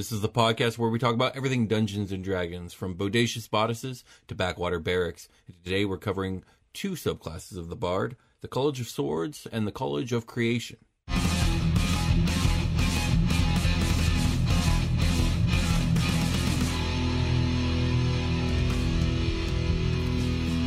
This 0.00 0.12
is 0.12 0.22
the 0.22 0.30
podcast 0.30 0.78
where 0.78 0.88
we 0.88 0.98
talk 0.98 1.12
about 1.12 1.36
everything 1.36 1.66
Dungeons 1.66 2.10
and 2.10 2.24
Dragons, 2.24 2.72
from 2.72 2.94
bodacious 2.94 3.50
bodices 3.50 4.02
to 4.28 4.34
backwater 4.34 4.78
barracks. 4.78 5.28
And 5.46 5.62
today 5.62 5.84
we're 5.84 5.98
covering 5.98 6.42
two 6.72 6.92
subclasses 6.92 7.58
of 7.58 7.68
the 7.68 7.76
Bard 7.76 8.16
the 8.40 8.48
College 8.48 8.80
of 8.80 8.88
Swords 8.88 9.46
and 9.52 9.66
the 9.66 9.70
College 9.70 10.14
of 10.14 10.26
Creation. 10.26 10.78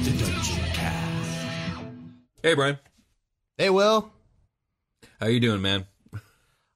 The 0.03 0.11
Dungeon 0.19 0.63
Cast. 0.73 1.45
Hey 2.43 2.53
Brian, 2.53 2.77
Hey, 3.57 3.69
Will. 3.69 4.11
how 5.19 5.27
you 5.27 5.39
doing, 5.39 5.61
man? 5.61 5.85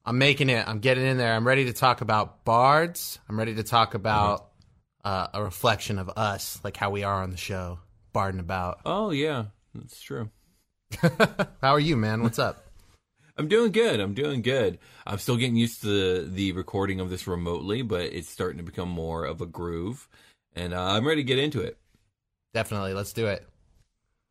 I'm 0.07 0.17
making 0.17 0.49
it. 0.49 0.65
I'm 0.65 0.79
getting 0.79 1.05
in 1.05 1.17
there. 1.17 1.33
I'm 1.33 1.45
ready 1.45 1.65
to 1.65 1.73
talk 1.73 1.99
about 1.99 2.45
bards. 2.45 3.19
I'm 3.27 3.37
ready 3.37 3.55
to 3.55 3.63
talk 3.63 3.93
about 3.93 4.51
uh, 5.03 5.27
a 5.33 5.43
reflection 5.43 5.99
of 5.99 6.09
us, 6.15 6.61
like 6.63 6.77
how 6.77 6.91
we 6.91 7.03
are 7.03 7.21
on 7.21 7.29
the 7.29 7.37
show, 7.37 7.79
barding 8.13 8.39
about. 8.39 8.79
Oh 8.85 9.11
yeah, 9.11 9.47
that's 9.75 9.99
true. 9.99 10.29
How 11.01 11.73
are 11.73 11.79
you, 11.79 11.97
man? 11.97 12.23
What's 12.23 12.39
up? 12.39 12.65
I'm 13.37 13.49
doing 13.49 13.73
good. 13.73 13.99
I'm 13.99 14.13
doing 14.13 14.41
good. 14.41 14.79
I'm 15.05 15.17
still 15.17 15.35
getting 15.35 15.57
used 15.57 15.81
to 15.81 15.87
the, 15.87 16.29
the 16.29 16.51
recording 16.53 17.01
of 17.01 17.09
this 17.09 17.27
remotely, 17.27 17.81
but 17.81 18.13
it's 18.13 18.29
starting 18.29 18.59
to 18.59 18.63
become 18.63 18.87
more 18.87 19.25
of 19.25 19.41
a 19.41 19.45
groove, 19.45 20.07
and 20.55 20.73
uh, 20.73 20.81
I'm 20.81 21.05
ready 21.05 21.21
to 21.21 21.27
get 21.27 21.37
into 21.37 21.59
it. 21.59 21.77
Definitely. 22.53 22.93
Let's 22.93 23.11
do 23.11 23.27
it. 23.27 23.45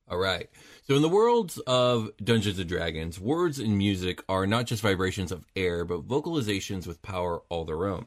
All 0.09 0.16
right. 0.16 0.48
So, 0.88 0.94
in 0.94 1.02
the 1.02 1.08
worlds 1.08 1.58
of 1.66 2.16
Dungeons 2.22 2.60
and 2.60 2.69
Dragons, 2.69 3.19
words 3.19 3.58
and 3.58 3.76
music 3.76 4.22
are 4.28 4.47
not 4.47 4.66
just 4.66 4.84
vibrations 4.84 5.32
of 5.32 5.44
air, 5.56 5.84
but 5.84 6.06
vocalizations 6.06 6.86
with 6.86 7.02
power 7.02 7.42
all 7.48 7.64
their 7.64 7.88
own. 7.88 8.06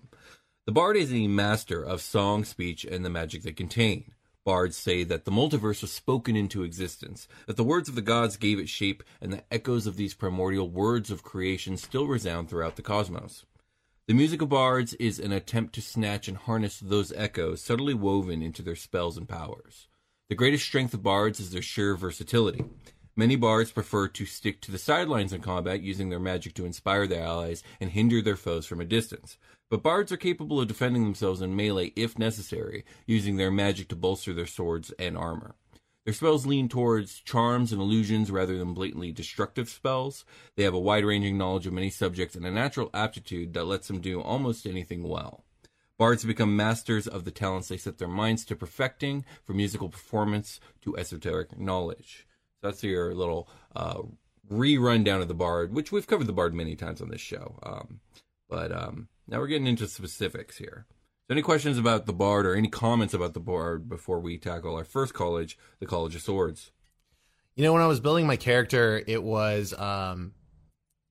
The 0.65 0.71
bard 0.71 0.95
is 0.95 1.11
a 1.11 1.27
master 1.27 1.83
of 1.83 2.01
song, 2.01 2.45
speech, 2.45 2.85
and 2.85 3.03
the 3.03 3.09
magic 3.09 3.43
they 3.43 3.51
contain. 3.51 4.13
Bards 4.45 4.77
say 4.77 5.03
that 5.03 5.25
the 5.25 5.31
multiverse 5.31 5.81
was 5.81 5.91
spoken 5.91 6.37
into 6.37 6.63
existence, 6.63 7.27
that 7.47 7.57
the 7.57 7.65
words 7.65 7.89
of 7.89 7.95
the 7.95 8.01
gods 8.01 8.37
gave 8.37 8.59
it 8.59 8.69
shape, 8.69 9.03
and 9.19 9.33
the 9.33 9.43
echoes 9.51 9.85
of 9.85 9.97
these 9.97 10.13
primordial 10.13 10.69
words 10.69 11.11
of 11.11 11.21
creation 11.21 11.75
still 11.75 12.07
resound 12.07 12.49
throughout 12.49 12.77
the 12.77 12.81
cosmos. 12.81 13.45
The 14.07 14.13
music 14.13 14.41
of 14.41 14.47
bards 14.47 14.93
is 14.93 15.19
an 15.19 15.33
attempt 15.33 15.75
to 15.75 15.81
snatch 15.81 16.29
and 16.29 16.37
harness 16.37 16.79
those 16.79 17.11
echoes 17.11 17.61
subtly 17.61 17.93
woven 17.93 18.41
into 18.41 18.61
their 18.61 18.77
spells 18.77 19.17
and 19.17 19.27
powers. 19.27 19.88
The 20.29 20.35
greatest 20.35 20.63
strength 20.63 20.93
of 20.93 21.01
bards 21.01 21.39
is 21.39 21.49
their 21.49 21.63
sheer 21.63 21.95
versatility. 21.95 22.63
Many 23.15 23.35
bards 23.35 23.71
prefer 23.71 24.07
to 24.09 24.27
stick 24.27 24.61
to 24.61 24.71
the 24.71 24.77
sidelines 24.77 25.33
in 25.33 25.41
combat, 25.41 25.81
using 25.81 26.09
their 26.09 26.19
magic 26.19 26.53
to 26.53 26.67
inspire 26.67 27.07
their 27.07 27.23
allies 27.23 27.63
and 27.81 27.89
hinder 27.89 28.21
their 28.21 28.35
foes 28.35 28.67
from 28.67 28.79
a 28.79 28.85
distance. 28.85 29.39
But 29.71 29.81
bards 29.81 30.11
are 30.11 30.17
capable 30.17 30.61
of 30.61 30.67
defending 30.67 31.03
themselves 31.03 31.41
in 31.41 31.55
melee 31.55 31.93
if 31.95 32.19
necessary, 32.19 32.85
using 33.07 33.37
their 33.37 33.49
magic 33.49 33.87
to 33.87 33.95
bolster 33.95 34.31
their 34.31 34.45
swords 34.45 34.91
and 34.99 35.17
armor. 35.17 35.55
Their 36.05 36.13
spells 36.13 36.45
lean 36.45 36.69
towards 36.69 37.21
charms 37.21 37.71
and 37.71 37.81
illusions 37.81 38.29
rather 38.29 38.55
than 38.55 38.75
blatantly 38.75 39.11
destructive 39.11 39.67
spells. 39.67 40.25
They 40.55 40.63
have 40.63 40.75
a 40.75 40.79
wide 40.79 41.05
ranging 41.05 41.39
knowledge 41.39 41.65
of 41.65 41.73
many 41.73 41.89
subjects 41.89 42.35
and 42.35 42.45
a 42.45 42.51
natural 42.51 42.91
aptitude 42.93 43.55
that 43.55 43.65
lets 43.65 43.87
them 43.87 43.99
do 43.99 44.21
almost 44.21 44.67
anything 44.67 45.01
well. 45.01 45.43
Bards 45.99 46.23
become 46.23 46.55
masters 46.55 47.07
of 47.07 47.25
the 47.25 47.31
talents 47.31 47.67
they 47.67 47.75
set 47.75 47.97
their 47.97 48.07
minds 48.07 48.45
to 48.45 48.55
perfecting, 48.55 49.25
from 49.43 49.57
musical 49.57 49.89
performance 49.89 50.61
to 50.81 50.97
esoteric 50.97 51.59
knowledge. 51.59 52.25
So 52.61 52.67
that's 52.67 52.81
your 52.81 53.13
little 53.13 53.49
uh, 53.75 54.03
re-rundown 54.49 55.21
of 55.21 55.27
the 55.27 55.33
Bard, 55.33 55.73
which 55.73 55.91
we've 55.91 56.07
covered 56.07 56.27
the 56.27 56.33
Bard 56.33 56.53
many 56.53 56.77
times 56.77 57.01
on 57.01 57.09
this 57.09 57.19
show. 57.19 57.59
Um, 57.63 57.99
but 58.49 58.71
um, 58.71 59.09
now 59.27 59.39
we're 59.39 59.47
getting 59.47 59.67
into 59.67 59.87
specifics 59.87 60.57
here. 60.57 60.85
So 61.27 61.33
any 61.33 61.41
questions 61.41 61.77
about 61.77 62.05
the 62.05 62.13
Bard 62.13 62.45
or 62.45 62.55
any 62.55 62.69
comments 62.69 63.13
about 63.13 63.33
the 63.33 63.41
Bard 63.41 63.89
before 63.89 64.21
we 64.21 64.37
tackle 64.37 64.75
our 64.75 64.85
first 64.85 65.13
college, 65.13 65.57
the 65.81 65.85
College 65.85 66.15
of 66.15 66.21
Swords? 66.21 66.71
You 67.57 67.65
know, 67.65 67.73
when 67.73 67.81
I 67.81 67.87
was 67.87 67.99
building 67.99 68.25
my 68.25 68.37
character, 68.37 69.03
it 69.05 69.21
was 69.21 69.73
um, 69.73 70.31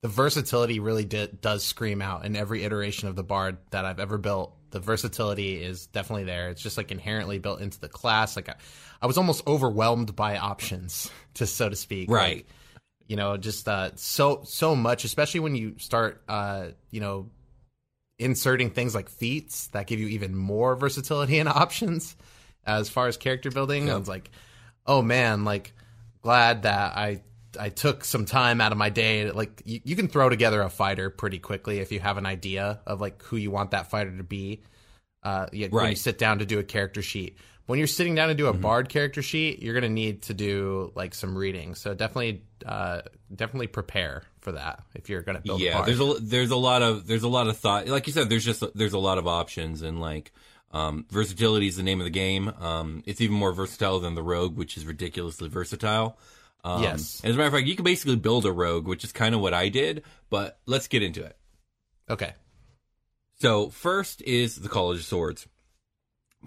the 0.03 0.09
versatility 0.09 0.79
really 0.81 1.05
did, 1.05 1.41
does 1.41 1.65
scream 1.65 2.01
out 2.01 2.25
in 2.25 2.37
every 2.37 2.63
iteration 2.65 3.09
of 3.09 3.17
the 3.17 3.25
bard 3.25 3.59
that 3.71 3.85
I've 3.85 3.99
ever 3.99 4.17
built. 4.17 4.55
The 4.71 4.81
versatility 4.81 5.63
is 5.63 5.87
definitely 5.87 6.25
there. 6.25 6.51
It's 6.51 6.63
just 6.63 6.77
like 6.77 6.93
inherently 6.93 7.39
built 7.39 7.61
into 7.61 7.81
the 7.81 7.89
class. 7.89 8.37
Like 8.37 8.49
I, 8.49 8.55
I 9.03 9.07
was 9.07 9.19
almost 9.19 9.47
overwhelmed 9.47 10.15
by 10.15 10.37
options, 10.37 11.11
to 11.35 11.47
so 11.47 11.69
to 11.69 11.77
speak. 11.77 12.11
Right. 12.11 12.37
Like, 12.37 12.47
you 13.09 13.17
know, 13.17 13.37
just 13.39 13.67
uh, 13.67 13.91
so 13.95 14.43
so 14.45 14.77
much, 14.77 15.05
especially 15.05 15.41
when 15.41 15.57
you 15.57 15.77
start, 15.79 16.23
uh, 16.29 16.69
you 16.91 17.01
know, 17.01 17.31
inserting 18.19 18.71
things 18.71 18.95
like 18.95 19.09
feats 19.09 19.69
that 19.69 19.87
give 19.87 19.99
you 19.99 20.09
even 20.09 20.37
more 20.37 20.77
versatility 20.77 21.39
and 21.39 21.49
options 21.49 22.17
as 22.67 22.89
far 22.91 23.09
as 23.09 23.17
character 23.17 23.51
building. 23.51 23.87
Yeah. 23.87 23.95
I 23.95 23.97
was 23.97 24.09
like, 24.09 24.31
oh 24.87 25.01
man, 25.01 25.45
like 25.45 25.73
glad 26.21 26.63
that 26.63 26.97
I 26.97 27.23
I 27.59 27.69
took 27.69 28.05
some 28.05 28.25
time 28.25 28.61
out 28.61 28.73
of 28.73 28.79
my 28.79 28.91
day. 28.91 29.31
Like 29.31 29.63
you, 29.65 29.81
you 29.85 29.97
can 29.97 30.09
throw 30.09 30.29
together 30.29 30.61
a 30.63 30.69
fighter 30.71 31.11
pretty 31.11 31.39
quickly 31.39 31.79
if 31.79 31.93
you 31.93 32.01
have 32.01 32.17
an 32.19 32.27
idea 32.27 32.81
of 32.87 33.01
like 33.01 33.23
who 33.23 33.37
you 33.37 33.51
want 33.51 33.71
that 33.71 33.91
fighter 33.91 34.17
to 34.17 34.23
be. 34.25 34.63
Uh, 35.23 35.47
yeah, 35.53 35.69
when 35.69 35.91
you 35.91 35.97
sit 35.97 36.19
down 36.19 36.39
to 36.41 36.47
do 36.47 36.59
a 36.59 36.65
character 36.65 37.03
sheet. 37.03 37.37
When 37.67 37.79
you're 37.79 37.87
sitting 37.87 38.15
down 38.15 38.29
to 38.29 38.35
do 38.35 38.47
a 38.47 38.53
Mm-hmm. 38.53 38.63
bard 38.63 38.89
character 38.89 39.21
sheet, 39.21 39.63
you're 39.63 39.75
gonna 39.75 39.91
need 39.91 40.23
to 40.23 40.35
do 40.35 40.91
like 40.95 41.15
some 41.15 41.37
reading. 41.37 41.75
So 41.75 41.93
definitely, 41.93 42.43
uh, 42.65 43.03
definitely 43.35 43.67
prepare 43.67 44.23
for 44.41 44.53
that 44.53 44.83
if 44.95 45.11
you're 45.11 45.21
gonna 45.21 45.41
build. 45.41 45.61
a 45.61 45.65
yeah 45.65 45.75
bard. 45.75 45.87
there's 45.89 46.01
a 46.01 46.15
there's 46.21 46.51
a 46.51 46.57
lot 46.57 46.81
of 46.81 47.07
there's 47.07 47.25
a 47.25 47.29
lot 47.29 47.47
of 47.47 47.59
thought 47.59 47.87
like 47.89 48.07
you 48.07 48.13
said 48.15 48.31
there's 48.31 48.45
just 48.45 48.63
there's 48.75 48.95
a 48.95 48.99
lot 48.99 49.19
of 49.19 49.27
options 49.27 49.83
and 49.83 50.01
like 50.01 50.33
um, 50.73 51.05
versatility 51.11 51.67
is 51.67 51.77
the 51.77 51.83
name 51.83 52.01
of 52.01 52.05
the 52.05 52.11
game 52.11 52.49
um, 52.61 53.03
it's 53.05 53.21
even 53.21 53.37
more 53.37 53.53
versatile 53.53 54.01
than 54.01 54.15
the 54.15 54.23
rogue 54.23 54.57
which 54.57 54.77
is 54.79 54.87
ridiculously 54.87 55.49
versatile 55.51 56.17
um, 56.69 56.83
Yes. 56.83 57.21
as 57.25 57.35
a 57.35 57.39
matter 57.39 57.49
of 57.49 57.53
fact 57.55 57.67
you 57.67 57.77
can 57.77 57.85
basically 57.85 58.17
build 58.17 58.45
a 58.47 58.53
rogue 58.53 58.87
which 58.87 59.05
is 59.05 59.13
kind 59.13 59.35
of 59.35 59.41
what 59.41 59.55
i 59.55 59.69
did 59.69 60.03
but 60.31 60.59
let's 60.67 60.89
get 60.89 61.03
into 61.03 61.25
it 61.25 61.37
okay. 62.09 62.35
so 63.37 63.71
first 63.71 64.23
is 64.23 64.57
the 64.57 64.69
college 64.69 64.99
of 64.99 65.05
swords 65.05 65.47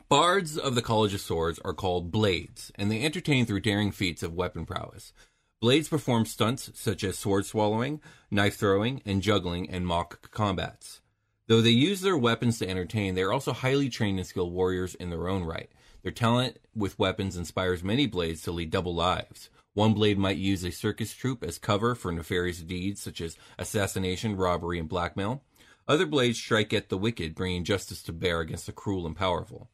bards 0.10 0.58
of 0.58 0.76
the 0.76 0.82
college 0.82 1.14
of 1.14 1.22
swords 1.22 1.60
are 1.66 1.74
called 1.74 2.12
blades 2.12 2.72
and 2.76 2.90
they 2.90 3.04
entertain 3.04 3.46
through 3.46 3.60
daring 3.60 3.92
feats 3.92 4.24
of 4.24 4.34
weapon 4.34 4.66
prowess 4.66 5.14
Blades 5.62 5.90
perform 5.90 6.26
stunts 6.26 6.72
such 6.74 7.04
as 7.04 7.20
sword 7.20 7.46
swallowing, 7.46 8.02
knife 8.32 8.56
throwing, 8.56 9.04
and 9.06 9.22
juggling 9.22 9.70
and 9.70 9.86
mock 9.86 10.32
combats. 10.32 11.02
Though 11.46 11.62
they 11.62 11.70
use 11.70 12.02
their 12.02 12.18
weapons 12.18 12.58
to 12.58 12.68
entertain, 12.68 13.14
they 13.14 13.22
are 13.22 13.32
also 13.32 13.54
highly 13.54 13.88
trained 13.88 14.18
and 14.18 14.28
skilled 14.28 14.54
warriors 14.54 14.96
in 14.96 15.12
their 15.12 15.28
own 15.28 15.44
right. 15.44 15.70
Their 16.02 16.12
talent 16.12 16.58
with 16.76 16.98
weapons 16.98 17.38
inspires 17.38 17.84
many 17.84 18.08
blades 18.08 18.42
to 18.44 18.52
lead 18.52 18.72
double 18.72 18.96
lives. 18.96 19.52
One 19.74 19.94
blade 19.94 20.18
might 20.18 20.38
use 20.38 20.66
a 20.66 20.72
circus 20.72 21.14
troupe 21.14 21.44
as 21.44 21.58
cover 21.58 21.96
for 21.96 22.12
nefarious 22.12 22.60
deeds 22.60 23.02
such 23.02 23.22
as 23.22 23.38
assassination, 23.58 24.36
robbery, 24.36 24.78
and 24.80 24.90
blackmail. 24.90 25.44
Other 25.88 26.06
blades 26.06 26.38
strike 26.38 26.74
at 26.74 26.90
the 26.90 26.98
wicked, 26.98 27.36
bringing 27.36 27.64
justice 27.64 28.04
to 28.04 28.14
bear 28.14 28.42
against 28.42 28.66
the 28.66 28.74
cruel 28.74 29.06
and 29.06 29.16
powerful. 29.16 29.70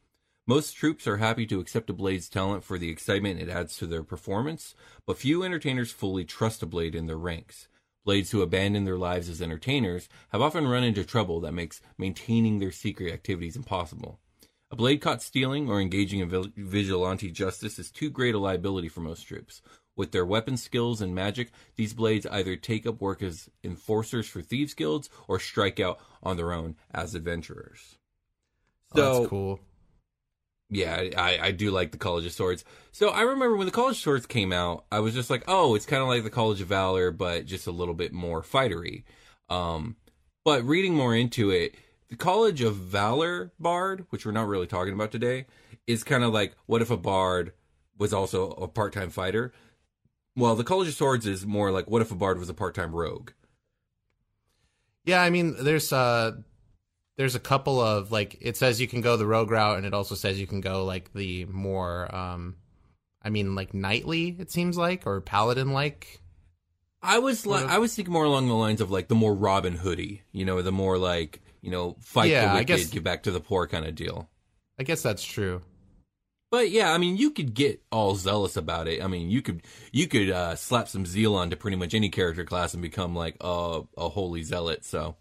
Most 0.46 0.72
troupes 0.72 1.06
are 1.06 1.18
happy 1.18 1.46
to 1.46 1.60
accept 1.60 1.90
a 1.90 1.92
blade's 1.92 2.28
talent 2.28 2.64
for 2.64 2.78
the 2.78 2.88
excitement 2.90 3.40
it 3.40 3.50
adds 3.50 3.76
to 3.76 3.86
their 3.86 4.02
performance, 4.02 4.74
but 5.04 5.18
few 5.18 5.42
entertainers 5.42 5.90
fully 5.90 6.24
trust 6.24 6.62
a 6.62 6.66
blade 6.66 6.94
in 6.94 7.06
their 7.06 7.18
ranks. 7.18 7.68
Blades 8.04 8.30
who 8.30 8.40
abandon 8.40 8.84
their 8.84 8.96
lives 8.96 9.28
as 9.28 9.42
entertainers 9.42 10.08
have 10.30 10.40
often 10.40 10.66
run 10.66 10.84
into 10.84 11.04
trouble 11.04 11.40
that 11.40 11.52
makes 11.52 11.82
maintaining 11.98 12.58
their 12.60 12.72
secret 12.72 13.12
activities 13.12 13.56
impossible. 13.56 14.20
A 14.70 14.76
blade 14.76 15.00
caught 15.00 15.22
stealing 15.22 15.70
or 15.70 15.80
engaging 15.80 16.20
in 16.20 16.52
vigilante 16.56 17.30
justice 17.30 17.78
is 17.78 17.90
too 17.90 18.10
great 18.10 18.34
a 18.34 18.38
liability 18.38 18.88
for 18.88 19.00
most 19.00 19.22
troupes. 19.22 19.62
With 19.98 20.12
their 20.12 20.24
weapon 20.24 20.56
skills 20.56 21.02
and 21.02 21.14
magic, 21.14 21.50
these 21.76 21.92
blades 21.92 22.26
either 22.30 22.56
take 22.56 22.86
up 22.86 23.02
work 23.02 23.22
as 23.22 23.50
enforcers 23.62 24.26
for 24.26 24.40
thieves' 24.40 24.72
guilds 24.72 25.10
or 25.26 25.38
strike 25.38 25.78
out 25.78 25.98
on 26.22 26.38
their 26.38 26.54
own 26.54 26.76
as 26.94 27.14
adventurers. 27.14 27.98
So, 28.94 29.02
oh, 29.02 29.18
that's 29.18 29.28
cool 29.28 29.60
yeah, 30.70 31.02
I, 31.16 31.38
I 31.42 31.50
do 31.52 31.70
like 31.70 31.92
the 31.92 31.98
College 31.98 32.26
of 32.26 32.32
Swords. 32.32 32.64
So 32.92 33.08
I 33.08 33.22
remember 33.22 33.56
when 33.56 33.66
the 33.66 33.72
College 33.72 33.96
of 33.96 34.02
Swords 34.02 34.26
came 34.26 34.52
out, 34.52 34.84
I 34.92 35.00
was 35.00 35.14
just 35.14 35.30
like, 35.30 35.44
oh, 35.48 35.74
it's 35.74 35.86
kind 35.86 36.02
of 36.02 36.08
like 36.08 36.24
the 36.24 36.30
College 36.30 36.60
of 36.60 36.68
Valor, 36.68 37.10
but 37.10 37.46
just 37.46 37.66
a 37.66 37.72
little 37.72 37.94
bit 37.94 38.12
more 38.12 38.42
fightery. 38.42 39.04
Um, 39.48 39.96
but 40.44 40.64
reading 40.64 40.94
more 40.94 41.14
into 41.14 41.50
it, 41.50 41.74
the 42.10 42.16
College 42.16 42.60
of 42.60 42.76
Valor 42.76 43.52
Bard, 43.58 44.06
which 44.10 44.26
we're 44.26 44.32
not 44.32 44.46
really 44.46 44.66
talking 44.66 44.92
about 44.92 45.10
today, 45.10 45.46
is 45.86 46.04
kind 46.04 46.22
of 46.22 46.34
like 46.34 46.54
what 46.66 46.82
if 46.82 46.90
a 46.90 46.96
Bard 46.98 47.52
was 47.96 48.12
also 48.12 48.50
a 48.50 48.68
part 48.68 48.92
time 48.92 49.10
fighter? 49.10 49.52
Well, 50.38 50.54
the 50.54 50.64
College 50.64 50.86
of 50.86 50.94
Swords 50.94 51.26
is 51.26 51.44
more 51.44 51.72
like 51.72 51.90
what 51.90 52.00
if 52.00 52.12
a 52.12 52.14
Bard 52.14 52.38
was 52.38 52.48
a 52.48 52.54
part 52.54 52.74
time 52.74 52.94
rogue? 52.94 53.32
Yeah, 55.04 55.20
I 55.20 55.30
mean, 55.30 55.56
there's 55.58 55.92
uh, 55.92 56.32
there's 57.16 57.34
a 57.34 57.40
couple 57.40 57.80
of 57.80 58.12
like 58.12 58.38
it 58.40 58.56
says 58.56 58.80
you 58.80 58.86
can 58.86 59.00
go 59.00 59.16
the 59.16 59.26
rogue 59.26 59.50
route 59.50 59.76
and 59.76 59.84
it 59.84 59.92
also 59.92 60.14
says 60.14 60.40
you 60.40 60.46
can 60.46 60.60
go 60.60 60.84
like 60.84 61.12
the 61.12 61.44
more 61.46 62.14
um 62.14 62.56
I 63.20 63.30
mean 63.30 63.54
like 63.54 63.74
knightly 63.74 64.36
it 64.38 64.50
seems 64.50 64.78
like 64.78 65.06
or 65.06 65.20
paladin 65.20 65.72
like 65.72 66.22
I 67.02 67.18
was 67.18 67.44
like 67.44 67.66
I 67.66 67.78
was 67.78 67.94
thinking 67.94 68.12
more 68.12 68.24
along 68.24 68.46
the 68.46 68.54
lines 68.54 68.80
of 68.80 68.90
like 68.90 69.08
the 69.08 69.14
more 69.14 69.34
Robin 69.34 69.74
Hoodie, 69.74 70.22
you 70.32 70.44
know, 70.44 70.62
the 70.62 70.72
more 70.72 70.98
like, 70.98 71.42
you 71.60 71.70
know, 71.70 71.96
fight 72.00 72.30
yeah, 72.30 72.52
the 72.52 72.58
wicked, 72.60 72.90
give 72.90 73.04
back 73.04 73.24
to 73.24 73.32
the 73.32 73.40
poor 73.40 73.66
kind 73.66 73.84
of 73.84 73.94
deal. 73.94 74.30
I 74.78 74.84
guess 74.84 75.02
that's 75.02 75.24
true. 75.24 75.62
But 76.50 76.70
yeah, 76.70 76.92
I 76.92 76.98
mean, 76.98 77.18
you 77.18 77.30
could 77.30 77.52
get 77.52 77.82
all 77.92 78.14
zealous 78.14 78.56
about 78.56 78.88
it. 78.88 79.02
I 79.02 79.06
mean, 79.06 79.30
you 79.30 79.42
could 79.42 79.62
you 79.92 80.08
could 80.08 80.30
uh, 80.30 80.56
slap 80.56 80.88
some 80.88 81.04
zeal 81.04 81.34
onto 81.34 81.56
pretty 81.56 81.76
much 81.76 81.92
any 81.94 82.08
character 82.08 82.44
class 82.44 82.72
and 82.72 82.82
become 82.82 83.14
like 83.14 83.36
a 83.40 83.82
a 83.96 84.08
holy 84.08 84.42
zealot. 84.42 84.84
So 84.84 85.16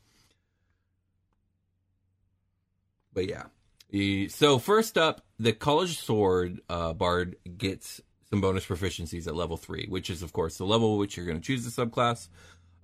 but 3.18 3.28
yeah. 3.28 4.28
So 4.30 4.60
first 4.60 4.96
up, 4.96 5.26
the 5.40 5.52
College 5.52 6.00
Sword 6.00 6.62
uh, 6.70 6.94
Bard 6.94 7.36
gets 7.58 8.00
some 8.30 8.42
bonus 8.42 8.66
proficiencies 8.66 9.26
at 9.26 9.36
level 9.36 9.58
three, 9.58 9.88
which 9.90 10.12
is 10.12 10.22
of 10.22 10.34
course 10.34 10.58
the 10.58 10.66
level 10.66 11.00
which 11.00 11.18
you're 11.18 11.26
going 11.26 11.40
to 11.40 11.44
choose 11.44 11.66
the 11.66 11.86
subclass. 11.86 12.28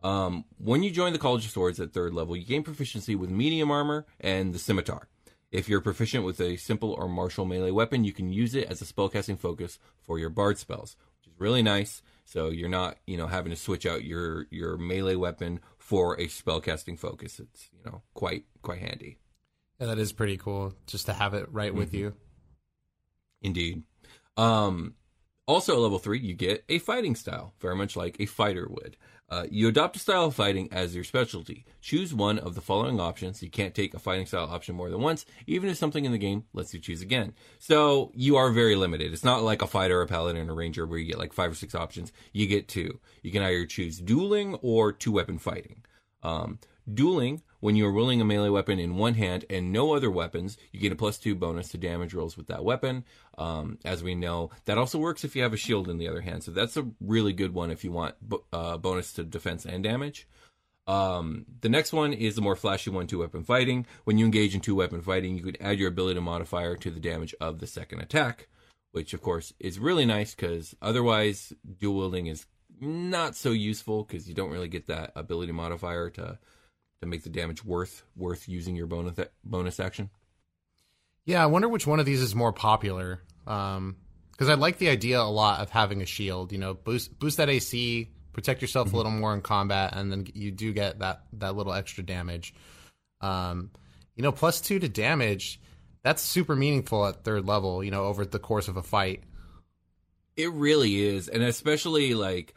Um, 0.02 0.46
when 0.58 0.82
you 0.82 0.90
join 0.90 1.14
the 1.14 1.20
College 1.20 1.46
of 1.46 1.52
Swords 1.52 1.80
at 1.80 1.94
third 1.94 2.16
level, 2.16 2.36
you 2.36 2.46
gain 2.46 2.64
proficiency 2.64 3.16
with 3.16 3.30
medium 3.30 3.70
armor 3.70 4.08
and 4.20 4.54
the 4.54 4.60
scimitar. 4.60 5.08
If 5.54 5.70
you're 5.70 5.82
proficient 5.82 6.26
with 6.26 6.42
a 6.42 6.58
simple 6.58 6.94
or 6.94 7.08
martial 7.08 7.46
melee 7.46 7.70
weapon, 7.70 8.04
you 8.04 8.12
can 8.12 8.34
use 8.34 8.56
it 8.56 8.68
as 8.72 8.82
a 8.82 8.86
spellcasting 8.86 9.38
focus 9.38 9.78
for 10.02 10.18
your 10.18 10.32
bard 10.32 10.58
spells, 10.58 10.96
which 11.20 11.32
is 11.32 11.40
really 11.40 11.62
nice. 11.62 12.02
So 12.26 12.50
you're 12.50 12.70
not, 12.70 12.98
you 13.06 13.18
know, 13.18 13.28
having 13.28 13.52
to 13.52 13.56
switch 13.56 13.86
out 13.86 14.04
your 14.04 14.48
your 14.50 14.78
melee 14.78 15.14
weapon 15.14 15.60
for 15.78 16.20
a 16.20 16.26
spellcasting 16.26 16.98
focus. 16.98 17.40
It's, 17.40 17.70
you 17.72 17.80
know, 17.86 18.02
quite 18.16 18.46
quite 18.64 18.80
handy. 18.80 19.20
Yeah, 19.80 19.88
that 19.88 20.00
is 20.00 20.12
pretty 20.12 20.38
cool 20.38 20.74
just 20.88 21.06
to 21.06 21.14
have 21.14 21.36
it 21.36 21.46
right 21.52 21.70
mm-hmm. 21.70 21.78
with 21.78 21.94
you. 21.94 22.16
Indeed. 23.44 23.84
Um, 24.38 24.96
also, 25.46 25.76
at 25.76 25.80
level 25.80 26.00
three, 26.00 26.20
you 26.20 26.34
get 26.34 26.64
a 26.68 26.80
fighting 26.80 27.14
style, 27.14 27.54
very 27.60 27.76
much 27.76 27.96
like 27.96 28.16
a 28.20 28.26
fighter 28.26 28.68
would. 28.68 28.98
Uh, 29.34 29.48
you 29.50 29.68
adopt 29.68 29.96
a 29.96 30.00
style 30.00 30.26
of 30.26 30.36
fighting 30.36 30.70
as 30.72 30.94
your 30.94 31.04
specialty. 31.04 31.66
Choose 31.82 32.14
one 32.14 32.38
of 32.38 32.54
the 32.54 32.62
following 32.62 33.00
options. 33.00 33.42
You 33.42 33.50
can't 33.50 33.74
take 33.74 33.96
a 33.96 34.00
fighting 34.00 34.28
style 34.28 34.48
option 34.48 34.76
more 34.76 34.92
than 34.92 35.02
once, 35.02 35.26
even 35.48 35.70
if 35.70 35.78
something 35.78 36.06
in 36.06 36.12
the 36.12 36.20
game 36.20 36.44
lets 36.54 36.72
you 36.72 36.80
choose 36.80 37.02
again. 37.02 37.34
So 37.58 38.12
you 38.14 38.36
are 38.36 38.52
very 38.52 38.76
limited. 38.76 39.12
It's 39.12 39.24
not 39.24 39.42
like 39.42 39.64
a 39.64 39.68
fighter, 39.68 40.04
a 40.04 40.06
paladin, 40.06 40.52
a 40.52 40.54
ranger 40.54 40.86
where 40.86 41.00
you 41.00 41.08
get 41.08 41.18
like 41.18 41.34
five 41.34 41.52
or 41.52 41.56
six 41.56 41.74
options. 41.74 42.14
You 42.32 42.46
get 42.46 42.68
two. 42.68 43.00
You 43.24 43.32
can 43.32 43.42
either 43.42 43.66
choose 43.66 43.98
dueling 43.98 44.54
or 44.62 44.92
two 44.92 45.14
weapon 45.14 45.40
fighting. 45.40 45.84
Um, 46.22 46.60
dueling 46.94 47.42
when 47.64 47.78
you 47.78 47.88
are 47.88 47.94
wielding 47.94 48.20
a 48.20 48.26
melee 48.26 48.50
weapon 48.50 48.78
in 48.78 48.98
one 48.98 49.14
hand 49.14 49.46
and 49.50 49.72
no 49.72 49.94
other 49.94 50.12
weapons, 50.12 50.58
you 50.74 50.82
get 50.82 50.92
a 50.92 50.98
plus 50.98 51.18
two 51.18 51.34
bonus 51.34 51.70
to 51.70 51.78
damage 51.78 52.14
rolls 52.14 52.36
with 52.36 52.48
that 52.48 52.66
weapon. 52.66 53.06
Um, 53.38 53.80
as 53.86 54.04
we 54.04 54.16
know, 54.16 54.50
that 54.66 54.78
also 54.78 55.00
works 55.00 55.24
if 55.24 55.34
you 55.34 55.44
have 55.44 55.54
a 55.54 55.58
shield 55.58 55.88
in 55.88 55.98
the 55.98 56.10
other 56.10 56.20
hand. 56.20 56.44
So 56.44 56.52
that's 56.52 56.76
a 56.76 56.86
really 57.00 57.32
good 57.32 57.54
one 57.54 57.72
if 57.72 57.86
you 57.86 57.94
want 57.94 58.16
uh, 58.52 58.76
bonus 58.80 59.14
to 59.14 59.24
defense 59.24 59.66
and 59.66 59.82
damage. 59.82 60.28
Um, 60.88 61.46
the 61.62 61.70
next 61.70 61.94
one 61.94 62.12
is 62.12 62.36
the 62.36 62.42
more 62.42 62.58
flashy 62.58 62.90
one, 62.90 63.08
two 63.08 63.20
weapon 63.20 63.46
fighting. 63.46 63.86
When 64.04 64.18
you 64.18 64.26
engage 64.26 64.54
in 64.54 64.60
two 64.60 64.76
weapon 64.76 65.00
fighting, 65.00 65.38
you 65.38 65.44
can 65.44 65.62
add 65.62 65.80
your 65.80 65.88
ability 65.88 66.20
modifier 66.20 66.76
to 66.76 66.92
the 66.92 67.00
damage 67.00 67.34
of 67.40 67.60
the 67.60 67.68
second 67.68 68.02
attack, 68.02 68.50
which 68.92 69.14
of 69.14 69.22
course 69.22 69.54
is 69.62 69.80
really 69.80 70.06
nice 70.06 70.36
because 70.36 70.76
otherwise 70.82 71.54
dual 71.80 71.96
wielding 71.96 72.28
is 72.28 72.46
not 72.82 73.38
so 73.38 73.52
useful 73.52 74.04
because 74.04 74.28
you 74.28 74.36
don't 74.36 74.52
really 74.52 74.68
get 74.68 74.88
that 74.88 75.14
ability 75.16 75.54
modifier 75.54 76.10
to 76.10 76.38
to 77.04 77.10
make 77.10 77.24
the 77.24 77.30
damage 77.30 77.64
worth 77.64 78.04
worth 78.16 78.48
using 78.48 78.76
your 78.76 78.88
bonus 78.88 79.20
bonus 79.44 79.80
action. 79.80 80.10
Yeah, 81.26 81.44
I 81.44 81.46
wonder 81.46 81.70
which 81.70 81.88
one 81.88 82.00
of 82.00 82.06
these 82.06 82.22
is 82.22 82.36
more 82.36 82.52
popular. 82.52 83.22
Um, 83.48 83.98
because 84.32 84.50
I 84.50 84.56
like 84.56 84.78
the 84.80 84.90
idea 84.90 85.22
a 85.22 85.24
lot 85.24 85.62
of 85.62 85.70
having 85.70 86.02
a 86.02 86.06
shield. 86.06 86.52
You 86.52 86.58
know, 86.58 86.74
boost 86.74 87.18
boost 87.20 87.38
that 87.38 87.50
AC, 87.50 88.10
protect 88.34 88.62
yourself 88.62 88.88
mm-hmm. 88.88 88.96
a 88.96 88.98
little 88.98 89.12
more 89.12 89.34
in 89.34 89.42
combat, 89.42 89.96
and 89.96 90.12
then 90.12 90.28
you 90.34 90.52
do 90.52 90.74
get 90.74 91.00
that 91.00 91.24
that 91.34 91.56
little 91.56 91.74
extra 91.74 92.04
damage. 92.04 92.54
Um, 93.22 93.72
you 94.16 94.24
know, 94.24 94.32
plus 94.32 94.60
two 94.60 94.80
to 94.80 94.90
damage. 94.90 95.60
That's 96.04 96.22
super 96.22 96.56
meaningful 96.56 97.06
at 97.06 97.24
third 97.24 97.46
level. 97.46 97.84
You 97.84 97.92
know, 97.92 98.06
over 98.06 98.26
the 98.26 98.40
course 98.40 98.68
of 98.68 98.76
a 98.76 98.84
fight. 98.84 99.24
It 100.36 100.52
really 100.52 101.00
is, 101.00 101.30
and 101.30 101.44
especially 101.44 102.16
like 102.16 102.56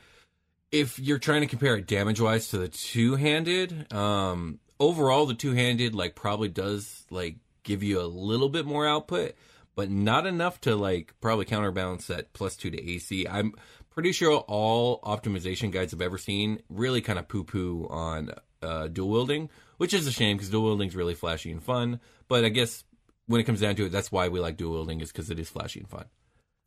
if 0.80 0.98
you're 0.98 1.18
trying 1.18 1.40
to 1.40 1.46
compare 1.46 1.76
it 1.76 1.86
damage 1.86 2.20
wise 2.20 2.48
to 2.48 2.58
the 2.58 2.68
two 2.68 3.16
handed, 3.16 3.92
um, 3.92 4.58
overall 4.78 5.26
the 5.26 5.34
two 5.34 5.52
handed 5.52 5.94
like 5.94 6.14
probably 6.14 6.48
does 6.48 7.06
like 7.10 7.36
give 7.62 7.82
you 7.82 8.00
a 8.00 8.04
little 8.04 8.48
bit 8.48 8.66
more 8.66 8.86
output, 8.86 9.34
but 9.74 9.90
not 9.90 10.26
enough 10.26 10.60
to 10.62 10.76
like 10.76 11.14
probably 11.20 11.46
counterbalance 11.46 12.08
that 12.08 12.32
plus 12.32 12.56
two 12.56 12.70
to 12.70 12.90
AC. 12.90 13.26
I'm 13.26 13.54
pretty 13.90 14.12
sure 14.12 14.38
all 14.46 15.00
optimization 15.00 15.70
guides 15.70 15.94
I've 15.94 16.02
ever 16.02 16.18
seen 16.18 16.60
really 16.68 17.00
kind 17.00 17.18
of 17.18 17.26
poo 17.26 17.44
poo 17.44 17.86
on 17.88 18.32
uh, 18.62 18.88
dual 18.88 19.08
wielding, 19.08 19.48
which 19.78 19.94
is 19.94 20.06
a 20.06 20.12
shame 20.12 20.36
because 20.36 20.50
dual 20.50 20.64
wielding 20.64 20.88
is 20.88 20.96
really 20.96 21.14
flashy 21.14 21.50
and 21.50 21.62
fun. 21.62 22.00
But 22.28 22.44
I 22.44 22.50
guess 22.50 22.84
when 23.26 23.40
it 23.40 23.44
comes 23.44 23.60
down 23.60 23.76
to 23.76 23.86
it, 23.86 23.92
that's 23.92 24.12
why 24.12 24.28
we 24.28 24.40
like 24.40 24.58
dual 24.58 24.72
wielding 24.72 25.00
is 25.00 25.10
because 25.10 25.30
it 25.30 25.38
is 25.38 25.48
flashy 25.48 25.80
and 25.80 25.88
fun. 25.88 26.04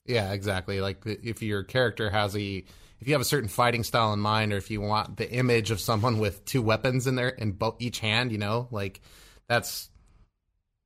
Yeah, 0.05 0.31
exactly. 0.31 0.81
Like 0.81 1.05
if 1.05 1.43
your 1.43 1.63
character 1.63 2.09
has 2.09 2.35
a 2.35 2.63
if 2.99 3.07
you 3.07 3.13
have 3.13 3.21
a 3.21 3.25
certain 3.25 3.49
fighting 3.49 3.83
style 3.83 4.13
in 4.13 4.19
mind, 4.19 4.53
or 4.53 4.57
if 4.57 4.69
you 4.69 4.81
want 4.81 5.17
the 5.17 5.29
image 5.29 5.71
of 5.71 5.79
someone 5.79 6.19
with 6.19 6.43
two 6.45 6.61
weapons 6.61 7.07
in 7.07 7.15
there 7.15 7.29
in 7.29 7.53
both 7.53 7.77
each 7.79 7.99
hand, 7.99 8.31
you 8.31 8.37
know, 8.37 8.67
like 8.71 9.01
that's 9.47 9.89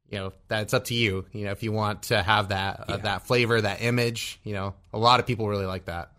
you 0.09 0.19
know 0.19 0.33
that's 0.47 0.73
up 0.73 0.85
to 0.85 0.93
you. 0.93 1.25
You 1.31 1.45
know, 1.45 1.51
if 1.51 1.63
you 1.63 1.71
want 1.71 2.03
to 2.03 2.21
have 2.21 2.49
that 2.49 2.79
uh, 2.81 2.85
yeah. 2.87 2.95
uh, 2.95 2.97
that 2.97 3.27
flavor, 3.27 3.59
that 3.59 3.81
image, 3.81 4.39
you 4.43 4.53
know, 4.53 4.75
a 4.93 4.99
lot 4.99 5.19
of 5.19 5.25
people 5.25 5.47
really 5.47 5.65
like 5.65 5.85
that. 5.85 6.11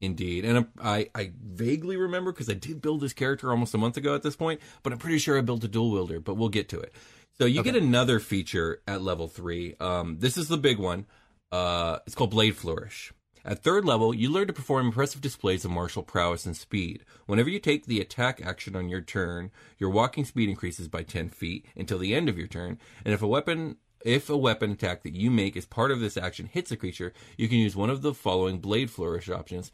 Indeed, 0.00 0.44
and 0.44 0.66
I 0.82 1.08
I 1.14 1.32
vaguely 1.42 1.96
remember 1.96 2.32
because 2.32 2.50
I 2.50 2.54
did 2.54 2.82
build 2.82 3.00
this 3.00 3.12
character 3.12 3.50
almost 3.50 3.72
a 3.72 3.78
month 3.78 3.96
ago 3.96 4.14
at 4.14 4.22
this 4.22 4.36
point, 4.36 4.60
but 4.82 4.92
I'm 4.92 4.98
pretty 4.98 5.18
sure 5.18 5.38
I 5.38 5.40
built 5.40 5.64
a 5.64 5.68
dual 5.68 5.92
wielder. 5.92 6.20
But 6.20 6.34
we'll 6.34 6.50
get 6.50 6.68
to 6.70 6.80
it. 6.80 6.92
So 7.38 7.46
you 7.46 7.60
okay. 7.60 7.70
get 7.70 7.82
another 7.82 8.20
feature 8.20 8.82
at 8.86 9.00
level 9.00 9.28
three. 9.28 9.76
Um, 9.80 10.18
this 10.18 10.36
is 10.36 10.48
the 10.48 10.58
big 10.58 10.78
one. 10.78 11.06
Uh, 11.50 12.00
it's 12.06 12.14
called 12.14 12.30
Blade 12.30 12.56
Flourish. 12.56 13.12
At 13.46 13.62
third 13.62 13.84
level, 13.84 14.14
you 14.14 14.30
learn 14.30 14.46
to 14.46 14.54
perform 14.54 14.86
impressive 14.86 15.20
displays 15.20 15.66
of 15.66 15.70
martial 15.70 16.02
prowess 16.02 16.46
and 16.46 16.56
speed. 16.56 17.04
Whenever 17.26 17.50
you 17.50 17.58
take 17.58 17.84
the 17.84 18.00
attack 18.00 18.40
action 18.42 18.74
on 18.74 18.88
your 18.88 19.02
turn, 19.02 19.50
your 19.78 19.90
walking 19.90 20.24
speed 20.24 20.48
increases 20.48 20.88
by 20.88 21.02
10 21.02 21.28
feet 21.28 21.66
until 21.76 21.98
the 21.98 22.14
end 22.14 22.30
of 22.30 22.38
your 22.38 22.46
turn, 22.46 22.78
and 23.04 23.12
if 23.12 23.22
a 23.22 23.26
weapon 23.26 23.76
if 24.04 24.28
a 24.28 24.36
weapon 24.36 24.70
attack 24.70 25.02
that 25.02 25.14
you 25.14 25.30
make 25.30 25.56
as 25.56 25.64
part 25.64 25.90
of 25.90 25.98
this 25.98 26.18
action 26.18 26.46
hits 26.52 26.70
a 26.70 26.76
creature, 26.76 27.14
you 27.38 27.48
can 27.48 27.56
use 27.58 27.74
one 27.74 27.88
of 27.88 28.02
the 28.02 28.12
following 28.12 28.58
blade 28.58 28.90
flourish 28.90 29.30
options 29.30 29.72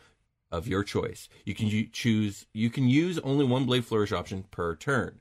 of 0.52 0.68
your 0.68 0.84
choice. 0.84 1.28
You 1.44 1.54
can 1.54 1.90
choose 1.92 2.46
you 2.52 2.70
can 2.70 2.88
use 2.88 3.18
only 3.20 3.44
one 3.44 3.66
blade 3.66 3.84
flourish 3.84 4.12
option 4.12 4.44
per 4.50 4.74
turn. 4.74 5.20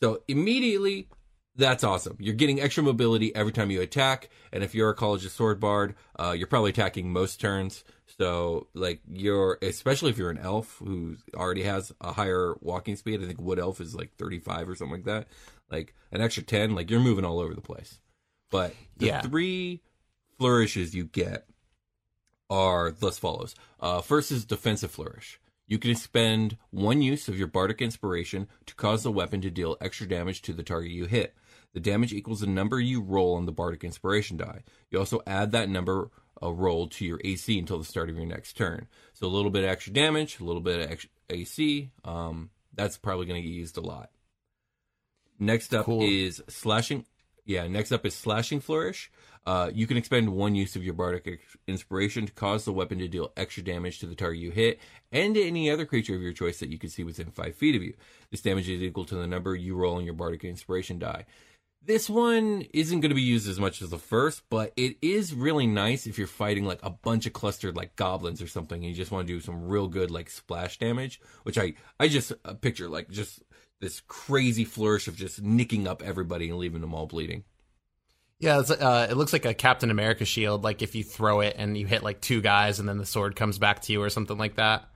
So 0.00 0.22
immediately 0.28 1.08
That's 1.56 1.84
awesome. 1.84 2.16
You're 2.20 2.34
getting 2.34 2.60
extra 2.60 2.82
mobility 2.82 3.34
every 3.34 3.52
time 3.52 3.70
you 3.70 3.80
attack, 3.80 4.28
and 4.52 4.62
if 4.62 4.74
you're 4.74 4.90
a 4.90 4.94
College 4.94 5.24
of 5.24 5.32
Sword 5.32 5.58
Bard, 5.58 5.94
uh, 6.18 6.34
you're 6.36 6.46
probably 6.46 6.70
attacking 6.70 7.10
most 7.10 7.40
turns. 7.40 7.82
So, 8.18 8.66
like, 8.74 9.00
you're 9.10 9.58
especially 9.62 10.10
if 10.10 10.18
you're 10.18 10.30
an 10.30 10.38
elf 10.38 10.76
who 10.78 11.16
already 11.34 11.62
has 11.62 11.92
a 12.00 12.12
higher 12.12 12.54
walking 12.60 12.96
speed. 12.96 13.22
I 13.22 13.26
think 13.26 13.40
Wood 13.40 13.58
Elf 13.58 13.80
is 13.80 13.94
like 13.94 14.14
35 14.16 14.68
or 14.68 14.74
something 14.74 14.96
like 14.96 15.04
that. 15.04 15.28
Like 15.70 15.94
an 16.12 16.20
extra 16.20 16.42
10, 16.42 16.74
like 16.74 16.90
you're 16.90 17.00
moving 17.00 17.24
all 17.24 17.40
over 17.40 17.54
the 17.54 17.60
place. 17.60 17.98
But 18.50 18.74
the 18.96 19.06
Yeah. 19.06 19.22
three 19.22 19.82
flourishes 20.38 20.94
you 20.94 21.04
get 21.04 21.48
are 22.48 22.90
thus 22.90 23.18
follows. 23.18 23.54
Uh, 23.80 24.00
first 24.00 24.30
is 24.30 24.44
defensive 24.44 24.90
flourish. 24.90 25.40
You 25.66 25.78
can 25.78 25.90
expend 25.90 26.56
one 26.70 27.02
use 27.02 27.26
of 27.28 27.36
your 27.36 27.48
bardic 27.48 27.82
inspiration 27.82 28.46
to 28.66 28.74
cause 28.76 29.02
the 29.02 29.10
weapon 29.10 29.40
to 29.40 29.50
deal 29.50 29.76
extra 29.80 30.06
damage 30.06 30.42
to 30.42 30.52
the 30.52 30.62
target 30.62 30.92
you 30.92 31.06
hit. 31.06 31.34
The 31.76 31.80
damage 31.80 32.14
equals 32.14 32.40
the 32.40 32.46
number 32.46 32.80
you 32.80 33.02
roll 33.02 33.34
on 33.34 33.44
the 33.44 33.52
bardic 33.52 33.84
inspiration 33.84 34.38
die. 34.38 34.62
You 34.90 34.98
also 34.98 35.20
add 35.26 35.52
that 35.52 35.68
number 35.68 36.10
uh, 36.42 36.50
rolled 36.50 36.90
to 36.92 37.04
your 37.04 37.20
AC 37.22 37.58
until 37.58 37.76
the 37.76 37.84
start 37.84 38.08
of 38.08 38.16
your 38.16 38.24
next 38.24 38.56
turn. 38.56 38.86
So 39.12 39.26
a 39.26 39.28
little 39.28 39.50
bit 39.50 39.62
of 39.62 39.68
extra 39.68 39.92
damage, 39.92 40.40
a 40.40 40.44
little 40.44 40.62
bit 40.62 40.80
of 40.80 40.90
extra 40.90 41.10
AC. 41.28 41.90
Um, 42.02 42.48
that's 42.74 42.96
probably 42.96 43.26
going 43.26 43.42
to 43.42 43.46
get 43.46 43.54
used 43.54 43.76
a 43.76 43.82
lot. 43.82 44.08
Next 45.38 45.74
up 45.74 45.84
Cool. 45.84 46.00
is 46.02 46.42
slashing. 46.48 47.04
Yeah, 47.44 47.66
next 47.68 47.92
up 47.92 48.06
is 48.06 48.14
slashing 48.14 48.60
flourish. 48.60 49.10
Uh, 49.46 49.70
you 49.72 49.86
can 49.86 49.98
expend 49.98 50.30
one 50.30 50.54
use 50.54 50.76
of 50.76 50.82
your 50.82 50.94
bardic 50.94 51.28
ex- 51.28 51.56
inspiration 51.68 52.24
to 52.26 52.32
cause 52.32 52.64
the 52.64 52.72
weapon 52.72 52.98
to 53.00 53.06
deal 53.06 53.32
extra 53.36 53.62
damage 53.62 53.98
to 53.98 54.06
the 54.06 54.14
target 54.14 54.40
you 54.40 54.50
hit 54.50 54.80
and 55.12 55.34
to 55.34 55.42
any 55.46 55.70
other 55.70 55.84
creature 55.84 56.16
of 56.16 56.22
your 56.22 56.32
choice 56.32 56.58
that 56.58 56.70
you 56.70 56.78
can 56.78 56.88
see 56.88 57.04
within 57.04 57.30
five 57.30 57.54
feet 57.54 57.76
of 57.76 57.82
you. 57.82 57.92
This 58.30 58.40
damage 58.40 58.66
is 58.68 58.80
equal 58.82 59.04
to 59.04 59.14
the 59.14 59.26
number 59.26 59.54
you 59.54 59.76
roll 59.76 59.96
on 59.96 60.04
your 60.04 60.14
bardic 60.14 60.42
inspiration 60.42 60.98
die. 60.98 61.26
This 61.86 62.10
one 62.10 62.66
isn't 62.74 63.00
going 63.00 63.10
to 63.10 63.14
be 63.14 63.22
used 63.22 63.48
as 63.48 63.60
much 63.60 63.80
as 63.80 63.90
the 63.90 63.98
first, 63.98 64.42
but 64.50 64.72
it 64.76 64.96
is 65.02 65.32
really 65.32 65.66
nice 65.68 66.06
if 66.06 66.18
you're 66.18 66.26
fighting 66.26 66.64
like 66.64 66.80
a 66.82 66.90
bunch 66.90 67.26
of 67.26 67.32
clustered 67.32 67.76
like 67.76 67.94
goblins 67.94 68.42
or 68.42 68.48
something, 68.48 68.82
and 68.82 68.88
you 68.90 68.94
just 68.94 69.12
want 69.12 69.26
to 69.26 69.32
do 69.32 69.40
some 69.40 69.68
real 69.68 69.86
good 69.86 70.10
like 70.10 70.28
splash 70.28 70.78
damage. 70.78 71.20
Which 71.44 71.56
I 71.58 71.74
I 72.00 72.08
just 72.08 72.32
uh, 72.44 72.54
picture 72.54 72.88
like 72.88 73.08
just 73.10 73.40
this 73.80 74.00
crazy 74.08 74.64
flourish 74.64 75.06
of 75.06 75.16
just 75.16 75.40
nicking 75.42 75.86
up 75.86 76.02
everybody 76.02 76.48
and 76.50 76.58
leaving 76.58 76.80
them 76.80 76.92
all 76.94 77.06
bleeding. 77.06 77.44
Yeah, 78.38 78.60
it's, 78.60 78.70
uh, 78.70 79.06
it 79.08 79.16
looks 79.16 79.32
like 79.32 79.44
a 79.46 79.54
Captain 79.54 79.90
America 79.90 80.24
shield. 80.24 80.64
Like 80.64 80.82
if 80.82 80.94
you 80.94 81.04
throw 81.04 81.40
it 81.40 81.54
and 81.56 81.76
you 81.78 81.86
hit 81.86 82.02
like 82.02 82.20
two 82.20 82.40
guys, 82.40 82.80
and 82.80 82.88
then 82.88 82.98
the 82.98 83.06
sword 83.06 83.36
comes 83.36 83.58
back 83.58 83.82
to 83.82 83.92
you 83.92 84.02
or 84.02 84.10
something 84.10 84.36
like 84.36 84.56
that. 84.56 84.88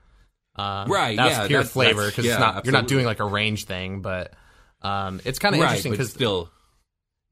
Um, 0.57 0.91
Right, 0.91 1.17
That's 1.17 1.31
yeah, 1.39 1.47
pure 1.47 1.59
that's- 1.61 1.73
flavor 1.73 2.07
because 2.07 2.25
yeah, 2.27 2.33
it's 2.33 2.41
not 2.41 2.65
you're 2.65 2.73
not 2.73 2.89
doing 2.89 3.07
like 3.07 3.21
a 3.21 3.25
range 3.25 3.65
thing, 3.67 4.03
but 4.03 4.35
um, 4.83 5.21
it's 5.25 5.39
kind 5.39 5.55
of 5.55 5.61
right, 5.61 5.69
interesting 5.69 5.93
because 5.93 6.11
still, 6.11 6.51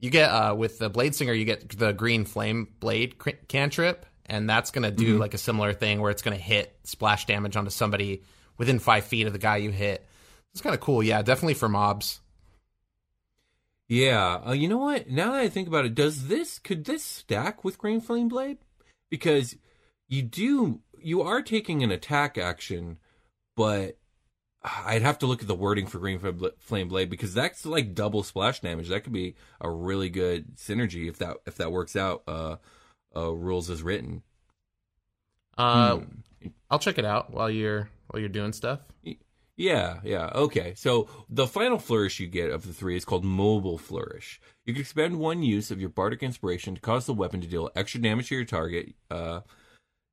you 0.01 0.11
get 0.11 0.29
uh, 0.31 0.55
with 0.55 0.79
the 0.79 0.89
blade 0.89 1.15
singer 1.15 1.33
you 1.33 1.45
get 1.45 1.69
the 1.79 1.93
green 1.93 2.25
flame 2.25 2.69
blade 2.81 3.17
cantrip 3.49 4.07
and 4.27 4.49
that's 4.49 4.71
going 4.71 4.83
to 4.85 4.91
do 4.91 5.13
Mm-hmm. 5.13 5.21
like 5.21 5.35
a 5.35 5.39
similar 5.39 5.73
thing 5.73 6.01
where 6.01 6.11
it's 6.11 6.23
going 6.23 6.37
to 6.37 6.43
hit 6.43 6.77
splash 6.85 7.27
damage 7.27 7.57
onto 7.57 7.71
somebody 7.71 8.23
within 8.59 8.79
five 8.79 9.05
feet 9.05 9.27
of 9.27 9.33
the 9.33 9.39
guy 9.39 9.57
you 9.57 9.71
hit 9.71 10.07
it's 10.53 10.61
kind 10.61 10.75
of 10.75 10.81
cool 10.81 11.03
yeah 11.03 11.23
definitely 11.23 11.55
for 11.55 11.69
mobs 11.69 12.21
Yeah, 13.89 14.41
uh, 14.47 14.53
you 14.53 14.69
know 14.69 14.79
what? 14.79 15.09
Now 15.09 15.33
that 15.33 15.41
I 15.41 15.49
think 15.49 15.67
about 15.67 15.87
it, 15.87 15.95
does 15.95 16.29
this 16.29 16.59
could 16.59 16.85
this 16.85 17.03
stack 17.03 17.65
with 17.65 17.79
Green 17.79 18.01
Flame 18.03 18.29
Blade? 18.29 18.59
Because 19.11 19.57
you 20.09 20.23
do 20.23 20.81
you 21.01 21.23
are 21.23 21.41
taking 21.43 21.83
an 21.83 21.91
attack 21.91 22.37
action, 22.37 22.99
but 23.57 23.97
I'd 24.63 25.03
have 25.03 25.19
to 25.21 25.27
look 25.27 25.41
at 25.41 25.49
the 25.49 25.55
wording 25.55 25.87
for 25.87 25.99
Green 25.99 26.19
Flame 26.59 26.89
Blade 26.89 27.09
because 27.11 27.33
that's 27.33 27.65
like 27.65 27.95
double 27.95 28.23
splash 28.23 28.61
damage. 28.61 28.89
That 28.89 29.05
could 29.05 29.13
be 29.13 29.37
a 29.61 29.71
really 29.71 30.09
good 30.11 30.57
synergy 30.57 31.09
if 31.09 31.19
that 31.19 31.37
if 31.47 31.57
that 31.57 31.71
works 31.73 31.95
out. 31.97 32.23
Uh, 32.27 32.57
uh 33.17 33.31
rules 33.33 33.71
as 33.71 33.83
written. 33.83 34.23
uh, 35.57 35.97
Hmm. 35.97 36.49
i'll 36.71 36.79
check 36.79 36.99
it 36.99 37.05
out 37.05 37.33
while 37.33 37.51
you're 37.51 37.89
while 38.09 38.21
you're 38.21 38.29
doing 38.29 38.53
stuff 38.53 38.81
Yeah, 39.57 39.99
yeah. 40.05 40.31
Okay. 40.37 40.75
So 40.77 41.09
the 41.29 41.49
final 41.49 41.79
flourish 41.81 42.21
you 42.21 42.29
get 42.29 42.51
of 42.51 42.65
the 42.65 42.73
three 42.73 42.97
is 42.97 43.05
called 43.05 43.25
Mobile 43.25 43.77
Flourish. 43.77 44.41
You 44.65 44.73
can 44.73 44.81
expend 44.83 45.19
one 45.19 45.43
use 45.43 45.73
of 45.73 45.81
your 45.81 45.89
Bardic 45.89 46.23
Inspiration 46.23 46.77
to 46.77 46.81
cause 46.81 47.07
the 47.07 47.13
weapon 47.15 47.41
to 47.41 47.49
deal 47.49 47.69
extra 47.75 48.01
damage 48.01 48.29
to 48.29 48.37
your 48.37 48.45
target. 48.45 48.95
Uh, 49.11 49.41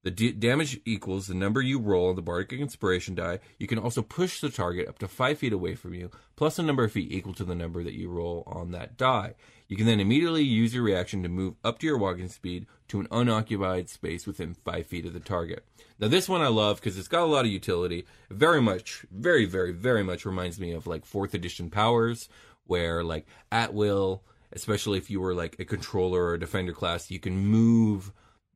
the 0.06 0.12
d- 0.12 0.32
damage 0.34 0.80
equals 0.86 1.26
the 1.26 1.34
number 1.34 1.64
you 1.64 1.80
roll 1.80 2.10
on 2.10 2.16
the 2.16 2.22
Bardic 2.22 2.54
Inspiration 2.54 3.16
die. 3.16 3.40
You 3.58 3.66
can 3.66 3.80
also 3.80 4.04
push 4.04 4.40
the 4.40 4.52
target 4.52 4.88
up 4.88 5.00
to 5.00 5.08
five 5.08 5.40
feet 5.40 5.52
away 5.52 5.74
from 5.74 5.96
you, 5.96 6.12
plus 6.36 6.60
a 6.60 6.64
number 6.64 6.84
of 6.84 6.92
feet 6.92 7.12
equal 7.12 7.34
to 7.34 7.44
the 7.44 7.56
number 7.56 7.84
that 7.84 7.96
you 7.96 8.08
roll 8.08 8.44
on 8.46 8.70
that 8.70 8.98
die. 8.98 9.34
You 9.68 9.76
can 9.76 9.88
then 9.88 10.00
immediately 10.00 10.44
use 10.44 10.76
your 10.76 10.84
reaction 10.84 11.24
to 11.24 11.30
move 11.30 11.56
up 11.64 11.80
to 11.80 11.88
your 11.88 11.98
walking 11.98 12.28
speed 12.28 12.68
to 12.90 13.00
an 13.00 13.08
unoccupied 13.10 13.90
space 13.90 14.28
within 14.28 14.54
five 14.54 14.86
feet 14.86 15.08
of 15.08 15.14
the 15.14 15.20
target. 15.20 15.66
Now, 15.98 16.08
this 16.08 16.30
one 16.30 16.44
I 16.44 16.50
love 16.50 16.76
because 16.76 17.00
it's 17.00 17.08
got 17.08 17.24
a 17.24 17.26
lot 17.26 17.46
of 17.46 17.52
utility. 17.52 18.06
Very 18.30 18.62
much, 18.62 19.08
very, 19.12 19.46
very, 19.46 19.72
very 19.72 20.04
much 20.04 20.24
reminds 20.24 20.60
me 20.60 20.72
of 20.74 20.86
like 20.86 21.04
fourth 21.04 21.34
edition 21.34 21.72
powers, 21.72 22.30
where 22.68 23.04
like 23.04 23.26
at 23.52 23.74
will, 23.74 24.22
especially 24.52 25.00
if 25.00 25.10
you 25.10 25.20
were 25.20 25.34
like 25.34 25.56
a 25.58 25.66
controller 25.66 26.26
or 26.26 26.36
a 26.36 26.40
defender 26.40 26.74
class, 26.74 27.10
you 27.10 27.20
can 27.20 27.36
move 27.36 28.12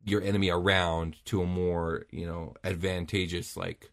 your 0.09 0.21
enemy 0.21 0.49
around 0.49 1.15
to 1.25 1.41
a 1.41 1.45
more 1.45 2.05
you 2.11 2.25
know 2.25 2.53
advantageous 2.63 3.55
like 3.55 3.89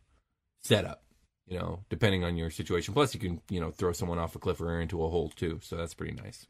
setup 0.63 1.03
you 1.47 1.59
know 1.59 1.81
depending 1.89 2.25
on 2.25 2.37
your 2.37 2.51
situation. 2.51 2.95
Plus 2.95 3.15
you 3.15 3.21
can 3.21 3.41
you 3.51 3.61
know 3.61 3.71
throw 3.71 3.93
someone 3.93 4.19
off 4.19 4.35
a 4.35 4.39
cliff 4.39 4.61
or 4.61 4.81
into 4.81 5.05
a 5.05 5.09
hole 5.09 5.29
too. 5.29 5.61
So 5.63 5.77
that's 5.77 5.95
pretty 5.95 6.15
nice. 6.15 6.47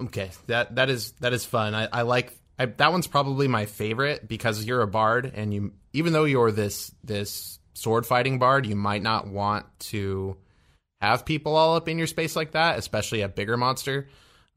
Okay. 0.00 0.30
That 0.48 0.74
that 0.76 0.90
is 0.90 1.12
that 1.20 1.32
is 1.32 1.44
fun. 1.44 1.74
I, 1.74 1.88
I 1.92 2.02
like 2.02 2.32
I, 2.58 2.66
that 2.66 2.92
one's 2.92 3.06
probably 3.06 3.48
my 3.48 3.66
favorite 3.66 4.26
because 4.28 4.64
you're 4.64 4.82
a 4.82 4.86
bard 4.86 5.30
and 5.34 5.52
you 5.54 5.72
even 5.92 6.12
though 6.12 6.24
you're 6.24 6.50
this 6.52 6.92
this 7.04 7.58
sword 7.74 8.06
fighting 8.06 8.38
bard 8.38 8.66
you 8.66 8.76
might 8.76 9.02
not 9.02 9.26
want 9.26 9.66
to 9.80 10.36
have 11.00 11.24
people 11.24 11.56
all 11.56 11.74
up 11.74 11.88
in 11.88 11.98
your 11.98 12.06
space 12.06 12.36
like 12.36 12.52
that 12.52 12.78
especially 12.78 13.20
a 13.22 13.28
bigger 13.28 13.56
monster. 13.56 14.08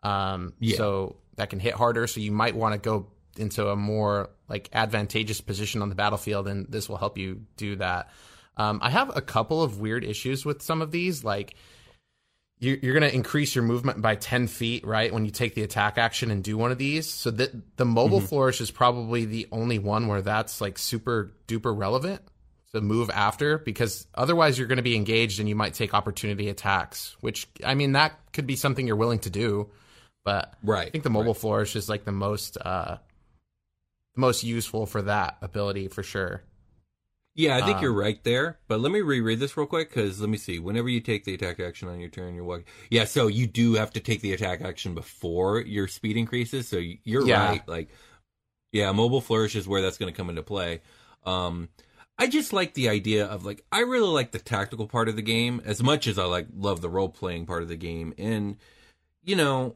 Um 0.04 0.54
Yeah. 0.60 0.78
so 0.78 1.18
that 1.36 1.52
can 1.52 1.60
hit 1.60 1.76
harder. 1.76 2.08
So 2.08 2.20
you 2.20 2.32
might 2.32 2.56
want 2.56 2.74
to 2.74 2.80
go 2.80 3.08
into 3.40 3.68
a 3.70 3.76
more 3.76 4.30
like 4.50 4.70
advantageous 4.74 5.42
position 5.42 5.82
on 5.82 5.90
the 5.90 5.96
battlefield 5.96 6.48
and 6.48 6.66
this 6.70 6.88
will 6.90 6.98
help 6.98 7.18
you 7.18 7.42
do 7.58 7.76
that 7.76 8.10
um, 8.58 8.80
i 8.82 8.90
have 8.90 9.16
a 9.16 9.22
couple 9.22 9.62
of 9.62 9.80
weird 9.80 10.04
issues 10.04 10.46
with 10.46 10.62
some 10.62 10.82
of 10.82 10.92
these 10.92 11.24
like 11.24 11.56
you- 12.60 12.80
you're 12.82 12.98
going 13.00 13.08
to 13.08 13.14
increase 13.16 13.54
your 13.54 13.64
movement 13.64 14.02
by 14.02 14.16
10 14.16 14.48
feet, 14.48 14.84
right? 14.84 15.14
When 15.14 15.26
you 15.26 15.32
take 15.32 15.54
the 15.54 15.62
attack 15.62 16.00
action 16.00 16.32
and 16.32 16.44
do 16.44 16.58
one 16.58 16.72
of 16.72 16.80
these. 16.80 17.08
So 17.08 17.30
that 17.30 17.78
the 17.78 17.86
mobile 17.86 18.20
flourish 18.20 18.62
is 18.62 18.72
probably 18.72 19.26
the 19.26 19.48
only 19.52 19.78
one 19.78 20.08
where 20.08 20.24
that's 20.24 20.60
like 20.60 20.80
super 20.80 21.34
duper 21.48 21.78
relevant 21.78 22.22
to 22.74 22.82
move 22.82 23.12
after 23.12 23.60
because 23.60 24.08
otherwise 24.16 24.58
you're 24.58 24.68
going 24.68 24.78
to 24.78 24.82
be 24.84 24.96
engaged 24.96 25.40
and 25.40 25.48
you 25.48 25.56
might 25.56 25.76
take 25.76 25.94
opportunity 25.94 26.50
attacks, 26.50 27.16
which 27.22 27.48
I 27.64 27.76
mean, 27.76 27.92
that 27.92 28.18
could 28.34 28.48
be 28.48 28.56
something 28.56 28.88
you're 28.88 28.96
willing 28.96 29.20
to 29.20 29.30
do. 29.30 29.70
But 30.26 30.52
Right, 30.64 30.88
I 30.88 30.90
think 30.90 31.04
the 31.04 31.12
mobile 31.12 31.34
right. 31.34 31.40
flourish 31.40 31.76
is 31.76 31.88
like 31.88 32.06
the 32.06 32.12
most, 32.12 32.58
uh, 32.60 32.98
the 34.18 34.22
most 34.22 34.44
useful 34.44 34.86
for 34.86 35.02
that 35.04 35.38
ability 35.42 35.88
for 35.88 36.02
sure. 36.04 36.42
yeah 37.36 37.56
i 37.56 37.62
think 37.62 37.78
Um, 37.78 37.84
you're 37.84 37.94
right 37.94 38.22
there 38.24 38.58
but 38.68 38.80
let 38.80 38.92
me 38.92 39.02
reread 39.02 39.40
this 39.40 39.56
real 39.56 39.68
quick 39.68 39.90
because 39.90 40.20
let 40.20 40.30
me 40.30 40.38
see 40.38 40.58
whenever 40.60 40.90
you 40.90 41.00
take 41.02 41.24
the 41.24 41.34
attack 41.36 41.60
action 41.60 41.88
on 41.88 42.00
your 42.00 42.10
turn 42.10 42.34
you're 42.36 42.44
walking 42.44 42.66
yeah 42.90 43.06
so 43.06 43.28
you 43.28 43.46
do 43.48 43.76
have 43.76 43.92
to 43.94 44.00
take 44.00 44.22
the 44.22 44.34
attack 44.34 44.62
action 44.62 44.96
before 44.96 45.62
your 45.62 45.88
speed 45.88 46.18
increases 46.18 46.68
so 46.68 46.78
you're 47.04 47.26
Yeah. 47.26 47.48
right 47.50 47.68
like 47.68 47.90
yeah 48.72 48.92
mobile 48.92 49.22
flourish 49.22 49.56
is 49.56 49.68
where 49.68 49.82
that's 49.82 49.98
going 50.00 50.12
to 50.12 50.18
come 50.18 50.30
into 50.30 50.44
play 50.44 50.82
um 51.26 51.70
I 52.20 52.26
just 52.26 52.52
like 52.52 52.74
the 52.74 52.90
idea 52.90 53.28
of 53.28 53.46
like 53.46 53.64
I 53.72 53.82
really 53.82 54.08
like 54.10 54.32
the 54.32 54.40
tactical 54.40 54.88
part 54.88 55.08
of 55.08 55.16
the 55.16 55.22
game 55.22 55.62
as 55.64 55.84
much 55.84 56.08
as 56.08 56.18
I 56.18 56.26
like 56.26 56.48
love 56.58 56.82
the 56.82 56.90
role 56.90 57.10
playing 57.10 57.46
part 57.46 57.62
of 57.62 57.68
the 57.70 57.76
game. 57.76 58.12
And 58.18 58.58
you 59.24 59.36
know, 59.36 59.76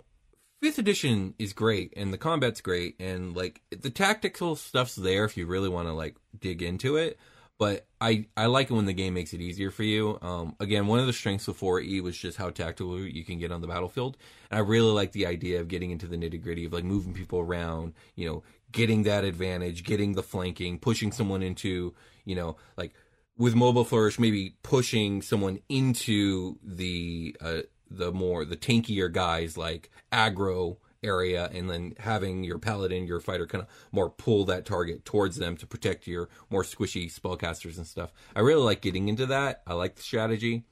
fifth 0.62 0.78
edition 0.78 1.34
is 1.40 1.54
great 1.54 1.92
and 1.98 2.14
the 2.14 2.18
combat's 2.18 2.62
great 2.62 2.96
and 3.00 3.36
like 3.36 3.62
the 3.72 3.90
tactical 3.90 4.56
stuff's 4.56 4.96
there 4.96 5.26
if 5.26 5.36
you 5.36 5.48
really 5.48 5.70
want 5.70 5.88
to 5.88 5.94
like 5.94 6.16
dig 6.40 6.62
into 6.62 6.96
it. 6.96 7.20
But 7.58 7.86
I 8.00 8.26
I 8.36 8.48
like 8.48 8.72
it 8.72 8.74
when 8.74 8.86
the 8.86 8.94
game 8.94 9.14
makes 9.14 9.34
it 9.34 9.42
easier 9.42 9.70
for 9.70 9.84
you. 9.84 10.18
Um, 10.24 10.56
again, 10.60 10.88
one 10.88 10.98
of 10.98 11.06
the 11.06 11.14
strengths 11.14 11.48
of 11.48 11.60
4E 11.60 12.02
was 12.02 12.18
just 12.18 12.38
how 12.38 12.50
tactical 12.50 13.00
you 13.00 13.24
can 13.24 13.38
get 13.38 13.52
on 13.52 13.62
the 13.62 13.68
battlefield, 13.68 14.18
and 14.50 14.58
I 14.58 14.62
really 14.62 14.92
like 14.92 15.12
the 15.12 15.28
idea 15.28 15.60
of 15.60 15.68
getting 15.68 15.92
into 15.92 16.08
the 16.08 16.16
nitty 16.18 16.42
gritty 16.42 16.66
of 16.66 16.74
like 16.74 16.84
moving 16.84 17.14
people 17.14 17.38
around. 17.38 17.94
You 18.16 18.28
know, 18.28 18.44
getting 18.72 19.04
that 19.04 19.26
advantage, 19.26 19.84
getting 19.84 20.14
the 20.14 20.24
flanking, 20.24 20.80
pushing 20.80 21.12
someone 21.12 21.44
into 21.44 21.94
you 22.26 22.36
know 22.36 22.56
like 22.78 22.96
with 23.38 23.54
mobile 23.54 23.86
flourish, 23.86 24.18
maybe 24.18 24.56
pushing 24.64 25.22
someone 25.22 25.60
into 25.70 26.58
the 26.64 27.36
uh, 27.42 27.62
the 27.98 28.12
more 28.12 28.46
the 28.46 28.56
tankier 28.58 29.12
guys 29.12 29.58
like 29.58 29.90
aggro 30.12 30.78
area 31.04 31.50
and 31.54 31.70
then 31.70 31.94
having 32.00 32.44
your 32.44 32.60
paladin 32.60 33.06
your 33.06 33.20
fighter 33.20 33.48
kind 33.48 33.64
of 33.64 33.68
more 33.92 34.10
pull 34.10 34.46
that 34.46 34.66
target 34.66 35.04
towards 35.04 35.36
them 35.38 35.58
to 35.58 35.66
protect 35.66 36.06
your 36.08 36.30
more 36.50 36.64
squishy 36.64 37.12
spellcasters 37.12 37.78
and 37.78 37.88
stuff 37.88 38.14
i 38.36 38.40
really 38.40 38.62
like 38.62 38.82
getting 38.82 39.10
into 39.10 39.26
that 39.26 39.62
i 39.66 39.74
like 39.74 39.96
the 39.96 40.02
strategy 40.04 40.64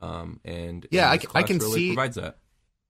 um 0.00 0.40
and 0.44 0.86
Yeah, 0.90 1.10
and 1.12 1.24
I 1.34 1.40
I 1.40 1.42
can 1.42 1.58
really 1.58 1.74
see- 1.80 1.88
provides 1.94 2.16
that 2.16 2.36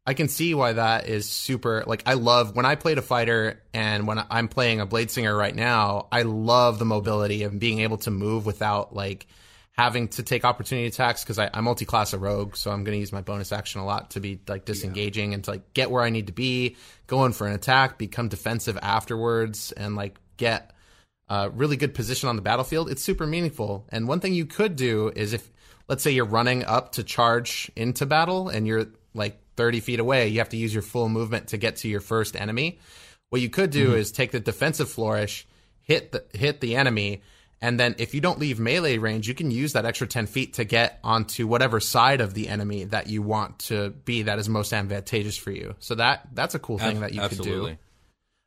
I 0.07 0.15
can 0.15 0.29
see 0.29 0.55
why 0.55 0.73
that 0.73 1.07
is 1.07 1.29
super. 1.29 1.85
Like, 1.87 2.03
I 2.07 2.15
love 2.15 2.57
when 2.57 2.65
I 2.65 2.77
played 2.77 2.97
a 2.97 3.03
fighter 3.03 3.63
and 3.75 4.07
when 4.07 4.19
I'm 4.31 4.49
playing 4.49 4.81
a 4.81 4.87
blade 4.87 5.11
singer 5.11 5.37
right 5.37 5.55
now, 5.55 6.09
I 6.11 6.23
love 6.23 6.79
the 6.79 6.87
mobility 6.87 7.43
and 7.43 7.61
being 7.61 7.81
able 7.81 7.99
to 7.99 8.11
move 8.11 8.47
without 8.47 8.95
like 8.95 9.27
having 9.79 10.09
to 10.09 10.25
take 10.25 10.45
opportunity 10.45 10.89
attacks 10.89 11.23
because 11.23 11.39
I, 11.39 11.49
I 11.55 11.61
multi-class 11.61 12.13
a 12.13 12.19
rogue, 12.19 12.57
so 12.57 12.73
I'm 12.73 12.83
going 12.83 12.97
to 12.97 12.99
use 12.99 13.13
my 13.13 13.21
bonus 13.21 13.53
action 13.53 13.81
a 13.81 13.87
lot 13.87 14.11
to 14.11 14.21
be 14.21 14.41
like 14.49 14.65
disengaging 14.65 15.35
and 15.35 15.45
to 15.45 15.53
like 15.53 15.73
get 15.73 15.89
where 15.89 16.03
I 16.03 16.11
need 16.11 16.27
to 16.27 16.33
be, 16.33 16.77
go 17.07 17.25
in 17.25 17.33
for 17.33 17.47
an 17.47 17.53
attack, 17.53 17.97
become 17.97 18.27
defensive 18.27 18.77
afterwards, 18.83 19.71
and 19.71 19.95
like 19.95 20.19
get 20.37 20.73
a 21.29 21.49
really 21.51 21.77
good 21.77 21.95
position 21.95 22.29
on 22.29 22.35
the 22.35 22.43
battlefield. 22.43 22.91
It's 22.91 23.05
super 23.05 23.25
meaningful. 23.25 23.87
And 23.91 24.09
one 24.09 24.19
thing 24.19 24.35
you 24.35 24.47
could 24.47 24.75
do 24.75 25.13
is 25.15 25.33
if 25.33 25.49
let's 25.89 26.03
say 26.03 26.11
you're 26.11 26.25
running 26.25 26.65
up 26.65 26.93
to 26.93 27.05
charge 27.05 27.71
into 27.77 28.05
battle 28.05 28.49
and 28.49 28.67
you're 28.67 28.87
like 29.15 29.39
30 29.57 29.79
feet 29.79 30.01
away, 30.01 30.27
you 30.27 30.39
have 30.41 30.49
to 30.49 30.57
use 30.57 30.75
your 30.75 30.83
full 30.83 31.09
movement 31.09 31.49
to 31.49 31.57
get 31.57 31.77
to 31.77 31.89
your 31.89 32.01
first 32.01 32.35
enemy. 32.35 32.81
What 33.29 33.43
you 33.43 33.49
could 33.49 33.71
do 33.71 33.91
mm-hmm. 33.91 33.99
is 33.99 34.11
take 34.11 34.33
the 34.33 34.41
defensive 34.41 34.91
flourish, 34.91 35.47
hit 35.83 36.11
the 36.11 36.25
hit 36.37 36.61
the 36.61 36.75
enemy, 36.75 37.23
and 37.61 37.79
then 37.79 37.97
if 37.99 38.15
you 38.15 38.21
don't 38.21 38.39
leave 38.39 38.59
melee 38.61 38.99
range, 38.99 39.27
you 39.29 39.35
can 39.35 39.51
use 39.51 39.73
that 39.73 39.85
extra 39.85 40.07
10 40.07 40.27
feet 40.27 40.55
to 40.55 40.65
get 40.65 41.01
onto 41.03 41.47
whatever 41.47 41.81
side 41.81 42.21
of 42.21 42.35
the 42.35 42.49
enemy 42.49 42.85
that 42.85 43.09
you 43.09 43.21
want 43.23 43.59
to 43.61 43.91
be 43.91 44.23
that 44.23 44.39
is 44.39 44.49
most 44.49 44.73
advantageous 44.73 45.37
for 45.37 45.51
you. 45.51 45.75
So 45.81 45.97
that 45.97 46.29
that's 46.35 46.55
a 46.55 46.59
cool 46.59 46.79
thing 46.79 46.97
Ab- 46.99 47.03
that 47.03 47.15
you 47.15 47.21
absolutely. 47.21 47.71
could 47.73 47.79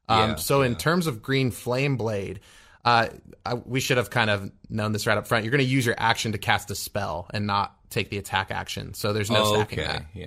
do. 0.07 0.13
Um, 0.13 0.29
Yeah, 0.31 0.35
so 0.35 0.61
in 0.61 0.75
terms 0.75 1.07
of 1.07 1.21
green 1.21 1.51
flame 1.51 1.97
blade, 1.97 2.39
uh, 2.85 3.09
I, 3.45 3.53
we 3.55 3.79
should 3.79 3.97
have 3.97 4.09
kind 4.09 4.29
of 4.29 4.51
known 4.69 4.91
this 4.93 5.05
right 5.05 5.17
up 5.17 5.27
front. 5.27 5.43
You're 5.45 5.51
going 5.51 5.63
to 5.63 5.69
use 5.69 5.85
your 5.85 5.95
action 5.97 6.31
to 6.31 6.37
cast 6.37 6.71
a 6.71 6.75
spell 6.75 7.27
and 7.33 7.45
not 7.45 7.75
take 7.89 8.09
the 8.09 8.17
attack 8.17 8.49
action. 8.49 8.93
So 8.93 9.13
there's 9.13 9.29
no 9.29 9.43
Oh, 9.43 9.53
stacking 9.55 9.79
okay. 9.81 9.87
that. 9.91 10.05
Yeah. 10.13 10.25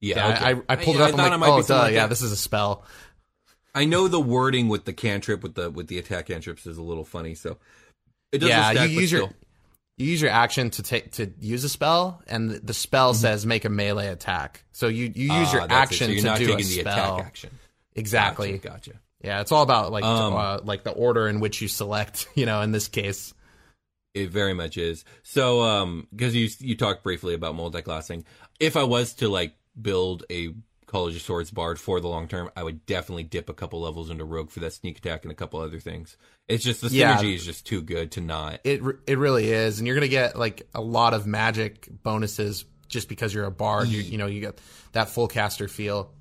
Yeah. 0.00 0.16
Yeah, 0.28 0.34
okay. 0.34 0.44
I, 0.68 0.72
I 0.74 0.76
pulled 0.76 0.96
yeah, 0.98 1.08
it 1.08 1.14
up. 1.14 1.20
I'm 1.20 1.40
might 1.40 1.48
like, 1.48 1.64
oh, 1.64 1.66
duh, 1.66 1.78
like 1.78 1.94
yeah, 1.94 2.06
this 2.06 2.20
is 2.20 2.30
a 2.32 2.36
spell. 2.36 2.84
I 3.74 3.86
know 3.86 4.06
the 4.06 4.20
wording 4.20 4.68
with 4.68 4.84
the 4.84 4.92
cantrip 4.92 5.42
with 5.42 5.54
the 5.54 5.70
with 5.70 5.88
the 5.88 5.98
attack 5.98 6.26
cantrips 6.26 6.66
is 6.66 6.76
a 6.76 6.82
little 6.82 7.04
funny, 7.04 7.34
so 7.34 7.56
it 8.34 8.38
doesn't 8.38 8.48
Yeah, 8.48 8.70
stack, 8.72 8.90
you 8.90 9.00
use 9.00 9.12
your 9.12 9.30
you 9.96 10.06
use 10.06 10.20
your 10.20 10.30
action 10.30 10.70
to 10.70 10.82
take 10.82 11.12
to 11.12 11.32
use 11.40 11.62
a 11.64 11.68
spell, 11.68 12.22
and 12.26 12.50
the- 12.50 12.74
spell 12.74 13.12
Mm-hmm. 13.12 13.20
says 13.20 13.46
make 13.46 13.64
a 13.64 13.68
melee 13.68 14.08
attack. 14.08 14.64
So 14.72 14.88
you 14.88 15.12
you 15.14 15.32
use 15.32 15.48
Ah, 15.48 15.52
your 15.52 15.66
action 15.70 16.06
So 16.08 16.12
you're 16.12 16.20
to 16.22 16.26
not 16.26 16.38
do 16.38 16.46
taking 16.46 16.60
a 16.60 16.68
the 16.68 16.80
spell. 16.80 17.14
attack 17.16 17.26
action. 17.26 17.50
Exactly. 17.94 18.58
Gotcha. 18.58 18.68
gotcha. 18.90 19.00
Yeah, 19.22 19.40
it's 19.40 19.52
all 19.52 19.62
about 19.62 19.92
like 19.92 20.04
Um, 20.04 20.34
uh, 20.34 20.58
like 20.64 20.82
the 20.84 20.90
order 20.90 21.28
in 21.28 21.40
which 21.40 21.62
you 21.62 21.68
select. 21.68 22.26
You 22.34 22.44
know, 22.46 22.60
in 22.60 22.72
this 22.72 22.88
case. 22.88 23.32
It 24.14 24.30
very 24.30 24.54
much 24.54 24.76
is. 24.76 25.04
So, 25.24 25.62
um, 25.62 26.06
because 26.10 26.34
you 26.36 26.48
you 26.60 26.76
talked 26.76 27.02
briefly 27.02 27.34
about 27.34 27.54
multi-classing, 27.56 28.24
if 28.60 28.76
I 28.76 28.84
was 28.84 29.14
to 29.14 29.28
like 29.28 29.54
build 29.80 30.24
a 30.30 30.54
College 30.94 31.16
of 31.16 31.22
Swords 31.22 31.50
bard 31.50 31.80
for 31.80 31.98
the 32.00 32.06
long 32.06 32.28
term, 32.28 32.50
I 32.56 32.62
would 32.62 32.86
definitely 32.86 33.24
dip 33.24 33.48
a 33.48 33.52
couple 33.52 33.80
levels 33.80 34.10
into 34.10 34.24
Rogue 34.24 34.50
for 34.50 34.60
that 34.60 34.72
sneak 34.74 34.98
attack 34.98 35.24
and 35.24 35.32
a 35.32 35.34
couple 35.34 35.58
other 35.58 35.80
things. 35.80 36.16
It's 36.46 36.62
just 36.62 36.82
the 36.82 36.88
Yeah. 36.88 37.16
synergy 37.16 37.34
is 37.34 37.44
just 37.44 37.66
too 37.66 37.82
good 37.82 38.12
to 38.12 38.20
not. 38.20 38.60
It 38.62 38.80
it 39.08 39.18
really 39.18 39.50
is, 39.50 39.78
and 39.80 39.88
you're 39.88 39.96
gonna 39.96 40.06
get 40.06 40.38
like 40.38 40.68
a 40.72 40.80
lot 40.80 41.12
of 41.12 41.26
magic 41.26 41.88
bonuses 42.04 42.64
just 42.86 43.08
because 43.08 43.34
you're 43.34 43.44
a 43.46 43.50
bard. 43.50 43.88
You, 43.88 44.02
you 44.02 44.18
know, 44.18 44.26
you 44.26 44.40
get 44.40 44.60
that 44.92 45.08
full 45.08 45.26
caster 45.26 45.66
feel. 45.66 46.12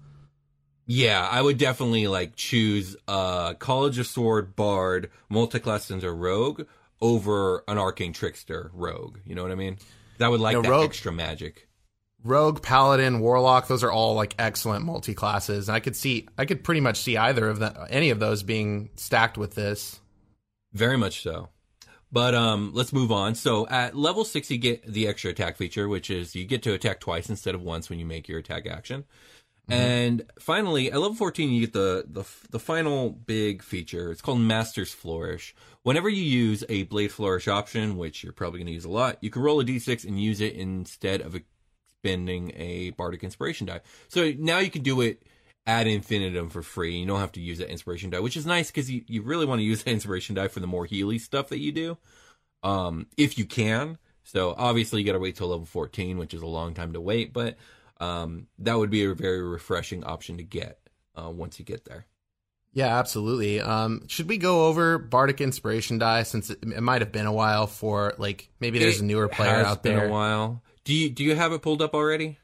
Yeah, 0.87 1.27
I 1.29 1.39
would 1.41 1.59
definitely 1.59 2.07
like 2.07 2.35
choose 2.35 2.95
uh 3.07 3.53
College 3.53 3.99
of 3.99 4.07
Sword 4.07 4.55
bard 4.55 5.11
multi-class 5.29 5.91
into 5.91 6.11
Rogue 6.11 6.63
over 6.99 7.63
an 7.67 7.77
Arcane 7.77 8.13
Trickster 8.13 8.71
Rogue. 8.73 9.19
You 9.25 9.35
know 9.35 9.43
what 9.43 9.51
I 9.51 9.55
mean? 9.55 9.77
I 10.19 10.29
would 10.29 10.39
like 10.41 10.53
No, 10.55 10.61
that 10.63 10.69
Rogue- 10.69 10.85
extra 10.85 11.11
magic. 11.11 11.67
Rogue, 12.23 12.61
Paladin, 12.61 13.19
Warlock, 13.19 13.67
those 13.67 13.83
are 13.83 13.91
all 13.91 14.15
like 14.15 14.35
excellent 14.39 14.85
multi 14.85 15.13
classes, 15.13 15.67
and 15.67 15.75
I 15.75 15.79
could 15.79 15.95
see, 15.95 16.27
I 16.37 16.45
could 16.45 16.63
pretty 16.63 16.81
much 16.81 16.97
see 16.97 17.17
either 17.17 17.49
of 17.49 17.59
the, 17.59 17.87
any 17.89 18.11
of 18.11 18.19
those 18.19 18.43
being 18.43 18.89
stacked 18.95 19.37
with 19.37 19.55
this. 19.55 19.99
Very 20.73 20.97
much 20.97 21.21
so. 21.21 21.49
But 22.11 22.35
um, 22.35 22.71
let's 22.73 22.93
move 22.93 23.11
on. 23.11 23.33
So 23.33 23.67
at 23.67 23.95
level 23.95 24.23
six, 24.23 24.51
you 24.51 24.59
get 24.59 24.85
the 24.85 25.07
extra 25.07 25.31
attack 25.31 25.57
feature, 25.57 25.87
which 25.87 26.11
is 26.11 26.35
you 26.35 26.45
get 26.45 26.61
to 26.63 26.73
attack 26.73 26.99
twice 26.99 27.27
instead 27.27 27.55
of 27.55 27.63
once 27.63 27.89
when 27.89 27.97
you 27.97 28.05
make 28.05 28.27
your 28.27 28.37
attack 28.39 28.67
action. 28.67 29.03
And 29.69 30.23
finally, 30.39 30.91
at 30.91 30.99
level 30.99 31.15
fourteen, 31.15 31.49
you 31.49 31.61
get 31.61 31.73
the, 31.73 32.05
the 32.07 32.25
the 32.51 32.59
final 32.59 33.09
big 33.09 33.63
feature. 33.63 34.11
It's 34.11 34.21
called 34.21 34.41
Master's 34.41 34.93
Flourish. 34.93 35.55
Whenever 35.83 36.09
you 36.09 36.21
use 36.21 36.65
a 36.67 36.83
Blade 36.83 37.13
Flourish 37.13 37.47
option, 37.47 37.97
which 37.97 38.23
you're 38.23 38.33
probably 38.33 38.59
going 38.59 38.67
to 38.67 38.73
use 38.73 38.85
a 38.85 38.91
lot, 38.91 39.17
you 39.21 39.29
can 39.29 39.41
roll 39.41 39.61
a 39.61 39.63
d6 39.63 40.05
and 40.05 40.21
use 40.21 40.41
it 40.41 40.55
instead 40.55 41.21
of 41.21 41.39
expending 42.03 42.51
a 42.55 42.89
Bardic 42.91 43.23
Inspiration 43.23 43.67
die. 43.67 43.81
So 44.09 44.33
now 44.37 44.59
you 44.59 44.69
can 44.69 44.83
do 44.83 44.99
it 45.01 45.23
at 45.65 45.87
infinitum 45.87 46.49
for 46.49 46.61
free. 46.61 46.97
You 46.97 47.05
don't 47.05 47.21
have 47.21 47.31
to 47.33 47.41
use 47.41 47.59
that 47.59 47.69
inspiration 47.69 48.09
die, 48.09 48.19
which 48.19 48.35
is 48.35 48.45
nice 48.45 48.69
because 48.69 48.91
you, 48.91 49.03
you 49.07 49.21
really 49.21 49.45
want 49.45 49.59
to 49.59 49.63
use 49.63 49.83
the 49.83 49.91
inspiration 49.91 50.35
die 50.35 50.49
for 50.49 50.59
the 50.59 50.67
more 50.67 50.85
healy 50.85 51.17
stuff 51.17 51.49
that 51.49 51.59
you 51.59 51.71
do, 51.71 51.97
um, 52.61 53.07
if 53.17 53.37
you 53.37 53.45
can. 53.45 53.97
So 54.23 54.53
obviously 54.57 54.99
you 54.99 55.05
got 55.05 55.13
to 55.13 55.19
wait 55.19 55.37
till 55.37 55.47
level 55.47 55.65
14, 55.65 56.17
which 56.17 56.33
is 56.33 56.41
a 56.41 56.47
long 56.47 56.73
time 56.73 56.93
to 56.93 57.01
wait, 57.01 57.31
but 57.31 57.57
um, 57.99 58.47
that 58.59 58.77
would 58.77 58.89
be 58.89 59.05
a 59.05 59.13
very 59.13 59.41
refreshing 59.41 60.03
option 60.03 60.37
to 60.37 60.43
get 60.43 60.79
uh, 61.15 61.29
once 61.29 61.57
you 61.59 61.65
get 61.65 61.85
there. 61.85 62.05
Yeah, 62.73 62.97
absolutely. 62.97 63.61
Um, 63.61 64.07
should 64.07 64.27
we 64.27 64.37
go 64.37 64.65
over 64.65 64.97
Bardic 64.97 65.41
Inspiration 65.41 65.99
Die 65.99 66.23
since 66.23 66.49
it, 66.49 66.59
it 66.63 66.81
might 66.81 67.01
have 67.01 67.11
been 67.11 67.27
a 67.27 67.33
while 67.33 67.67
for 67.67 68.15
like 68.17 68.49
maybe 68.59 68.79
there's 68.79 68.99
a 68.99 69.05
newer 69.05 69.27
player 69.27 69.63
out 69.63 69.83
been 69.83 69.95
there. 69.95 70.07
a 70.07 70.11
while. 70.11 70.63
Do 70.85 70.93
you 70.93 71.09
do 71.09 71.23
you 71.23 71.35
have 71.35 71.51
it 71.53 71.61
pulled 71.61 71.81
up 71.81 71.93
already? 71.93 72.37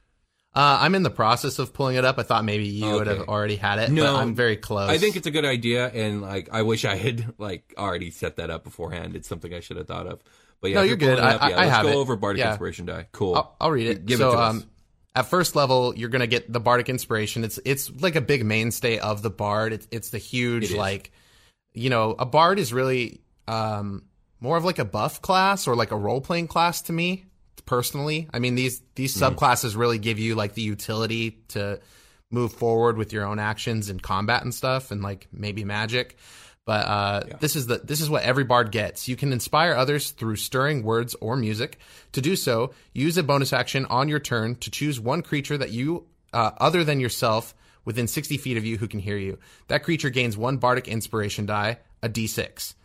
Uh, 0.54 0.80
I'm 0.82 0.96
in 0.96 1.04
the 1.04 1.12
process 1.12 1.60
of 1.60 1.74
pulling 1.74 1.96
it 1.96 2.04
up. 2.06 2.18
I 2.18 2.24
thought 2.24 2.44
maybe 2.44 2.66
you 2.68 2.90
would 2.92 3.06
have 3.08 3.28
already 3.30 3.56
had 3.56 3.78
it. 3.80 3.92
No, 3.92 4.04
but 4.14 4.16
I'm 4.16 4.34
very 4.34 4.58
close. 4.58 4.90
I 4.90 4.98
think 4.98 5.16
it's 5.16 5.28
a 5.28 5.32
good 5.32 5.46
idea, 5.46 5.88
and 5.88 6.22
like 6.22 6.50
I 6.52 6.64
wish 6.64 6.86
I 6.86 6.96
had 6.96 7.34
like 7.38 7.74
already 7.78 8.10
set 8.10 8.38
that 8.38 8.50
up 8.50 8.64
beforehand. 8.64 9.16
It's 9.16 9.28
something 9.28 9.54
I 9.54 9.60
should 9.60 9.78
have 9.78 9.88
thought 9.88 10.08
of. 10.08 10.24
But 10.60 10.72
yeah, 10.72 10.78
No, 10.78 10.82
you're 10.84 10.98
good. 10.98 11.18
it 11.18 11.20
up, 11.20 11.42
I- 11.42 11.50
yeah, 11.50 11.56
I 11.56 11.60
let's 11.62 11.72
have 11.76 11.84
go 11.86 11.92
it. 11.92 11.96
over 11.96 12.16
Bardic 12.16 12.40
Yeah. 12.40 12.50
Inspiration 12.50 12.86
die. 12.88 13.08
Cool. 13.12 13.36
I'll, 13.36 13.56
I'll 13.62 13.72
read 13.72 13.88
it. 13.88 14.06
Give 14.06 14.18
so, 14.18 14.30
it 14.30 14.32
to 14.34 14.42
um, 14.42 14.58
us. 14.58 14.66
at 15.16 15.26
first 15.28 15.56
level, 15.56 15.94
you're 15.96 16.10
gonna 16.10 16.28
get 16.28 16.52
the 16.52 16.60
Bardic 16.60 16.90
Inspiration. 16.90 17.44
It's 17.44 17.60
it's 17.64 17.92
like 18.02 18.16
a 18.16 18.22
big 18.22 18.44
mainstay 18.44 18.98
of 18.98 19.22
the 19.22 19.30
Bard. 19.30 19.72
It's 19.72 19.88
it's 19.92 20.10
the 20.10 20.18
huge 20.18 20.66
is. 20.66 20.76
like, 20.76 21.12
you 21.74 21.92
know, 21.92 22.16
a 22.18 22.26
Bard 22.26 22.58
is 22.58 22.74
really 22.74 23.22
um 23.48 24.04
more 24.42 24.58
of 24.58 24.66
like 24.66 24.80
a 24.80 24.86
buff 24.86 25.22
class 25.22 25.68
or 25.68 25.76
like 25.76 25.92
a 25.92 25.98
role 25.98 26.22
playing 26.22 26.48
class 26.48 26.82
to 26.84 26.94
me 26.94 27.26
personally. 27.70 28.28
I 28.34 28.40
mean 28.40 28.56
these 28.56 28.82
these 28.96 29.16
Mm-hmm. 29.16 29.36
subclasses 29.36 29.78
really 29.78 30.00
give 30.00 30.18
you 30.20 30.36
like 30.36 30.54
the 30.56 30.62
utility 30.76 31.40
to 31.50 31.80
move 32.32 32.52
forward 32.54 32.98
with 32.98 33.14
your 33.14 33.26
own 33.26 33.40
actions 33.40 33.90
in 33.90 34.00
combat 34.00 34.44
and 34.44 34.54
stuff, 34.54 34.92
and 34.92 35.02
like 35.02 35.28
maybe 35.32 35.64
magic. 35.64 36.18
But 36.66 36.86
uh, 36.86 37.20
this 37.40 37.56
is 37.56 37.66
the 37.66 37.78
this 37.80 38.02
is 38.02 38.10
what 38.10 38.24
every 38.24 38.44
bard 38.44 38.72
gets. 38.72 39.08
You 39.08 39.16
can 39.16 39.34
inspire 39.34 39.74
others 39.74 40.12
through 40.12 40.36
stirring 40.36 40.84
words 40.84 41.16
or 41.22 41.36
music. 41.36 41.80
To 42.12 42.22
do 42.22 42.36
so, 42.36 42.74
use 42.94 43.18
a 43.18 43.24
bonus 43.24 43.54
action 43.54 43.86
on 43.86 44.10
your 44.10 44.20
turn 44.20 44.56
to 44.58 44.70
choose 44.70 45.00
one 45.00 45.22
creature 45.24 45.58
that 45.58 45.72
you 45.72 46.06
uh, 46.34 46.52
other 46.60 46.84
than 46.84 47.00
yourself 47.00 47.56
within 47.86 48.08
60 48.08 48.38
feet 48.38 48.58
of 48.58 48.66
you 48.66 48.78
who 48.78 48.88
can 48.88 49.00
hear 49.00 49.18
you. 49.18 49.40
That 49.68 49.84
creature 49.84 50.12
gains 50.12 50.38
one 50.38 50.58
bardic 50.58 50.88
inspiration 50.88 51.46
die, 51.48 51.80
a 52.04 52.10
d6. 52.10 52.76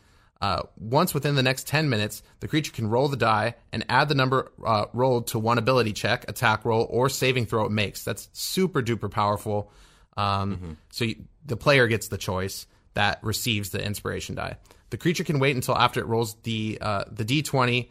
Uh, 0.41 0.63
once 0.79 1.15
within 1.15 1.37
the 1.37 1.43
next 1.43 1.67
10 1.67 1.89
minutes, 1.89 2.23
the 2.41 2.49
creature 2.49 2.73
can 2.73 2.89
roll 2.89 3.09
the 3.09 3.17
die 3.17 3.55
and 3.73 3.85
add 3.89 4.09
the 4.09 4.15
number 4.15 4.53
uh, 4.65 4.87
rolled 4.93 5.27
to 5.29 5.39
one 5.39 5.59
ability 5.59 5.93
check, 5.93 6.25
attack 6.29 6.65
roll, 6.65 6.87
or 6.91 7.09
saving 7.09 7.47
throw 7.47 7.65
it 7.65 7.71
makes. 7.71 8.05
That's 8.05 8.29
super 8.33 8.83
duper 8.83 9.11
powerful. 9.11 9.71
Um, 10.17 10.77
So 10.91 11.07
you, 11.07 11.25
the 11.47 11.57
player 11.57 11.87
gets 11.87 12.09
the 12.09 12.19
choice 12.19 12.67
that 12.95 13.19
receives 13.23 13.71
the 13.71 13.83
inspiration 13.85 14.35
die. 14.35 14.59
The 14.91 14.97
creature 14.97 15.25
can 15.25 15.41
wait 15.41 15.57
until 15.57 15.77
after 15.77 16.01
it 16.01 16.07
rolls 16.07 16.35
the 16.43 16.79
uh, 16.81 17.05
the 17.11 17.25
d20 17.25 17.89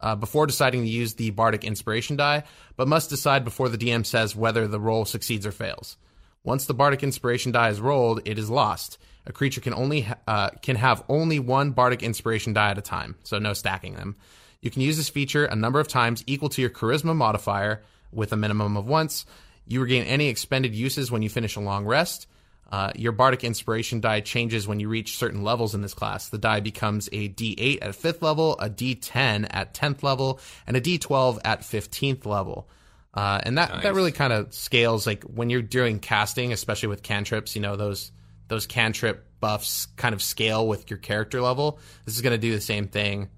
uh, 0.00 0.16
before 0.16 0.46
deciding 0.46 0.82
to 0.82 0.88
use 0.88 1.14
the 1.14 1.30
bardic 1.30 1.64
inspiration 1.64 2.16
die, 2.16 2.42
but 2.76 2.88
must 2.88 3.08
decide 3.08 3.44
before 3.44 3.68
the 3.68 3.78
DM 3.78 4.04
says 4.04 4.34
whether 4.36 4.66
the 4.66 4.80
roll 4.80 5.04
succeeds 5.04 5.46
or 5.46 5.52
fails. 5.52 5.96
Once 6.44 6.66
the 6.66 6.74
bardic 6.74 7.02
inspiration 7.02 7.52
die 7.52 7.68
is 7.68 7.80
rolled, 7.80 8.20
it 8.24 8.38
is 8.38 8.50
lost. 8.50 8.98
A 9.26 9.32
creature 9.32 9.60
can 9.60 9.74
only 9.74 10.02
ha- 10.02 10.18
uh, 10.26 10.50
can 10.62 10.76
have 10.76 11.04
only 11.08 11.38
one 11.38 11.70
bardic 11.70 12.02
inspiration 12.02 12.52
die 12.52 12.70
at 12.70 12.78
a 12.78 12.82
time, 12.82 13.16
so 13.22 13.38
no 13.38 13.52
stacking 13.52 13.94
them. 13.94 14.16
You 14.60 14.70
can 14.70 14.82
use 14.82 14.96
this 14.96 15.08
feature 15.08 15.44
a 15.44 15.56
number 15.56 15.80
of 15.80 15.88
times 15.88 16.24
equal 16.26 16.48
to 16.50 16.60
your 16.60 16.70
charisma 16.70 17.14
modifier 17.14 17.82
with 18.12 18.32
a 18.32 18.36
minimum 18.36 18.76
of 18.76 18.86
once. 18.86 19.26
You 19.66 19.80
regain 19.80 20.04
any 20.04 20.28
expended 20.28 20.74
uses 20.74 21.10
when 21.10 21.22
you 21.22 21.28
finish 21.28 21.56
a 21.56 21.60
long 21.60 21.84
rest. 21.84 22.26
Uh, 22.70 22.90
your 22.96 23.12
bardic 23.12 23.44
inspiration 23.44 24.00
die 24.00 24.20
changes 24.20 24.66
when 24.66 24.80
you 24.80 24.88
reach 24.88 25.18
certain 25.18 25.42
levels 25.42 25.74
in 25.74 25.82
this 25.82 25.92
class. 25.92 26.30
The 26.30 26.38
die 26.38 26.60
becomes 26.60 27.08
a 27.12 27.28
D8 27.28 27.78
at 27.82 27.90
5th 27.90 28.22
level, 28.22 28.58
a 28.58 28.70
D10 28.70 29.46
at 29.50 29.74
10th 29.74 30.02
level, 30.02 30.40
and 30.66 30.74
a 30.76 30.80
D12 30.80 31.38
at 31.44 31.60
15th 31.60 32.24
level. 32.24 32.68
Uh, 33.12 33.42
and 33.42 33.58
that, 33.58 33.82
that 33.82 33.94
really 33.94 34.10
kind 34.10 34.32
of 34.32 34.54
scales 34.54 35.06
like 35.06 35.22
when 35.24 35.50
you're 35.50 35.60
doing 35.60 35.98
casting, 35.98 36.50
especially 36.50 36.88
with 36.88 37.02
cantrips, 37.02 37.54
you 37.54 37.60
know, 37.60 37.76
those 37.76 38.10
those 38.48 38.66
cantrip 38.66 39.26
buffs 39.40 39.86
kind 39.96 40.14
of 40.14 40.22
scale 40.22 40.66
with 40.66 40.90
your 40.90 40.98
character 40.98 41.40
level. 41.40 41.78
This 42.04 42.14
is 42.14 42.20
going 42.22 42.32
to 42.32 42.38
do 42.38 42.52
the 42.52 42.60
same 42.60 42.88
thing 42.88 43.30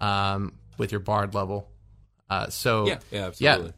um, 0.00 0.52
with 0.78 0.92
your 0.92 1.00
bard 1.00 1.34
level. 1.34 1.68
Uh, 2.30 2.48
so 2.48 2.86
Yeah, 2.86 2.98
yeah, 3.10 3.26
absolutely. 3.26 3.72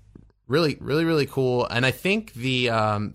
really, 0.46 0.76
really, 0.80 1.04
really 1.04 1.26
cool. 1.26 1.66
And 1.66 1.86
I 1.86 1.90
think 1.90 2.32
the 2.34 2.70
um, 2.70 3.14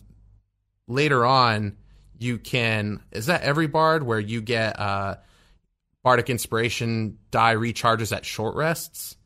later 0.87 1.25
on 1.25 1.77
you 2.17 2.37
can 2.37 3.01
is 3.11 3.25
that 3.25 3.41
every 3.41 3.67
bard 3.67 4.03
where 4.03 4.19
you 4.19 4.41
get 4.41 4.79
uh, 4.79 5.17
bardic 6.03 6.29
inspiration 6.29 7.17
die 7.31 7.55
recharges 7.55 8.15
at 8.15 8.25
short 8.25 8.55
rests. 8.55 9.17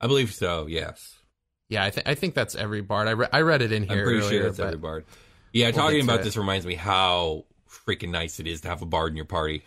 I 0.00 0.06
believe 0.06 0.32
so. 0.32 0.66
Yes. 0.66 1.16
Yeah, 1.68 1.84
I 1.84 1.90
think 1.90 2.08
I 2.08 2.14
think 2.14 2.34
that's 2.34 2.54
every 2.54 2.80
bard. 2.80 3.08
I, 3.08 3.10
re- 3.12 3.28
I 3.30 3.42
read 3.42 3.60
it 3.60 3.72
in 3.72 3.82
here. 3.82 3.98
I'm 3.98 4.04
pretty 4.04 4.20
earlier, 4.20 4.40
sure 4.40 4.48
it's 4.48 4.58
every 4.58 4.78
bard. 4.78 5.04
Yeah, 5.52 5.66
we'll 5.66 5.74
talking 5.74 6.02
about 6.02 6.22
this 6.22 6.36
reminds 6.36 6.64
me 6.64 6.74
how 6.74 7.44
freaking 7.88 8.10
nice 8.10 8.38
it 8.40 8.46
is 8.46 8.60
to 8.62 8.68
have 8.68 8.82
a 8.82 8.86
bard 8.86 9.12
in 9.12 9.16
your 9.16 9.24
party. 9.24 9.62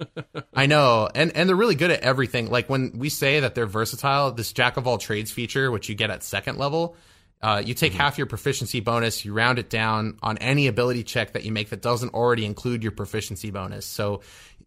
I 0.54 0.66
know, 0.66 1.08
and 1.14 1.34
and 1.36 1.48
they're 1.48 1.56
really 1.56 1.74
good 1.76 1.90
at 1.90 2.00
everything. 2.00 2.50
Like 2.50 2.68
when 2.68 2.98
we 2.98 3.08
say 3.08 3.40
that 3.40 3.54
they're 3.54 3.66
versatile, 3.66 4.32
this 4.32 4.52
jack 4.52 4.76
of 4.76 4.86
all 4.86 4.98
trades 4.98 5.30
feature, 5.30 5.70
which 5.70 5.88
you 5.88 5.94
get 5.94 6.10
at 6.10 6.22
second 6.22 6.58
level, 6.58 6.96
uh, 7.40 7.62
you 7.64 7.74
take 7.74 7.92
half 7.92 8.18
your 8.18 8.26
proficiency 8.26 8.80
bonus, 8.80 9.24
you 9.24 9.32
round 9.32 9.58
it 9.58 9.70
down 9.70 10.18
on 10.22 10.38
any 10.38 10.66
ability 10.66 11.04
check 11.04 11.34
that 11.34 11.44
you 11.44 11.52
make 11.52 11.70
that 11.70 11.82
doesn't 11.82 12.14
already 12.14 12.44
include 12.44 12.82
your 12.82 12.92
proficiency 12.92 13.50
bonus. 13.50 13.86
So 13.86 14.22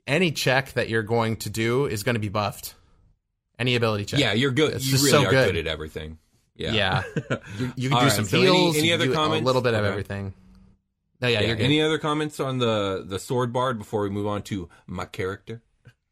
any 0.07 0.31
check 0.31 0.71
that 0.73 0.87
you're 0.89 1.03
going 1.03 1.37
to 1.37 1.49
do 1.49 1.85
is 1.85 2.03
going 2.03 2.15
to 2.15 2.19
be 2.21 2.29
buffed. 2.29 2.75
Any 3.59 3.75
ability 3.75 4.05
check. 4.05 4.19
Yeah, 4.19 4.33
you're 4.33 4.51
good. 4.51 4.73
It's 4.75 4.85
you 4.85 4.97
really 4.97 5.09
so 5.11 5.25
are 5.25 5.31
good. 5.31 5.53
good. 5.53 5.67
at 5.67 5.67
everything. 5.67 6.17
Yeah. 6.55 6.71
Yeah, 6.73 7.03
you, 7.57 7.71
you 7.75 7.89
can 7.89 7.97
do 7.99 8.03
right, 8.05 8.11
some 8.11 8.25
so 8.25 8.37
any- 8.37 8.45
heals. 8.45 8.77
any 8.77 8.87
you 8.87 8.93
can 8.93 9.01
other 9.01 9.07
do 9.11 9.13
comments? 9.13 9.41
A 9.41 9.45
little 9.45 9.61
bit 9.61 9.73
of 9.73 9.81
Okay. 9.81 9.89
everything. 9.89 10.33
No, 11.21 11.28
yeah, 11.28 11.41
Yeah, 11.41 11.47
you're 11.47 11.56
good. 11.56 11.63
Any 11.63 11.82
other 11.82 11.97
comments 11.97 12.39
on 12.39 12.58
the 12.58 13.04
the 13.08 13.19
sword 13.19 13.54
bard 13.54 13.78
before 13.78 14.01
we 14.04 14.10
move 14.10 14.28
on 14.28 14.41
to 14.43 14.69
my 14.88 15.06
character? 15.06 15.62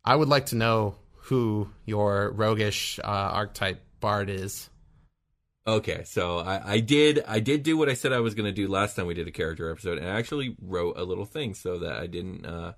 I 0.03 0.15
would 0.15 0.29
like 0.29 0.47
to 0.47 0.55
know 0.55 0.95
who 1.15 1.69
your 1.85 2.31
roguish 2.31 2.99
uh, 2.99 3.07
archetype 3.07 3.81
bard 3.99 4.29
is. 4.29 4.69
Okay, 5.65 6.03
so 6.03 6.39
I, 6.39 6.73
I 6.73 6.79
did 6.81 7.23
I 7.25 7.39
did 7.39 7.63
do 7.63 7.77
what 7.77 7.87
I 7.87 7.93
said 7.93 8.11
I 8.11 8.19
was 8.19 8.35
going 8.35 8.45
to 8.47 8.51
do 8.51 8.67
last 8.67 8.95
time 8.95 9.07
we 9.07 9.13
did 9.13 9.27
a 9.29 9.31
character 9.31 9.71
episode, 9.71 9.97
and 9.97 10.07
I 10.07 10.17
actually 10.19 10.57
wrote 10.61 10.97
a 10.97 11.03
little 11.03 11.23
thing 11.25 11.53
so 11.53 11.79
that 11.79 11.93
I 11.93 12.07
didn't 12.07 12.45
uh, 12.45 12.73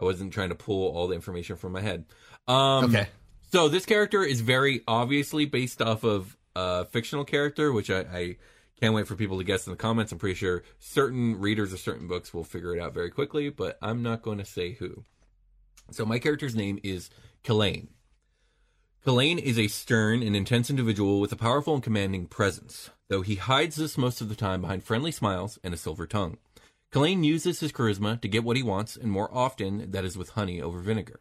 I 0.00 0.04
wasn't 0.04 0.32
trying 0.32 0.48
to 0.48 0.54
pull 0.54 0.96
all 0.96 1.08
the 1.08 1.14
information 1.14 1.56
from 1.56 1.72
my 1.72 1.82
head. 1.82 2.06
Um, 2.48 2.86
Okay. 2.86 3.06
So 3.52 3.68
this 3.68 3.84
character 3.84 4.22
is 4.22 4.40
very 4.40 4.80
obviously 4.88 5.44
based 5.44 5.82
off 5.82 6.04
of 6.04 6.38
a 6.56 6.86
fictional 6.86 7.26
character, 7.26 7.70
which 7.70 7.90
I, 7.90 7.98
I 8.00 8.36
can't 8.82 8.94
wait 8.94 9.06
for 9.06 9.14
people 9.14 9.38
to 9.38 9.44
guess 9.44 9.64
in 9.64 9.70
the 9.70 9.76
comments. 9.76 10.10
I'm 10.10 10.18
pretty 10.18 10.34
sure 10.34 10.64
certain 10.80 11.38
readers 11.38 11.72
of 11.72 11.78
certain 11.78 12.08
books 12.08 12.34
will 12.34 12.42
figure 12.42 12.74
it 12.74 12.80
out 12.80 12.92
very 12.92 13.10
quickly, 13.10 13.48
but 13.48 13.78
I'm 13.80 14.02
not 14.02 14.22
going 14.22 14.38
to 14.38 14.44
say 14.44 14.72
who. 14.72 15.04
So 15.92 16.04
my 16.04 16.18
character's 16.18 16.56
name 16.56 16.80
is 16.82 17.08
Killane. 17.44 17.90
Killane 19.04 19.38
is 19.38 19.56
a 19.56 19.68
stern 19.68 20.20
and 20.20 20.34
intense 20.34 20.68
individual 20.68 21.20
with 21.20 21.30
a 21.30 21.36
powerful 21.36 21.74
and 21.74 21.82
commanding 21.82 22.26
presence, 22.26 22.90
though 23.08 23.22
he 23.22 23.36
hides 23.36 23.76
this 23.76 23.96
most 23.96 24.20
of 24.20 24.28
the 24.28 24.34
time 24.34 24.62
behind 24.62 24.82
friendly 24.82 25.12
smiles 25.12 25.60
and 25.62 25.72
a 25.72 25.76
silver 25.76 26.08
tongue. 26.08 26.38
Killane 26.92 27.22
uses 27.22 27.60
his 27.60 27.70
charisma 27.70 28.20
to 28.20 28.26
get 28.26 28.42
what 28.42 28.56
he 28.56 28.64
wants, 28.64 28.96
and 28.96 29.12
more 29.12 29.32
often 29.32 29.92
that 29.92 30.04
is 30.04 30.18
with 30.18 30.30
honey 30.30 30.60
over 30.60 30.80
vinegar. 30.80 31.20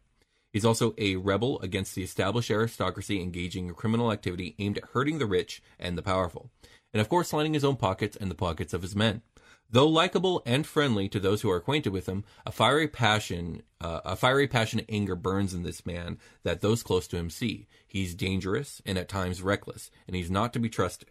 He's 0.51 0.65
also 0.65 0.95
a 0.97 1.15
rebel 1.15 1.59
against 1.61 1.93
the 1.93 2.03
established 2.03 2.49
aristocracy 2.49 3.21
engaging 3.21 3.67
in 3.67 3.75
criminal 3.75 4.11
activity 4.11 4.55
aimed 4.57 4.79
at 4.79 4.89
hurting 4.93 5.19
the 5.19 5.27
rich 5.27 5.61
and 5.79 5.95
the 5.95 6.01
powerful, 6.01 6.49
and 6.93 7.01
of 7.01 7.09
course 7.09 7.33
lining 7.33 7.53
his 7.53 7.63
own 7.63 7.75
pockets 7.75 8.15
and 8.15 8.29
the 8.29 8.35
pockets 8.35 8.73
of 8.73 8.81
his 8.81 8.95
men. 8.95 9.21
Though 9.69 9.87
likable 9.87 10.43
and 10.45 10.67
friendly 10.67 11.07
to 11.09 11.19
those 11.19 11.41
who 11.41 11.49
are 11.49 11.55
acquainted 11.55 11.93
with 11.93 12.05
him, 12.05 12.25
a 12.45 12.51
fiery 12.51 12.89
passion, 12.89 13.63
uh, 13.79 14.01
a 14.03 14.15
fiery 14.17 14.47
passionate 14.47 14.85
anger 14.89 15.15
burns 15.15 15.53
in 15.53 15.63
this 15.63 15.85
man 15.85 16.17
that 16.43 16.59
those 16.59 16.83
close 16.83 17.07
to 17.07 17.17
him 17.17 17.29
see. 17.29 17.67
He's 17.87 18.13
dangerous 18.13 18.81
and 18.85 18.97
at 18.97 19.07
times 19.07 19.41
reckless, 19.41 19.89
and 20.07 20.15
he's 20.15 20.29
not 20.29 20.51
to 20.53 20.59
be 20.59 20.67
trusted. 20.67 21.09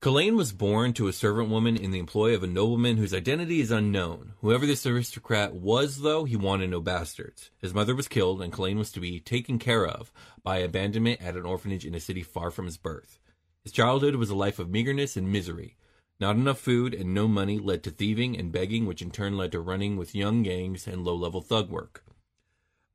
Killane 0.00 0.36
was 0.36 0.52
born 0.52 0.92
to 0.92 1.08
a 1.08 1.12
servant 1.12 1.50
woman 1.50 1.76
in 1.76 1.90
the 1.90 1.98
employ 1.98 2.32
of 2.32 2.44
a 2.44 2.48
nobleman 2.48 2.98
whose 2.98 3.14
identity 3.14 3.60
is 3.60 3.72
unknown. 3.72 4.32
Whoever 4.40 4.64
this 4.64 4.86
aristocrat 4.86 5.54
was, 5.54 6.02
though, 6.02 6.24
he 6.24 6.36
wanted 6.36 6.70
no 6.70 6.80
bastards. 6.80 7.50
His 7.58 7.74
mother 7.74 7.96
was 7.96 8.06
killed, 8.06 8.40
and 8.40 8.52
Killane 8.52 8.78
was 8.78 8.92
to 8.92 9.00
be 9.00 9.18
taken 9.18 9.58
care 9.58 9.84
of 9.84 10.12
by 10.44 10.58
abandonment 10.58 11.20
at 11.20 11.34
an 11.34 11.44
orphanage 11.44 11.84
in 11.84 11.96
a 11.96 12.00
city 12.00 12.22
far 12.22 12.52
from 12.52 12.66
his 12.66 12.76
birth. 12.76 13.18
His 13.64 13.72
childhood 13.72 14.16
was 14.16 14.30
a 14.30 14.34
life 14.34 14.58
of 14.58 14.70
meagerness 14.70 15.16
and 15.16 15.30
misery. 15.30 15.76
Not 16.20 16.36
enough 16.36 16.58
food 16.58 16.94
and 16.94 17.14
no 17.14 17.28
money 17.28 17.58
led 17.58 17.82
to 17.84 17.90
thieving 17.90 18.36
and 18.36 18.50
begging, 18.50 18.86
which 18.86 19.02
in 19.02 19.10
turn 19.10 19.36
led 19.36 19.52
to 19.52 19.60
running 19.60 19.96
with 19.96 20.14
young 20.14 20.42
gangs 20.42 20.86
and 20.86 21.04
low 21.04 21.14
level 21.14 21.40
thug 21.40 21.70
work. 21.70 22.04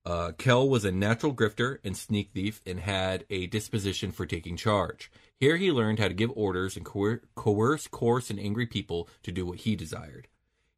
Uh, 0.06 0.34
Kel 0.38 0.68
was 0.68 0.84
a 0.84 0.92
natural 0.92 1.34
grifter 1.34 1.78
and 1.84 1.96
sneak 1.96 2.32
thief 2.34 2.62
and 2.66 2.82
had 2.82 3.26
a 3.30 3.48
disposition 3.48 4.12
for 4.12 4.26
taking 4.26 4.58
charge. 4.58 5.10
Here 5.40 5.56
he 5.56 5.72
learned 5.72 6.00
how 6.00 6.10
to 6.10 6.14
give 6.14 6.32
orders 6.36 6.76
and 6.76 6.86
coer- 6.86 7.22
coerce 7.36 7.88
coarse 7.88 8.30
and 8.30 8.40
angry 8.40 8.66
people 8.66 9.08
to 9.24 9.32
do 9.32 9.46
what 9.46 9.60
he 9.60 9.78
desired. 9.78 10.28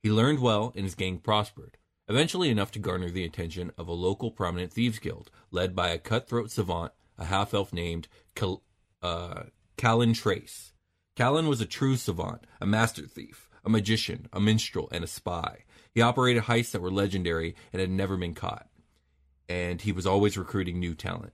He 0.03 0.11
learned 0.11 0.39
well 0.39 0.71
and 0.75 0.83
his 0.83 0.93
gang 0.93 1.17
prospered, 1.17 1.77
eventually 2.07 2.49
enough 2.49 2.71
to 2.73 2.79
garner 2.79 3.09
the 3.09 3.23
attention 3.23 3.71
of 3.79 3.87
a 3.87 3.93
local 3.93 4.29
prominent 4.29 4.71
thieves 4.71 4.99
guild 4.99 5.31
led 5.49 5.75
by 5.75 5.89
a 5.89 5.97
cutthroat 5.97 6.51
savant, 6.51 6.91
a 7.17 7.25
half 7.25 7.55
elf 7.55 7.73
named 7.73 8.07
Cal- 8.35 8.61
uh, 9.01 9.45
Callan 9.77 10.13
Trace. 10.13 10.73
Callan 11.15 11.47
was 11.47 11.61
a 11.61 11.65
true 11.65 11.95
savant, 11.95 12.45
a 12.59 12.65
master 12.65 13.07
thief, 13.07 13.49
a 13.63 13.69
magician, 13.69 14.27
a 14.33 14.39
minstrel, 14.39 14.89
and 14.91 15.03
a 15.03 15.07
spy. 15.07 15.63
He 15.93 16.01
operated 16.01 16.43
heists 16.43 16.71
that 16.71 16.81
were 16.81 16.91
legendary 16.91 17.55
and 17.71 17.79
had 17.79 17.89
never 17.89 18.17
been 18.17 18.33
caught 18.33 18.67
and 19.47 19.81
he 19.81 19.91
was 19.91 20.05
always 20.05 20.37
recruiting 20.37 20.79
new 20.79 20.95
talent. 20.95 21.33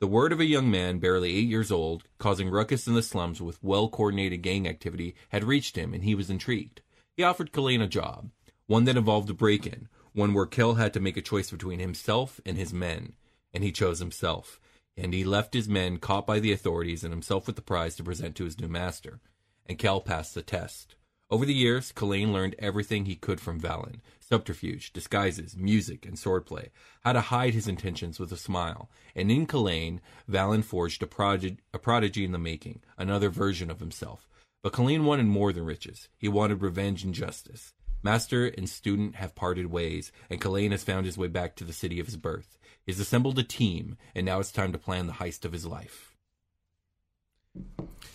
The 0.00 0.06
word 0.06 0.32
of 0.32 0.40
a 0.40 0.44
young 0.44 0.70
man, 0.70 0.98
barely 0.98 1.34
eight 1.34 1.48
years 1.48 1.70
old, 1.70 2.04
causing 2.18 2.50
ruckus 2.50 2.86
in 2.86 2.94
the 2.94 3.02
slums 3.02 3.40
with 3.40 3.62
well 3.62 3.88
coordinated 3.88 4.42
gang 4.42 4.66
activity, 4.66 5.14
had 5.28 5.44
reached 5.44 5.76
him, 5.76 5.94
and 5.94 6.02
he 6.02 6.14
was 6.14 6.30
intrigued. 6.30 6.82
He 7.16 7.22
offered 7.22 7.52
Killane 7.52 7.82
a 7.82 7.86
job, 7.86 8.30
one 8.66 8.84
that 8.84 8.96
involved 8.96 9.30
a 9.30 9.34
break 9.34 9.66
in, 9.66 9.88
one 10.12 10.34
where 10.34 10.46
Kill 10.46 10.74
had 10.74 10.92
to 10.94 11.00
make 11.00 11.16
a 11.16 11.22
choice 11.22 11.50
between 11.50 11.78
himself 11.78 12.40
and 12.44 12.56
his 12.56 12.72
men, 12.72 13.12
and 13.54 13.62
he 13.62 13.70
chose 13.70 14.00
himself. 14.00 14.58
And 14.96 15.14
he 15.14 15.24
left 15.24 15.54
his 15.54 15.68
men 15.68 15.98
caught 15.98 16.26
by 16.26 16.38
the 16.38 16.52
authorities 16.52 17.02
and 17.04 17.12
himself 17.12 17.46
with 17.46 17.56
the 17.56 17.62
prize 17.62 17.96
to 17.96 18.04
present 18.04 18.36
to 18.36 18.44
his 18.44 18.60
new 18.60 18.68
master. 18.68 19.20
And 19.66 19.78
Kel 19.78 20.00
passed 20.00 20.34
the 20.34 20.42
test. 20.42 20.96
Over 21.30 21.46
the 21.46 21.54
years, 21.54 21.92
Killane 21.92 22.32
learned 22.32 22.56
everything 22.58 23.06
he 23.06 23.16
could 23.16 23.40
from 23.40 23.60
Valen 23.60 24.00
subterfuge, 24.32 24.94
disguises, 24.94 25.54
music, 25.58 26.06
and 26.06 26.16
swordplay, 26.16 26.70
how 27.02 27.12
to 27.12 27.20
hide 27.20 27.52
his 27.52 27.68
intentions 27.68 28.18
with 28.18 28.32
a 28.32 28.36
smile. 28.36 28.88
And 29.14 29.30
in 29.30 29.44
Killane, 29.44 30.00
Valen 30.26 30.64
forged 30.64 31.02
a, 31.02 31.06
prodig- 31.06 31.58
a 31.74 31.78
prodigy 31.78 32.24
in 32.24 32.32
the 32.32 32.38
making, 32.38 32.80
another 32.96 33.28
version 33.28 33.70
of 33.70 33.80
himself. 33.80 34.30
But 34.62 34.72
Killane 34.72 35.04
wanted 35.04 35.26
more 35.26 35.52
than 35.52 35.66
riches. 35.66 36.08
He 36.16 36.28
wanted 36.28 36.62
revenge 36.62 37.04
and 37.04 37.12
justice. 37.12 37.74
Master 38.02 38.46
and 38.46 38.70
student 38.70 39.16
have 39.16 39.34
parted 39.34 39.66
ways, 39.66 40.12
and 40.30 40.40
Killane 40.40 40.70
has 40.70 40.82
found 40.82 41.04
his 41.04 41.18
way 41.18 41.28
back 41.28 41.54
to 41.56 41.64
the 41.64 41.74
city 41.74 42.00
of 42.00 42.06
his 42.06 42.16
birth. 42.16 42.56
He's 42.86 43.00
assembled 43.00 43.38
a 43.38 43.42
team, 43.44 43.96
and 44.14 44.26
now 44.26 44.40
it's 44.40 44.52
time 44.52 44.72
to 44.72 44.78
plan 44.78 45.06
the 45.06 45.12
heist 45.14 45.44
of 45.44 45.52
his 45.52 45.64
life. 45.66 46.16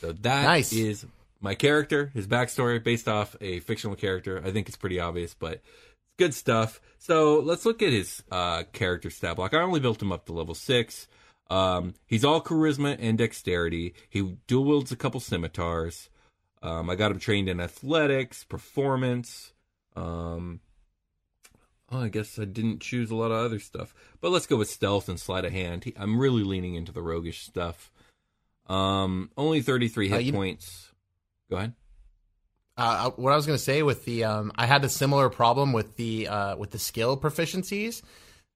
So 0.02 0.12
that 0.12 0.60
is 0.60 1.04
Nice. 1.04 1.06
my 1.42 1.56
character, 1.56 2.12
his 2.14 2.28
backstory 2.28 2.84
based 2.84 3.08
off 3.08 3.36
a 3.42 3.60
fictional 3.62 3.96
character. 3.96 4.42
I 4.44 4.52
think 4.52 4.68
it's 4.68 4.78
pretty 4.78 5.00
obvious, 5.00 5.34
but 5.34 5.54
it's 5.54 6.16
good 6.18 6.34
stuff. 6.34 6.82
So 7.00 7.40
let's 7.40 7.66
look 7.66 7.82
at 7.82 7.94
his 7.94 8.24
uh, 8.32 8.64
character 8.74 9.10
stat 9.10 9.36
block. 9.36 9.54
I 9.54 9.62
only 9.62 9.80
built 9.80 10.02
him 10.02 10.12
up 10.12 10.26
to 10.26 10.34
level 10.34 10.56
six. 10.56 11.08
Um, 11.50 11.94
he's 12.06 12.26
all 12.26 12.42
charisma 12.42 12.98
and 13.00 13.18
dexterity. 13.18 13.94
He 14.10 14.38
dual 14.48 14.66
wields 14.66 14.92
a 14.92 14.98
couple 14.98 15.20
scimitars. 15.20 16.10
Um, 16.62 16.90
I 16.90 16.96
got 16.96 17.12
him 17.12 17.20
trained 17.20 17.48
in 17.48 17.60
athletics, 17.60 18.44
performance. 18.44 19.54
Um, 19.96 20.60
oh, 21.92 22.02
I 22.04 22.10
guess 22.10 22.38
I 22.40 22.46
didn't 22.46 22.82
choose 22.82 23.12
a 23.12 23.16
lot 23.16 23.32
of 23.32 23.44
other 23.46 23.60
stuff, 23.60 23.94
but 24.22 24.32
let's 24.32 24.46
go 24.48 24.58
with 24.58 24.70
stealth 24.70 25.08
and 25.10 25.20
sleight 25.20 25.46
of 25.46 25.52
hand. 25.54 25.84
He, 25.86 25.94
I'm 25.98 26.20
really 26.20 26.44
leaning 26.44 26.76
into 26.76 26.92
the 26.92 27.02
roguish 27.02 27.44
stuff. 27.46 27.92
Um, 28.68 29.32
only 29.38 29.62
33 29.62 30.10
hit 30.10 30.16
Uh, 30.16 30.20
you- 30.20 30.34
points. 30.34 30.92
Go 31.50 31.58
ahead. 31.58 31.74
Uh, 32.76 33.10
what 33.12 33.32
I 33.34 33.36
was 33.36 33.48
going 33.48 33.58
to 33.58 33.64
say 33.64 33.82
with 33.82 34.06
the, 34.06 34.26
um, 34.26 34.52
I 34.56 34.66
had 34.68 34.84
a 34.86 34.90
similar 34.90 35.30
problem 35.30 35.74
with 35.74 35.96
the 35.96 36.28
uh, 36.28 36.56
with 36.58 36.70
the 36.72 36.78
skill 36.78 37.18
proficiencies. 37.18 38.04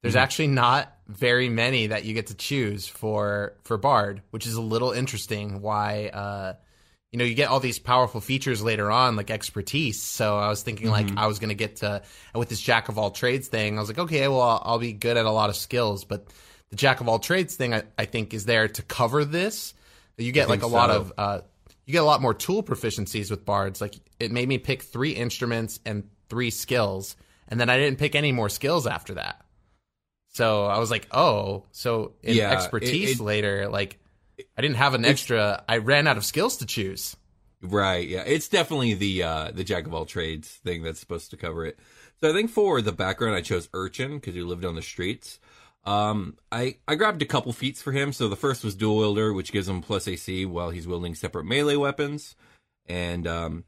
There's 0.04 0.16
actually 0.16 0.48
not 0.48 0.92
very 1.08 1.48
many 1.50 1.88
that 1.88 2.06
you 2.06 2.14
get 2.14 2.28
to 2.28 2.36
choose 2.36 2.88
for 2.88 3.54
for 3.64 3.78
Bard, 3.78 4.22
which 4.32 4.46
is 4.46 4.56
a 4.56 4.62
little 4.62 4.92
interesting. 4.92 5.62
Why, 5.62 6.08
uh, 6.10 6.54
you 7.12 7.20
know, 7.20 7.26
you 7.26 7.36
get 7.36 7.50
all 7.50 7.60
these 7.60 7.78
powerful 7.80 8.22
features 8.22 8.64
later 8.64 8.90
on, 8.90 9.16
like 9.18 9.30
expertise. 9.30 10.02
So 10.02 10.38
I 10.38 10.48
was 10.48 10.64
thinking, 10.64 10.90
like, 10.90 11.10
I 11.18 11.28
was 11.28 11.40
going 11.40 11.50
to 11.50 11.56
get 11.56 11.78
to 11.78 12.02
with 12.34 12.48
this 12.50 12.62
jack 12.62 12.88
of 12.90 12.98
all 12.98 13.12
trades 13.12 13.48
thing. 13.50 13.78
I 13.78 13.82
was 13.82 13.90
like, 13.90 14.00
okay, 14.00 14.28
well, 14.30 14.42
I'll, 14.42 14.62
I'll 14.66 14.80
be 14.80 14.94
good 14.94 15.18
at 15.18 15.26
a 15.26 15.32
lot 15.32 15.50
of 15.50 15.56
skills, 15.58 16.06
but 16.06 16.28
the 16.70 16.78
jack 16.78 17.02
of 17.02 17.10
all 17.10 17.20
trades 17.20 17.56
thing, 17.56 17.74
I, 17.74 17.84
I 17.98 18.06
think, 18.06 18.34
is 18.34 18.46
there 18.46 18.68
to 18.70 18.82
cover 18.84 19.26
this. 19.26 19.74
You 20.18 20.32
get 20.32 20.48
like 20.50 20.60
a 20.60 20.64
think 20.64 20.74
lot 20.74 20.90
of 20.90 21.14
uh, 21.18 21.42
you 21.86 21.92
get 21.92 22.02
a 22.02 22.06
lot 22.06 22.22
more 22.22 22.34
tool 22.34 22.64
proficiencies 22.64 23.30
with 23.30 23.44
bards. 23.44 23.82
Like 23.82 23.96
it 24.20 24.32
made 24.32 24.48
me 24.48 24.58
pick 24.58 24.82
three 24.84 25.12
instruments 25.12 25.80
and 25.86 26.08
three 26.30 26.50
skills, 26.52 27.16
and 27.48 27.60
then 27.60 27.70
I 27.70 27.78
didn't 27.78 28.00
pick 28.00 28.16
any 28.16 28.32
more 28.32 28.48
skills 28.48 28.88
after 28.88 29.16
that. 29.16 29.44
So 30.30 30.66
I 30.66 30.80
was 30.80 30.90
like, 30.92 31.08
oh, 31.12 31.66
so 31.72 32.14
in 32.24 32.36
Yeah, 32.38 32.52
expertise 32.52 33.12
it- 33.12 33.20
it- 33.20 33.24
later, 33.24 33.68
like 33.68 34.00
I 34.58 34.62
didn't 34.62 34.78
have 34.78 34.94
an 34.94 35.06
extra. 35.06 35.64
I 35.68 35.78
ran 35.78 36.08
out 36.08 36.18
of 36.18 36.26
skills 36.26 36.58
to 36.58 36.66
choose. 36.66 37.16
Right. 37.62 38.08
Yeah. 38.08 38.24
It's 38.26 38.48
definitely 38.50 38.96
the 38.96 39.24
uh 39.24 39.52
the 39.52 39.64
jack 39.64 39.86
of 39.86 39.94
all 39.94 40.06
trades 40.06 40.50
thing 40.64 40.82
that's 40.84 41.00
supposed 41.00 41.30
to 41.32 41.38
cover 41.38 41.66
it. 41.66 41.78
So 42.20 42.30
I 42.30 42.34
think 42.34 42.50
for 42.50 42.82
the 42.82 42.92
background 42.92 43.36
I 43.36 43.42
chose 43.42 43.70
Urchin 43.74 44.16
because 44.16 44.34
he 44.34 44.42
lived 44.42 44.66
on 44.66 44.76
the 44.76 44.82
streets. 44.82 45.40
Um 45.86 46.38
I 46.52 46.78
I 46.88 46.96
grabbed 46.96 47.22
a 47.22 47.28
couple 47.28 47.54
feats 47.54 47.82
for 47.82 47.92
him. 47.92 48.14
So 48.14 48.28
the 48.28 48.36
first 48.36 48.64
was 48.64 48.76
dual 48.76 48.98
wielder, 48.98 49.32
which 49.34 49.52
gives 49.52 49.70
him 49.70 49.82
plus 49.82 50.08
AC 50.08 50.46
while 50.46 50.72
he's 50.72 50.88
wielding 50.88 51.14
separate 51.14 51.46
melee 51.46 51.76
weapons. 51.76 52.36
And 52.88 53.28
um 53.28 53.64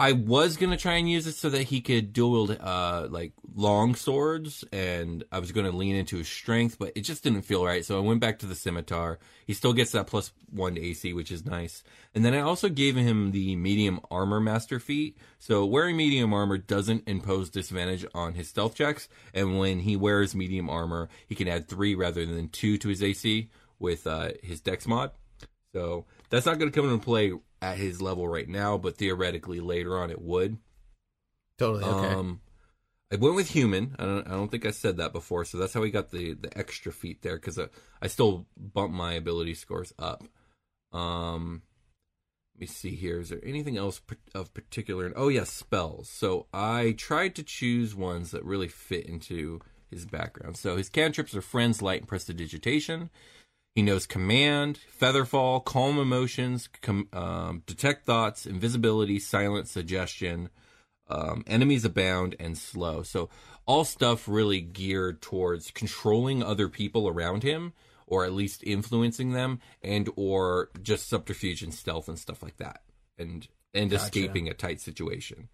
I 0.00 0.12
was 0.12 0.56
gonna 0.56 0.78
try 0.78 0.94
and 0.94 1.10
use 1.10 1.26
it 1.26 1.34
so 1.34 1.50
that 1.50 1.64
he 1.64 1.82
could 1.82 2.14
dual 2.14 2.46
wield 2.46 2.58
uh 2.58 3.06
like 3.10 3.34
long 3.54 3.94
swords, 3.94 4.64
and 4.72 5.22
I 5.30 5.40
was 5.40 5.52
gonna 5.52 5.72
lean 5.72 5.94
into 5.94 6.16
his 6.16 6.26
strength, 6.26 6.78
but 6.78 6.92
it 6.94 7.02
just 7.02 7.22
didn't 7.22 7.42
feel 7.42 7.66
right. 7.66 7.84
So 7.84 7.98
I 7.98 8.00
went 8.00 8.18
back 8.18 8.38
to 8.38 8.46
the 8.46 8.54
scimitar. 8.54 9.18
He 9.46 9.52
still 9.52 9.74
gets 9.74 9.92
that 9.92 10.06
plus 10.06 10.32
one 10.50 10.76
to 10.76 10.80
AC, 10.80 11.12
which 11.12 11.30
is 11.30 11.44
nice. 11.44 11.82
And 12.14 12.24
then 12.24 12.32
I 12.32 12.40
also 12.40 12.70
gave 12.70 12.96
him 12.96 13.32
the 13.32 13.56
medium 13.56 14.00
armor 14.10 14.40
master 14.40 14.80
feat. 14.80 15.18
So 15.38 15.66
wearing 15.66 15.98
medium 15.98 16.32
armor 16.32 16.56
doesn't 16.56 17.06
impose 17.06 17.50
disadvantage 17.50 18.06
on 18.14 18.32
his 18.32 18.48
stealth 18.48 18.74
checks, 18.74 19.06
and 19.34 19.58
when 19.58 19.80
he 19.80 19.96
wears 19.96 20.34
medium 20.34 20.70
armor, 20.70 21.10
he 21.26 21.34
can 21.34 21.46
add 21.46 21.68
three 21.68 21.94
rather 21.94 22.24
than 22.24 22.48
two 22.48 22.78
to 22.78 22.88
his 22.88 23.02
AC 23.02 23.50
with 23.78 24.06
uh, 24.06 24.30
his 24.42 24.62
Dex 24.62 24.86
mod. 24.86 25.10
So 25.74 26.06
that's 26.30 26.46
not 26.46 26.58
going 26.58 26.70
to 26.70 26.74
come 26.74 26.90
into 26.90 27.04
play 27.04 27.32
at 27.60 27.76
his 27.76 28.00
level 28.00 28.26
right 28.26 28.48
now, 28.48 28.78
but 28.78 28.96
theoretically 28.96 29.60
later 29.60 29.98
on 29.98 30.10
it 30.10 30.20
would. 30.20 30.56
Totally. 31.58 31.84
Okay. 31.84 32.14
Um, 32.14 32.40
I 33.12 33.16
went 33.16 33.34
with 33.34 33.50
human. 33.50 33.96
I 33.98 34.04
don't. 34.04 34.26
I 34.26 34.30
don't 34.30 34.50
think 34.50 34.64
I 34.64 34.70
said 34.70 34.96
that 34.98 35.12
before, 35.12 35.44
so 35.44 35.58
that's 35.58 35.74
how 35.74 35.80
we 35.80 35.90
got 35.90 36.10
the 36.10 36.34
the 36.34 36.56
extra 36.56 36.92
feet 36.92 37.22
there 37.22 37.36
because 37.36 37.58
I, 37.58 37.66
I 38.00 38.06
still 38.06 38.46
bump 38.56 38.92
my 38.92 39.14
ability 39.14 39.54
scores 39.54 39.92
up. 39.98 40.22
Um, 40.92 41.62
let 42.54 42.60
me 42.60 42.66
see 42.66 42.94
here. 42.94 43.18
Is 43.18 43.30
there 43.30 43.40
anything 43.44 43.76
else 43.76 44.00
of 44.32 44.54
particular? 44.54 45.12
Oh 45.16 45.28
yes, 45.28 45.50
spells. 45.50 46.08
So 46.08 46.46
I 46.54 46.94
tried 46.96 47.34
to 47.34 47.42
choose 47.42 47.96
ones 47.96 48.30
that 48.30 48.44
really 48.44 48.68
fit 48.68 49.06
into 49.06 49.60
his 49.90 50.06
background. 50.06 50.56
So 50.56 50.76
his 50.76 50.88
cantrips 50.88 51.34
are 51.34 51.42
friends, 51.42 51.82
light, 51.82 52.02
and 52.02 52.08
prestidigitation. 52.08 53.10
He 53.74 53.82
knows 53.82 54.06
command, 54.06 54.80
featherfall, 55.00 55.64
calm 55.64 55.98
emotions, 55.98 56.68
com- 56.82 57.08
um, 57.12 57.62
detect 57.66 58.04
thoughts, 58.04 58.44
invisibility, 58.46 59.18
silence, 59.18 59.70
suggestion, 59.70 60.50
um, 61.08 61.44
enemies 61.46 61.84
abound, 61.84 62.34
and 62.40 62.58
slow. 62.58 63.02
So 63.02 63.30
all 63.66 63.84
stuff 63.84 64.26
really 64.28 64.60
geared 64.60 65.22
towards 65.22 65.70
controlling 65.70 66.42
other 66.42 66.68
people 66.68 67.08
around 67.08 67.42
him, 67.44 67.72
or 68.06 68.24
at 68.24 68.32
least 68.32 68.64
influencing 68.64 69.32
them, 69.32 69.60
and 69.82 70.10
or 70.16 70.70
just 70.82 71.08
subterfuge 71.08 71.62
and 71.62 71.72
stealth 71.72 72.08
and 72.08 72.18
stuff 72.18 72.42
like 72.42 72.56
that, 72.56 72.82
and 73.18 73.46
and 73.72 73.90
Gotcha. 73.90 74.02
escaping 74.02 74.48
a 74.48 74.54
tight 74.54 74.80
situation. 74.80 75.48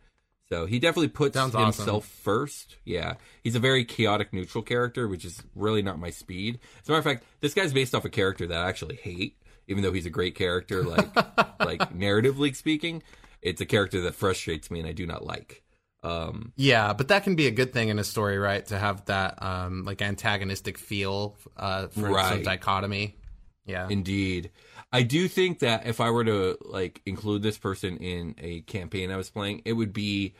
So 0.49 0.67
he 0.67 0.79
definitely 0.79 1.09
puts 1.09 1.35
Sounds 1.35 1.55
himself 1.55 2.05
awesome. 2.05 2.23
first. 2.23 2.77
Yeah, 2.85 3.15
he's 3.43 3.57
a 3.57 3.61
very 3.61 3.85
chaotic 3.85 4.33
neutral 4.33 4.63
character, 4.63 5.09
which 5.09 5.25
is 5.25 5.43
really 5.55 5.83
not 5.83 5.99
my 5.99 6.11
speed. 6.11 6.61
As 6.83 6.89
a 6.89 6.93
matter 6.93 6.99
of 6.99 7.05
fact, 7.05 7.25
this 7.41 7.55
guy's 7.55 7.73
based 7.73 7.95
off 7.95 8.05
a 8.05 8.09
character 8.09 8.47
that 8.47 8.59
I 8.59 8.69
actually 8.69 8.97
hate, 8.97 9.37
even 9.67 9.83
though 9.83 9.93
he's 9.93 10.07
a 10.07 10.11
great 10.11 10.35
character, 10.37 10.83
like 10.85 11.15
like 11.61 11.93
narratively 11.93 12.55
speaking. 12.55 13.03
It's 13.43 13.61
a 13.61 13.67
character 13.67 14.01
that 14.03 14.15
frustrates 14.15 14.71
me 14.71 14.81
and 14.81 14.89
I 14.89 14.93
do 14.93 15.07
not 15.07 15.25
like. 15.25 15.63
Um, 16.03 16.53
Yeah, 16.57 16.93
but 16.93 17.09
that 17.09 17.25
can 17.25 17.35
be 17.35 17.49
a 17.49 17.51
good 17.51 17.73
thing 17.73 17.89
in 17.89 17.99
a 17.99 18.05
story, 18.05 18.39
right? 18.39 18.65
To 18.67 18.79
have 18.79 19.05
that 19.07 19.43
um 19.43 19.85
like 19.85 20.01
antagonistic 20.01 20.79
feel 20.79 21.37
uh 21.57 21.89
for 21.89 22.23
some 22.23 22.43
dichotomy. 22.43 23.17
Yeah. 23.65 23.89
Indeed. 23.91 24.51
I 24.97 25.03
do 25.03 25.29
think 25.29 25.59
that 25.59 25.87
if 25.87 26.01
I 26.01 26.09
were 26.09 26.25
to 26.25 26.57
like 26.63 27.03
include 27.05 27.43
this 27.43 27.59
person 27.59 27.99
in 27.99 28.35
a 28.39 28.63
campaign 28.63 29.11
I 29.11 29.19
was 29.19 29.29
playing, 29.29 29.61
it 29.67 29.75
would 29.75 29.93
be 29.93 30.35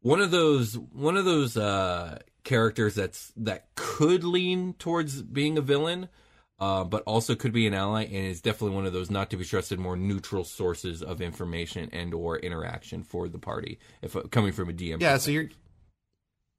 one 0.00 0.22
of 0.22 0.30
those 0.30 0.78
one 0.78 1.18
of 1.18 1.26
those 1.26 1.58
uh 1.58 2.20
characters 2.42 2.94
that's 2.94 3.34
that 3.36 3.66
could 3.74 4.24
lean 4.24 4.72
towards 4.78 5.20
being 5.20 5.58
a 5.58 5.60
villain, 5.60 6.08
uh, 6.58 6.84
but 6.84 7.02
also 7.02 7.34
could 7.34 7.52
be 7.52 7.66
an 7.66 7.74
ally 7.74 8.04
and 8.04 8.14
is 8.14 8.40
definitely 8.40 8.74
one 8.76 8.86
of 8.86 8.94
those 8.94 9.10
not 9.10 9.28
to 9.28 9.36
be 9.36 9.44
trusted 9.44 9.78
more 9.78 9.94
neutral 9.94 10.44
sources 10.44 11.02
of 11.02 11.20
information 11.20 11.90
and 11.92 12.14
or 12.14 12.38
interaction 12.38 13.02
for 13.02 13.28
the 13.28 13.38
party 13.38 13.78
if 14.00 14.16
uh, 14.16 14.22
coming 14.30 14.52
from 14.52 14.70
a 14.70 14.72
DM. 14.72 15.02
yeah, 15.02 15.18
so 15.18 15.30
you're 15.30 15.50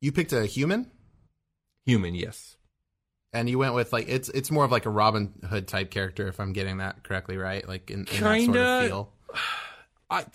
you 0.02 0.12
picked 0.12 0.34
a 0.34 0.46
human 0.46 0.92
human, 1.84 2.14
yes. 2.14 2.58
And 3.34 3.50
you 3.50 3.58
went 3.58 3.74
with 3.74 3.92
like 3.92 4.08
it's 4.08 4.30
it's 4.30 4.52
more 4.52 4.64
of 4.64 4.72
like 4.72 4.86
a 4.86 4.90
Robin 4.90 5.34
Hood 5.50 5.68
type 5.68 5.90
character 5.90 6.28
if 6.28 6.40
I'm 6.40 6.54
getting 6.54 6.78
that 6.78 7.04
correctly, 7.04 7.38
right? 7.38 7.68
Like 7.68 7.90
in, 7.90 8.06
in 8.06 8.24
that 8.24 8.42
sort 8.46 8.58
of 8.58 8.88
feel. 8.88 9.14
I, 10.10 10.26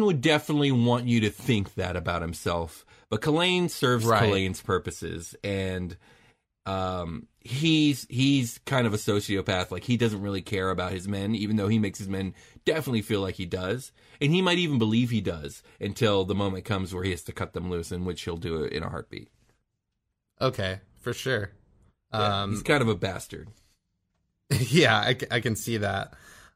would 0.00 0.20
definitely 0.20 0.72
want 0.72 1.06
you 1.06 1.20
to 1.20 1.30
think 1.30 1.74
that 1.74 1.94
about 1.94 2.20
himself, 2.20 2.84
but 3.08 3.20
Kalane 3.20 3.70
serves 3.70 4.04
Right. 4.04 4.64
Purposes, 4.64 5.36
and 5.44 5.96
um, 6.66 7.28
he's 7.38 8.06
he's 8.10 8.58
kind 8.66 8.88
of 8.88 8.94
a 8.94 8.96
sociopath. 8.96 9.70
Like 9.70 9.84
he 9.84 9.96
doesn't 9.96 10.20
really 10.20 10.42
care 10.42 10.70
about 10.70 10.90
his 10.90 11.06
men, 11.06 11.36
even 11.36 11.54
though 11.54 11.68
he 11.68 11.78
makes 11.78 12.00
his 12.00 12.08
men 12.08 12.34
definitely 12.64 13.02
feel 13.02 13.20
like 13.20 13.36
he 13.36 13.46
does, 13.46 13.92
and 14.20 14.32
he 14.32 14.42
might 14.42 14.58
even 14.58 14.78
believe 14.78 15.10
he 15.10 15.20
does 15.20 15.62
until 15.80 16.24
the 16.24 16.34
moment 16.34 16.64
comes 16.64 16.92
where 16.92 17.04
he 17.04 17.12
has 17.12 17.22
to 17.24 17.32
cut 17.32 17.52
them 17.52 17.70
loose, 17.70 17.92
in 17.92 18.04
which 18.04 18.22
he'll 18.22 18.36
do 18.36 18.64
it 18.64 18.72
in 18.72 18.82
a 18.82 18.88
heartbeat. 18.88 19.30
Okay, 20.40 20.80
for 21.00 21.12
sure. 21.12 21.52
Yeah, 22.12 22.42
Um 22.42 22.50
he's 22.50 22.62
kind 22.62 22.82
of 22.82 22.88
a 22.88 22.94
bastard. 22.94 23.48
yeah, 24.50 24.96
I, 24.96 25.16
I 25.30 25.40
can 25.40 25.56
see 25.56 25.78
that. 25.78 26.14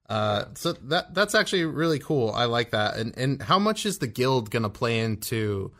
Uh, 0.09 0.47
so 0.55 0.73
that 0.73 1.15
that's 1.15 1.35
actually 1.35 1.65
really 1.65 1.99
cool. 1.99 2.31
I 2.31 2.45
like 2.45 2.71
that. 2.71 2.97
And 2.97 3.17
and 3.17 3.43
how 3.43 3.59
much 3.59 3.87
is 3.87 3.99
the 3.99 4.07
guild 4.07 4.51
gonna 4.51 4.71
play 4.71 5.01
into 5.01 5.73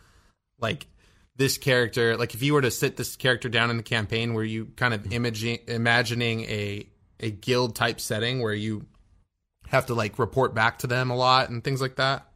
like 0.59 0.87
this 1.37 1.59
character? 1.59 2.17
Like 2.17 2.35
if 2.35 2.43
you 2.43 2.55
were 2.55 2.63
to 2.63 2.71
sit 2.71 2.97
this 2.97 3.17
character 3.17 3.49
down 3.49 3.71
in 3.71 3.77
the 3.77 3.83
campaign, 3.83 4.33
were 4.33 4.45
you 4.45 4.67
kind 4.77 4.95
of 4.95 5.13
imaging 5.13 5.59
imagining 5.67 6.43
a 6.45 6.89
a 7.21 7.31
guild 7.31 7.77
type 7.77 8.01
setting 8.01 8.41
where 8.41 8.55
you 8.55 8.87
have 9.69 9.87
to 9.87 9.95
like 9.95 10.19
report 10.19 10.55
back 10.55 10.79
to 10.79 10.87
them 10.87 11.11
a 11.11 11.17
lot 11.17 11.51
and 11.51 11.63
things 11.63 11.83
like 11.83 11.97
that? 11.97 12.27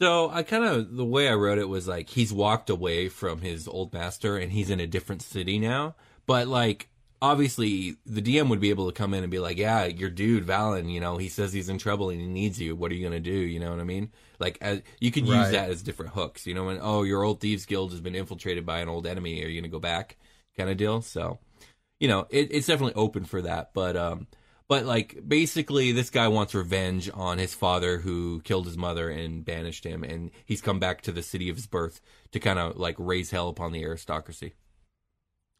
So 0.00 0.28
I 0.28 0.42
kind 0.42 0.64
of 0.64 0.94
the 0.94 1.04
way 1.04 1.28
I 1.28 1.34
wrote 1.34 1.58
it 1.58 1.68
was 1.68 1.88
like 1.88 2.10
he's 2.10 2.32
walked 2.32 2.68
away 2.68 3.08
from 3.08 3.40
his 3.40 3.66
old 3.66 3.94
master 3.94 4.36
and 4.36 4.52
he's 4.52 4.68
in 4.68 4.80
a 4.80 4.86
different 4.86 5.22
city 5.22 5.58
now. 5.58 5.94
But 6.26 6.48
like 6.48 6.88
obviously 7.22 7.96
the 8.04 8.20
DM 8.20 8.48
would 8.50 8.60
be 8.60 8.68
able 8.70 8.86
to 8.86 8.92
come 8.92 9.14
in 9.14 9.22
and 9.24 9.30
be 9.30 9.38
like, 9.38 9.56
"Yeah, 9.56 9.86
your 9.86 10.10
dude 10.10 10.46
Valen, 10.46 10.92
you 10.92 11.00
know, 11.00 11.16
he 11.16 11.28
says 11.28 11.52
he's 11.52 11.68
in 11.70 11.78
trouble 11.78 12.10
and 12.10 12.20
he 12.20 12.26
needs 12.26 12.60
you. 12.60 12.76
What 12.76 12.90
are 12.90 12.94
you 12.94 13.04
gonna 13.04 13.20
do? 13.20 13.32
You 13.32 13.60
know 13.60 13.70
what 13.70 13.80
I 13.80 13.84
mean? 13.84 14.10
Like 14.38 14.58
as, 14.60 14.82
you 15.00 15.10
could 15.10 15.26
use 15.26 15.36
Right. 15.36 15.52
that 15.52 15.70
as 15.70 15.82
different 15.82 16.12
hooks. 16.12 16.46
You 16.46 16.54
know, 16.54 16.66
when 16.66 16.78
oh 16.82 17.02
your 17.02 17.22
old 17.22 17.40
thieves 17.40 17.66
guild 17.66 17.92
has 17.92 18.00
been 18.00 18.14
infiltrated 18.14 18.66
by 18.66 18.80
an 18.80 18.88
old 18.88 19.06
enemy, 19.06 19.42
are 19.44 19.48
you 19.48 19.60
gonna 19.60 19.70
go 19.70 19.78
back? 19.80 20.16
Kind 20.56 20.70
of 20.70 20.76
deal. 20.76 21.02
So 21.02 21.38
you 22.00 22.08
know, 22.08 22.26
it, 22.30 22.48
it's 22.50 22.66
definitely 22.66 22.94
open 22.94 23.24
for 23.24 23.40
that. 23.42 23.70
But 23.72 23.96
um, 23.96 24.26
but 24.68 24.84
like 24.84 25.18
basically, 25.26 25.92
this 25.92 26.10
guy 26.10 26.28
wants 26.28 26.54
revenge 26.54 27.10
on 27.14 27.38
his 27.38 27.54
father 27.54 27.98
who 27.98 28.40
killed 28.42 28.66
his 28.66 28.76
mother 28.76 29.08
and 29.08 29.44
banished 29.44 29.84
him, 29.84 30.04
and 30.04 30.30
he's 30.44 30.60
come 30.60 30.78
back 30.78 31.02
to 31.02 31.12
the 31.12 31.22
city 31.22 31.48
of 31.48 31.56
his 31.56 31.66
birth 31.66 32.00
to 32.32 32.40
kind 32.40 32.58
of 32.58 32.76
like 32.76 32.96
raise 32.98 33.30
hell 33.30 33.48
upon 33.48 33.72
the 33.72 33.82
aristocracy. 33.82 34.54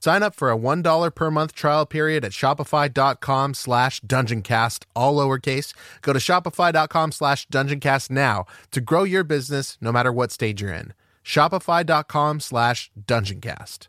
Sign 0.00 0.22
up 0.22 0.34
for 0.34 0.50
a 0.50 0.56
$1 0.56 1.14
per 1.14 1.30
month 1.30 1.54
trial 1.54 1.86
period 1.86 2.24
at 2.24 2.32
shopify.com 2.32 3.54
slash 3.54 4.00
dungeoncast, 4.02 4.84
all 4.94 5.16
lowercase. 5.16 5.74
Go 6.02 6.12
to 6.12 6.18
shopify.com 6.18 7.12
slash 7.12 7.46
dungeoncast 7.48 8.10
now 8.10 8.46
to 8.70 8.80
grow 8.80 9.02
your 9.04 9.24
business 9.24 9.76
no 9.80 9.92
matter 9.92 10.12
what 10.12 10.30
stage 10.32 10.62
you're 10.62 10.72
in. 10.72 10.92
Shopify.com 11.24 12.40
slash 12.40 12.90
dungeoncast. 12.98 13.88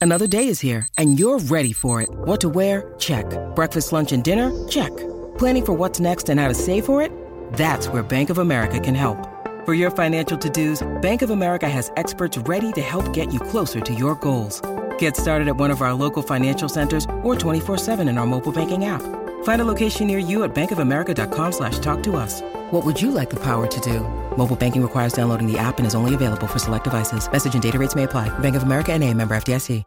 Another 0.00 0.28
day 0.28 0.46
is 0.46 0.60
here, 0.60 0.86
and 0.96 1.18
you're 1.18 1.40
ready 1.40 1.72
for 1.72 2.00
it. 2.02 2.08
What 2.10 2.40
to 2.42 2.48
wear? 2.48 2.94
Check. 2.98 3.26
Breakfast, 3.56 3.92
lunch, 3.92 4.12
and 4.12 4.22
dinner? 4.22 4.68
Check. 4.68 4.96
Planning 5.38 5.64
for 5.64 5.72
what's 5.72 5.98
next 5.98 6.28
and 6.28 6.38
how 6.38 6.46
to 6.46 6.54
save 6.54 6.84
for 6.84 7.02
it? 7.02 7.10
That's 7.54 7.88
where 7.88 8.04
Bank 8.04 8.30
of 8.30 8.38
America 8.38 8.78
can 8.78 8.94
help. 8.94 9.18
For 9.68 9.74
your 9.74 9.90
financial 9.90 10.38
to-dos, 10.38 10.82
Bank 11.02 11.20
of 11.20 11.28
America 11.28 11.68
has 11.68 11.92
experts 11.98 12.38
ready 12.48 12.72
to 12.72 12.80
help 12.80 13.12
get 13.12 13.34
you 13.34 13.38
closer 13.38 13.80
to 13.80 13.92
your 13.92 14.14
goals. 14.14 14.62
Get 14.96 15.14
started 15.14 15.46
at 15.46 15.56
one 15.56 15.70
of 15.70 15.82
our 15.82 15.92
local 15.92 16.22
financial 16.22 16.70
centers 16.70 17.04
or 17.22 17.34
24-7 17.34 18.08
in 18.08 18.16
our 18.16 18.24
mobile 18.24 18.50
banking 18.50 18.86
app. 18.86 19.02
Find 19.42 19.60
a 19.60 19.66
location 19.66 20.06
near 20.06 20.18
you 20.18 20.44
at 20.44 20.54
bankofamerica.com 20.54 21.52
slash 21.52 21.78
talk 21.80 22.02
to 22.04 22.16
us. 22.16 22.40
What 22.70 22.86
would 22.86 22.98
you 22.98 23.10
like 23.10 23.28
the 23.28 23.40
power 23.40 23.66
to 23.66 23.80
do? 23.80 24.00
Mobile 24.38 24.56
banking 24.56 24.80
requires 24.80 25.12
downloading 25.12 25.52
the 25.52 25.58
app 25.58 25.76
and 25.76 25.86
is 25.86 25.94
only 25.94 26.14
available 26.14 26.46
for 26.46 26.58
select 26.58 26.84
devices. 26.84 27.30
Message 27.30 27.52
and 27.52 27.62
data 27.62 27.78
rates 27.78 27.94
may 27.94 28.04
apply. 28.04 28.30
Bank 28.38 28.56
of 28.56 28.62
America 28.62 28.94
and 28.94 29.04
a 29.04 29.12
member 29.12 29.36
FDIC. 29.36 29.84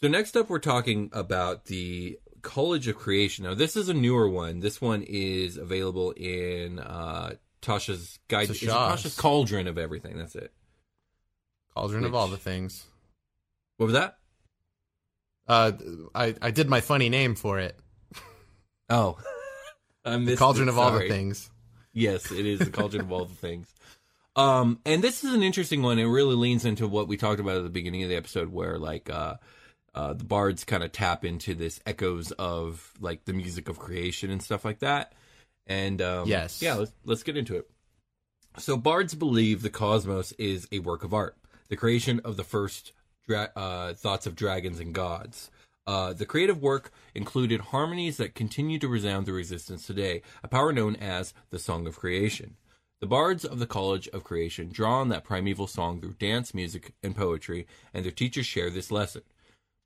So 0.00 0.08
next 0.08 0.38
up, 0.38 0.48
we're 0.48 0.58
talking 0.58 1.10
about 1.12 1.66
the 1.66 2.18
College 2.40 2.88
of 2.88 2.96
Creation. 2.96 3.44
Now, 3.44 3.52
this 3.52 3.76
is 3.76 3.90
a 3.90 3.94
newer 3.94 4.26
one. 4.26 4.60
This 4.60 4.80
one 4.80 5.02
is 5.02 5.58
available 5.58 6.12
in 6.12 6.78
uh, 6.78 7.34
Tasha's 7.62 8.18
guide. 8.28 8.48
Tasha's. 8.48 8.68
Tasha's 8.68 9.16
Cauldron 9.16 9.66
of 9.68 9.78
everything. 9.78 10.18
That's 10.18 10.34
it. 10.34 10.52
Cauldron 11.74 12.04
of 12.04 12.14
all 12.14 12.28
the 12.28 12.36
things. 12.36 12.84
What 13.78 13.86
was 13.86 13.94
that? 13.94 14.18
Uh, 15.48 15.72
I 16.14 16.34
I 16.42 16.50
did 16.50 16.68
my 16.68 16.80
funny 16.80 17.08
name 17.08 17.34
for 17.34 17.58
it. 17.58 17.78
Oh, 18.90 19.16
I 20.04 20.18
The 20.18 20.36
Cauldron 20.36 20.68
it, 20.68 20.72
of 20.72 20.78
all 20.78 20.90
the 20.90 21.08
things. 21.08 21.48
Yes, 21.94 22.30
it 22.30 22.44
is 22.44 22.58
the 22.58 22.70
cauldron 22.70 23.02
of 23.02 23.12
all 23.12 23.24
the 23.24 23.34
things. 23.34 23.72
Um, 24.36 24.80
and 24.84 25.02
this 25.02 25.24
is 25.24 25.32
an 25.32 25.42
interesting 25.42 25.82
one. 25.82 25.98
It 25.98 26.04
really 26.04 26.34
leans 26.34 26.66
into 26.66 26.86
what 26.86 27.08
we 27.08 27.16
talked 27.16 27.40
about 27.40 27.56
at 27.56 27.62
the 27.62 27.70
beginning 27.70 28.02
of 28.02 28.10
the 28.10 28.16
episode, 28.16 28.52
where 28.52 28.78
like 28.78 29.08
uh, 29.08 29.36
uh, 29.94 30.12
the 30.14 30.24
bards 30.24 30.64
kind 30.64 30.82
of 30.82 30.92
tap 30.92 31.24
into 31.24 31.54
this 31.54 31.80
echoes 31.86 32.32
of 32.32 32.92
like 33.00 33.24
the 33.24 33.32
music 33.32 33.68
of 33.70 33.78
creation 33.78 34.30
and 34.30 34.42
stuff 34.42 34.64
like 34.64 34.80
that. 34.80 35.14
And 35.72 36.02
um, 36.02 36.28
Yes. 36.28 36.60
yeah, 36.60 36.74
let's 36.74 36.92
let's 37.04 37.22
get 37.22 37.36
into 37.36 37.56
it. 37.56 37.68
So 38.58 38.76
bards 38.76 39.14
believe 39.14 39.62
the 39.62 39.70
cosmos 39.70 40.32
is 40.32 40.68
a 40.70 40.80
work 40.80 41.02
of 41.04 41.14
art, 41.14 41.36
the 41.68 41.76
creation 41.76 42.20
of 42.24 42.36
the 42.36 42.44
first 42.44 42.92
dra- 43.26 43.50
uh, 43.56 43.94
thoughts 43.94 44.26
of 44.26 44.36
dragons 44.36 44.78
and 44.78 44.92
gods. 44.94 45.50
Uh, 45.86 46.12
the 46.12 46.26
creative 46.26 46.60
work 46.60 46.92
included 47.14 47.60
harmonies 47.72 48.18
that 48.18 48.34
continue 48.34 48.78
to 48.78 48.86
resound 48.86 49.24
through 49.26 49.38
existence 49.38 49.86
today, 49.86 50.22
a 50.42 50.48
power 50.48 50.72
known 50.72 50.94
as 50.96 51.32
the 51.50 51.58
Song 51.58 51.86
of 51.86 51.96
Creation. 51.96 52.56
The 53.00 53.06
bards 53.08 53.44
of 53.44 53.58
the 53.58 53.66
College 53.66 54.06
of 54.08 54.22
Creation 54.22 54.68
draw 54.70 55.00
on 55.00 55.08
that 55.08 55.24
primeval 55.24 55.66
song 55.66 56.00
through 56.00 56.16
dance, 56.20 56.54
music, 56.54 56.92
and 57.02 57.16
poetry, 57.16 57.66
and 57.92 58.04
their 58.04 58.12
teachers 58.12 58.46
share 58.46 58.70
this 58.70 58.92
lesson. 58.92 59.22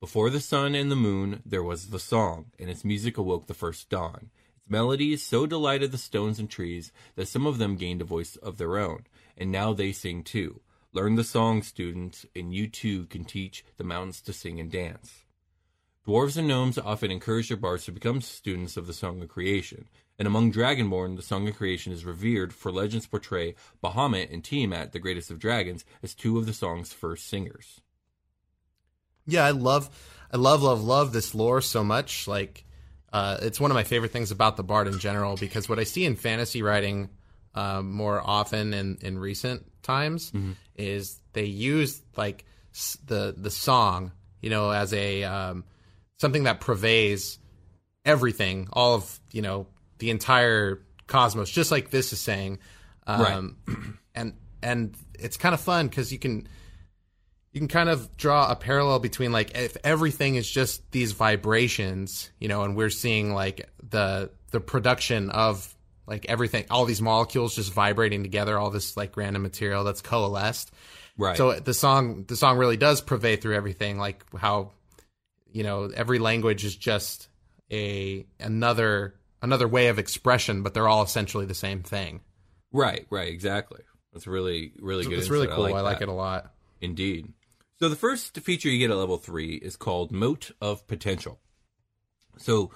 Before 0.01 0.29
the 0.29 0.41
sun 0.41 0.75
and 0.75 0.91
the 0.91 0.97
moon, 0.97 1.41
there 1.47 1.63
was 1.63 1.87
the 1.89 1.99
song, 1.99 2.47
and 2.59 2.69
its 2.69 2.85
music 2.85 3.17
awoke 3.17 3.47
the 3.47 3.55
first 3.55 3.89
dawn. 3.89 4.29
Melodies 4.69 5.23
so 5.23 5.47
delighted 5.47 5.93
the 5.93 5.99
stones 5.99 6.39
and 6.39 6.51
trees 6.51 6.91
that 7.15 7.29
some 7.29 7.47
of 7.47 7.59
them 7.59 7.77
gained 7.77 8.01
a 8.01 8.05
voice 8.05 8.37
of 8.37 8.59
their 8.59 8.79
own, 8.79 9.07
and 9.37 9.53
now 9.53 9.73
they 9.73 9.93
sing 9.93 10.25
too. 10.25 10.61
Learn 10.93 11.15
the 11.15 11.25
song, 11.25 11.63
students, 11.63 12.27
and 12.35 12.53
you 12.53 12.67
too 12.67 13.07
can 13.07 13.25
teach 13.25 13.65
the 13.77 13.85
mountains 13.85 14.21
to 14.23 14.33
sing 14.33 14.59
and 14.59 14.71
dance. 14.71 15.25
Dwarves 16.07 16.37
and 16.37 16.49
gnomes 16.49 16.79
often 16.79 17.11
encourage 17.11 17.49
their 17.49 17.57
bards 17.57 17.85
to 17.85 17.93
become 17.93 18.21
students 18.21 18.77
of 18.77 18.87
the 18.87 18.93
Song 18.93 19.23
of 19.23 19.29
Creation, 19.29 19.89
and 20.19 20.27
among 20.27 20.53
Dragonborn, 20.53 21.17
the 21.17 21.23
Song 21.23 21.47
of 21.49 21.57
Creation 21.57 21.93
is 21.93 22.05
revered, 22.05 22.53
for 22.53 22.73
legends 22.73 23.07
portray 23.07 23.55
Bahamut 23.83 24.33
and 24.33 24.43
Tiamat, 24.43 24.93
the 24.93 24.99
greatest 24.99 25.31
of 25.31 25.39
dragons, 25.39 25.85
as 26.03 26.15
two 26.15 26.39
of 26.39 26.47
the 26.47 26.53
song's 26.53 26.93
first 26.93 27.29
singers. 27.29 27.81
Yeah, 29.27 29.45
I 29.45 29.51
love, 29.51 29.91
I 30.33 30.37
love, 30.37 30.63
love, 30.63 30.83
love 30.83 31.13
this 31.13 31.35
lore 31.35 31.61
so 31.61 31.83
much. 31.83 32.29
Like, 32.29 32.65
uh, 33.17 33.39
it's 33.47 33.59
one 33.61 33.71
of 33.71 33.75
my 33.75 33.85
favorite 33.85 34.13
things 34.13 34.31
about 34.31 34.57
the 34.57 34.63
Bard 34.63 34.87
in 34.89 34.99
general 34.99 35.37
because 35.37 35.69
what 35.71 35.79
I 35.79 35.85
see 35.85 36.05
in 36.05 36.17
fantasy 36.17 36.61
writing 36.63 37.09
um, 37.55 37.91
more 37.93 38.21
often 38.37 38.75
in, 38.75 38.99
in 39.01 39.19
recent 39.19 39.61
times 39.83 40.33
is 40.77 41.21
they 41.33 41.45
use 41.73 42.03
like 42.17 42.45
s- 42.75 42.99
the 43.07 43.35
the 43.37 43.51
song, 43.51 44.13
you 44.43 44.51
know, 44.51 44.71
as 44.83 44.93
a 44.93 45.25
um, 45.25 45.65
something 46.19 46.45
that 46.45 46.61
pervades 46.61 47.39
everything, 48.05 48.69
all 48.73 48.95
of 48.95 49.21
you 49.33 49.43
know 49.43 49.67
the 49.99 50.11
entire 50.11 50.83
cosmos, 51.07 51.51
just 51.51 51.71
like 51.71 51.91
this 51.91 52.13
is 52.13 52.21
saying. 52.21 52.59
Um, 53.07 53.57
And 54.15 54.35
and 54.63 54.95
it's 55.19 55.37
kind 55.37 55.55
of 55.55 55.61
fun 55.61 55.89
because 55.89 56.13
you 56.13 56.19
can 56.19 56.49
you 57.57 57.61
can 57.61 57.69
kind 57.69 57.89
of 57.89 58.15
draw 58.19 58.51
a 58.51 58.55
parallel 58.55 58.99
between 58.99 59.33
like 59.33 59.57
if 59.57 59.79
everything 59.83 60.35
is 60.35 60.47
just 60.47 60.91
these 60.91 61.13
vibrations, 61.13 62.31
you 62.39 62.49
know, 62.49 62.65
and 62.65 62.77
we're 62.77 62.91
seeing 62.91 63.33
like 63.33 63.67
the 63.83 64.31
the 64.51 64.61
production 64.61 65.31
of 65.31 65.75
like 66.07 66.27
everything, 66.29 66.67
all 66.71 66.85
these 66.85 67.01
molecules 67.01 67.55
just 67.57 67.73
vibrating 67.73 68.23
together, 68.23 68.59
all 68.59 68.69
this 68.69 68.95
like 68.95 69.17
random 69.17 69.41
material 69.41 69.85
that's 69.85 70.03
coalesced. 70.03 70.71
Right. 71.17 71.35
So 71.35 71.59
the 71.59 71.73
song 71.73 72.27
the 72.29 72.37
song 72.37 72.59
really 72.59 72.77
does 72.77 73.01
pervade 73.01 73.41
through 73.41 73.57
everything, 73.57 73.97
like 73.97 74.23
how 74.37 74.73
you 75.51 75.63
know 75.63 75.91
every 75.97 76.19
language 76.19 76.63
is 76.63 76.77
just 76.77 77.27
a 77.73 78.27
another 78.39 79.15
another 79.41 79.67
way 79.67 79.87
of 79.87 79.99
expression, 79.99 80.63
but 80.63 80.75
they're 80.75 80.89
all 80.89 81.05
essentially 81.05 81.47
the 81.47 81.55
same 81.55 81.83
thing. 81.83 82.21
Right, 82.71 83.07
right, 83.09 83.29
exactly. 83.29 83.81
That's 84.13 84.27
really, 84.27 84.75
really 84.79 85.05
good. 85.05 85.19
It's 85.19 85.31
really 85.31 85.47
cool. 85.47 85.65
I 85.65 85.81
like, 85.81 86.01
that. 86.01 86.03
it 86.03 86.09
a 86.11 86.13
lot. 86.13 86.53
Indeed. 86.83 87.33
So 87.79 87.91
the 87.91 87.97
first 87.97 88.39
feature 88.39 88.71
you 88.71 88.79
get 88.79 88.91
at 88.91 88.97
level 88.97 89.19
three 89.19 89.57
is 89.57 89.77
called 89.77 90.11
Mote 90.11 90.51
of 90.63 90.87
Potential. 90.87 91.39
So 92.39 92.71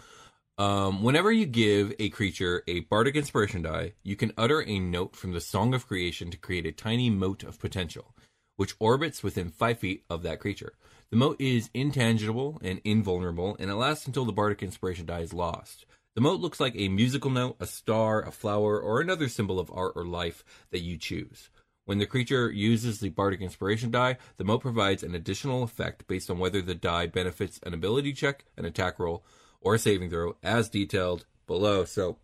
um, 0.59 1.03
whenever 1.03 1.33
you 1.33 1.47
give 1.47 1.95
a 1.99 2.11
creature 2.11 2.63
a 2.69 2.81
bardic 2.81 3.17
inspiration 3.17 3.63
die, 3.63 3.95
you 4.03 4.15
can 4.15 4.35
utter 4.37 4.63
a 4.63 4.79
note 4.79 5.17
from 5.17 5.33
the 5.33 5.41
Song 5.41 5.73
of 5.73 5.87
Creation 5.87 6.31
to 6.31 6.37
create 6.37 6.67
a 6.67 6.73
tiny 6.73 7.09
mote 7.09 7.45
of 7.45 7.59
potential, 7.59 8.15
which 8.57 8.75
orbits 8.79 9.23
within 9.23 9.49
five 9.49 9.79
feet 9.79 10.05
of 10.11 10.23
that 10.23 10.39
creature. 10.39 10.75
The 11.09 11.17
mote 11.17 11.41
is 11.41 11.71
intangible 11.73 12.61
and 12.63 12.83
invulnerable, 12.85 13.57
and 13.59 13.71
it 13.71 13.77
lasts 13.77 14.07
until 14.07 14.27
the 14.27 14.33
bardic 14.33 14.63
inspiration 14.63 15.07
die 15.07 15.21
is 15.21 15.33
lost. 15.33 15.87
The 16.15 16.21
mote 16.21 16.41
looks 16.41 16.61
like 16.61 16.75
a 16.77 16.91
musical 16.91 17.31
note, 17.31 17.57
a 17.59 17.65
star, 17.65 18.21
a 18.21 18.31
flower, 18.31 18.79
or 18.79 19.01
another 19.01 19.31
symbol 19.31 19.59
of 19.59 19.73
art 19.73 19.95
or 19.97 20.05
life 20.05 20.45
that 20.73 20.81
you 20.81 20.99
choose. 20.99 21.49
When 21.91 21.99
the 21.99 22.07
creature 22.07 22.53
uses 22.53 23.01
the 23.01 23.09
Bardic 23.09 23.41
Inspiration 23.41 23.91
die, 23.91 24.17
the 24.37 24.45
mote 24.45 24.61
provides 24.61 25.03
an 25.03 25.17
additional 25.17 25.65
effect 25.65 26.07
based 26.07 26.31
on 26.31 26.39
whether 26.39 26.63
the 26.63 26.77
die 26.77 27.09
benefits 27.09 27.59
an 27.65 27.75
ability 27.75 28.13
check, 28.13 28.45
an 28.57 28.65
attack 28.65 29.01
roll, 29.01 29.25
or 29.61 29.75
a 29.75 29.79
saving 29.81 30.09
throw, 30.09 30.37
as 30.41 30.69
detailed 30.69 31.27
below. 31.49 31.85
So, 31.85 32.19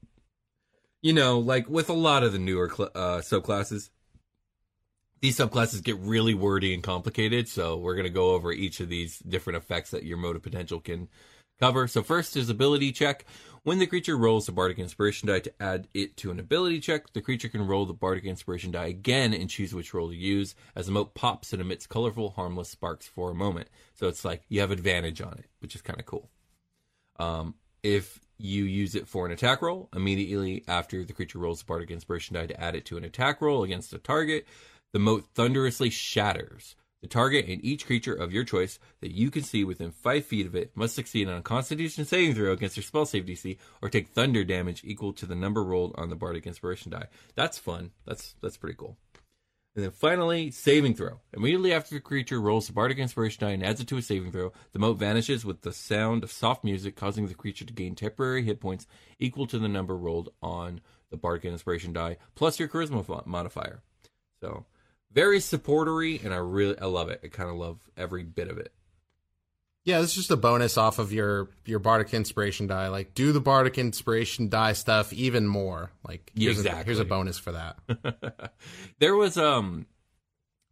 you 1.03 1.13
know, 1.13 1.41
like 1.41 1.69
with 1.69 1.91
a 1.91 1.95
lot 1.95 2.23
of 2.23 2.33
the 2.33 2.39
newer 2.39 2.71
cl- 2.73 2.93
uh, 2.95 3.19
subclasses, 3.23 3.91
these 5.21 5.37
subclasses 5.37 5.83
get 5.83 5.99
really 5.99 6.33
wordy 6.33 6.73
and 6.73 6.81
complicated. 6.81 7.49
So, 7.49 7.77
we're 7.77 7.97
going 7.97 8.07
to 8.07 8.11
go 8.11 8.35
over 8.35 8.53
each 8.53 8.79
of 8.79 8.89
these 8.89 9.19
different 9.19 9.57
effects 9.57 9.91
that 9.91 10.05
your 10.05 10.17
mote 10.17 10.37
of 10.37 10.45
potential 10.45 10.79
can 10.79 11.09
cover. 11.59 11.89
So, 11.89 12.05
first 12.05 12.37
is 12.37 12.49
ability 12.51 12.93
check. 12.93 13.25
When 13.67 13.81
the 13.81 13.89
creature 13.89 14.17
rolls 14.17 14.47
the 14.47 14.53
Bardic 14.53 14.79
Inspiration 14.79 15.27
die 15.27 15.41
to 15.41 15.53
add 15.61 15.89
it 15.93 16.17
to 16.19 16.31
an 16.31 16.39
ability 16.39 16.79
check, 16.79 17.13
the 17.15 17.21
creature 17.21 17.49
can 17.49 17.67
roll 17.67 17.85
the 17.85 17.93
Bardic 17.93 18.23
Inspiration 18.23 18.71
die 18.71 18.87
again 18.87 19.35
and 19.35 19.51
choose 19.51 19.75
which 19.75 19.93
roll 19.93 20.09
to 20.09 20.15
use. 20.15 20.55
As 20.77 20.87
the 20.87 20.93
mote 20.93 21.15
pops 21.15 21.53
and 21.53 21.61
emits 21.61 21.85
colorful, 21.85 22.31
harmless 22.31 22.69
sparks 22.69 23.09
for 23.09 23.29
a 23.29 23.35
moment. 23.35 23.69
So 23.95 24.07
it's 24.07 24.25
like 24.25 24.45
you 24.49 24.61
have 24.61 24.71
advantage 24.71 25.21
on 25.21 25.33
it, 25.33 25.47
which 25.59 25.75
is 25.75 25.83
kind 25.83 25.99
of 25.99 26.07
cool. 26.07 26.31
Um, 27.19 27.57
if 27.83 28.21
you 28.39 28.63
use 28.63 28.95
it 28.95 29.09
for 29.09 29.27
an 29.27 29.33
attack 29.33 29.63
roll, 29.63 29.89
immediately 29.93 30.63
after 30.69 31.05
the 31.05 31.13
creature 31.13 31.41
rolls 31.41 31.59
the 31.59 31.67
Bardic 31.67 31.91
Inspiration 31.91 32.37
die 32.37 32.47
to 32.47 32.61
add 32.61 32.77
it 32.77 32.85
to 32.85 32.97
an 32.97 33.03
attack 33.03 33.41
roll 33.41 33.65
against 33.65 33.93
a 33.93 33.99
target, 33.99 34.47
the 34.93 35.01
mote 35.01 35.27
thunderously 35.35 35.91
shatters. 35.91 36.77
The 37.07 37.11
target 37.11 37.47
and 37.47 37.65
each 37.65 37.87
creature 37.87 38.15
of 38.17 38.33
your 38.33 38.43
choice 38.43 38.81
that 39.01 39.13
you 39.13 39.31
can 39.31 39.45
see 39.45 39.63
within 39.63 39.93
five 39.93 40.25
feet 40.25 40.45
of 40.45 40.57
it 40.57 40.73
must 40.75 40.97
succeed 40.97 41.29
on 41.29 41.39
a 41.39 41.41
Constitution 41.41 42.05
saving 42.05 42.35
throw 42.35 42.51
against 42.51 42.75
their 42.75 42.83
spell 42.83 43.07
save 43.07 43.27
DC, 43.27 43.59
or 43.81 43.89
take 43.89 44.09
thunder 44.09 44.43
damage 44.43 44.83
equal 44.83 45.13
to 45.13 45.25
the 45.25 45.37
number 45.37 45.63
rolled 45.63 45.95
on 45.97 46.11
the 46.11 46.17
Bardic 46.17 46.49
Inspiration 46.49 46.91
die. 46.91 47.07
That's 47.37 47.59
fun. 47.59 47.93
That's 48.07 48.35
that's 48.43 48.57
pretty 48.57 48.75
cool. 48.75 48.97
And 49.77 49.85
then 49.85 49.93
finally, 49.93 50.51
saving 50.51 50.97
throw. 50.97 51.21
Immediately 51.33 51.73
after 51.73 51.95
the 51.95 52.01
creature 52.01 52.41
rolls 52.41 52.67
the 52.67 52.73
Bardic 52.73 52.99
Inspiration 52.99 53.47
die 53.47 53.53
and 53.53 53.65
adds 53.65 53.81
it 53.81 53.87
to 53.87 53.99
a 53.99 54.03
saving 54.03 54.33
throw, 54.33 54.53
the 54.73 54.81
mote 54.81 54.99
vanishes 54.99 55.45
with 55.45 55.61
the 55.61 55.73
sound 55.73 56.25
of 56.25 56.33
soft 56.33 56.65
music, 56.65 56.97
causing 56.97 57.29
the 57.29 57.35
creature 57.35 57.65
to 57.65 57.73
gain 57.73 57.95
temporary 57.95 58.43
hit 58.43 58.59
points 58.59 58.89
equal 59.21 59.47
to 59.47 59.61
the 59.61 59.69
number 59.69 59.97
rolled 59.97 60.31
on 60.43 60.81
the 61.11 61.17
Bardic 61.17 61.45
Inspiration 61.45 61.93
die, 61.93 62.17
plus 62.35 62.59
your 62.59 62.69
Charisma 62.69 63.25
modifier. 63.27 63.85
So, 64.41 64.67
very 65.17 65.39
supportery, 65.39 66.23
and 66.23 66.33
I 66.33 66.37
really 66.37 66.79
I 66.79 66.85
love 66.85 67.09
it. 67.09 67.21
I 67.25 67.29
kind 67.29 67.49
of 67.49 67.57
love 67.57 67.81
every 67.97 68.23
bit 68.23 68.49
of 68.49 68.59
it. 68.59 68.71
Yeah, 69.83 70.01
this 70.01 70.11
is 70.11 70.17
just 70.17 70.31
a 70.31 70.37
bonus 70.37 70.77
off 70.77 70.99
of 70.99 71.11
your 71.11 71.49
your 71.65 71.79
bardic 71.79 72.13
inspiration 72.13 72.67
die. 72.67 72.89
Like, 72.89 73.15
do 73.15 73.33
the 73.33 73.41
bardic 73.41 73.79
inspiration 73.79 74.51
die 74.51 74.75
stuff 74.75 75.13
even 75.15 75.47
more. 75.47 75.91
Like, 76.07 76.31
here's 76.37 76.59
exactly. 76.59 76.83
A, 76.83 76.85
here's 76.85 76.99
a 76.99 77.05
bonus 77.07 77.39
for 77.39 77.53
that. 77.53 78.53
there 78.99 79.17
was 79.17 79.39
um 79.39 79.87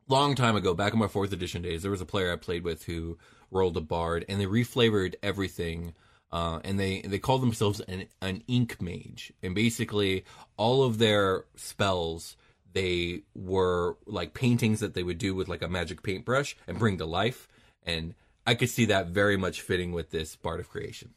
long 0.09 0.35
time 0.35 0.57
ago, 0.57 0.75
back 0.75 0.93
in 0.93 0.99
my 0.99 1.09
fourth 1.09 1.33
edition 1.33 1.63
days, 1.63 1.81
there 1.81 1.91
was 1.91 2.03
a 2.03 2.07
player 2.07 2.31
I 2.31 2.37
played 2.37 2.65
with 2.65 2.85
who 2.85 3.17
rolled 3.51 3.79
a 3.79 3.81
bard, 3.81 4.27
and 4.29 4.39
they 4.39 4.47
reflavored 4.47 5.15
everything. 5.23 5.95
Uh, 6.31 6.59
and 6.65 6.79
they 6.79 7.01
they 7.01 7.19
called 7.19 7.41
themselves 7.41 7.81
an 7.81 8.09
an 8.21 8.43
ink 8.47 8.83
mage, 8.83 9.33
and 9.43 9.55
basically 9.55 10.25
all 10.59 10.83
of 10.83 10.99
their 10.99 11.47
spells 11.57 12.37
they 12.75 13.23
were 13.35 13.97
like 14.07 14.35
paintings 14.35 14.81
that 14.81 14.95
they 14.95 15.03
would 15.03 15.19
do 15.19 15.35
with 15.35 15.49
like 15.49 15.63
a 15.63 15.69
magic 15.69 16.03
paintbrush 16.03 16.55
and 16.67 16.79
bring 16.79 16.99
to 16.99 17.07
life 17.07 17.49
and 17.85 18.15
I 18.47 18.55
could 18.55 18.71
see 18.71 18.87
that 18.87 19.09
very 19.09 19.37
much 19.37 19.61
fitting 19.61 19.93
with 19.93 20.11
this 20.11 20.37
Bard 20.37 20.61
of 20.61 20.69
Creation. 20.69 21.15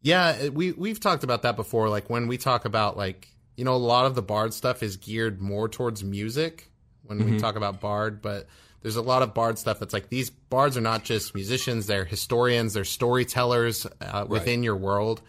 Yeah, 0.00 0.48
we 0.48 0.72
we've 0.72 1.00
talked 1.00 1.24
about 1.24 1.42
that 1.42 1.56
before. 1.56 1.88
Like 1.88 2.08
when 2.08 2.28
we 2.28 2.38
talk 2.38 2.64
about 2.64 2.96
like 2.96 3.28
you 3.56 3.64
know 3.64 3.74
a 3.74 3.76
lot 3.76 4.06
of 4.06 4.14
the 4.14 4.22
Bard 4.22 4.54
stuff 4.54 4.82
is 4.82 4.96
geared 4.96 5.40
more 5.40 5.68
towards 5.68 6.04
music 6.04 6.70
when 7.02 7.18
mm-hmm. 7.18 7.32
we 7.32 7.38
talk 7.38 7.56
about 7.56 7.80
Bard, 7.80 8.22
but 8.22 8.46
there's 8.80 8.96
a 8.96 9.02
lot 9.02 9.22
of 9.22 9.34
Bard 9.34 9.58
stuff 9.58 9.80
that's 9.80 9.92
like 9.92 10.08
these 10.08 10.30
Bards 10.30 10.76
are 10.76 10.82
not 10.82 11.04
just 11.04 11.34
musicians; 11.34 11.86
they're 11.86 12.04
historians, 12.04 12.74
they're 12.74 12.84
storytellers 12.84 13.86
uh, 14.00 14.24
within 14.28 14.60
right. 14.60 14.64
your 14.64 14.76
world. 14.76 15.20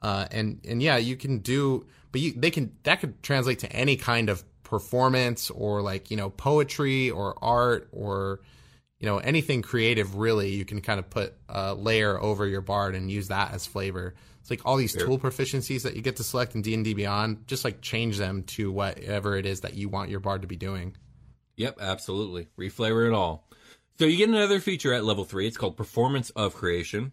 Uh, 0.00 0.26
and 0.30 0.60
and 0.68 0.82
yeah, 0.82 0.96
you 0.96 1.16
can 1.16 1.38
do, 1.38 1.86
but 2.12 2.20
you, 2.20 2.32
they 2.36 2.50
can 2.50 2.76
that 2.84 3.00
could 3.00 3.22
translate 3.22 3.60
to 3.60 3.72
any 3.72 3.96
kind 3.96 4.28
of 4.28 4.44
performance 4.62 5.50
or 5.50 5.82
like 5.82 6.10
you 6.10 6.16
know 6.16 6.30
poetry 6.30 7.10
or 7.10 7.36
art 7.42 7.88
or 7.92 8.40
you 9.00 9.06
know 9.06 9.18
anything 9.18 9.62
creative 9.62 10.14
really 10.14 10.50
you 10.50 10.64
can 10.64 10.80
kind 10.80 10.98
of 10.98 11.10
put 11.10 11.34
a 11.48 11.74
layer 11.74 12.20
over 12.20 12.46
your 12.46 12.60
bard 12.60 12.94
and 12.94 13.10
use 13.10 13.28
that 13.28 13.52
as 13.52 13.66
flavor. 13.66 14.14
It's 14.40 14.50
like 14.50 14.62
all 14.64 14.76
these 14.76 14.92
tool 14.92 15.20
proficiencies 15.20 15.82
that 15.82 15.94
you 15.94 16.02
get 16.02 16.16
to 16.16 16.24
select 16.24 16.56
in 16.56 16.62
d&d 16.62 16.94
beyond 16.94 17.46
just 17.46 17.64
like 17.64 17.80
change 17.80 18.18
them 18.18 18.42
to 18.44 18.72
whatever 18.72 19.36
it 19.36 19.46
is 19.46 19.60
that 19.60 19.74
you 19.74 19.88
want 19.88 20.10
your 20.10 20.20
bard 20.20 20.42
to 20.42 20.48
be 20.48 20.56
doing. 20.56 20.96
Yep 21.56 21.78
absolutely. 21.80 22.48
Reflavor 22.58 23.06
it 23.06 23.12
all. 23.12 23.48
So 23.98 24.06
you 24.06 24.16
get 24.16 24.28
another 24.28 24.58
feature 24.58 24.92
at 24.92 25.04
level 25.04 25.24
3 25.24 25.46
it's 25.46 25.56
called 25.56 25.76
performance 25.76 26.30
of 26.30 26.54
creation 26.54 27.12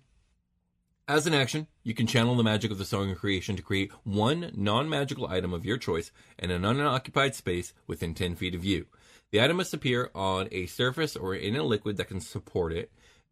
as 1.09 1.25
an 1.25 1.33
action, 1.33 1.65
you 1.83 1.95
can 1.95 2.05
channel 2.05 2.35
the 2.35 2.43
magic 2.43 2.69
of 2.69 2.77
the 2.77 2.85
Song 2.85 3.09
of 3.09 3.17
Creation 3.17 3.55
to 3.55 3.63
create 3.63 3.91
one 4.03 4.51
non 4.53 4.87
magical 4.87 5.25
item 5.25 5.55
of 5.55 5.65
your 5.65 5.77
choice 5.77 6.11
in 6.37 6.51
an 6.51 6.63
unoccupied 6.63 7.33
space 7.33 7.73
within 7.87 8.13
10 8.13 8.35
feet 8.35 8.53
of 8.53 8.63
you. 8.63 8.85
The 9.31 9.41
item 9.41 9.57
must 9.57 9.73
appear 9.73 10.11
on 10.13 10.47
a 10.51 10.67
surface 10.67 11.15
or 11.15 11.33
in 11.33 11.55
a 11.55 11.63
liquid 11.63 11.97
that 11.97 12.09
can 12.09 12.21
support 12.21 12.71
it. 12.71 12.91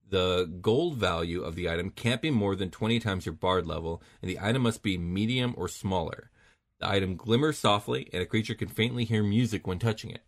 The 0.10 0.52
gold 0.60 0.98
value 0.98 1.44
of 1.44 1.54
the 1.54 1.70
item 1.70 1.92
can't 1.92 2.22
be 2.22 2.32
more 2.32 2.56
than 2.56 2.72
20 2.72 3.00
times 3.00 3.28
your 3.28 3.34
bard 3.34 3.68
level, 3.68 4.02
and 4.24 4.30
the 4.30 4.40
item 4.42 4.64
must 4.64 4.82
be 4.82 4.98
medium 4.98 5.54
or 5.56 5.68
smaller. 5.68 6.32
The 6.80 6.90
item 6.90 7.16
glimmers 7.16 7.60
softly, 7.60 8.10
and 8.12 8.24
a 8.24 8.26
creature 8.26 8.56
can 8.56 8.70
faintly 8.70 9.06
hear 9.06 9.22
music 9.22 9.68
when 9.68 9.78
touching 9.78 10.10
it. 10.10 10.24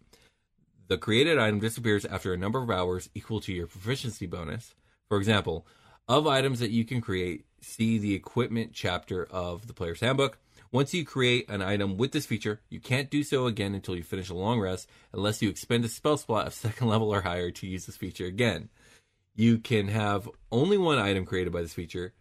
The 0.88 1.00
created 1.00 1.40
item 1.40 1.60
disappears 1.60 2.06
after 2.06 2.32
a 2.32 2.38
number 2.38 2.62
of 2.62 2.70
hours 2.70 3.10
equal 3.16 3.40
to 3.42 3.54
your 3.54 3.66
proficiency 3.66 4.28
bonus. 4.28 4.76
For 5.08 5.18
example, 5.18 5.66
of 6.10 6.26
items 6.26 6.60
that 6.60 6.72
you 6.72 6.84
can 6.84 7.00
create, 7.00 7.46
see 7.62 8.00
the 8.00 8.16
equipment 8.16 8.72
chapter 8.74 9.24
of 9.26 9.68
the 9.68 9.74
player's 9.74 10.00
handbook. 10.00 10.40
Once 10.72 10.94
you 10.94 11.06
create 11.06 11.48
an 11.50 11.62
item 11.62 11.98
with 11.98 12.12
this 12.12 12.26
feature, 12.26 12.60
you 12.70 12.80
can't 12.80 13.12
do 13.12 13.24
so 13.24 13.46
again 13.46 13.76
until 13.76 13.96
you 13.96 14.04
finish 14.04 14.30
a 14.30 14.34
long 14.34 14.60
rest 14.60 14.90
unless 15.14 15.42
you 15.42 15.50
expend 15.50 15.86
a 15.86 15.88
spell 15.88 16.18
slot 16.18 16.48
of 16.48 16.54
second 16.56 16.88
level 16.88 17.14
or 17.14 17.22
higher 17.22 17.52
to 17.52 17.68
use 17.68 17.86
this 17.86 17.96
feature 17.96 18.26
again. 18.26 18.70
You 19.36 19.60
can 19.60 19.88
have 19.88 20.28
only 20.52 20.78
one 20.78 20.98
item 20.98 21.26
created 21.26 21.54
by 21.54 21.62
this 21.62 21.74
feature 21.74 22.14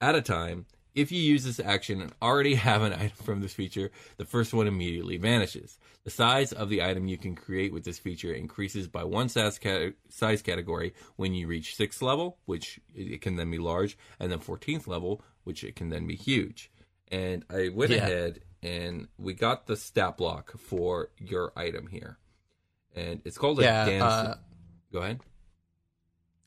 at 0.00 0.14
a 0.14 0.22
time. 0.22 0.66
If 0.94 1.10
you 1.10 1.20
use 1.20 1.44
this 1.44 1.60
action 1.60 2.00
and 2.00 2.12
already 2.22 2.54
have 2.56 2.82
an 2.82 2.92
item 2.92 3.16
from 3.22 3.40
this 3.40 3.54
feature, 3.54 3.90
the 4.16 4.24
first 4.24 4.54
one 4.54 4.66
immediately 4.66 5.16
vanishes. 5.16 5.78
The 6.04 6.10
size 6.10 6.52
of 6.52 6.68
the 6.68 6.82
item 6.82 7.08
you 7.08 7.16
can 7.16 7.34
create 7.34 7.72
with 7.72 7.84
this 7.84 7.98
feature 7.98 8.32
increases 8.32 8.88
by 8.88 9.04
one 9.04 9.28
size, 9.28 9.58
size 10.08 10.42
category 10.42 10.94
when 11.16 11.34
you 11.34 11.46
reach 11.46 11.76
6th 11.76 12.02
level, 12.02 12.38
which 12.44 12.78
it 12.94 13.22
can 13.22 13.36
then 13.36 13.50
be 13.50 13.58
large, 13.58 13.96
and 14.20 14.30
then 14.30 14.38
14th 14.38 14.86
level, 14.86 15.22
which 15.44 15.64
it 15.64 15.76
can 15.76 15.88
then 15.88 16.06
be 16.06 16.14
huge 16.14 16.70
and 17.14 17.44
I 17.50 17.68
went 17.68 17.92
yeah. 17.92 17.98
ahead 17.98 18.40
and 18.62 19.08
we 19.18 19.34
got 19.34 19.66
the 19.66 19.76
stat 19.76 20.16
block 20.16 20.58
for 20.58 21.10
your 21.18 21.52
item 21.56 21.86
here, 21.86 22.18
and 22.94 23.20
it's 23.24 23.36
called 23.36 23.60
a 23.60 23.62
yeah, 23.62 23.84
dance. 23.84 24.02
Uh, 24.02 24.36
go 24.92 24.98
ahead. 25.00 25.20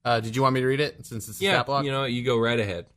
Uh, 0.03 0.19
did 0.19 0.35
you 0.35 0.41
want 0.41 0.55
me 0.55 0.61
to 0.61 0.67
read 0.67 0.79
it 0.79 1.05
since 1.05 1.27
it's 1.27 1.39
a 1.39 1.43
yeah, 1.43 1.51
stat 1.51 1.65
block? 1.67 1.85
You 1.85 1.91
know, 1.91 2.05
you 2.05 2.23
go 2.23 2.37
right 2.37 2.59
ahead. 2.59 2.87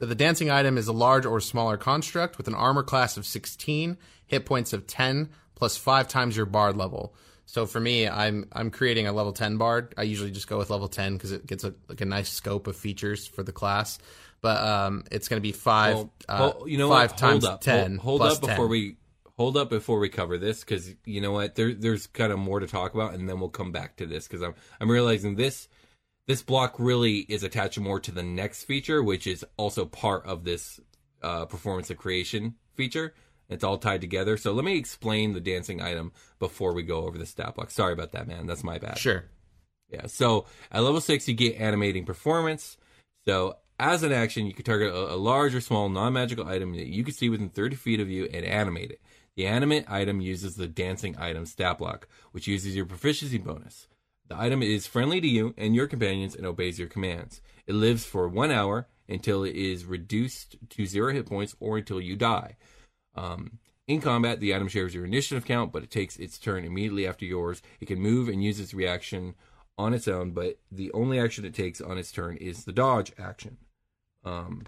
So 0.00 0.06
the 0.06 0.14
dancing 0.14 0.50
item 0.50 0.78
is 0.78 0.88
a 0.88 0.92
large 0.92 1.26
or 1.26 1.40
smaller 1.40 1.76
construct 1.76 2.38
with 2.38 2.46
an 2.48 2.54
armor 2.54 2.82
class 2.82 3.16
of 3.16 3.26
16, 3.26 3.96
hit 4.26 4.46
points 4.46 4.72
of 4.72 4.86
10, 4.86 5.30
plus 5.54 5.76
five 5.76 6.06
times 6.06 6.36
your 6.36 6.46
bard 6.46 6.76
level. 6.76 7.14
So 7.46 7.66
for 7.66 7.80
me, 7.80 8.06
I'm 8.06 8.46
I'm 8.52 8.70
creating 8.70 9.06
a 9.06 9.12
level 9.12 9.32
10 9.32 9.56
bard. 9.56 9.94
I 9.96 10.02
usually 10.02 10.30
just 10.30 10.48
go 10.48 10.58
with 10.58 10.70
level 10.70 10.86
10 10.86 11.14
because 11.14 11.32
it 11.32 11.46
gets 11.46 11.64
a 11.64 11.74
like 11.88 12.00
a 12.00 12.04
nice 12.04 12.28
scope 12.28 12.66
of 12.66 12.76
features 12.76 13.26
for 13.26 13.42
the 13.42 13.52
class 13.52 13.98
but 14.40 14.62
um, 14.62 15.04
it's 15.10 15.28
going 15.28 15.38
to 15.38 15.42
be 15.42 15.52
five. 15.52 15.96
Well, 15.96 16.12
uh, 16.28 16.52
you 16.66 16.78
know 16.78 16.88
five 16.88 17.10
what? 17.12 17.18
times 17.18 17.44
up. 17.44 17.60
ten. 17.60 17.96
Hold, 17.96 18.20
hold 18.20 18.32
up 18.32 18.40
before 18.40 18.66
10. 18.66 18.68
we 18.68 18.96
hold 19.36 19.56
up 19.56 19.70
before 19.70 19.98
we 19.98 20.08
cover 20.08 20.38
this 20.38 20.60
because 20.60 20.94
you 21.04 21.20
know 21.20 21.32
what? 21.32 21.54
There, 21.54 21.74
there's 21.74 22.06
kind 22.06 22.32
of 22.32 22.38
more 22.38 22.60
to 22.60 22.66
talk 22.66 22.94
about, 22.94 23.14
and 23.14 23.28
then 23.28 23.40
we'll 23.40 23.48
come 23.48 23.72
back 23.72 23.96
to 23.96 24.06
this 24.06 24.26
because 24.26 24.42
I'm 24.42 24.54
I'm 24.80 24.90
realizing 24.90 25.36
this 25.36 25.68
this 26.28 26.42
block 26.42 26.74
really 26.78 27.20
is 27.20 27.42
attached 27.42 27.80
more 27.80 27.98
to 27.98 28.12
the 28.12 28.22
next 28.22 28.64
feature, 28.64 29.02
which 29.02 29.26
is 29.26 29.44
also 29.56 29.86
part 29.86 30.26
of 30.26 30.44
this 30.44 30.78
uh, 31.22 31.46
performance 31.46 31.88
of 31.88 31.96
creation 31.96 32.54
feature. 32.74 33.14
It's 33.48 33.64
all 33.64 33.78
tied 33.78 34.02
together. 34.02 34.36
So 34.36 34.52
let 34.52 34.66
me 34.66 34.76
explain 34.76 35.32
the 35.32 35.40
dancing 35.40 35.80
item 35.80 36.12
before 36.38 36.74
we 36.74 36.82
go 36.82 37.04
over 37.06 37.16
the 37.16 37.24
stat 37.24 37.54
block. 37.54 37.70
Sorry 37.70 37.94
about 37.94 38.12
that, 38.12 38.28
man. 38.28 38.46
That's 38.46 38.62
my 38.62 38.76
bad. 38.76 38.98
Sure. 38.98 39.24
Yeah. 39.88 40.06
So 40.06 40.44
at 40.70 40.82
level 40.82 41.00
six, 41.00 41.26
you 41.26 41.34
get 41.34 41.56
animating 41.56 42.04
performance. 42.04 42.76
So 43.26 43.56
as 43.80 44.02
an 44.02 44.12
action, 44.12 44.44
you 44.44 44.52
can 44.52 44.66
target 44.66 44.92
a, 44.92 45.14
a 45.14 45.16
large 45.16 45.54
or 45.54 45.62
small 45.62 45.88
non 45.88 46.12
magical 46.12 46.46
item 46.46 46.76
that 46.76 46.88
you 46.88 47.04
can 47.04 47.14
see 47.14 47.30
within 47.30 47.48
30 47.48 47.74
feet 47.74 48.00
of 48.00 48.10
you 48.10 48.26
and 48.26 48.44
animate 48.44 48.90
it. 48.90 49.00
The 49.34 49.46
animate 49.46 49.90
item 49.90 50.20
uses 50.20 50.56
the 50.56 50.68
dancing 50.68 51.16
item 51.18 51.46
stat 51.46 51.78
block, 51.78 52.06
which 52.32 52.46
uses 52.46 52.76
your 52.76 52.84
proficiency 52.84 53.38
bonus. 53.38 53.88
The 54.28 54.38
item 54.38 54.62
is 54.62 54.86
friendly 54.86 55.20
to 55.20 55.28
you 55.28 55.54
and 55.56 55.74
your 55.74 55.86
companions 55.86 56.34
and 56.34 56.46
obeys 56.46 56.78
your 56.78 56.88
commands. 56.88 57.40
It 57.66 57.74
lives 57.74 58.04
for 58.04 58.28
one 58.28 58.50
hour 58.50 58.86
until 59.08 59.42
it 59.42 59.56
is 59.56 59.86
reduced 59.86 60.56
to 60.70 60.86
zero 60.86 61.12
hit 61.12 61.26
points 61.26 61.56
or 61.60 61.78
until 61.78 62.00
you 62.00 62.14
die. 62.14 62.56
Um, 63.14 63.58
in 63.86 64.02
combat, 64.02 64.38
the 64.38 64.54
item 64.54 64.68
shares 64.68 64.94
your 64.94 65.06
initiative 65.06 65.46
count, 65.46 65.72
but 65.72 65.82
it 65.82 65.90
takes 65.90 66.18
its 66.18 66.38
turn 66.38 66.66
immediately 66.66 67.06
after 67.06 67.24
yours. 67.24 67.62
It 67.80 67.86
can 67.86 68.00
move 68.00 68.28
and 68.28 68.44
use 68.44 68.60
its 68.60 68.74
reaction 68.74 69.34
on 69.78 69.94
its 69.94 70.06
own, 70.06 70.32
but 70.32 70.58
the 70.70 70.92
only 70.92 71.18
action 71.18 71.46
it 71.46 71.54
takes 71.54 71.80
on 71.80 71.96
its 71.96 72.12
turn 72.12 72.36
is 72.36 72.64
the 72.64 72.72
dodge 72.72 73.12
action. 73.18 73.56
Um, 74.24 74.64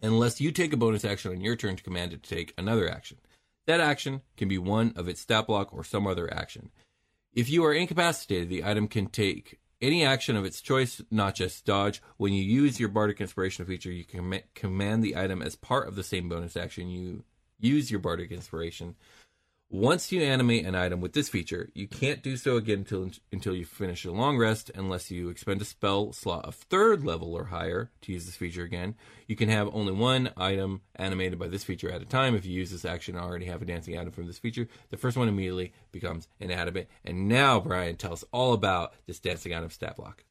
unless 0.00 0.40
you 0.40 0.52
take 0.52 0.72
a 0.72 0.76
bonus 0.76 1.04
action 1.04 1.32
on 1.32 1.40
your 1.40 1.56
turn 1.56 1.74
to 1.74 1.82
command 1.82 2.12
it 2.12 2.22
to 2.22 2.34
take 2.34 2.54
another 2.56 2.88
action. 2.88 3.18
That 3.66 3.80
action 3.80 4.22
can 4.36 4.46
be 4.46 4.58
one 4.58 4.92
of 4.94 5.08
its 5.08 5.20
stat 5.20 5.48
block 5.48 5.74
or 5.74 5.82
some 5.82 6.06
other 6.06 6.32
action. 6.32 6.70
If 7.32 7.48
you 7.48 7.64
are 7.64 7.72
incapacitated, 7.72 8.48
the 8.48 8.64
item 8.64 8.88
can 8.88 9.06
take 9.06 9.60
any 9.80 10.04
action 10.04 10.36
of 10.36 10.44
its 10.44 10.60
choice, 10.60 11.00
not 11.10 11.34
just 11.34 11.64
dodge. 11.64 12.02
When 12.16 12.32
you 12.32 12.42
use 12.42 12.80
your 12.80 12.88
Bardic 12.88 13.20
Inspiration 13.20 13.64
feature, 13.64 13.92
you 13.92 14.04
can 14.04 14.40
command 14.54 15.02
the 15.02 15.16
item 15.16 15.40
as 15.40 15.54
part 15.54 15.88
of 15.88 15.94
the 15.94 16.02
same 16.02 16.28
bonus 16.28 16.56
action. 16.56 16.88
You 16.90 17.24
use 17.60 17.90
your 17.90 18.00
Bardic 18.00 18.32
Inspiration. 18.32 18.96
Once 19.72 20.10
you 20.10 20.20
animate 20.20 20.66
an 20.66 20.74
item 20.74 21.00
with 21.00 21.12
this 21.12 21.28
feature, 21.28 21.70
you 21.74 21.86
can't 21.86 22.24
do 22.24 22.36
so 22.36 22.56
again 22.56 22.80
until 22.80 23.08
until 23.30 23.54
you 23.54 23.64
finish 23.64 24.04
a 24.04 24.10
long 24.10 24.36
rest 24.36 24.68
unless 24.74 25.12
you 25.12 25.28
expend 25.28 25.62
a 25.62 25.64
spell 25.64 26.12
slot 26.12 26.44
of 26.44 26.56
third 26.56 27.04
level 27.04 27.34
or 27.34 27.44
higher 27.44 27.88
to 28.00 28.10
use 28.10 28.26
this 28.26 28.34
feature 28.34 28.64
again. 28.64 28.96
You 29.28 29.36
can 29.36 29.48
have 29.48 29.72
only 29.72 29.92
one 29.92 30.32
item 30.36 30.80
animated 30.96 31.38
by 31.38 31.46
this 31.46 31.62
feature 31.62 31.88
at 31.88 32.02
a 32.02 32.04
time. 32.04 32.34
If 32.34 32.44
you 32.44 32.52
use 32.52 32.72
this 32.72 32.84
action 32.84 33.14
and 33.14 33.24
already 33.24 33.46
have 33.46 33.62
a 33.62 33.64
dancing 33.64 33.96
item 33.96 34.10
from 34.10 34.26
this 34.26 34.40
feature, 34.40 34.66
the 34.88 34.96
first 34.96 35.16
one 35.16 35.28
immediately 35.28 35.72
becomes 35.92 36.26
inanimate. 36.40 36.90
And 37.04 37.28
now 37.28 37.60
Brian 37.60 37.94
tell 37.94 38.12
us 38.12 38.24
all 38.32 38.54
about 38.54 38.94
this 39.06 39.20
dancing 39.20 39.54
item 39.54 39.70
stat 39.70 39.94
block. 39.94 40.24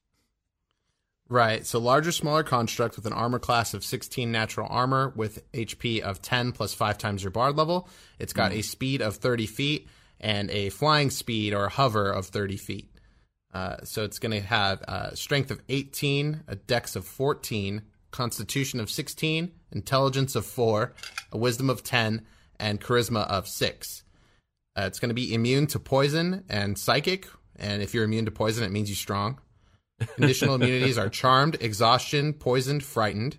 Right. 1.32 1.63
So 1.63 1.77
larger, 1.77 2.11
smaller 2.11 2.41
construct 2.41 2.95
with 2.95 3.05
an 3.05 3.13
armor 3.13 3.38
class 3.38 3.75
of 3.75 3.86
16 3.86 4.32
natural 4.32 4.67
armor 4.67 5.13
with 5.15 5.49
HP 5.51 5.99
of 5.99 6.23
10 6.23 6.53
plus 6.53 6.73
5 6.73 6.97
times 6.97 7.23
your 7.23 7.30
bard 7.30 7.55
level. 7.55 7.88
It's 8.17 8.34
got 8.34 8.51
a 8.51 8.63
speed 8.63 9.03
of 9.03 9.17
30 9.17 9.45
feet 9.45 9.88
and 10.19 10.49
a 10.49 10.69
flying 10.69 11.11
speed 11.11 11.53
or 11.53 11.69
hover 11.69 12.09
of 12.09 12.25
30 12.25 12.57
feet. 12.57 12.89
Uh, 13.53 13.77
so 13.84 14.03
it's 14.03 14.17
going 14.17 14.32
to 14.32 14.45
have 14.45 14.82
a 14.82 15.15
strength 15.15 15.51
of 15.51 15.61
18, 15.69 16.43
a 16.47 16.55
dex 16.55 16.95
of 16.95 17.05
14, 17.05 17.84
constitution 18.09 18.80
of 18.80 18.89
16, 18.89 19.51
intelligence 19.71 20.36
of 20.36 20.47
4, 20.47 20.93
a 21.32 21.38
wisdom 21.38 21.69
of 21.69 21.84
10, 21.84 22.25
and 22.59 22.82
charisma 22.82 23.27
of 23.27 23.47
6. 23.47 24.03
Uh, 24.75 24.84
it's 24.84 24.99
going 24.99 25.09
to 25.09 25.15
be 25.15 25.34
immune 25.34 25.67
to 25.67 25.80
poison 25.80 26.43
and 26.49 26.77
psychic. 26.77 27.27
And 27.55 27.82
if 27.82 27.93
you're 27.93 28.03
immune 28.03 28.25
to 28.25 28.32
poison, 28.32 28.63
it 28.63 28.71
means 28.71 28.89
you're 28.89 28.95
strong. 28.95 29.39
Conditional 30.16 30.56
immunities 30.56 30.97
are 30.97 31.10
charmed, 31.10 31.58
exhaustion, 31.62 32.34
poisoned, 32.34 32.84
frightened. 32.84 33.38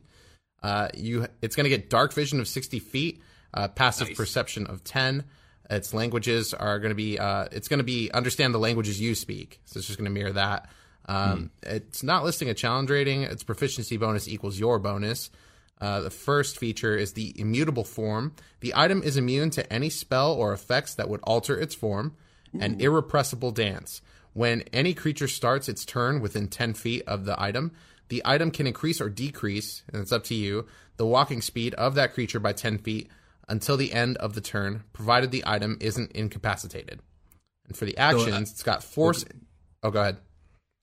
Uh, 0.63 0.89
you, 0.95 1.27
it's 1.41 1.57
going 1.57 1.65
to 1.65 1.71
get 1.71 1.89
dark 1.89 2.13
vision 2.13 2.39
of 2.41 2.47
60 2.49 2.79
feet, 2.81 3.23
uh, 3.55 3.69
passive 3.69 4.09
Nice. 4.09 4.17
perception 4.17 4.67
of 4.67 4.85
10. 4.85 5.25
Its 5.71 5.95
languages 5.95 6.53
are 6.53 6.79
going 6.79 6.91
to 6.91 6.95
be, 6.97 7.19
uh, 7.19 7.47
it's 7.53 7.69
going 7.69 7.79
to 7.79 7.85
be 7.85 8.11
understand 8.13 8.53
the 8.53 8.59
languages 8.59 9.01
you 9.01 9.15
speak. 9.15 9.61
So 9.65 9.79
it's 9.79 9.87
just 9.87 9.99
going 9.99 10.13
to 10.13 10.19
mirror 10.19 10.33
that. 10.33 10.69
Um, 11.07 11.51
It's 11.63 12.03
not 12.03 12.25
listing 12.25 12.49
a 12.51 12.55
challenge 12.55 12.91
rating. 12.91 13.23
Its 13.23 13.43
proficiency 13.43 13.97
bonus 13.97 14.29
equals 14.29 14.59
your 14.59 14.79
bonus. 14.79 15.31
Uh, 15.81 16.01
the 16.01 16.11
first 16.11 16.59
feature 16.59 16.95
is 16.95 17.15
the 17.15 17.33
immutable 17.41 17.85
form. 17.85 18.35
The 18.61 18.75
item 18.77 19.03
is 19.03 19.17
immune 19.17 19.49
to 19.51 19.73
any 19.73 19.89
spell 19.89 20.33
or 20.33 20.53
effects 20.53 20.95
that 20.97 21.09
would 21.09 21.21
alter 21.23 21.59
its 21.59 21.75
form. 21.75 22.17
An 22.59 22.81
irrepressible 22.81 23.53
dance. 23.53 24.03
When 24.33 24.63
any 24.73 24.95
creature 24.95 25.29
starts 25.29 25.69
its 25.69 25.85
turn 25.85 26.21
within 26.21 26.49
10 26.49 26.75
feet 26.75 27.03
of 27.07 27.25
the 27.25 27.41
item, 27.41 27.73
the 28.09 28.23
item 28.25 28.51
can 28.51 28.67
increase 28.67 29.01
or 29.01 29.09
decrease, 29.09 29.83
and 29.93 30.01
it's 30.01 30.13
up 30.13 30.25
to 30.25 30.35
you, 30.35 30.67
the 30.97 31.07
walking 31.07 31.41
speed 31.41 31.75
of 31.75 31.95
that 31.95 32.15
creature 32.15 32.41
by 32.41 32.53
10 32.53 32.79
feet 32.79 33.09
until 33.49 33.77
the 33.77 33.93
end 33.93 34.17
of 34.19 34.35
the 34.35 34.41
turn, 34.41 34.85
provided 34.93 35.31
the 35.31 35.43
item 35.47 35.77
isn't 35.81 36.13
incapacitated. 36.13 37.01
And 37.67 37.77
for 37.77 37.85
the 37.85 37.99
actions, 37.99 38.53
it's 38.53 38.63
got 38.63 38.85
force. 38.85 39.25
Oh, 39.83 39.91
go 39.91 40.01
ahead. 40.01 40.19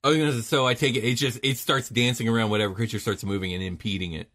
Oh, 0.03 0.11
you 0.11 0.25
know, 0.25 0.31
so 0.39 0.65
I 0.65 0.73
take 0.73 0.95
it. 0.95 1.03
It 1.03 1.15
just 1.15 1.39
it 1.43 1.57
starts 1.57 1.89
dancing 1.89 2.27
around 2.29 2.49
whatever 2.49 2.73
creature 2.73 2.99
starts 2.99 3.23
moving 3.23 3.53
and 3.53 3.63
impeding 3.63 4.13
it. 4.13 4.29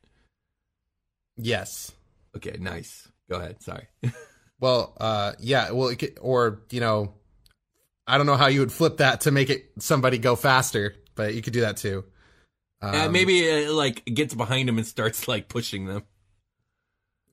Yes. 1.37 1.93
Okay, 2.37 2.57
nice. 2.59 3.09
Go 3.31 3.37
ahead. 3.37 3.63
Sorry. 3.63 3.87
Well, 4.63 4.97
uh, 5.01 5.33
yeah. 5.41 5.73
Well, 5.73 5.89
it 5.89 5.97
could, 5.97 6.19
or 6.21 6.63
you 6.71 6.79
know, 6.79 7.15
I 8.07 8.17
don't 8.19 8.27
know 8.27 8.37
how 8.37 8.49
you 8.49 8.61
would 8.61 8.73
flip 8.73 8.99
that 8.99 9.23
to 9.23 9.31
make 9.31 9.51
it 9.51 9.71
somebody 9.79 10.19
go 10.19 10.37
faster, 10.37 10.95
but 11.15 11.35
you 11.35 11.43
could 11.43 11.53
do 11.53 11.61
that 11.61 11.77
too. 11.77 12.05
Uh, 12.81 13.05
Um, 13.07 13.13
maybe 13.13 13.41
it, 13.41 13.71
like 13.71 14.05
gets 14.05 14.35
behind 14.35 14.69
him 14.69 14.79
and 14.79 14.87
starts 14.87 15.29
like 15.29 15.49
pushing 15.49 15.87
them. 15.87 16.03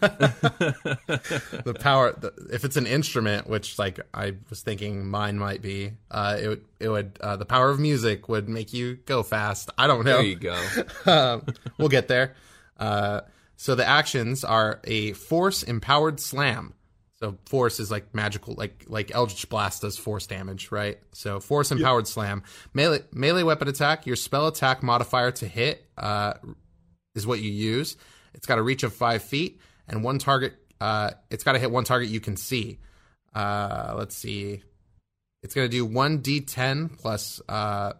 the 0.00 1.76
power. 1.78 2.12
The, 2.12 2.32
if 2.52 2.64
it's 2.64 2.76
an 2.76 2.86
instrument, 2.86 3.46
which 3.46 3.78
like 3.78 4.00
I 4.14 4.34
was 4.48 4.62
thinking 4.62 5.06
mine 5.06 5.38
might 5.38 5.60
be, 5.60 5.92
uh, 6.10 6.38
it 6.40 6.48
would 6.48 6.64
it 6.80 6.88
would 6.88 7.18
uh, 7.20 7.36
the 7.36 7.44
power 7.44 7.68
of 7.68 7.78
music 7.78 8.28
would 8.28 8.48
make 8.48 8.72
you 8.72 8.96
go 9.04 9.22
fast. 9.22 9.68
I 9.76 9.86
don't 9.86 10.04
know. 10.04 10.16
There 10.16 10.22
you 10.22 10.36
go. 10.36 10.58
um, 11.06 11.44
we'll 11.76 11.88
get 11.88 12.08
there. 12.08 12.34
Uh, 12.78 13.22
so 13.56 13.74
the 13.74 13.86
actions 13.86 14.44
are 14.44 14.80
a 14.84 15.12
force 15.12 15.62
empowered 15.62 16.20
slam. 16.20 16.72
So 17.24 17.38
force 17.46 17.80
is 17.80 17.90
like 17.90 18.14
magical, 18.14 18.52
like 18.54 18.84
like 18.86 19.14
Eldritch 19.14 19.48
Blast 19.48 19.80
does 19.80 19.96
force 19.96 20.26
damage, 20.26 20.70
right? 20.70 20.98
So 21.12 21.40
force 21.40 21.72
empowered 21.72 22.06
slam, 22.06 22.42
melee 22.74 23.00
melee 23.12 23.44
weapon 23.44 23.66
attack. 23.66 24.06
Your 24.06 24.16
spell 24.16 24.46
attack 24.46 24.82
modifier 24.82 25.30
to 25.30 25.48
hit 25.48 25.82
uh, 25.96 26.34
is 27.14 27.26
what 27.26 27.40
you 27.40 27.50
use. 27.50 27.96
It's 28.34 28.46
got 28.46 28.58
a 28.58 28.62
reach 28.62 28.82
of 28.82 28.92
five 28.92 29.22
feet 29.22 29.58
and 29.88 30.04
one 30.04 30.18
target. 30.18 30.52
Uh, 30.82 31.12
it's 31.30 31.44
got 31.44 31.52
to 31.52 31.58
hit 31.58 31.70
one 31.70 31.84
target 31.84 32.10
you 32.10 32.20
can 32.20 32.36
see. 32.36 32.78
Uh, 33.34 33.94
let's 33.96 34.14
see. 34.14 34.62
It's 35.42 35.54
going 35.54 35.66
to 35.66 35.74
do 35.74 35.86
one 35.86 36.18
d10 36.18 36.98
plus 36.98 37.40
uh, 37.48 37.94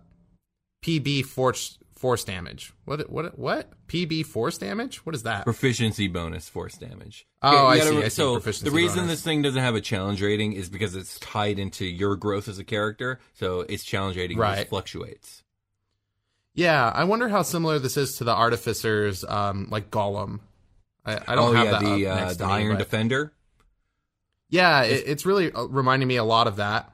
PB 0.84 1.24
force 1.24 1.78
force 2.04 2.22
damage. 2.22 2.70
What 2.84 3.08
what 3.08 3.38
what? 3.38 3.70
PB 3.88 4.26
force 4.26 4.58
damage? 4.58 5.06
What 5.06 5.14
is 5.14 5.22
that? 5.22 5.44
Proficiency 5.44 6.06
bonus 6.06 6.50
force 6.50 6.74
damage. 6.76 7.26
Oh, 7.40 7.66
I 7.66 7.78
gotta 7.78 7.88
see, 7.88 7.96
I 7.96 8.02
see, 8.02 8.10
So 8.10 8.38
the 8.38 8.70
reason 8.70 8.98
bonus. 9.04 9.12
this 9.12 9.22
thing 9.22 9.40
doesn't 9.40 9.62
have 9.62 9.74
a 9.74 9.80
challenge 9.80 10.20
rating 10.20 10.52
is 10.52 10.68
because 10.68 10.94
it's 10.96 11.18
tied 11.18 11.58
into 11.58 11.86
your 11.86 12.14
growth 12.16 12.46
as 12.46 12.58
a 12.58 12.64
character. 12.64 13.20
So 13.32 13.60
its 13.62 13.84
challenge 13.84 14.18
rating 14.18 14.36
just 14.36 14.42
Right. 14.42 14.68
fluctuates. 14.68 15.44
Yeah, 16.52 16.90
I 16.94 17.04
wonder 17.04 17.30
how 17.30 17.40
similar 17.40 17.78
this 17.78 17.96
is 17.96 18.16
to 18.16 18.24
the 18.24 18.34
artificers, 18.34 19.24
um, 19.24 19.68
like 19.70 19.90
golem. 19.90 20.40
I, 21.06 21.14
I 21.26 21.34
don't 21.36 21.50
oh 21.50 21.52
have 21.54 21.64
yeah, 21.64 21.70
that 21.72 21.80
the 21.80 22.06
uh, 22.06 22.32
the 22.34 22.46
me, 22.46 22.52
Iron 22.52 22.72
but- 22.72 22.78
Defender. 22.80 23.32
Yeah, 24.50 24.82
it, 24.82 25.04
it's 25.06 25.24
really 25.24 25.50
uh, 25.52 25.64
reminding 25.64 26.06
me 26.06 26.16
a 26.16 26.24
lot 26.24 26.48
of 26.48 26.56
that. 26.56 26.90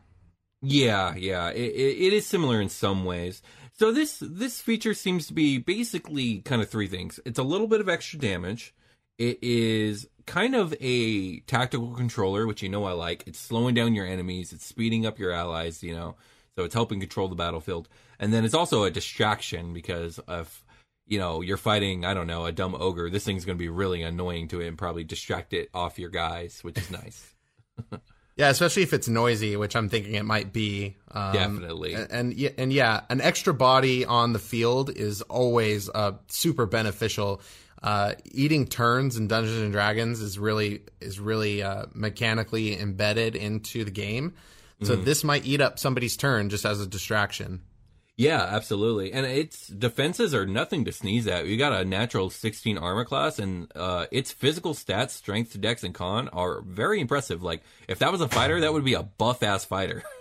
Yeah, 0.63 1.15
yeah, 1.17 1.49
it, 1.49 1.59
it, 1.73 1.99
it 2.07 2.13
is 2.13 2.27
similar 2.27 2.61
in 2.61 2.69
some 2.69 3.05
ways. 3.05 3.43
So 3.81 3.91
this 3.91 4.19
this 4.21 4.61
feature 4.61 4.93
seems 4.93 5.27
to 5.29 5.33
be 5.33 5.57
basically 5.57 6.43
kind 6.43 6.61
of 6.61 6.69
three 6.69 6.87
things. 6.87 7.19
It's 7.25 7.39
a 7.39 7.43
little 7.43 7.67
bit 7.67 7.81
of 7.81 7.89
extra 7.89 8.19
damage. 8.19 8.75
It 9.17 9.39
is 9.41 10.07
kind 10.27 10.55
of 10.55 10.75
a 10.81 11.41
tactical 11.41 11.95
controller, 11.95 12.47
which 12.47 12.63
you 12.63 12.69
know 12.69 12.85
I 12.85 12.93
like. 12.93 13.25
It's 13.27 13.39
slowing 13.39 13.75
down 13.75 13.95
your 13.95 14.05
enemies. 14.05 14.53
It's 14.53 14.67
speeding 14.67 15.07
up 15.07 15.19
your 15.19 15.33
allies. 15.33 15.83
You 15.83 15.95
know, 15.95 16.17
so 16.57 16.65
it's 16.65 16.75
helping 16.75 17.01
control 17.01 17.29
the 17.29 17.37
battlefield. 17.37 17.89
And 18.19 18.35
then 18.35 18.45
it's 18.45 18.53
also 18.53 18.85
a 18.85 18.91
distraction 18.91 19.73
because 19.73 20.21
if 20.29 20.63
you 21.07 21.19
know 21.19 21.41
you're 21.41 21.57
fighting, 21.57 22.05
I 22.05 22.13
don't 22.13 22.27
know, 22.27 22.45
a 22.45 22.53
dumb 22.53 22.77
ogre, 22.79 23.09
this 23.09 23.25
thing's 23.25 23.47
going 23.47 23.57
to 23.57 23.65
be 23.65 23.71
really 23.71 24.03
annoying 24.03 24.49
to 24.49 24.61
it 24.61 24.69
and 24.69 24.77
probably 24.77 25.05
distract 25.05 25.55
it 25.55 25.71
off 25.73 25.99
your 25.99 26.11
guys, 26.11 26.63
which 26.63 26.77
is 26.77 26.91
nice. 26.91 27.35
Yeah, 28.37 28.49
especially 28.49 28.83
if 28.85 28.93
it's 28.95 29.09
noisy, 29.09 29.57
which 29.57 29.77
I'm 29.77 29.89
thinking 29.89 30.15
it 30.15 30.25
might 30.25 30.53
be. 30.53 30.97
Um, 31.11 31.33
Definitely. 31.35 31.95
And, 31.95 32.11
and 32.11 32.35
yeah- 32.35 32.51
and 32.57 32.73
yeah, 32.73 33.03
an 33.11 33.21
extra 33.21 33.53
body 33.53 34.05
on 34.05 34.33
the 34.33 34.39
field 34.39 34.91
is 34.97 35.21
always 35.23 35.91
uh, 35.91 36.13
super 36.29 36.65
beneficial. 36.67 37.43
Uh, 37.83 38.13
eating 38.27 38.67
turns 38.67 39.17
in 39.17 39.27
Dungeons 39.27 39.59
and 39.59 39.73
Dragons 39.73 40.21
is 40.21 40.39
really 40.39 40.83
is 41.01 41.19
really 41.21 41.63
uh, 41.63 41.87
mechanically 41.95 42.79
embedded 42.79 43.37
into 43.37 43.85
the 43.85 43.91
game. 43.91 44.35
So 44.83 44.95
Mm-hmm. 44.95 45.05
this 45.05 45.25
might 45.25 45.45
eat 45.45 45.61
up 45.61 45.79
somebody's 45.79 46.17
turn 46.17 46.49
just 46.49 46.65
as 46.65 46.81
a 46.81 46.87
distraction. 46.87 47.61
Yeah, 48.21 48.43
absolutely. 48.43 49.15
And 49.15 49.25
its 49.25 49.67
defenses 49.69 50.35
are 50.35 50.45
nothing 50.45 50.85
to 50.85 50.93
sneeze 50.93 51.27
at. 51.27 51.47
You 51.47 51.57
got 51.57 51.73
a 51.73 51.87
natural 51.87 52.29
16 52.29 52.77
armor 52.77 53.07
class, 53.07 53.39
and 53.39 53.73
uh, 53.75 54.09
its 54.11 54.31
physical 54.31 54.75
stats, 54.75 55.13
strength, 55.13 55.59
dex, 55.59 55.85
and 55.85 55.95
con 55.95 56.29
are 56.29 56.61
very 56.61 57.01
impressive. 57.01 57.43
Like, 57.43 57.63
if 57.89 57.99
that 58.01 58.13
was 58.13 58.21
a 58.21 58.29
fighter, 58.29 58.61
that 58.61 58.75
would 58.75 58.85
be 58.85 58.93
a 58.93 59.03
buff 59.03 59.43
ass 59.43 59.65
fighter. 59.65 60.03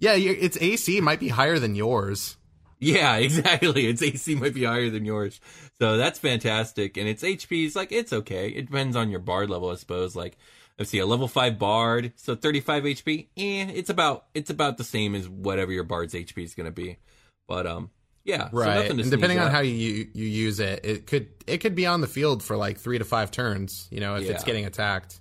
Yeah, 0.00 0.14
its 0.16 0.58
AC 0.60 1.00
might 1.00 1.20
be 1.20 1.28
higher 1.28 1.58
than 1.58 1.74
yours. 1.74 2.36
yeah, 2.78 3.16
exactly. 3.28 3.86
Its 3.86 4.02
AC 4.02 4.34
might 4.34 4.52
be 4.52 4.64
higher 4.64 4.90
than 4.90 5.04
yours. 5.04 5.40
So 5.78 5.96
that's 5.96 6.18
fantastic. 6.18 6.96
And 6.98 7.08
its 7.08 7.22
HP 7.22 7.64
is 7.64 7.74
like, 7.74 7.90
it's 7.90 8.12
okay. 8.12 8.48
It 8.48 8.66
depends 8.66 8.96
on 8.96 9.08
your 9.08 9.20
bard 9.20 9.48
level, 9.48 9.70
I 9.70 9.76
suppose. 9.76 10.14
Like, 10.14 10.36
let's 10.78 10.90
see, 10.90 10.98
a 10.98 11.06
level 11.06 11.28
5 11.28 11.58
bard, 11.58 12.12
so 12.16 12.34
35 12.34 12.84
HP, 12.84 13.28
eh, 13.36 13.70
it's 13.74 13.90
about, 13.90 14.26
it's 14.34 14.50
about 14.50 14.76
the 14.78 14.84
same 14.84 15.14
as 15.14 15.28
whatever 15.28 15.72
your 15.72 15.84
bard's 15.84 16.14
HP 16.14 16.42
is 16.44 16.54
going 16.54 16.66
to 16.66 16.72
be. 16.72 16.98
But, 17.46 17.66
um, 17.66 17.90
yeah. 18.24 18.50
so 18.50 18.56
Right. 18.56 18.74
nothing 18.76 18.96
to 18.96 19.02
and 19.02 19.10
depending 19.10 19.38
on 19.38 19.48
at. 19.48 19.52
how 19.52 19.60
you 19.60 20.08
you 20.14 20.24
use 20.26 20.58
it, 20.58 20.80
it 20.82 21.06
could 21.06 21.28
it 21.46 21.58
could 21.58 21.74
be 21.74 21.84
on 21.86 22.00
the 22.00 22.06
field 22.06 22.42
for 22.42 22.56
like 22.56 22.78
3 22.78 22.98
to 22.98 23.04
5 23.04 23.30
turns, 23.30 23.86
you 23.90 24.00
know, 24.00 24.14
if 24.16 24.28
it's 24.28 24.44
getting 24.44 24.64
attacked. 24.64 25.20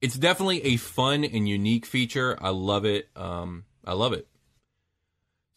it's 0.00 0.16
definitely 0.16 0.62
a 0.64 0.76
fun 0.76 1.24
and 1.24 1.48
unique 1.48 1.86
feature. 1.86 2.38
I 2.40 2.50
love 2.50 2.84
it. 2.84 3.08
Um, 3.16 3.64
I 3.84 3.94
love 3.94 4.12
it. 4.12 4.28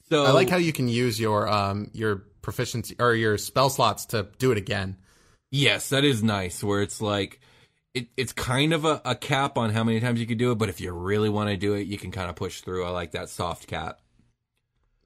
So 0.09 0.25
I 0.25 0.31
like 0.31 0.49
how 0.49 0.57
you 0.57 0.73
can 0.73 0.87
use 0.87 1.19
your 1.19 1.47
um 1.47 1.91
your 1.93 2.23
proficiency 2.41 2.95
or 2.99 3.13
your 3.13 3.37
spell 3.37 3.69
slots 3.69 4.07
to 4.07 4.27
do 4.39 4.51
it 4.51 4.57
again. 4.57 4.97
yes, 5.51 5.89
that 5.89 6.03
is 6.03 6.23
nice. 6.23 6.63
Where 6.63 6.81
it's 6.81 6.99
like 7.01 7.39
it, 7.99 8.07
it's 8.17 8.33
kind 8.33 8.73
of 8.73 8.85
a, 8.85 9.01
a 9.05 9.15
cap 9.15 9.57
on 9.57 9.71
how 9.71 9.83
many 9.83 9.99
times 9.99 10.19
you 10.19 10.25
can 10.25 10.37
do 10.37 10.51
it, 10.51 10.57
but 10.57 10.69
if 10.69 10.79
you 10.79 10.91
really 10.91 11.29
want 11.29 11.49
to 11.49 11.57
do 11.57 11.73
it, 11.73 11.87
you 11.87 11.97
can 11.97 12.11
kind 12.11 12.29
of 12.29 12.35
push 12.35 12.61
through. 12.61 12.85
I 12.85 12.89
like 12.89 13.11
that 13.11 13.29
soft 13.29 13.67
cap. 13.67 13.99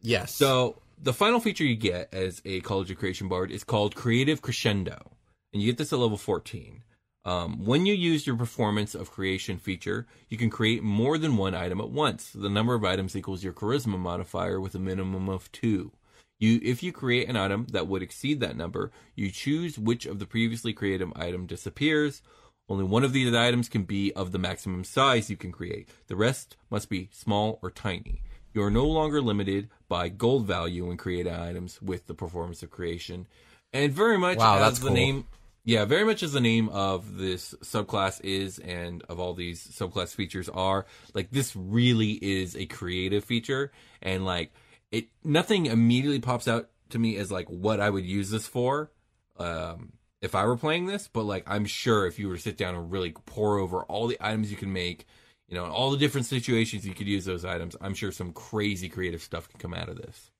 Yes. 0.01 0.35
So 0.35 0.81
the 1.01 1.13
final 1.13 1.39
feature 1.39 1.63
you 1.63 1.75
get 1.75 2.13
as 2.13 2.41
a 2.45 2.61
College 2.61 2.91
of 2.91 2.97
Creation 2.97 3.27
Bard 3.27 3.51
is 3.51 3.63
called 3.63 3.95
Creative 3.95 4.41
Crescendo, 4.41 5.11
and 5.51 5.61
you 5.61 5.71
get 5.71 5.77
this 5.77 5.93
at 5.93 5.99
level 5.99 6.17
14. 6.17 6.83
Um, 7.25 7.65
when 7.65 7.85
you 7.85 7.93
use 7.93 8.27
your 8.27 8.35
performance 8.35 8.93
of 8.93 9.11
creation 9.11 9.57
feature, 9.57 10.05
you 10.27 10.37
can 10.37 10.49
create 10.49 10.83
more 10.83 11.17
than 11.17 11.37
one 11.37 11.55
item 11.55 11.79
at 11.79 11.89
once. 11.89 12.31
The 12.31 12.49
number 12.49 12.75
of 12.75 12.83
items 12.83 13.15
equals 13.15 13.43
your 13.43 13.53
charisma 13.53 13.97
modifier 13.97 14.59
with 14.59 14.75
a 14.75 14.79
minimum 14.79 15.29
of 15.29 15.49
two. 15.53 15.93
You, 16.39 16.59
if 16.61 16.83
you 16.83 16.91
create 16.91 17.29
an 17.29 17.37
item 17.37 17.67
that 17.71 17.87
would 17.87 18.03
exceed 18.03 18.41
that 18.41 18.57
number, 18.57 18.91
you 19.15 19.31
choose 19.31 19.79
which 19.79 20.05
of 20.05 20.19
the 20.19 20.25
previously 20.25 20.73
created 20.73 21.09
item 21.15 21.45
disappears. 21.45 22.21
Only 22.69 22.85
one 22.85 23.03
of 23.03 23.13
these 23.13 23.33
items 23.33 23.69
can 23.69 23.83
be 23.83 24.13
of 24.13 24.31
the 24.31 24.39
maximum 24.39 24.83
size 24.83 25.29
you 25.29 25.37
can 25.37 25.51
create. 25.51 25.89
The 26.07 26.15
rest 26.15 26.55
must 26.69 26.89
be 26.89 27.09
small 27.11 27.59
or 27.61 27.69
tiny. 27.69 28.21
You 28.53 28.63
are 28.63 28.71
no 28.71 28.85
longer 28.85 29.21
limited 29.21 29.69
by 29.89 30.09
gold 30.09 30.45
value 30.45 30.87
when 30.87 30.97
creating 30.97 31.33
items 31.33 31.81
with 31.81 32.07
the 32.07 32.13
performance 32.13 32.63
of 32.63 32.69
creation. 32.69 33.27
And 33.73 33.91
very 33.91 34.17
much 34.17 34.37
Wow, 34.37 34.55
as 34.55 34.61
that's 34.61 34.79
the 34.79 34.87
cool. 34.87 34.95
name 34.95 35.27
yeah, 35.65 35.85
very 35.85 36.03
much 36.03 36.23
as 36.23 36.33
the 36.33 36.41
name 36.41 36.67
of 36.69 37.17
this 37.17 37.55
subclass 37.63 38.19
is 38.21 38.59
and 38.59 39.01
of 39.07 39.17
all 39.19 39.33
these 39.33 39.65
subclass 39.65 40.13
features 40.13 40.49
are, 40.49 40.85
like 41.13 41.31
this 41.31 41.55
really 41.55 42.11
is 42.21 42.57
a 42.57 42.65
creative 42.65 43.23
feature 43.23 43.71
and 44.01 44.25
like 44.25 44.53
it 44.91 45.07
nothing 45.23 45.67
immediately 45.67 46.19
pops 46.19 46.47
out 46.49 46.69
to 46.89 46.99
me 46.99 47.15
as 47.15 47.31
like 47.31 47.47
what 47.49 47.79
I 47.79 47.89
would 47.89 48.05
use 48.05 48.29
this 48.29 48.45
for. 48.45 48.91
Um 49.37 49.93
if 50.23 50.35
I 50.35 50.45
were 50.45 50.55
playing 50.55 50.85
this, 50.85 51.09
but 51.11 51.23
like 51.23 51.43
I'm 51.45 51.65
sure 51.65 52.07
if 52.07 52.17
you 52.17 52.29
were 52.29 52.37
to 52.37 52.41
sit 52.41 52.57
down 52.57 52.75
and 52.75 52.91
really 52.91 53.11
pour 53.11 53.59
over 53.59 53.83
all 53.83 54.07
the 54.07 54.17
items 54.21 54.49
you 54.49 54.57
can 54.57 54.71
make, 54.71 55.05
you 55.49 55.55
know, 55.55 55.65
and 55.65 55.73
all 55.73 55.91
the 55.91 55.97
different 55.97 56.25
situations 56.25 56.87
you 56.87 56.93
could 56.93 57.07
use 57.07 57.25
those 57.25 57.43
items, 57.43 57.75
I'm 57.81 57.93
sure 57.93 58.11
some 58.11 58.31
crazy 58.31 58.87
creative 58.87 59.21
stuff 59.21 59.49
can 59.49 59.59
come 59.59 59.73
out 59.73 59.89
of 59.89 59.97
this. 59.97 60.31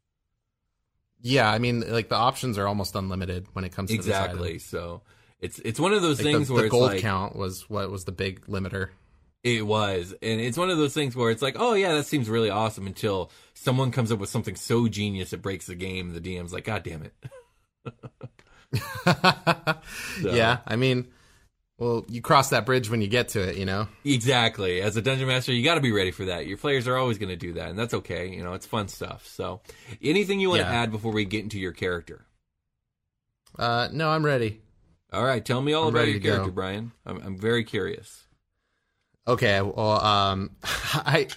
Yeah, 1.21 1.51
I 1.51 1.59
mean, 1.59 1.91
like 1.91 2.07
the 2.07 2.15
options 2.15 2.57
are 2.57 2.67
almost 2.67 2.95
unlimited 2.95 3.47
when 3.53 3.65
it 3.65 3.73
comes 3.73 3.89
to 3.89 3.95
Exactly. 3.95 4.57
So 4.57 5.01
it's 5.39 5.59
it's 5.59 5.79
one 5.79 5.93
of 5.93 6.01
those. 6.01 6.19
Like, 6.19 6.33
things 6.33 6.47
the, 6.47 6.53
where 6.53 6.63
the 6.63 6.69
gold 6.69 6.91
like, 6.91 7.01
count 7.01 7.35
was 7.35 7.69
what 7.69 7.91
was 7.91 8.05
the 8.05 8.13
big 8.13 8.45
limiter. 8.47 8.89
It 9.43 9.67
was. 9.67 10.13
And 10.21 10.39
it's 10.39 10.57
one 10.57 10.69
of 10.69 10.77
those 10.77 10.93
things 10.93 11.17
where 11.17 11.29
it's 11.29 11.41
like, 11.41 11.57
oh, 11.59 11.73
yeah, 11.73 11.95
that 11.95 12.05
seems 12.05 12.29
really 12.29 12.49
awesome 12.49 12.87
until 12.87 13.29
someone 13.53 13.91
comes 13.91 14.09
up 14.09 14.19
with 14.19 14.29
something 14.29 14.55
so 14.55 14.87
genius 14.87 15.33
it 15.33 15.41
breaks 15.41 15.65
the 15.65 15.75
game. 15.75 16.13
The 16.13 16.21
DM's 16.21 16.53
like, 16.53 16.63
God 16.63 16.83
damn 16.83 17.03
it. 17.03 17.13
Yeah, 20.21 20.59
I 20.67 20.75
mean, 20.75 21.07
well, 21.77 22.05
you 22.07 22.21
cross 22.21 22.49
that 22.49 22.65
bridge 22.65 22.89
when 22.89 23.01
you 23.01 23.07
get 23.07 23.29
to 23.29 23.41
it, 23.41 23.57
you 23.57 23.65
know. 23.65 23.87
Exactly. 24.05 24.81
As 24.81 24.95
a 24.95 25.01
dungeon 25.01 25.27
master, 25.27 25.51
you 25.53 25.63
got 25.63 25.75
to 25.75 25.81
be 25.81 25.91
ready 25.91 26.11
for 26.11 26.25
that. 26.25 26.45
Your 26.47 26.57
players 26.57 26.87
are 26.87 26.95
always 26.97 27.17
going 27.17 27.29
to 27.29 27.35
do 27.35 27.53
that, 27.53 27.69
and 27.69 27.77
that's 27.77 27.93
okay. 27.93 28.29
You 28.29 28.43
know, 28.43 28.53
it's 28.53 28.65
fun 28.65 28.87
stuff. 28.87 29.27
So, 29.27 29.61
anything 30.01 30.39
you 30.39 30.49
want 30.49 30.61
to 30.61 30.67
Yeah. 30.67 30.81
add 30.83 30.91
before 30.91 31.11
we 31.11 31.25
get 31.25 31.43
into 31.43 31.59
your 31.59 31.71
character? 31.73 32.25
Uh, 33.57 33.87
no, 33.91 34.09
I'm 34.09 34.25
ready. 34.25 34.61
All 35.11 35.23
right, 35.23 35.43
tell 35.45 35.61
me 35.61 35.73
all 35.73 35.83
I'm 35.89 35.95
about 35.95 36.05
your 36.07 36.13
to 36.15 36.19
go. 36.19 36.29
character, 36.31 36.51
Brian. 36.51 36.91
I'm, 37.05 37.17
I'm 37.21 37.37
very 37.39 37.63
curious. 37.63 38.23
Okay, 39.27 39.61
well, 39.61 40.03
um, 40.03 40.51
I 40.63 41.27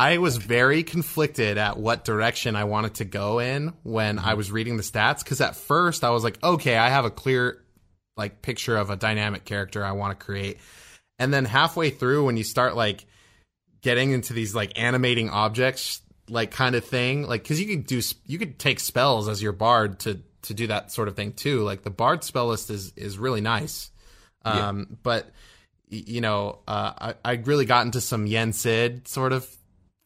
I 0.00 0.16
was 0.16 0.38
very 0.38 0.82
conflicted 0.82 1.58
at 1.58 1.76
what 1.76 2.06
direction 2.06 2.56
I 2.56 2.64
wanted 2.64 2.94
to 2.94 3.04
go 3.04 3.38
in 3.38 3.74
when 3.82 4.18
I 4.18 4.32
was 4.32 4.50
reading 4.50 4.78
the 4.78 4.82
stats 4.82 5.22
because 5.22 5.42
at 5.42 5.56
first 5.56 6.04
I 6.04 6.08
was 6.08 6.24
like, 6.24 6.42
okay, 6.42 6.74
I 6.78 6.88
have 6.88 7.04
a 7.04 7.10
clear 7.10 7.62
like 8.16 8.40
picture 8.40 8.78
of 8.78 8.88
a 8.88 8.96
dynamic 8.96 9.44
character 9.44 9.84
I 9.84 9.92
want 9.92 10.18
to 10.18 10.24
create, 10.24 10.56
and 11.18 11.34
then 11.34 11.44
halfway 11.44 11.90
through 11.90 12.24
when 12.24 12.38
you 12.38 12.44
start 12.44 12.76
like 12.76 13.04
getting 13.82 14.12
into 14.12 14.32
these 14.32 14.54
like 14.54 14.72
animating 14.80 15.28
objects 15.28 16.00
like 16.30 16.50
kind 16.50 16.74
of 16.76 16.82
thing 16.82 17.26
like 17.26 17.42
because 17.42 17.60
you 17.60 17.66
could 17.66 17.86
do 17.86 18.00
you 18.24 18.38
could 18.38 18.58
take 18.58 18.80
spells 18.80 19.28
as 19.28 19.42
your 19.42 19.52
bard 19.52 20.00
to 20.00 20.22
to 20.44 20.54
do 20.54 20.68
that 20.68 20.90
sort 20.90 21.08
of 21.08 21.16
thing 21.16 21.34
too. 21.34 21.60
Like 21.60 21.82
the 21.82 21.90
bard 21.90 22.24
spell 22.24 22.46
list 22.46 22.70
is 22.70 22.94
is 22.96 23.18
really 23.18 23.42
nice. 23.42 23.90
Um 24.46 24.96
but 25.02 25.30
you 25.90 26.22
know 26.22 26.60
uh 26.66 27.12
I, 27.22 27.32
I 27.32 27.32
really 27.34 27.66
got 27.66 27.84
into 27.84 28.00
some 28.00 28.26
yen 28.26 28.54
sid 28.54 29.06
sort 29.06 29.34
of 29.34 29.46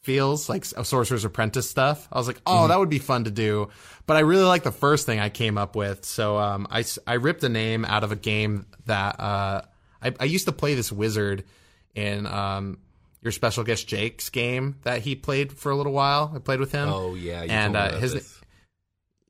feels 0.04 0.48
like 0.48 0.64
a 0.76 0.84
sorcerer's 0.84 1.24
apprentice 1.24 1.68
stuff 1.68 2.06
i 2.12 2.18
was 2.18 2.26
like 2.26 2.40
oh 2.46 2.68
that 2.68 2.78
would 2.78 2.90
be 2.90 2.98
fun 2.98 3.24
to 3.24 3.30
do 3.30 3.68
but 4.06 4.16
i 4.16 4.20
really 4.20 4.44
like 4.44 4.62
the 4.62 4.70
first 4.72 5.06
thing 5.06 5.18
i 5.18 5.28
came 5.28 5.56
up 5.58 5.74
with 5.74 6.04
so 6.04 6.38
um 6.38 6.66
i 6.70 6.84
i 7.06 7.14
ripped 7.14 7.42
a 7.42 7.48
name 7.48 7.84
out 7.84 8.04
of 8.04 8.12
a 8.12 8.16
game 8.16 8.66
that 8.86 9.18
uh 9.18 9.62
i, 10.02 10.12
I 10.20 10.24
used 10.24 10.46
to 10.46 10.52
play 10.52 10.74
this 10.74 10.92
wizard 10.92 11.44
in 11.94 12.26
um 12.26 12.78
your 13.22 13.32
special 13.32 13.64
guest 13.64 13.88
Jake's 13.88 14.28
game 14.28 14.76
that 14.82 15.00
he 15.00 15.16
played 15.16 15.50
for 15.50 15.72
a 15.72 15.74
little 15.76 15.94
while. 15.94 16.30
I 16.36 16.40
played 16.40 16.60
with 16.60 16.72
him. 16.72 16.90
Oh, 16.90 17.14
yeah. 17.14 17.42
You 17.42 17.48
And, 17.48 17.74
uh, 17.74 17.96
his- 17.96 18.12
this. 18.12 18.40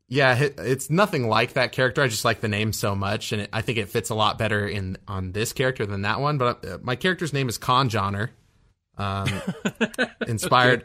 Yeah, 0.08 0.36
it's 0.58 0.90
nothing 0.90 1.28
like 1.28 1.52
that 1.54 1.70
character. 1.72 2.02
I 2.02 2.08
just 2.08 2.24
like 2.24 2.40
the 2.40 2.48
name 2.48 2.72
so 2.72 2.94
much, 2.96 3.30
and 3.32 3.42
it, 3.42 3.50
I 3.52 3.62
think 3.62 3.78
it 3.78 3.88
fits 3.88 4.10
a 4.10 4.14
lot 4.14 4.36
better 4.36 4.66
in 4.68 4.98
on 5.08 5.30
this 5.32 5.52
character 5.52 5.86
than 5.86 6.02
that 6.02 6.20
one. 6.20 6.38
But 6.38 6.64
uh, 6.64 6.78
my 6.82 6.94
character's 6.96 7.32
name 7.32 7.48
is 7.48 7.56
Con 7.56 7.88
Johnner, 7.88 8.30
um, 8.99 9.28
inspired 10.26 10.84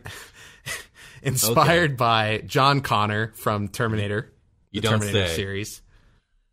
inspired 1.24 1.97
by 1.97 2.41
John 2.45 2.82
Connor 2.82 3.34
from 3.36 3.68
Terminator, 3.68 4.32
You 4.72 4.82
the 4.82 4.88
don't 4.88 4.99
Terminator 4.99 5.28
say. 5.28 5.36
series. 5.36 5.82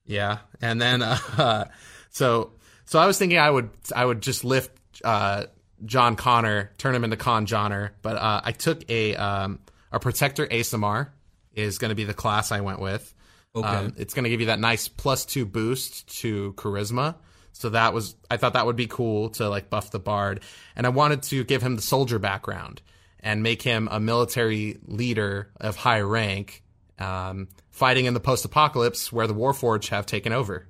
Yeah, 0.05 0.39
and 0.61 0.81
then 0.81 1.03
uh, 1.03 1.69
so 2.11 2.53
so 2.85 2.99
I 2.99 3.07
was 3.07 3.19
thinking 3.19 3.39
I 3.39 3.51
would 3.51 3.71
I 3.95 4.05
would 4.05 4.21
just 4.23 4.45
lift 4.45 4.73
uh, 5.05 5.45
John 5.85 6.17
Connor, 6.17 6.73
turn 6.79 6.95
him 6.95 7.05
into 7.05 7.17
Con 7.17 7.47
Johnner, 7.47 7.93
but 8.03 8.17
uh, 8.17 8.41
I 8.45 8.53
took 8.53 8.89
a 8.91 9.17
um, 9.17 9.61
a 9.93 9.99
Protector 9.99 10.47
Aasimar 10.47 11.09
is 11.53 11.79
going 11.79 11.89
to 11.89 11.95
be 11.95 12.05
the 12.05 12.15
class 12.15 12.53
I 12.53 12.61
went 12.61 12.81
with. 12.81 13.13
Okay. 13.55 13.67
Um, 13.67 13.95
it's 13.97 14.13
going 14.13 14.25
to 14.25 14.31
give 14.31 14.41
you 14.41 14.47
that 14.47 14.61
nice 14.61 14.87
plus 14.89 15.25
two 15.25 15.47
boost 15.47 16.19
to 16.21 16.53
charisma. 16.55 17.17
So 17.59 17.71
that 17.71 17.95
was 17.95 18.17
I 18.31 18.37
thought 18.37 18.53
that 18.53 18.67
would 18.67 18.77
be 18.77 18.87
cool 18.87 19.31
to 19.31 19.49
like 19.49 19.71
buff 19.71 19.91
the 19.91 19.99
bard, 19.99 20.41
and 20.77 20.87
I 20.87 20.91
wanted 20.91 21.23
to 21.25 21.43
give 21.43 21.63
him 21.63 21.77
the 21.77 21.83
soldier 21.83 22.19
background 22.19 22.83
and 23.21 23.43
make 23.43 23.63
him 23.63 23.89
a 23.91 23.99
military 23.99 24.79
leader 24.85 25.51
of 25.59 25.75
high 25.75 26.03
rank, 26.03 26.63
um, 26.99 27.49
fighting 27.71 28.05
in 28.05 28.13
the 28.13 28.21
post-apocalypse 28.21 29.11
where 29.11 29.27
the 29.27 29.35
Warforged 29.35 29.89
have 29.89 30.05
taken 30.05 30.33
over. 30.35 30.69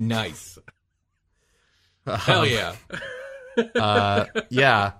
Nice. 0.00 0.58
Hell 2.06 2.44
yeah. 2.44 2.74
Uh, 3.76 4.24
yeah, 4.48 4.92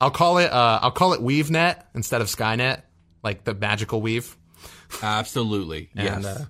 I'll 0.00 0.12
call 0.12 0.38
it 0.38 0.52
uh, 0.52 0.78
I'll 0.80 0.92
call 0.92 1.12
it 1.12 1.20
WeaveNet 1.20 1.82
instead 1.96 2.20
of 2.20 2.28
Skynet, 2.28 2.82
like 3.24 3.42
the 3.42 3.54
magical 3.54 4.00
weave. 4.00 4.36
Absolutely. 5.02 5.90
Yes. 5.92 6.16
And, 6.16 6.24
uh, 6.24 6.44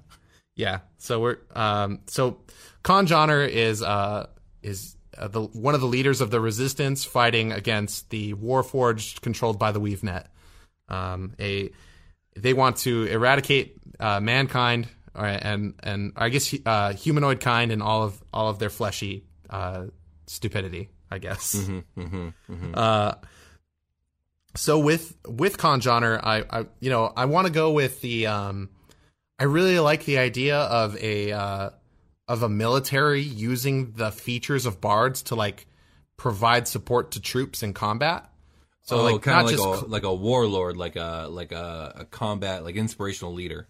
yeah. 0.54 0.80
So 0.98 1.20
we're 1.20 1.38
um 1.54 2.00
so 2.08 2.42
Con 2.82 3.06
Johnner 3.06 3.42
is 3.44 3.82
uh 3.82 4.26
is 4.62 4.96
uh, 5.16 5.28
the 5.28 5.42
one 5.42 5.74
of 5.74 5.80
the 5.80 5.86
leaders 5.86 6.20
of 6.20 6.30
the 6.30 6.40
resistance 6.40 7.04
fighting 7.04 7.52
against 7.52 8.10
the 8.10 8.34
Warforged 8.34 9.20
controlled 9.20 9.58
by 9.58 9.72
the 9.72 9.80
WeaveNet. 9.80 10.26
Um 10.88 11.34
a 11.38 11.70
they 12.36 12.54
want 12.54 12.78
to 12.78 13.04
eradicate 13.04 13.76
uh, 14.00 14.20
mankind 14.20 14.88
uh, 15.14 15.22
and 15.22 15.74
and 15.82 16.12
I 16.16 16.30
guess 16.30 16.54
uh, 16.64 16.94
humanoid 16.94 17.40
kind 17.40 17.70
and 17.72 17.82
all 17.82 18.04
of 18.04 18.22
all 18.32 18.48
of 18.48 18.58
their 18.58 18.70
fleshy 18.70 19.24
uh, 19.50 19.86
stupidity. 20.26 20.88
I 21.10 21.18
guess. 21.18 21.54
Uh, 22.74 23.14
so 24.54 24.78
with 24.78 25.14
with 25.28 25.58
Con 25.58 25.80
Johnner, 25.80 26.18
I, 26.22 26.44
I 26.48 26.66
you 26.80 26.88
know 26.88 27.12
I 27.14 27.26
want 27.26 27.46
to 27.46 27.52
go 27.52 27.72
with 27.72 28.00
the 28.00 28.28
um, 28.28 28.70
I 29.38 29.44
really 29.44 29.78
like 29.78 30.06
the 30.06 30.18
idea 30.18 30.56
of 30.56 30.96
a 30.96 31.32
uh, 31.32 31.70
of 32.32 32.42
a 32.42 32.48
military 32.48 33.20
using 33.20 33.92
the 33.92 34.10
features 34.10 34.64
of 34.64 34.80
bards 34.80 35.24
to 35.24 35.34
like 35.34 35.66
provide 36.16 36.66
support 36.66 37.10
to 37.10 37.20
troops 37.20 37.62
in 37.62 37.74
combat. 37.74 38.26
So 38.80 39.00
oh, 39.00 39.04
like 39.04 39.20
kind 39.20 39.36
not 39.36 39.44
of 39.44 39.46
like 39.50 39.56
just 39.56 39.82
a 39.82 39.86
like 39.86 40.02
a 40.04 40.14
warlord, 40.14 40.78
like 40.78 40.96
a 40.96 41.26
like 41.30 41.52
a, 41.52 41.92
a 41.96 42.04
combat, 42.06 42.64
like 42.64 42.74
inspirational 42.74 43.34
leader. 43.34 43.68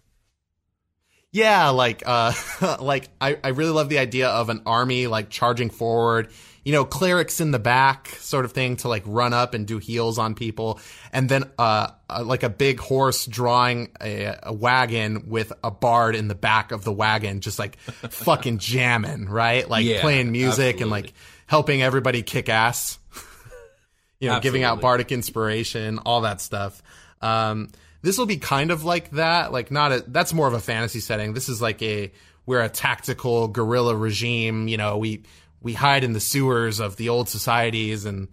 Yeah, 1.33 1.71
like 1.71 2.03
uh 2.05 2.31
like 2.79 3.09
I, 3.19 3.37
I 3.43 3.49
really 3.49 3.71
love 3.71 3.89
the 3.89 3.99
idea 3.99 4.29
of 4.29 4.47
an 4.47 4.61
army 4.65 5.07
like 5.07 5.29
charging 5.29 5.69
forward, 5.69 6.31
you 6.63 6.71
know, 6.71 6.85
clerics 6.85 7.41
in 7.41 7.51
the 7.51 7.59
back 7.59 8.07
sort 8.19 8.45
of 8.45 8.53
thing 8.53 8.77
to 8.77 8.87
like 8.87 9.03
run 9.05 9.33
up 9.33 9.53
and 9.53 9.67
do 9.67 9.79
heals 9.79 10.17
on 10.17 10.33
people 10.33 10.79
and 11.11 11.27
then 11.27 11.43
uh, 11.59 11.89
uh 12.09 12.23
like 12.23 12.43
a 12.43 12.49
big 12.49 12.79
horse 12.79 13.25
drawing 13.25 13.89
a, 14.01 14.35
a 14.43 14.53
wagon 14.53 15.29
with 15.29 15.51
a 15.63 15.71
bard 15.71 16.15
in 16.15 16.27
the 16.27 16.35
back 16.35 16.71
of 16.71 16.83
the 16.83 16.91
wagon 16.91 17.41
just 17.41 17.59
like 17.59 17.77
fucking 17.79 18.59
jamming, 18.59 19.25
right? 19.25 19.69
Like 19.69 19.85
Yeah, 19.85 20.01
playing 20.01 20.31
music 20.31 20.79
and 20.81 20.89
like 20.89 21.13
helping 21.47 21.81
everybody 21.81 22.23
kick 22.23 22.49
ass. 22.49 22.97
you 24.19 24.29
know, 24.29 24.39
giving 24.39 24.63
out 24.63 24.79
bardic 24.79 25.11
inspiration, 25.11 25.99
all 25.99 26.21
that 26.21 26.39
stuff. 26.39 26.81
Um, 27.21 27.69
this 28.01 28.17
will 28.17 28.25
be 28.25 28.37
kind 28.37 28.71
of 28.71 28.83
like 28.83 29.11
that, 29.11 29.51
like 29.51 29.71
not 29.71 29.91
a. 29.91 30.03
That's 30.07 30.33
more 30.33 30.47
of 30.47 30.53
a 30.53 30.59
fantasy 30.59 30.99
setting. 30.99 31.33
This 31.33 31.49
is 31.49 31.61
like 31.61 31.81
a 31.81 32.11
we're 32.45 32.61
a 32.61 32.69
tactical 32.69 33.47
guerrilla 33.47 33.95
regime. 33.95 34.67
You 34.67 34.77
know, 34.77 34.97
we 34.97 35.23
we 35.63 35.73
hide 35.73 36.03
in 36.03 36.13
the 36.13 36.19
sewers 36.19 36.79
of 36.79 36.97
the 36.97 37.09
old 37.09 37.29
societies 37.29 38.05
and 38.05 38.27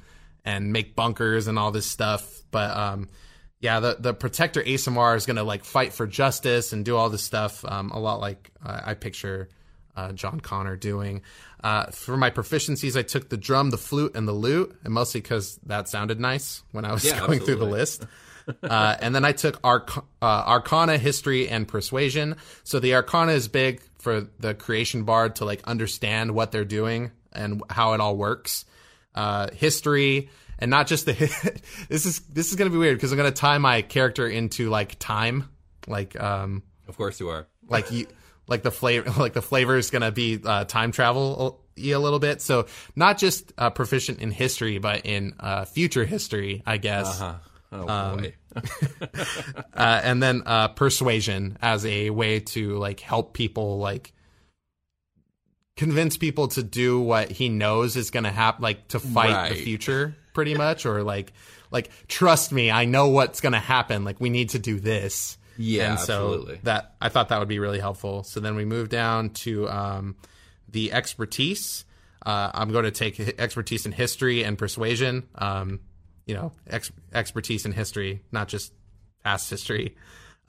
and 0.45 0.73
make 0.73 0.97
bunkers 0.97 1.47
and 1.47 1.59
all 1.59 1.71
this 1.71 1.87
stuff. 1.87 2.43
But 2.51 2.77
um, 2.77 3.09
yeah, 3.61 3.81
the 3.81 3.97
the 3.99 4.13
protector 4.13 4.63
Aasimar 4.63 5.17
is 5.17 5.25
gonna 5.25 5.45
like 5.45 5.65
fight 5.65 5.93
for 5.93 6.07
justice 6.07 6.73
and 6.73 6.85
do 6.85 6.97
all 6.97 7.09
this 7.09 7.23
stuff. 7.23 7.65
Um, 7.65 7.91
a 7.93 7.99
lot 7.99 8.21
like 8.21 8.51
I 8.63 8.91
I 8.91 8.95
picture 8.95 9.49
uh, 9.97 10.13
John 10.13 10.41
Connor 10.41 10.77
doing. 10.77 11.23
Uh, 11.63 11.87
for 11.87 12.17
my 12.17 12.31
proficiencies, 12.31 12.97
I 12.97 13.03
took 13.03 13.29
the 13.29 13.37
drum, 13.37 13.71
the 13.71 13.79
flute, 13.79 14.13
and 14.15 14.27
the 14.27 14.33
lute, 14.33 14.75
and 14.83 14.95
mostly 14.95 15.21
because 15.21 15.59
that 15.67 15.89
sounded 15.89 16.19
nice 16.19 16.63
when 16.73 16.85
I 16.85 16.93
was 16.93 17.05
Yeah, 17.05 17.19
going 17.27 17.41
through 17.41 17.57
the 17.57 17.67
list. 17.67 18.07
uh, 18.63 18.97
and 19.01 19.15
then 19.15 19.27
I 19.27 19.33
took 19.33 19.61
Arc- 19.63 19.99
uh, 19.99 20.05
Arcana, 20.23 20.97
History, 20.97 21.49
and 21.49 21.69
Persuasion. 21.69 22.37
So 22.65 22.81
the 22.81 22.95
Arcana 22.95 23.33
is 23.33 23.49
big 23.49 23.83
for 23.99 24.27
the 24.39 24.55
creation 24.55 25.03
bard 25.05 25.37
to 25.37 25.45
like 25.45 25.61
understand 25.65 26.33
what 26.33 26.51
they're 26.51 26.65
doing 26.65 27.11
and 27.33 27.63
how 27.71 27.93
it 27.95 28.01
all 28.01 28.17
works. 28.17 28.65
Uh, 29.15 29.49
history, 29.53 30.31
and 30.59 30.71
not 30.71 30.87
just 30.87 31.05
the. 31.07 31.13
this 31.89 32.07
is 32.07 32.21
this 32.21 32.51
is 32.51 32.57
gonna 32.57 32.71
be 32.71 32.77
weird 32.79 32.97
because 32.97 33.11
I'm 33.11 33.17
gonna 33.19 33.33
tie 33.33 33.59
my 33.59 33.83
character 33.83 34.27
into 34.29 34.71
like 34.71 34.99
time, 35.01 35.49
like 35.89 36.19
um 36.21 36.63
Of 36.87 36.97
course 36.97 37.19
you 37.19 37.29
are. 37.29 37.49
like 37.69 37.91
you 37.91 38.07
like 38.47 38.63
the 38.63 38.71
flavor 38.71 39.11
like 39.21 39.33
the 39.33 39.43
flavor 39.43 39.77
is 39.77 39.91
gonna 39.91 40.13
be 40.13 40.41
uh, 40.45 40.65
time 40.65 40.93
travel 40.93 41.61
a 41.77 41.97
little 41.97 42.19
bit. 42.21 42.41
So 42.41 42.67
not 42.95 43.19
just 43.19 43.53
uh, 43.59 43.71
proficient 43.71 44.21
in 44.21 44.31
history, 44.31 44.79
but 44.79 45.07
in 45.07 45.35
uh, 45.41 45.65
future 45.65 46.05
history, 46.05 46.63
I 46.65 46.77
guess. 46.77 47.19
Huh. 47.19 47.35
Oh 47.73 47.89
Um, 47.89 48.19
boy. 48.19 48.35
uh, 49.75 50.01
and 50.05 50.23
then 50.23 50.43
uh, 50.47 50.69
persuasion 50.69 51.57
as 51.63 51.85
a 51.87 52.11
way 52.11 52.41
to 52.41 52.77
like 52.79 53.01
help 53.01 53.33
people 53.35 53.79
like 53.79 54.13
convince 55.81 56.19
people 56.19 56.47
to 56.47 56.63
do 56.63 57.01
what 57.01 57.31
he 57.31 57.49
knows 57.49 57.97
is 57.97 58.11
going 58.11 58.25
to 58.25 58.31
happen 58.31 58.63
like 58.63 58.87
to 58.87 59.01
fight 59.01 59.49
the 59.49 59.55
future 59.55 60.15
pretty 60.35 60.55
much 60.55 60.85
or 60.85 61.03
like 61.03 61.33
like 61.71 61.91
trust 62.07 62.53
me 62.53 62.71
i 62.71 62.85
know 62.85 63.09
what's 63.09 63.41
going 63.41 63.55
to 63.55 63.59
happen. 63.59 64.05
Like 64.05 64.21
we 64.21 64.29
need 64.29 64.51
to 64.51 64.59
do 64.59 64.79
this. 64.79 65.39
Yeah, 65.57 65.93
and 65.93 65.99
so 65.99 66.35
absolutely. 66.35 66.61
that 66.65 66.97
i 67.01 67.09
thought 67.09 67.31
that 67.31 67.39
would 67.39 67.49
be 67.49 67.59
really 67.61 67.81
helpful. 67.81 68.25
So 68.25 68.41
then 68.41 68.57
we 68.57 68.67
move 68.67 68.91
down 68.91 69.31
to 69.31 69.71
um, 69.71 70.17
the 70.69 70.93
expertise. 70.93 71.87
Uh, 72.27 72.51
i'm 72.53 72.73
going 72.73 72.85
to 72.85 72.91
take 72.91 73.19
expertise 73.41 73.87
in 73.87 73.93
history 73.93 74.45
and 74.45 74.59
persuasion. 74.59 75.29
Um, 75.35 75.81
you 76.27 76.35
know 76.35 76.53
ex- 76.67 76.93
expertise 77.15 77.65
in 77.65 77.73
history 77.73 78.21
not 78.31 78.49
just 78.49 78.75
past 79.25 79.49
history 79.49 79.97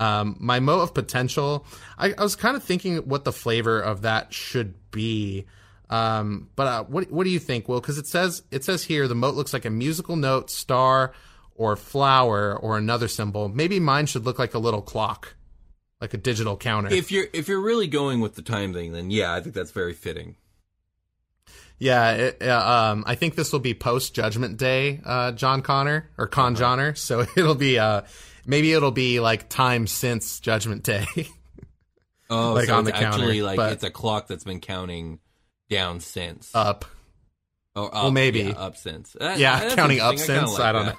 um, 0.02 0.36
my 0.40 0.60
mote 0.60 0.82
of 0.82 0.94
potential 0.94 1.66
I, 1.98 2.14
I 2.18 2.24
was 2.24 2.36
kind 2.36 2.58
of 2.58 2.64
thinking 2.64 2.98
what 2.98 3.24
the 3.24 3.32
flavor 3.32 3.80
of 3.80 4.02
that 4.02 4.34
should 4.34 4.74
be. 4.92 5.46
Um, 5.90 6.50
but 6.56 6.68
uh, 6.68 6.84
what 6.86 7.12
what 7.12 7.26
do 7.26 7.30
you 7.30 7.40
think? 7.40 7.68
Will 7.68 7.82
because 7.82 7.98
it 7.98 8.08
says 8.08 8.44
it 8.52 8.64
says 8.64 8.84
here 8.84 9.08
the 9.08 9.16
mote 9.16 9.36
looks 9.36 9.54
like 9.54 9.66
a 9.66 9.70
musical 9.70 10.16
note 10.16 10.50
star 10.50 11.14
or 11.56 11.76
flower 11.76 12.58
or 12.58 12.78
another 12.78 13.08
symbol. 13.08 13.50
Maybe 13.50 13.80
mine 13.80 14.06
should 14.06 14.26
look 14.26 14.40
like 14.40 14.54
a 14.54 14.60
little 14.60 14.82
clock 14.82 15.36
like 16.02 16.14
a 16.16 16.18
digital 16.18 16.58
counter. 16.58 16.92
If 16.92 17.12
you're 17.12 17.28
if 17.32 17.48
you're 17.48 17.62
really 17.62 17.88
going 17.88 18.20
with 18.20 18.36
the 18.36 18.42
time 18.42 18.74
thing, 18.74 18.92
then 18.92 19.12
yeah, 19.12 19.34
I 19.34 19.42
think 19.42 19.54
that's 19.54 19.72
very 19.72 19.94
fitting. 19.94 20.36
Yeah, 21.78 22.12
it, 22.12 22.44
uh, 22.44 22.92
um, 22.92 23.04
I 23.08 23.16
think 23.16 23.36
this 23.36 23.52
will 23.52 23.60
be 23.60 23.74
post 23.74 24.14
Judgment 24.14 24.58
Day, 24.58 25.02
uh, 25.04 25.32
John 25.32 25.64
Connor 25.64 26.10
or 26.18 26.28
Con 26.28 26.54
Johnner. 26.56 26.94
So 26.94 27.22
it'll 27.36 27.56
be, 27.56 27.80
uh, 27.80 28.02
maybe 28.46 28.74
it'll 28.74 28.92
be 28.92 29.20
like 29.20 29.50
time 29.50 29.88
since 29.88 30.40
Judgment 30.40 30.84
Day. 30.84 31.06
Oh, 32.34 32.54
Like 32.56 32.68
so 32.68 32.76
on 32.76 32.88
it's 32.88 32.98
the 32.98 33.04
counter, 33.04 33.34
like 33.44 33.58
but- 33.58 33.74
it's 33.74 33.84
a 33.84 33.90
clock 33.92 34.28
that's 34.28 34.46
been 34.46 34.62
counting 34.62 35.20
down 35.70 36.00
since. 36.00 36.50
up. 36.56 36.86
or 37.76 37.88
up, 37.88 37.94
well, 37.94 38.12
maybe. 38.12 38.40
yeah, 38.44 38.52
up 38.52 38.78
since. 38.78 39.12
That- 39.20 39.38
Yeah, 39.38 39.76
counting 39.76 40.00
up 40.00 40.14
interesting. 40.14 40.36
kinda 40.36 40.48
since, 40.48 40.60
I 40.60 40.72
don't 40.72 40.86
that. 40.86 40.98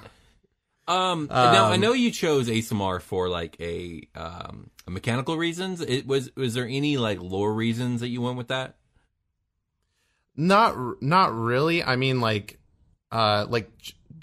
Um, 0.93 1.27
now 1.31 1.71
I 1.71 1.75
Um, 1.75 1.81
know 1.81 1.93
you 1.93 2.11
chose 2.11 2.49
Aasimar 2.49 3.01
for 3.01 3.29
like 3.29 3.55
a 3.59 4.07
um 4.13 4.69
mechanical 4.87 5.35
reasons. 5.37 5.81
It 5.81 6.05
was 6.05 6.29
was 6.35 6.53
there 6.53 6.67
any 6.67 6.97
like 6.97 7.19
lore 7.19 7.53
reasons 7.53 8.01
that 8.01 8.09
you 8.09 8.21
went 8.21 8.37
with 8.37 8.49
that? 8.49 8.75
Not, 10.35 11.01
not 11.01 11.33
really. 11.33 11.83
I 11.83 11.95
mean, 11.95 12.19
like, 12.21 12.59
uh, 13.11 13.45
like 13.49 13.69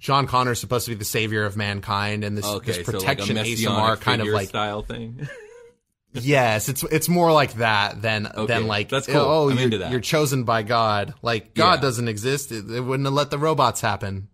J- 0.01 0.24
Connor 0.26 0.53
is 0.53 0.59
supposed 0.59 0.86
to 0.86 0.90
be 0.92 0.96
the 0.96 1.05
savior 1.05 1.44
of 1.44 1.57
mankind, 1.57 2.24
and 2.24 2.36
this, 2.36 2.44
Okay, 2.46 2.66
this 2.72 2.76
so 2.86 2.92
like 2.92 3.01
protection 3.01 3.36
Aasimar 3.36 4.01
kind 4.01 4.20
of 4.22 4.28
like 4.28 4.48
style 4.48 4.82
thing. 4.82 5.28
Yes, 6.12 6.68
it's 6.68 6.82
it's 6.82 7.09
more 7.09 7.30
like 7.32 7.53
that 7.55 8.03
than 8.03 8.26
Okay, 8.26 8.46
than 8.53 8.66
like 8.66 8.88
that's 8.88 9.07
cool. 9.07 9.16
oh 9.16 9.48
I'm 9.48 9.55
you're, 9.57 9.64
into 9.66 9.78
that. 9.78 9.92
you're 9.92 10.01
chosen 10.01 10.42
by 10.42 10.64
God. 10.64 11.14
Like 11.22 11.55
God 11.55 11.74
Yeah. 11.76 11.80
doesn't 11.82 12.09
exist. 12.09 12.51
It, 12.51 12.68
it 12.68 12.80
wouldn't 12.80 13.07
have 13.07 13.12
let 13.14 13.30
the 13.30 13.38
robots 13.38 13.80
happen. 13.80 14.26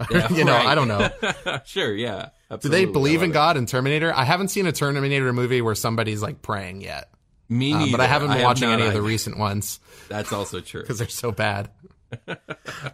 Yeah, 0.10 0.32
you 0.32 0.44
know, 0.46 0.52
right. 0.54 0.66
I 0.68 0.74
don't 0.74 0.88
know. 0.88 1.10
sure, 1.66 1.94
yeah. 1.94 2.30
Do 2.60 2.70
they 2.70 2.86
believe 2.86 3.22
in 3.22 3.28
love 3.30 3.34
God 3.34 3.56
in 3.58 3.66
Terminator? 3.66 4.10
I 4.14 4.24
haven't 4.24 4.48
seen 4.48 4.66
a 4.66 4.72
Terminator 4.72 5.32
movie 5.34 5.60
where 5.60 5.74
somebody's 5.74 6.22
like 6.22 6.40
praying 6.40 6.80
yet, 6.80 7.10
it. 7.50 7.52
Me 7.52 7.74
Uh, 7.74 7.78
neither. 7.80 7.90
but 7.90 8.00
I 8.00 8.06
haven't 8.06 8.28
been 8.28 8.38
have 8.38 8.44
watching 8.46 8.68
not 8.70 8.78
any 8.78 8.86
of 8.88 8.94
the 8.94 9.02
recent 9.02 9.36
ones 9.38 9.80
That's 10.08 10.32
also 10.32 10.60
true. 10.60 10.80
because 10.80 10.98
they're 10.98 11.08
so 11.08 11.30
bad. 11.32 11.68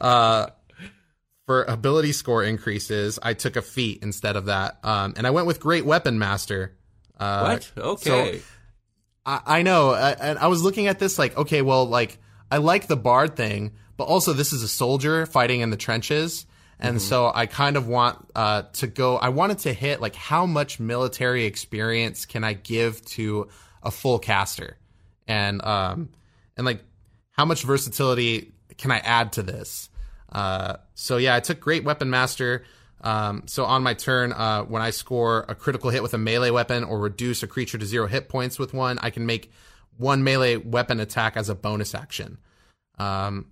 uh, 0.00 0.46
for 1.46 1.62
ability 1.64 2.12
score 2.12 2.42
increases, 2.42 3.18
I 3.22 3.34
took 3.34 3.56
a 3.56 3.62
feat 3.62 4.02
instead 4.02 4.36
of 4.36 4.46
that, 4.46 4.78
um, 4.82 5.14
and 5.16 5.26
I 5.26 5.30
went 5.30 5.46
with 5.46 5.60
Great 5.60 5.84
Weapon 5.84 6.18
Master. 6.18 6.76
Uh, 7.18 7.58
What? 7.76 7.84
Okay. 7.84 8.40
I, 9.26 9.40
I 9.46 9.62
know, 9.62 9.90
uh, 9.90 10.14
and 10.20 10.38
I 10.38 10.46
was 10.48 10.62
looking 10.62 10.86
at 10.86 10.98
this 10.98 11.18
like, 11.18 11.36
okay, 11.36 11.62
well, 11.62 11.86
like 11.86 12.18
I 12.50 12.58
like 12.58 12.86
the 12.86 12.96
bard 12.96 13.36
thing, 13.36 13.72
but 13.96 14.04
also 14.04 14.32
this 14.32 14.52
is 14.52 14.62
a 14.62 14.68
soldier 14.68 15.26
fighting 15.26 15.60
in 15.60 15.70
the 15.70 15.76
trenches, 15.76 16.46
and 16.78 17.00
so 17.00 17.30
I 17.32 17.46
kind 17.46 17.76
of 17.76 17.86
want 17.86 18.18
uh, 18.34 18.62
to 18.74 18.86
go. 18.86 19.16
I 19.16 19.30
wanted 19.30 19.60
to 19.60 19.72
hit 19.72 20.00
like 20.00 20.14
how 20.14 20.44
much 20.44 20.80
military 20.80 21.44
experience 21.44 22.26
can 22.26 22.44
I 22.44 22.52
give 22.52 23.02
to 23.12 23.48
a 23.82 23.90
full 23.90 24.18
caster, 24.18 24.76
and 25.26 25.64
um, 25.64 26.10
and 26.56 26.66
like 26.66 26.82
how 27.30 27.44
much 27.44 27.62
versatility 27.62 28.52
can 28.76 28.90
I 28.90 28.98
add 28.98 29.32
to 29.34 29.42
this? 29.42 29.88
Uh, 30.34 30.76
so 30.94 31.16
yeah, 31.16 31.34
I 31.34 31.40
took 31.40 31.60
Great 31.60 31.84
Weapon 31.84 32.10
Master. 32.10 32.64
Um, 33.00 33.42
so 33.46 33.64
on 33.64 33.82
my 33.82 33.94
turn, 33.94 34.32
uh, 34.32 34.62
when 34.62 34.82
I 34.82 34.90
score 34.90 35.44
a 35.48 35.54
critical 35.54 35.90
hit 35.90 36.02
with 36.02 36.14
a 36.14 36.18
melee 36.18 36.50
weapon 36.50 36.84
or 36.84 36.98
reduce 36.98 37.42
a 37.42 37.46
creature 37.46 37.78
to 37.78 37.86
zero 37.86 38.06
hit 38.06 38.28
points 38.28 38.58
with 38.58 38.74
one, 38.74 38.98
I 39.00 39.10
can 39.10 39.26
make 39.26 39.52
one 39.96 40.24
melee 40.24 40.56
weapon 40.56 41.00
attack 41.00 41.36
as 41.36 41.48
a 41.48 41.54
bonus 41.54 41.94
action. 41.94 42.38
Um, 42.98 43.46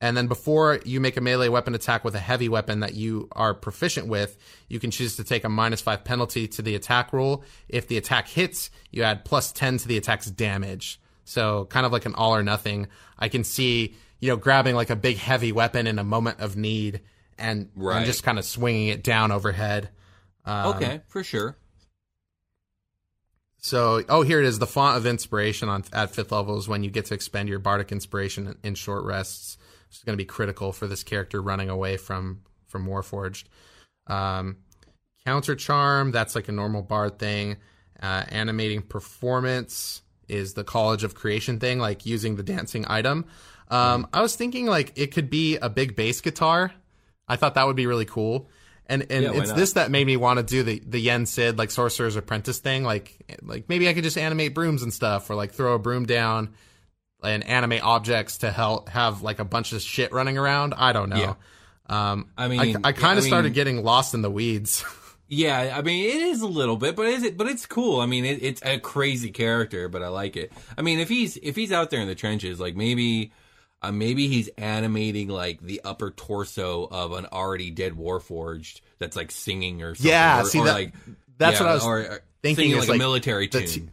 and 0.00 0.16
then 0.16 0.26
before 0.26 0.80
you 0.84 1.00
make 1.00 1.16
a 1.16 1.22
melee 1.22 1.48
weapon 1.48 1.74
attack 1.74 2.04
with 2.04 2.14
a 2.14 2.20
heavy 2.20 2.48
weapon 2.48 2.80
that 2.80 2.94
you 2.94 3.28
are 3.32 3.54
proficient 3.54 4.06
with, 4.06 4.36
you 4.68 4.78
can 4.78 4.90
choose 4.90 5.16
to 5.16 5.24
take 5.24 5.44
a 5.44 5.48
minus 5.48 5.80
five 5.80 6.04
penalty 6.04 6.46
to 6.48 6.62
the 6.62 6.74
attack 6.74 7.12
roll. 7.12 7.42
If 7.68 7.88
the 7.88 7.96
attack 7.96 8.28
hits, 8.28 8.70
you 8.90 9.02
add 9.02 9.24
plus 9.24 9.50
10 9.50 9.78
to 9.78 9.88
the 9.88 9.96
attack's 9.96 10.26
damage. 10.26 11.00
So 11.24 11.64
kind 11.66 11.86
of 11.86 11.92
like 11.92 12.04
an 12.04 12.14
all 12.14 12.34
or 12.34 12.42
nothing. 12.42 12.88
I 13.18 13.28
can 13.28 13.44
see, 13.44 13.96
you 14.20 14.30
know, 14.30 14.36
grabbing 14.36 14.74
like 14.74 14.90
a 14.90 14.96
big 14.96 15.16
heavy 15.16 15.52
weapon 15.52 15.86
in 15.86 15.98
a 15.98 16.04
moment 16.04 16.40
of 16.40 16.56
need 16.56 17.00
and, 17.38 17.70
Right. 17.74 17.98
and 17.98 18.06
just 18.06 18.22
kind 18.22 18.38
of 18.38 18.44
swinging 18.44 18.88
it 18.88 19.02
down 19.02 19.32
overhead. 19.32 19.90
Um, 20.44 20.74
okay, 20.74 21.00
for 21.08 21.22
sure. 21.24 21.56
So, 23.58 24.02
oh, 24.10 24.22
here 24.22 24.40
it 24.40 24.46
is. 24.46 24.58
The 24.58 24.66
font 24.66 24.98
of 24.98 25.06
inspiration 25.06 25.68
on 25.70 25.84
at 25.92 26.10
fifth 26.10 26.32
level 26.32 26.58
is 26.58 26.68
when 26.68 26.84
you 26.84 26.90
get 26.90 27.06
to 27.06 27.14
expend 27.14 27.48
your 27.48 27.58
bardic 27.58 27.92
inspiration 27.92 28.46
in, 28.46 28.56
in 28.62 28.74
short 28.74 29.04
rests. 29.04 29.56
It's 29.88 30.02
going 30.02 30.12
to 30.14 30.22
be 30.22 30.26
critical 30.26 30.72
for 30.72 30.86
this 30.86 31.02
character 31.02 31.40
running 31.40 31.70
away 31.70 31.96
from 31.96 32.42
from 32.66 32.86
Warforged. 32.86 33.44
Um, 34.06 34.56
counter 35.24 35.54
charm. 35.54 36.10
That's 36.10 36.34
like 36.34 36.48
a 36.48 36.52
normal 36.52 36.82
bard 36.82 37.18
thing. 37.18 37.56
Uh, 38.02 38.24
animating 38.28 38.82
performance 38.82 40.02
is 40.28 40.54
the 40.54 40.64
College 40.64 41.04
of 41.04 41.14
Creation 41.14 41.58
thing, 41.58 41.78
like 41.78 42.04
using 42.04 42.36
the 42.36 42.42
dancing 42.42 42.84
item. 42.88 43.24
Um, 43.74 44.08
I 44.12 44.22
was 44.22 44.36
thinking 44.36 44.66
like 44.66 44.92
it 44.96 45.08
could 45.12 45.30
be 45.30 45.56
a 45.56 45.68
big 45.68 45.96
bass 45.96 46.20
guitar. 46.20 46.72
I 47.26 47.36
thought 47.36 47.54
that 47.54 47.66
would 47.66 47.76
be 47.76 47.86
really 47.86 48.04
cool. 48.04 48.48
And 48.86 49.06
and 49.10 49.24
Yeah, 49.24 49.32
it's 49.32 49.48
not? 49.48 49.56
this 49.56 49.72
that 49.74 49.90
made 49.90 50.06
me 50.06 50.16
want 50.16 50.38
to 50.38 50.42
do 50.44 50.62
the 50.62 50.80
the 50.86 50.98
Yen 51.00 51.26
Sid 51.26 51.56
like 51.58 51.70
Sorcerer's 51.70 52.16
Apprentice 52.16 52.58
thing. 52.58 52.84
Like 52.84 53.16
like 53.42 53.68
maybe 53.68 53.88
I 53.88 53.94
could 53.94 54.04
just 54.04 54.18
animate 54.18 54.54
brooms 54.54 54.82
and 54.82 54.92
stuff, 54.92 55.30
or 55.30 55.34
like 55.34 55.52
throw 55.52 55.74
a 55.74 55.78
broom 55.78 56.04
down 56.06 56.54
and 57.22 57.42
animate 57.46 57.82
objects 57.82 58.38
to 58.38 58.50
help 58.50 58.90
have 58.90 59.22
like 59.22 59.38
a 59.38 59.44
bunch 59.44 59.72
of 59.72 59.80
shit 59.80 60.12
running 60.12 60.36
around. 60.36 60.74
I 60.76 60.92
don't 60.92 61.08
know. 61.08 61.16
Yeah. 61.16 61.34
Um, 61.86 62.30
I 62.36 62.48
mean, 62.48 62.76
I, 62.84 62.92
kind 62.92 63.16
I 63.16 63.18
of 63.18 63.24
started 63.24 63.48
mean- 63.48 63.52
getting 63.54 63.82
lost 63.84 64.14
in 64.14 64.22
the 64.22 64.30
weeds. 64.30 64.84
Yeah, 65.26 65.74
I 65.78 65.80
mean 65.80 66.04
it 66.04 66.20
is 66.20 66.42
a 66.42 66.46
little 66.46 66.76
bit, 66.76 66.94
but 66.94 67.06
is 67.06 67.22
it? 67.22 67.38
But 67.38 67.46
it's 67.48 67.64
cool. 67.64 68.00
I 68.02 68.06
mean, 68.06 68.26
it, 68.26 68.42
it's 68.42 68.60
a 68.62 68.78
crazy 68.78 69.30
character, 69.30 69.88
but 69.88 70.02
I 70.02 70.08
like 70.08 70.36
it. 70.36 70.52
I 70.76 70.82
mean, 70.82 71.00
if 71.00 71.08
he's 71.08 71.38
if 71.38 71.56
he's 71.56 71.72
out 71.72 71.88
there 71.88 72.00
in 72.02 72.06
the 72.06 72.14
trenches, 72.14 72.60
like 72.60 72.76
maybe, 72.76 73.32
uh, 73.88 73.92
maybe 73.92 74.28
he's 74.28 74.48
animating 74.58 75.28
like 75.28 75.60
the 75.60 75.80
upper 75.84 76.10
torso 76.10 76.84
of 76.90 77.12
an 77.12 77.26
already 77.26 77.70
dead 77.70 77.92
Warforged 77.92 78.80
that's 78.98 79.16
like 79.16 79.30
singing 79.30 79.82
or 79.82 79.94
something. 79.94 80.10
Yeah, 80.10 80.42
or, 80.42 80.44
see, 80.44 80.60
or 80.60 80.64
that- 80.66 80.74
like 80.74 80.94
that's 81.38 81.58
yeah, 81.58 81.62
what 81.66 81.70
I 81.70 81.74
was 81.74 81.84
or, 81.84 81.98
or 81.98 82.20
thinking 82.42 82.64
singing 82.64 82.78
like, 82.78 82.88
like, 82.88 82.96
a 82.96 82.98
military 82.98 83.48
tune. 83.48 83.66
t- 83.66 83.88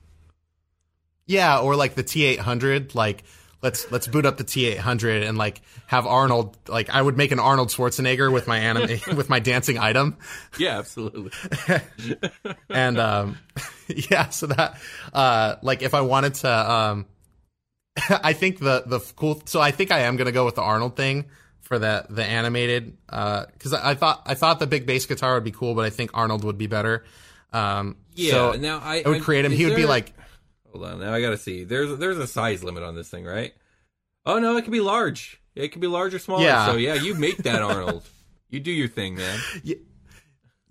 yeah, 1.25 1.59
or 1.59 1.75
like 1.75 1.95
the 1.95 2.03
T 2.03 2.23
eight 2.25 2.39
hundred. 2.39 2.93
Like 2.95 3.23
let's 3.61 3.89
let's 3.91 4.07
boot 4.07 4.25
up 4.25 4.37
the 4.37 4.43
T 4.43 4.65
eight 4.65 4.77
hundred 4.79 5.23
and 5.23 5.37
like 5.37 5.61
have 5.87 6.05
Arnold. 6.05 6.57
Like 6.67 6.89
I 6.89 7.01
would 7.01 7.17
make 7.17 7.31
an 7.31 7.39
Arnold 7.39 7.69
Schwarzenegger 7.69 8.31
with 8.31 8.47
my 8.47 8.59
anime 8.59 8.99
with 9.15 9.29
my 9.29 9.39
dancing 9.39 9.77
item. 9.77 10.17
yeah, 10.59 10.77
absolutely. 10.77 11.31
and 12.69 12.99
um 12.99 13.37
yeah 13.87 14.29
so 14.29 14.47
that 14.47 14.79
uh 15.13 15.55
like 15.61 15.81
if 15.81 15.93
i 15.93 16.01
wanted 16.01 16.33
to 16.33 16.71
um 16.71 17.05
I 18.09 18.33
think 18.33 18.59
the 18.59 18.83
the 18.85 18.99
cool. 19.15 19.41
So 19.45 19.59
I 19.61 19.71
think 19.71 19.91
I 19.91 19.99
am 20.01 20.15
gonna 20.15 20.31
go 20.31 20.45
with 20.45 20.55
the 20.55 20.61
Arnold 20.61 20.95
thing 20.95 21.25
for 21.59 21.77
the 21.79 22.05
the 22.09 22.23
animated 22.23 22.97
because 23.05 23.73
I, 23.73 23.91
I 23.91 23.95
thought 23.95 24.23
I 24.25 24.33
thought 24.33 24.59
the 24.59 24.67
big 24.67 24.85
bass 24.85 25.05
guitar 25.05 25.35
would 25.35 25.43
be 25.43 25.51
cool, 25.51 25.75
but 25.75 25.85
I 25.85 25.89
think 25.89 26.11
Arnold 26.13 26.43
would 26.43 26.57
be 26.57 26.67
better. 26.67 27.03
Um, 27.53 27.97
Yeah. 28.13 28.31
so 28.31 28.51
now 28.53 28.79
I, 28.83 29.03
I 29.05 29.09
would 29.09 29.21
create 29.23 29.43
him. 29.45 29.51
He 29.51 29.65
would 29.65 29.75
be 29.75 29.85
like, 29.85 30.13
Hold 30.71 30.85
on. 30.85 30.99
Now 31.01 31.13
I 31.13 31.21
gotta 31.21 31.37
see. 31.37 31.63
There's 31.65 31.97
there's 31.97 32.17
a 32.17 32.27
size 32.27 32.63
limit 32.63 32.83
on 32.83 32.95
this 32.95 33.09
thing, 33.09 33.25
right? 33.25 33.53
Oh 34.25 34.39
no, 34.39 34.55
it 34.57 34.61
can 34.63 34.71
be 34.71 34.79
large. 34.81 35.41
It 35.53 35.73
can 35.73 35.81
be 35.81 35.87
large 35.87 36.13
or 36.13 36.19
smaller. 36.19 36.43
Yeah. 36.43 36.65
So 36.67 36.77
yeah, 36.77 36.93
you 36.93 37.13
make 37.13 37.37
that 37.39 37.61
Arnold. 37.61 38.07
you 38.49 38.59
do 38.61 38.71
your 38.71 38.87
thing, 38.87 39.15
man. 39.15 39.39
yeah. 39.63 39.75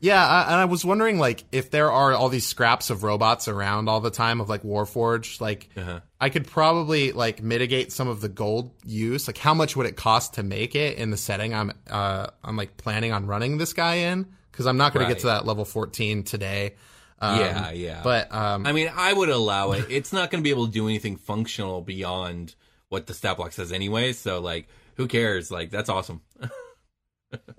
I, 0.02 0.42
and 0.44 0.54
I 0.54 0.64
was 0.64 0.84
wondering 0.84 1.18
like 1.18 1.44
if 1.52 1.70
there 1.70 1.92
are 1.92 2.12
all 2.12 2.28
these 2.30 2.46
scraps 2.46 2.88
of 2.90 3.02
robots 3.02 3.48
around 3.48 3.88
all 3.88 4.00
the 4.00 4.10
time 4.10 4.40
of 4.40 4.48
like 4.48 4.62
Warforged, 4.62 5.40
like 5.40 5.68
Uh-huh. 5.76 6.00
I 6.20 6.30
could 6.30 6.46
probably 6.46 7.12
like 7.12 7.42
mitigate 7.42 7.92
some 7.92 8.08
of 8.08 8.20
the 8.20 8.28
gold 8.28 8.72
use. 8.84 9.26
Like 9.28 9.38
how 9.38 9.52
much 9.54 9.76
would 9.76 9.86
it 9.86 9.96
cost 9.96 10.34
to 10.34 10.42
make 10.42 10.74
it 10.74 10.96
in 10.98 11.10
the 11.10 11.16
setting 11.16 11.54
I'm 11.54 11.72
uh 11.90 12.28
I'm 12.42 12.56
like 12.56 12.76
planning 12.76 13.12
on 13.12 13.26
running 13.26 13.58
this 13.58 13.72
guy 13.74 13.94
in 13.96 14.26
because 14.50 14.66
I'm 14.66 14.76
not 14.76 14.92
going 14.94 15.06
to 15.06 15.12
get 15.12 15.20
to 15.20 15.28
that 15.28 15.46
level 15.46 15.64
14 15.64 16.24
today. 16.24 16.74
Um, 17.18 17.38
yeah, 17.38 17.70
yeah. 17.70 18.00
But 18.02 18.34
um, 18.34 18.66
I 18.66 18.72
mean, 18.72 18.90
I 18.94 19.12
would 19.12 19.28
allow 19.28 19.72
it. 19.72 19.86
It's 19.90 20.12
not 20.12 20.30
going 20.30 20.42
to 20.42 20.44
be 20.44 20.50
able 20.50 20.66
to 20.66 20.72
do 20.72 20.86
anything 20.88 21.16
functional 21.16 21.82
beyond 21.82 22.54
what 22.88 23.06
the 23.06 23.14
stat 23.14 23.36
block 23.36 23.52
says 23.52 23.72
anyway. 23.72 24.12
So 24.12 24.40
like, 24.40 24.68
who 24.96 25.06
cares? 25.06 25.50
Like, 25.50 25.70
that's 25.70 25.88
awesome. 25.88 26.22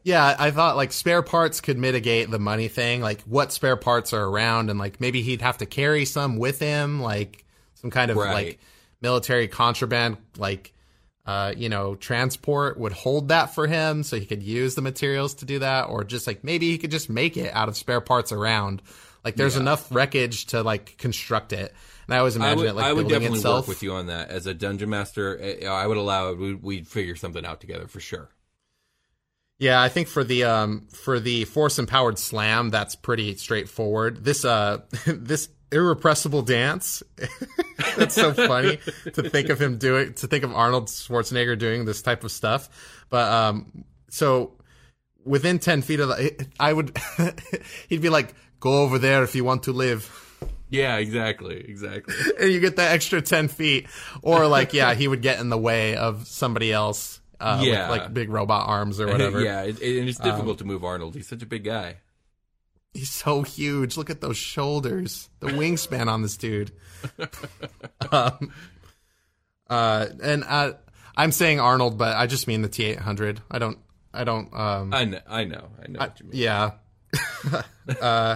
Yeah, 0.03 0.35
I 0.37 0.51
thought 0.51 0.75
like 0.75 0.91
spare 0.91 1.21
parts 1.21 1.61
could 1.61 1.77
mitigate 1.77 2.29
the 2.29 2.39
money 2.39 2.67
thing. 2.67 3.01
Like 3.01 3.21
what 3.21 3.51
spare 3.51 3.77
parts 3.77 4.13
are 4.13 4.23
around, 4.25 4.69
and 4.69 4.77
like 4.79 4.99
maybe 4.99 5.21
he'd 5.21 5.41
have 5.41 5.59
to 5.59 5.65
carry 5.65 6.05
some 6.05 6.37
with 6.37 6.59
him, 6.59 7.01
like 7.01 7.45
some 7.75 7.89
kind 7.91 8.11
of 8.11 8.17
Right. 8.17 8.33
like 8.33 8.59
military 9.01 9.47
contraband, 9.47 10.17
like 10.37 10.73
uh, 11.25 11.53
you 11.55 11.69
know, 11.69 11.95
transport 11.95 12.79
would 12.79 12.91
hold 12.93 13.27
that 13.29 13.53
for 13.53 13.67
him, 13.67 14.01
so 14.03 14.19
he 14.19 14.25
could 14.25 14.41
use 14.41 14.73
the 14.75 14.81
materials 14.81 15.35
to 15.35 15.45
do 15.45 15.59
that, 15.59 15.83
or 15.83 16.03
just 16.03 16.25
like 16.25 16.43
maybe 16.43 16.71
he 16.71 16.77
could 16.79 16.91
just 16.91 17.09
make 17.09 17.37
it 17.37 17.53
out 17.53 17.69
of 17.69 17.77
spare 17.77 18.01
parts 18.01 18.31
around. 18.31 18.81
Like 19.23 19.35
there's 19.35 19.53
Yeah. 19.55 19.61
enough 19.61 19.87
wreckage 19.93 20.47
to 20.47 20.63
like 20.63 20.97
construct 20.97 21.53
it, 21.53 21.73
and 22.07 22.15
I 22.15 22.17
always 22.17 22.35
I 22.35 22.39
imagine 22.39 22.57
would, 22.57 22.67
it 22.69 22.73
like 22.75 22.85
I 22.85 22.93
would 22.93 23.01
building 23.03 23.19
definitely 23.19 23.37
itself. 23.39 23.65
work 23.65 23.67
with 23.67 23.83
you 23.83 23.93
on 23.93 24.07
that 24.07 24.29
as 24.31 24.47
a 24.47 24.53
dungeon 24.55 24.89
master. 24.89 25.39
eh, 25.39 25.67
I 25.67 25.85
would 25.85 25.97
allow 25.97 26.31
it. 26.31 26.39
We'd, 26.39 26.63
we'd 26.63 26.87
figure 26.87 27.15
something 27.15 27.45
out 27.45 27.61
together 27.61 27.87
for 27.87 27.99
sure. 27.99 28.29
Yeah, 29.61 29.79
I 29.79 29.89
think 29.89 30.07
for 30.07 30.23
the 30.23 30.45
um 30.45 30.87
for 30.91 31.19
the 31.19 31.45
force 31.45 31.77
empowered 31.77 32.17
slam, 32.17 32.71
that's 32.71 32.95
pretty 32.95 33.35
straightforward. 33.35 34.23
This 34.23 34.43
uh 34.43 34.79
this 35.05 35.49
irrepressible 35.71 36.41
dance, 36.41 37.03
that's 37.95 38.15
so 38.15 38.33
funny 38.33 38.79
to 39.13 39.29
think 39.29 39.49
of 39.49 39.61
him 39.61 39.77
doing 39.77 40.15
to 40.15 40.25
think 40.25 40.43
of 40.43 40.51
Arnold 40.51 40.87
Schwarzenegger 40.87 41.55
doing 41.59 41.85
this 41.85 42.01
type 42.01 42.23
of 42.23 42.31
stuff. 42.31 43.05
But 43.09 43.31
um 43.31 43.85
so 44.09 44.53
within 45.25 45.59
ten 45.59 45.83
feet 45.83 45.99
of 45.99 46.09
the, 46.09 46.47
I 46.59 46.73
would 46.73 46.97
he'd 47.87 48.01
be 48.01 48.09
like, 48.09 48.33
go 48.59 48.81
over 48.81 48.97
there 48.97 49.21
if 49.21 49.35
you 49.35 49.43
want 49.43 49.63
to 49.63 49.73
live. 49.73 50.17
Yeah, 50.71 50.97
exactly, 50.97 51.57
exactly. 51.57 52.15
and 52.39 52.51
you 52.51 52.61
get 52.61 52.77
that 52.77 52.93
extra 52.93 53.21
10 53.21 53.49
feet 53.49 53.87
or 54.23 54.47
like 54.47 54.73
yeah 54.73 54.95
he 54.95 55.07
would 55.07 55.21
get 55.21 55.39
in 55.39 55.49
the 55.49 55.57
way 55.57 55.95
of 55.97 56.25
somebody 56.25 56.73
else 56.73 57.20
uh, 57.41 57.61
Yeah. 57.63 57.89
with 57.89 57.99
like 57.99 58.13
big 58.13 58.29
robot 58.29 58.67
arms 58.69 58.99
or 58.99 59.07
whatever 59.11 59.41
yeah, 59.41 59.63
it, 59.63 59.81
it- 59.81 60.07
it's 60.07 60.19
difficult 60.19 60.59
to 60.59 60.65
move 60.65 60.83
Arnold. 60.83 61.15
He's 61.15 61.27
such 61.27 61.41
a 61.41 61.45
big 61.45 61.63
guy. 61.63 61.97
He's 62.93 63.09
so 63.09 63.41
huge. 63.43 63.95
Look 63.95 64.09
at 64.09 64.19
those 64.19 64.35
shoulders, 64.37 65.29
the 65.39 65.47
wingspan 65.47 66.07
on 66.07 66.21
this 66.21 66.35
dude. 66.35 66.71
um, 68.11 68.51
uh, 69.69 70.07
and 70.21 70.43
uh, 70.45 70.73
I'm 71.15 71.31
saying 71.31 71.59
Arnold, 71.59 71.97
but 71.97 72.17
I 72.17 72.27
just 72.27 72.47
mean 72.47 72.61
the 72.61 72.69
T800. 72.69 73.37
I 73.49 73.59
don't. 73.59 73.77
I 74.13 74.25
don't. 74.25 74.53
Um, 74.53 74.93
I 74.93 75.05
know, 75.05 75.19
I 75.27 75.45
know, 75.45 75.69
I 75.81 75.87
know 75.87 75.99
what 75.99 76.19
you 76.19 76.25
mean. 76.27 76.41
yeah. 76.41 76.71
uh, 78.01 78.35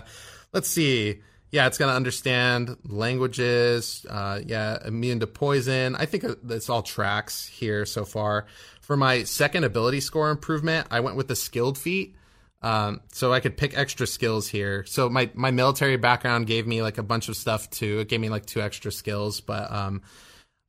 let's 0.54 0.70
see. 0.70 1.22
Yeah, 1.56 1.68
it's 1.68 1.78
gonna 1.78 1.94
understand 1.94 2.76
languages. 2.84 4.06
Uh, 4.10 4.42
yeah, 4.46 4.78
immune 4.86 5.22
to 5.22 5.28
poison. 5.28 5.96
I 5.96 6.06
think 6.06 6.26
this 6.44 6.70
all 6.70 6.84
tracks 6.84 7.48
here 7.48 7.86
so 7.86 8.04
far. 8.04 8.48
For 8.82 8.98
my 8.98 9.24
second 9.24 9.64
ability 9.64 10.02
score 10.02 10.32
improvement, 10.32 10.88
I 10.92 11.00
went 11.00 11.16
with 11.16 11.30
the 11.30 11.36
skilled 11.38 11.78
feat. 11.78 12.18
Um, 12.62 13.00
so 13.14 13.32
I 13.32 13.40
could 13.40 13.56
pick 13.56 13.78
extra 13.78 14.06
skills 14.06 14.50
here. 14.50 14.84
So 14.86 15.10
my 15.10 15.32
my 15.34 15.52
military 15.52 15.96
background 15.96 16.46
gave 16.48 16.68
me 16.68 16.82
like 16.82 16.98
a 16.98 17.04
bunch 17.04 17.30
of 17.30 17.38
stuff 17.38 17.70
too. 17.70 18.00
It 18.00 18.10
gave 18.10 18.20
me 18.20 18.28
like 18.28 18.46
two 18.46 18.60
extra 18.60 18.92
skills, 18.92 19.40
but 19.40 19.72
um, 19.72 20.02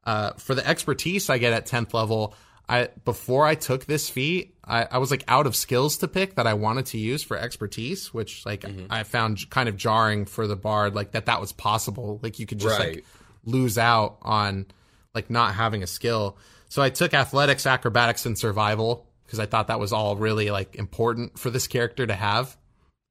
uh, 0.05 0.35
for 0.35 0.55
the 0.55 0.65
expertise 0.65 1.29
I 1.29 1.39
get 1.39 1.53
at 1.53 1.67
10th 1.67 1.95
level, 1.95 2.33
I 2.69 2.91
before 3.05 3.45
I 3.45 3.57
took 3.57 3.87
this 3.87 4.09
feat, 4.09 4.56
I, 4.67 4.87
I 4.91 4.99
was 4.99 5.11
like 5.13 5.23
out 5.29 5.47
of 5.47 5.55
skills 5.55 5.99
to 5.99 6.09
pick 6.09 6.35
that 6.35 6.47
I 6.47 6.55
wanted 6.55 6.87
to 6.87 6.99
use 6.99 7.23
for 7.23 7.37
expertise, 7.37 8.13
which 8.13 8.45
like 8.45 8.65
I 8.91 9.05
found 9.05 9.49
kind 9.51 9.69
of 9.69 9.77
jarring 9.77 10.25
for 10.27 10.47
the 10.47 10.57
bard, 10.57 10.95
like 10.95 11.13
that 11.13 11.27
that 11.27 11.41
was 11.41 11.53
possible. 11.53 12.19
Like 12.23 12.39
you 12.39 12.47
could 12.47 12.59
just 12.59 12.79
Right. 12.79 12.97
like 12.97 13.05
lose 13.45 13.79
out 13.79 14.19
on 14.23 14.67
like 15.15 15.31
not 15.31 15.55
having 15.55 15.83
a 15.85 15.87
skill. 15.87 16.37
So 16.69 16.83
I 16.83 16.91
took 16.91 17.15
athletics, 17.15 17.65
acrobatics, 17.65 18.27
and 18.27 18.37
survival 18.37 19.07
because 19.25 19.39
I 19.39 19.47
thought 19.47 19.69
that 19.69 19.79
was 19.79 19.93
all 19.93 20.17
really 20.17 20.51
like 20.51 20.75
important 20.75 21.39
for 21.39 21.49
this 21.51 21.69
character 21.69 22.05
to 22.07 22.15
have, 22.15 22.57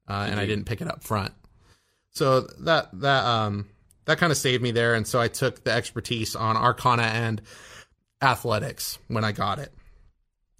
uh, 0.08 0.26
and 0.30 0.38
I 0.38 0.44
didn't 0.46 0.66
pick 0.66 0.82
it 0.82 0.88
up 0.88 1.02
front. 1.02 1.32
So 2.10 2.40
that 2.60 2.88
that 3.00 3.24
um 3.24 3.66
that 4.04 4.18
kind 4.18 4.30
of 4.30 4.36
saved 4.36 4.62
me 4.62 4.72
there, 4.72 4.94
and 4.94 5.06
so 5.06 5.18
I 5.20 5.28
took 5.28 5.64
the 5.64 5.72
expertise 5.72 6.36
on 6.36 6.56
Arcana 6.56 7.02
and 7.04 7.40
athletics 8.22 8.98
when 9.08 9.24
I 9.24 9.32
got 9.32 9.58
it. 9.58 9.72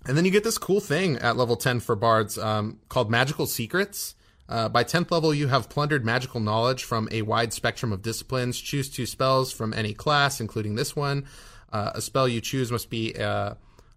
And 0.09 0.16
then 0.16 0.24
you 0.24 0.30
get 0.30 0.44
this 0.44 0.59
cool 0.59 0.80
thing 0.80 1.16
at 1.16 1.36
level 1.36 1.57
10 1.57 1.80
for 1.80 1.96
bards 1.96 2.38
um, 2.38 2.78
called 2.88 3.11
Magical 3.11 3.46
Secrets. 3.46 4.14
Uh, 4.48 4.68
by 4.68 4.84
10th 4.84 5.11
level, 5.11 5.34
you 5.34 5.48
have 5.48 5.68
plundered 5.68 6.04
magical 6.04 6.38
knowledge 6.38 6.84
from 6.84 7.09
a 7.11 7.22
wide 7.22 7.52
spectrum 7.52 7.92
of 7.92 8.02
disciplines. 8.02 8.61
Choose 8.61 8.88
two 8.88 9.07
spells 9.07 9.50
from 9.50 9.74
any 9.74 9.92
class, 9.92 10.40
including 10.40 10.76
this 10.76 10.94
one. 10.94 11.26
Uh, 11.72 11.90
a 11.96 12.00
spell 12.00 12.28
you 12.28 12.40
choose 12.40 12.70
must 12.70 12.88
be 12.88 13.16
uh, 13.16 13.54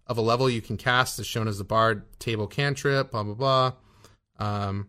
of 0.08 0.18
a 0.18 0.20
level 0.20 0.50
you 0.50 0.60
can 0.60 0.76
cast, 0.76 1.20
as 1.20 1.26
shown 1.26 1.46
as 1.46 1.58
the 1.58 1.64
bard 1.64 2.02
table 2.18 2.48
cantrip, 2.48 3.12
blah, 3.12 3.22
blah, 3.22 3.34
blah. 3.34 3.72
Um, 4.40 4.88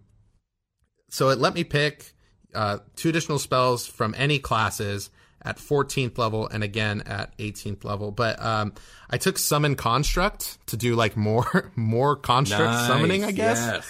so 1.09 1.29
it 1.29 1.37
let 1.37 1.53
me 1.53 1.63
pick 1.63 2.13
uh, 2.55 2.79
two 2.95 3.09
additional 3.09 3.37
spells 3.37 3.85
from 3.85 4.15
any 4.17 4.39
classes 4.39 5.11
at 5.43 5.57
14th 5.57 6.17
level 6.17 6.47
and 6.47 6.63
again 6.63 7.01
at 7.05 7.35
18th 7.37 7.83
level. 7.83 8.11
But 8.11 8.41
um, 8.41 8.73
I 9.09 9.17
took 9.17 9.37
summon 9.37 9.75
construct 9.75 10.65
to 10.67 10.77
do 10.77 10.95
like 10.95 11.17
more 11.17 11.71
more 11.75 12.15
construct 12.15 12.63
Nice, 12.63 12.87
summoning, 12.87 13.23
I 13.23 13.31
guess. 13.31 13.57
yes. 13.59 13.87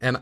And 0.00 0.16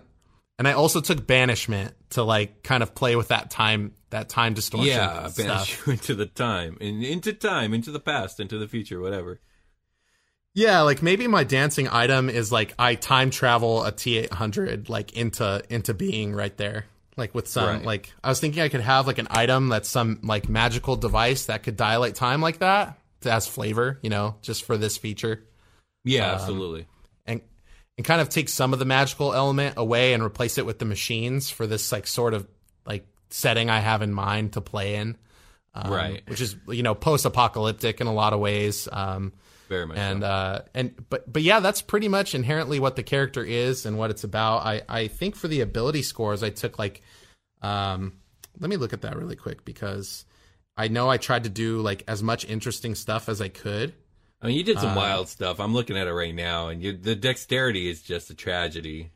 and 0.58 0.68
I 0.68 0.72
also 0.74 1.00
took 1.00 1.26
banishment 1.26 1.94
to 2.10 2.22
like 2.22 2.62
kind 2.62 2.82
of 2.82 2.94
play 2.94 3.16
with 3.16 3.28
that 3.28 3.50
time 3.50 3.92
that 4.10 4.28
time 4.28 4.54
distortion 4.54 4.88
Yeah, 4.88 5.26
stuff. 5.28 5.36
banish 5.46 5.78
you 5.86 5.92
into 5.94 6.14
the 6.14 6.26
time, 6.26 6.76
in, 6.80 7.02
into 7.02 7.32
time, 7.32 7.72
into 7.74 7.90
the 7.90 7.98
past, 8.00 8.38
into 8.40 8.58
the 8.58 8.68
future, 8.68 9.00
whatever. 9.00 9.40
Yeah, 10.54 10.82
like 10.82 11.02
maybe 11.02 11.26
my 11.28 11.44
dancing 11.44 11.88
item 11.88 12.28
is 12.28 12.52
like 12.52 12.74
I 12.78 12.94
time 12.94 13.30
travel 13.30 13.84
a 13.84 13.90
T 13.92 14.18
eight 14.18 14.32
hundred 14.32 14.90
like 14.90 15.12
into 15.16 15.62
into 15.70 15.94
being 15.94 16.34
right 16.34 16.54
there. 16.58 16.84
Like 17.16 17.34
with 17.34 17.46
some 17.46 17.66
Right. 17.68 17.84
like 17.84 18.12
I 18.24 18.28
was 18.30 18.40
thinking 18.40 18.62
I 18.62 18.68
could 18.68 18.80
have 18.80 19.06
like 19.06 19.18
an 19.18 19.26
item 19.30 19.68
that's 19.68 19.88
some 19.88 20.20
like 20.22 20.48
magical 20.48 20.96
device 20.96 21.46
that 21.46 21.62
could 21.62 21.76
dilate 21.76 22.14
time 22.14 22.40
like 22.40 22.58
that 22.60 22.98
to 23.20 23.30
has 23.30 23.46
flavor, 23.46 23.98
you 24.02 24.08
know, 24.10 24.36
just 24.42 24.64
for 24.64 24.76
this 24.78 24.96
feature. 24.96 25.44
Yeah, 26.04 26.28
Um, 26.30 26.34
absolutely. 26.36 26.86
And 27.26 27.42
and 27.98 28.06
kind 28.06 28.20
of 28.22 28.28
take 28.30 28.48
some 28.48 28.72
of 28.72 28.78
the 28.78 28.84
magical 28.86 29.34
element 29.34 29.74
away 29.76 30.14
and 30.14 30.22
replace 30.22 30.56
it 30.56 30.64
with 30.64 30.78
the 30.78 30.86
machines 30.86 31.50
for 31.50 31.66
this 31.66 31.92
like 31.92 32.06
sort 32.06 32.32
of 32.34 32.46
like 32.86 33.06
setting 33.30 33.68
I 33.68 33.80
have 33.80 34.00
in 34.02 34.12
mind 34.14 34.54
to 34.54 34.60
play 34.62 34.94
in. 34.94 35.16
Um, 35.74 35.92
Right. 35.92 36.22
Which 36.26 36.40
is, 36.40 36.56
you 36.68 36.82
know, 36.82 36.94
post 36.94 37.24
apocalyptic 37.26 38.00
in 38.00 38.06
a 38.06 38.12
lot 38.14 38.32
of 38.32 38.40
ways. 38.40 38.88
Um 38.90 39.32
Very 39.72 39.86
much. 39.86 39.96
and 39.98 40.22
so. 40.22 40.26
uh 40.28 40.62
and 40.74 40.94
but 41.08 41.32
but 41.32 41.42
yeah 41.42 41.60
that's 41.60 41.80
pretty 41.82 42.08
much 42.08 42.34
inherently 42.34 42.78
what 42.78 42.94
the 42.96 43.02
character 43.02 43.42
is 43.44 43.86
and 43.86 43.96
what 43.98 44.10
it's 44.10 44.24
about 44.24 44.58
i 44.66 44.82
i 44.88 45.08
think 45.08 45.34
for 45.34 45.48
the 45.48 45.60
ability 45.62 46.02
scores 46.02 46.42
i 46.42 46.50
took 46.50 46.78
like 46.78 47.00
um 47.62 48.12
let 48.60 48.68
me 48.68 48.76
look 48.76 48.92
at 48.92 49.00
that 49.02 49.16
really 49.16 49.36
quick 49.36 49.64
because 49.64 50.24
i 50.76 50.88
know 50.88 51.08
i 51.08 51.16
tried 51.16 51.44
to 51.44 51.50
do 51.50 51.80
like 51.80 52.04
as 52.06 52.22
much 52.22 52.44
interesting 52.44 52.94
stuff 52.94 53.28
as 53.28 53.40
i 53.40 53.48
could 53.48 53.94
I 54.42 54.48
mean, 54.48 54.56
you 54.56 54.64
did 54.64 54.76
uh, 54.78 54.80
some 54.80 54.96
wild 54.96 55.28
stuff. 55.28 55.60
I'm 55.60 55.72
looking 55.72 55.96
at 55.96 56.08
it 56.08 56.12
right 56.12 56.34
now, 56.34 56.66
and 56.66 56.82
you, 56.82 56.96
the 56.96 57.14
dexterity 57.14 57.88
is 57.88 58.02
just 58.02 58.28
a 58.28 58.34
tragedy. 58.34 59.12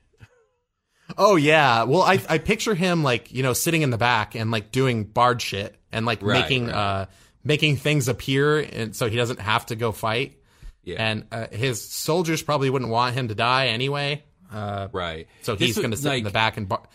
oh 1.19 1.37
yeah 1.37 1.85
well 1.85 2.03
i 2.03 2.21
i 2.29 2.39
picture 2.39 2.75
him 2.75 3.03
like 3.05 3.33
you 3.33 3.43
know 3.43 3.53
sitting 3.53 3.83
in 3.83 3.91
the 3.91 3.99
back 3.99 4.35
and 4.35 4.51
like 4.51 4.73
doing 4.73 5.05
bard 5.05 5.41
shit 5.41 5.77
and 5.93 6.05
like 6.07 6.21
Right, 6.23 6.41
making 6.43 6.67
right. 6.67 6.75
uh 6.75 7.07
making 7.45 7.77
things 7.77 8.09
appear 8.09 8.59
and 8.59 8.95
so 8.95 9.09
he 9.09 9.17
doesn't 9.17 9.39
have 9.41 9.67
to 9.67 9.77
go 9.77 9.93
fight 9.93 10.39
Yeah, 10.87 10.97
and 10.99 11.27
uh, 11.31 11.49
his 11.53 11.87
soldiers 11.87 12.43
probably 12.43 12.71
wouldn't 12.71 12.91
want 12.91 13.15
him 13.15 13.29
to 13.29 13.35
die 13.35 13.67
anyway 13.67 14.25
uh 14.53 14.89
right. 14.93 15.29
So 15.43 15.57
he's 15.57 15.77
going 15.77 15.91
to 15.91 15.97
sit 15.97 16.15
in 16.15 16.25
the 16.25 16.31
back 16.31 16.57
and 16.57 16.69
bar- 16.69 16.89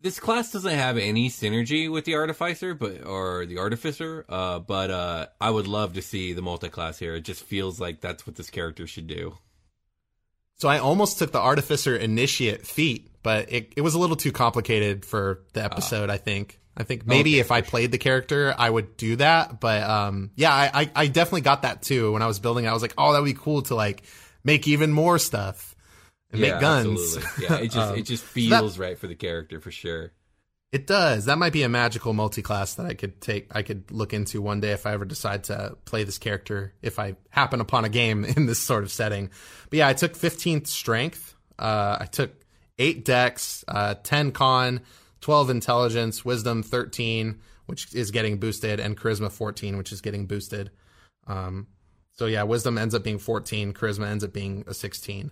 this 0.00 0.18
class 0.18 0.52
doesn't 0.52 0.72
have 0.72 0.96
any 0.96 1.28
synergy 1.28 1.90
with 1.90 2.06
the 2.06 2.14
artificer, 2.14 2.74
but 2.74 3.04
or 3.04 3.44
the 3.44 3.58
artificer. 3.58 4.24
Uh, 4.28 4.58
but 4.58 4.90
uh, 4.90 5.26
I 5.40 5.50
would 5.50 5.66
love 5.66 5.94
to 5.94 6.02
see 6.02 6.32
the 6.32 6.40
multi-class 6.40 6.98
here. 6.98 7.14
It 7.16 7.22
just 7.22 7.42
feels 7.42 7.78
like 7.78 8.00
that's 8.00 8.26
what 8.26 8.36
this 8.36 8.48
character 8.48 8.86
should 8.86 9.06
do. 9.06 9.36
So 10.56 10.68
I 10.68 10.78
almost 10.78 11.18
took 11.18 11.32
the 11.32 11.40
artificer 11.40 11.96
initiate 11.96 12.66
feat, 12.66 13.10
but 13.22 13.52
it, 13.52 13.74
it 13.76 13.80
was 13.82 13.94
a 13.94 13.98
little 13.98 14.16
too 14.16 14.32
complicated 14.32 15.04
for 15.04 15.42
the 15.52 15.62
episode. 15.62 16.08
I 16.08 16.16
think. 16.16 16.59
I 16.76 16.84
think 16.84 17.06
maybe 17.06 17.32
Okay, 17.34 17.40
if 17.40 17.50
I 17.50 17.60
played 17.60 17.90
the 17.92 17.98
character, 17.98 18.54
I 18.56 18.70
would 18.70 18.96
do 18.96 19.16
that. 19.16 19.60
But 19.60 19.82
um, 19.82 20.30
yeah, 20.36 20.52
I, 20.52 20.70
I 20.82 20.90
I 20.94 21.06
definitely 21.08 21.42
got 21.42 21.62
that 21.62 21.82
too 21.82 22.12
when 22.12 22.22
I 22.22 22.26
was 22.26 22.38
building. 22.38 22.66
I 22.66 22.72
was 22.72 22.82
like, 22.82 22.94
oh, 22.96 23.12
that 23.12 23.20
would 23.20 23.26
be 23.26 23.34
cool 23.34 23.62
to 23.62 23.74
like 23.74 24.02
make 24.44 24.66
even 24.68 24.90
more 24.92 25.18
stuff 25.18 25.74
and 26.30 26.40
yeah, 26.40 26.52
make 26.52 26.60
guns. 26.60 27.16
absolutely. 27.16 27.44
Yeah, 27.44 27.56
it 27.56 27.64
just 27.70 27.76
Um, 27.90 27.98
it 27.98 28.02
just 28.02 28.24
that- 28.24 28.30
feels 28.30 28.78
right 28.78 28.96
for 28.98 29.06
the 29.08 29.14
character 29.16 29.60
for 29.60 29.70
sure. 29.70 30.12
It 30.72 30.86
does. 30.86 31.24
That 31.24 31.36
might 31.36 31.52
be 31.52 31.64
a 31.64 31.68
magical 31.68 32.12
multi-class 32.12 32.76
that 32.76 32.86
I 32.86 32.94
could 32.94 33.20
take. 33.20 33.48
I 33.56 33.62
could 33.62 33.90
look 33.90 34.14
into 34.14 34.40
one 34.40 34.60
day 34.60 34.70
if 34.70 34.86
I 34.86 34.92
ever 34.92 35.04
decide 35.04 35.42
to 35.44 35.76
play 35.84 36.04
this 36.04 36.18
character. 36.18 36.74
If 36.80 37.00
I 37.00 37.16
happen 37.30 37.60
upon 37.60 37.84
a 37.84 37.88
game 37.88 38.24
in 38.36 38.46
this 38.46 38.60
sort 38.60 38.84
of 38.84 38.92
setting. 38.92 39.30
But 39.68 39.78
yeah, 39.78 39.88
I 39.88 39.94
took 39.94 40.12
15th 40.12 40.68
strength. 40.68 41.34
Uh, 41.58 41.96
I 41.98 42.04
took 42.06 42.30
eight 42.78 43.04
dex, 43.04 43.64
uh, 43.66 43.94
10 44.04 44.30
con, 44.30 44.82
12 45.20 45.50
intelligence, 45.50 46.24
wisdom 46.24 46.62
13, 46.62 47.40
which 47.66 47.94
is 47.94 48.10
getting 48.10 48.38
boosted, 48.38 48.80
and 48.80 48.96
charisma 48.96 49.30
14, 49.30 49.76
which 49.76 49.92
is 49.92 50.00
getting 50.00 50.26
boosted. 50.26 50.70
Um, 51.26 51.66
so 52.12 52.26
yeah, 52.26 52.42
wisdom 52.42 52.78
ends 52.78 52.94
up 52.94 53.04
being 53.04 53.18
14, 53.18 53.72
charisma 53.72 54.06
ends 54.06 54.24
up 54.24 54.32
being 54.32 54.64
a 54.66 54.74
16. 54.74 55.30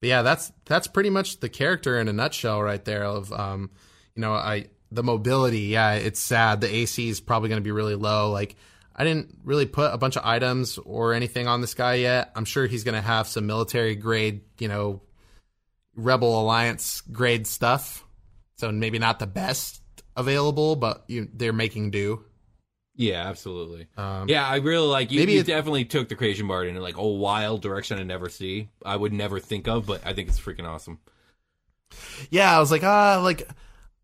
But 0.00 0.08
yeah, 0.08 0.22
that's 0.22 0.50
that's 0.64 0.86
pretty 0.86 1.10
much 1.10 1.40
the 1.40 1.48
character 1.48 1.98
in 2.00 2.08
a 2.08 2.12
nutshell 2.12 2.62
right 2.62 2.82
there. 2.84 3.04
Of 3.04 3.32
um, 3.32 3.70
you 4.14 4.22
know, 4.22 4.32
I 4.32 4.66
the 4.90 5.02
mobility. 5.02 5.60
Yeah, 5.60 5.92
it's 5.92 6.20
sad. 6.20 6.60
The 6.60 6.74
AC 6.74 7.08
is 7.08 7.20
probably 7.20 7.50
going 7.50 7.60
to 7.60 7.64
be 7.64 7.70
really 7.70 7.94
low. 7.96 8.30
Like 8.30 8.56
I 8.96 9.04
didn't 9.04 9.38
really 9.44 9.66
put 9.66 9.92
a 9.92 9.98
bunch 9.98 10.16
of 10.16 10.24
items 10.24 10.78
or 10.78 11.14
anything 11.14 11.46
on 11.46 11.60
this 11.60 11.74
guy 11.74 11.94
yet. 11.94 12.32
I'm 12.34 12.44
sure 12.44 12.66
he's 12.66 12.84
going 12.84 12.94
to 12.94 13.06
have 13.06 13.28
some 13.28 13.46
military 13.46 13.94
grade, 13.94 14.40
you 14.58 14.68
know, 14.68 15.02
Rebel 15.94 16.40
Alliance 16.40 17.02
grade 17.12 17.46
stuff. 17.46 18.04
So 18.60 18.70
maybe 18.70 18.98
not 18.98 19.18
the 19.18 19.26
best 19.26 19.80
available, 20.16 20.76
but 20.76 21.04
you, 21.08 21.28
they're 21.32 21.52
making 21.52 21.90
do. 21.90 22.24
Yeah, 22.96 23.26
absolutely. 23.26 23.86
Um, 23.96 24.28
yeah, 24.28 24.46
I 24.46 24.56
really 24.56 24.86
like 24.86 25.10
you. 25.10 25.20
maybe 25.20 25.32
you 25.32 25.40
it- 25.40 25.46
definitely 25.46 25.86
took 25.86 26.08
the 26.10 26.14
creation 26.16 26.46
bard 26.46 26.66
in 26.68 26.76
like 26.76 26.98
a 26.98 27.06
wild 27.06 27.62
direction 27.62 27.98
I 27.98 28.02
never 28.02 28.28
see. 28.28 28.68
I 28.84 28.94
would 28.96 29.12
never 29.12 29.40
think 29.40 29.66
of, 29.68 29.86
but 29.86 30.02
I 30.06 30.12
think 30.12 30.28
it's 30.28 30.38
freaking 30.38 30.66
awesome. 30.68 30.98
yeah, 32.30 32.54
I 32.54 32.60
was 32.60 32.70
like, 32.70 32.84
ah, 32.84 33.20
like 33.22 33.48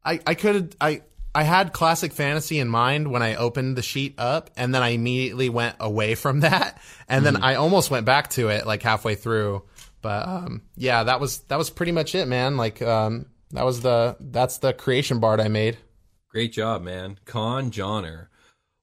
I, 0.05 0.21
I 0.27 0.35
could, 0.35 0.75
I, 0.81 1.03
I 1.35 1.43
had 1.43 1.75
classic 1.75 2.13
fantasy 2.15 2.59
in 2.59 2.69
mind 2.69 3.11
when 3.11 3.23
I 3.23 3.35
opened 3.35 3.77
the 3.77 3.83
sheet 3.83 4.15
up, 4.17 4.49
and 4.57 4.75
then 4.75 4.83
I 4.83 4.91
immediately 4.91 5.51
went 5.51 5.77
away 5.79 6.15
from 6.15 6.41
that, 6.49 6.81
and 7.09 7.27
then 7.27 7.37
I 7.37 7.57
almost 7.57 7.91
went 7.91 8.07
back 8.07 8.31
to 8.31 8.49
it 8.49 8.67
like 8.67 8.83
halfway 8.83 9.15
through. 9.15 9.63
But 10.01 10.27
um, 10.27 10.63
yeah, 10.77 11.03
that 11.05 11.21
was 11.21 11.41
that 11.49 11.59
was 11.59 11.69
pretty 11.69 11.93
much 11.93 12.15
it, 12.15 12.27
man. 12.29 12.57
Like 12.57 12.81
um, 12.81 13.27
that 13.57 13.65
was 13.65 13.81
the 13.81 14.17
that's 14.21 14.59
the 14.59 14.75
creation 14.75 15.19
bard 15.19 15.41
I 15.41 15.49
made. 15.49 15.79
Great 16.29 16.53
job, 16.53 16.83
man. 16.83 17.19
Con 17.25 17.71
Johnner. 17.71 18.29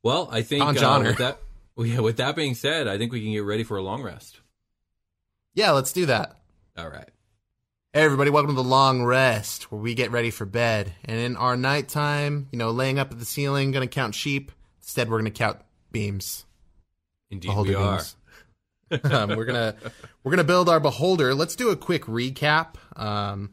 Well, 0.01 0.28
I 0.32 0.41
think 0.41 0.63
Con 0.63 0.76
uh, 0.76 0.80
Johnner. 0.80 1.09
with 1.09 1.19
that 1.19 1.38
well, 1.76 1.86
yeah, 1.86 1.99
with 1.99 2.17
that 2.17 2.36
being 2.36 2.55
said, 2.55 2.88
I 2.88 2.97
think 2.97 3.11
we 3.11 3.21
can 3.21 3.32
get 3.32 3.43
ready 3.43 3.63
for 3.63 3.78
a 3.78 3.84
long 3.84 4.01
rest. 4.01 4.39
Yeah, 5.53 5.71
let's 5.71 5.93
do 5.93 6.07
that. 6.07 6.39
All 6.76 6.89
right. 6.89 7.07
Hey 7.93 8.01
everybody, 8.01 8.32
welcome 8.32 8.49
to 8.49 8.55
the 8.55 8.67
long 8.67 9.03
rest 9.03 9.71
where 9.71 9.80
we 9.80 9.93
get 9.93 10.09
ready 10.09 10.32
for 10.32 10.45
bed. 10.45 10.91
And 11.05 11.19
in 11.19 11.38
our 11.38 11.55
nighttime, 11.55 12.47
you 12.51 12.57
know, 12.57 12.71
laying 12.71 12.97
up 12.97 13.11
at 13.11 13.19
the 13.19 13.26
ceiling, 13.26 13.69
gonna 13.69 13.86
count 13.86 14.15
sheep. 14.15 14.51
Instead, 14.82 15.07
we're 15.07 15.19
gonna 15.19 15.30
count 15.30 15.59
beams. 15.91 16.45
Indeed 17.30 17.49
beholder 17.49 17.69
we 17.69 17.76
are. 17.76 18.01
beams. 18.89 19.05
um, 19.13 19.36
we're 19.36 19.45
gonna 19.45 19.76
we're 20.24 20.32
gonna 20.32 20.43
build 20.43 20.67
our 20.67 20.80
beholder. 20.80 21.36
Let's 21.36 21.55
do 21.55 21.69
a 21.69 21.76
quick 21.76 22.05
recap. 22.05 22.78
Um, 22.95 23.51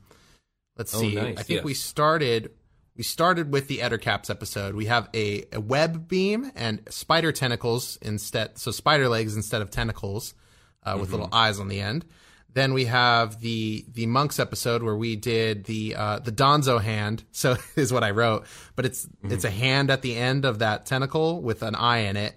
let's 0.81 0.95
Oh, 0.95 1.01
see. 1.01 1.15
nice, 1.15 1.37
I 1.39 1.43
think 1.43 1.59
yes. 1.59 1.65
we 1.65 1.75
started 1.75 2.51
we 2.97 3.05
started 3.05 3.53
with 3.53 3.69
the 3.69 3.79
Ettercaps 3.79 4.29
episode. 4.31 4.75
We 4.75 4.87
have 4.87 5.09
a, 5.15 5.45
a 5.53 5.61
web 5.61 6.09
beam 6.09 6.51
and 6.55 6.83
spider 6.91 7.33
tentacles 7.33 7.99
instead, 8.03 8.59
so 8.59 8.71
spider 8.73 9.09
legs 9.09 9.37
instead 9.37 9.63
of 9.63 9.71
tentacles, 9.71 10.35
uh, 10.83 10.97
with 11.01 11.11
little 11.11 11.29
eyes 11.33 11.61
on 11.61 11.69
the 11.69 11.81
end. 11.81 12.05
Then 12.53 12.75
we 12.75 12.87
have 12.87 13.41
the 13.41 13.85
the 13.93 14.07
monks 14.07 14.39
episode 14.39 14.83
where 14.83 14.97
we 14.97 15.17
did 15.17 15.65
the 15.65 15.95
uh, 15.95 16.19
the 16.19 16.33
Donzo 16.33 16.81
hand. 16.81 17.25
So 17.31 17.57
is 17.77 17.93
what 17.93 18.03
I 18.03 18.11
wrote, 18.11 18.47
but 18.75 18.85
it's 18.87 19.07
it's 19.25 19.45
a 19.45 19.51
hand 19.51 19.91
at 19.91 20.03
the 20.03 20.17
end 20.17 20.45
of 20.45 20.59
that 20.61 20.87
tentacle 20.87 21.41
with 21.43 21.63
an 21.63 21.75
eye 21.77 21.99
in 22.01 22.17
it, 22.17 22.35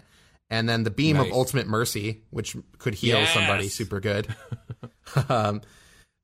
and 0.50 0.70
then 0.70 0.84
the 0.84 0.91
beam 0.91 1.18
of 1.20 1.32
ultimate 1.32 1.68
mercy, 1.68 2.24
which 2.30 2.56
could 2.78 2.94
heal 2.94 3.26
somebody 3.28 3.70
super 3.70 4.00
good. 4.00 4.28
um, 5.30 5.62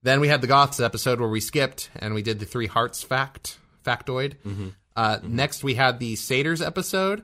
then 0.03 0.19
we 0.19 0.27
had 0.27 0.41
the 0.41 0.47
Goths 0.47 0.79
episode 0.79 1.19
where 1.19 1.29
we 1.29 1.39
skipped 1.41 1.89
and 1.95 2.13
we 2.13 2.21
did 2.21 2.39
the 2.39 2.45
three 2.45 2.67
hearts 2.67 3.03
fact 3.03 3.57
factoid. 3.85 4.35
Mm-hmm. 4.45 4.69
Uh, 4.95 5.19
Next 5.23 5.63
we 5.63 5.75
had 5.75 5.99
the 5.99 6.15
satyrs 6.15 6.61
episode. 6.61 7.23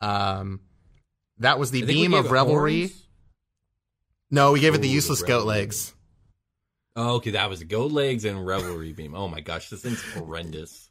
Um, 0.00 0.60
that 1.38 1.58
was 1.58 1.70
the 1.70 1.82
I 1.82 1.86
beam 1.86 2.14
of 2.14 2.30
revelry. 2.30 2.80
horns. 2.80 3.06
No, 4.30 4.52
we 4.52 4.60
gave 4.60 4.74
it 4.74 4.78
the 4.78 4.88
Ooh, 4.88 4.90
the 4.90 4.94
useless 4.94 5.22
goat 5.22 5.46
legs. 5.46 5.94
Oh, 6.96 7.16
okay, 7.16 7.32
that 7.32 7.50
was 7.50 7.62
goat 7.62 7.92
legs 7.92 8.24
and 8.24 8.44
revelry 8.46 8.92
beam. 8.92 9.14
Oh 9.14 9.28
my 9.28 9.40
gosh, 9.40 9.68
this 9.68 9.82
thing's 9.82 10.02
horrendous. 10.14 10.90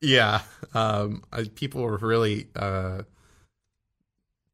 Yeah, 0.00 0.40
um, 0.74 1.22
I, 1.32 1.44
people 1.44 1.82
were 1.82 1.96
really 1.98 2.48
uh, 2.56 3.02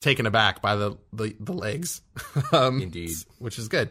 taken 0.01 0.27
aback 0.27 0.61
by 0.61 0.77
the 0.77 0.97
the, 1.13 1.37
the 1.39 1.53
legs. 1.53 2.03
um, 2.53 2.81
Indeed. 2.81 3.13
which 3.39 3.59
is 3.59 3.69
good. 3.69 3.91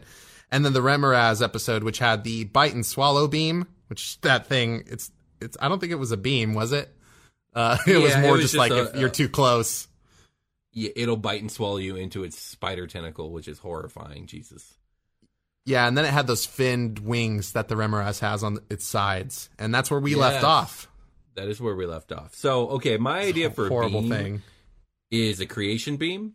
And 0.50 0.64
then 0.64 0.72
the 0.72 0.80
Remorhaz 0.80 1.42
episode, 1.42 1.82
which 1.82 1.98
had 1.98 2.22
the 2.24 2.44
bite 2.44 2.74
and 2.74 2.84
swallow 2.86 3.26
beam, 3.28 3.66
which 3.88 4.20
that 4.20 4.46
thing, 4.46 4.84
it's 4.86 5.10
it's. 5.40 5.56
I 5.60 5.68
don't 5.68 5.78
think 5.80 5.92
it 5.92 5.96
was 5.96 6.12
a 6.12 6.16
beam, 6.16 6.54
was 6.54 6.72
it? 6.72 6.94
Uh, 7.54 7.76
it 7.86 7.96
was 7.98 8.12
Yeah, 8.12 8.18
it 8.18 8.22
more 8.22 8.32
was 8.32 8.42
just, 8.42 8.54
just 8.54 8.58
like 8.58 8.72
a- 8.72 8.90
if 8.94 8.96
you're 8.96 9.08
too 9.08 9.28
close. 9.28 9.88
Yeah, 10.72 10.90
it'll 10.96 11.16
bite 11.16 11.40
and 11.40 11.50
swallow 11.52 11.76
you 11.76 11.94
into 11.96 12.24
its 12.24 12.36
spider 12.38 12.86
tentacle, 12.88 13.30
which 13.30 13.46
is 13.48 13.58
horrifying. 13.60 14.26
Jesus. 14.26 14.74
Yeah, 15.66 15.86
and 15.88 15.96
then 15.96 16.04
it 16.04 16.10
had 16.12 16.26
those 16.26 16.44
finned 16.44 16.98
wings 16.98 17.52
that 17.52 17.68
the 17.68 17.74
Remorhaz 17.74 18.18
has 18.20 18.42
on 18.42 18.58
its 18.68 18.84
sides, 18.84 19.48
and 19.58 19.72
that's 19.74 19.90
where 19.90 20.00
we 20.00 20.14
left 20.14 20.44
off. 20.44 20.90
That 21.36 21.48
is 21.48 21.60
where 21.60 21.74
we 21.74 21.86
left 21.86 22.12
off. 22.12 22.34
So, 22.34 22.68
okay, 22.70 22.96
my 22.98 23.20
idea 23.20 23.50
for 23.50 23.66
a 23.66 23.68
horrible 23.68 24.02
beam 24.02 24.10
thing. 24.10 24.42
is 25.10 25.40
a 25.40 25.46
creation 25.46 25.96
beam, 25.96 26.34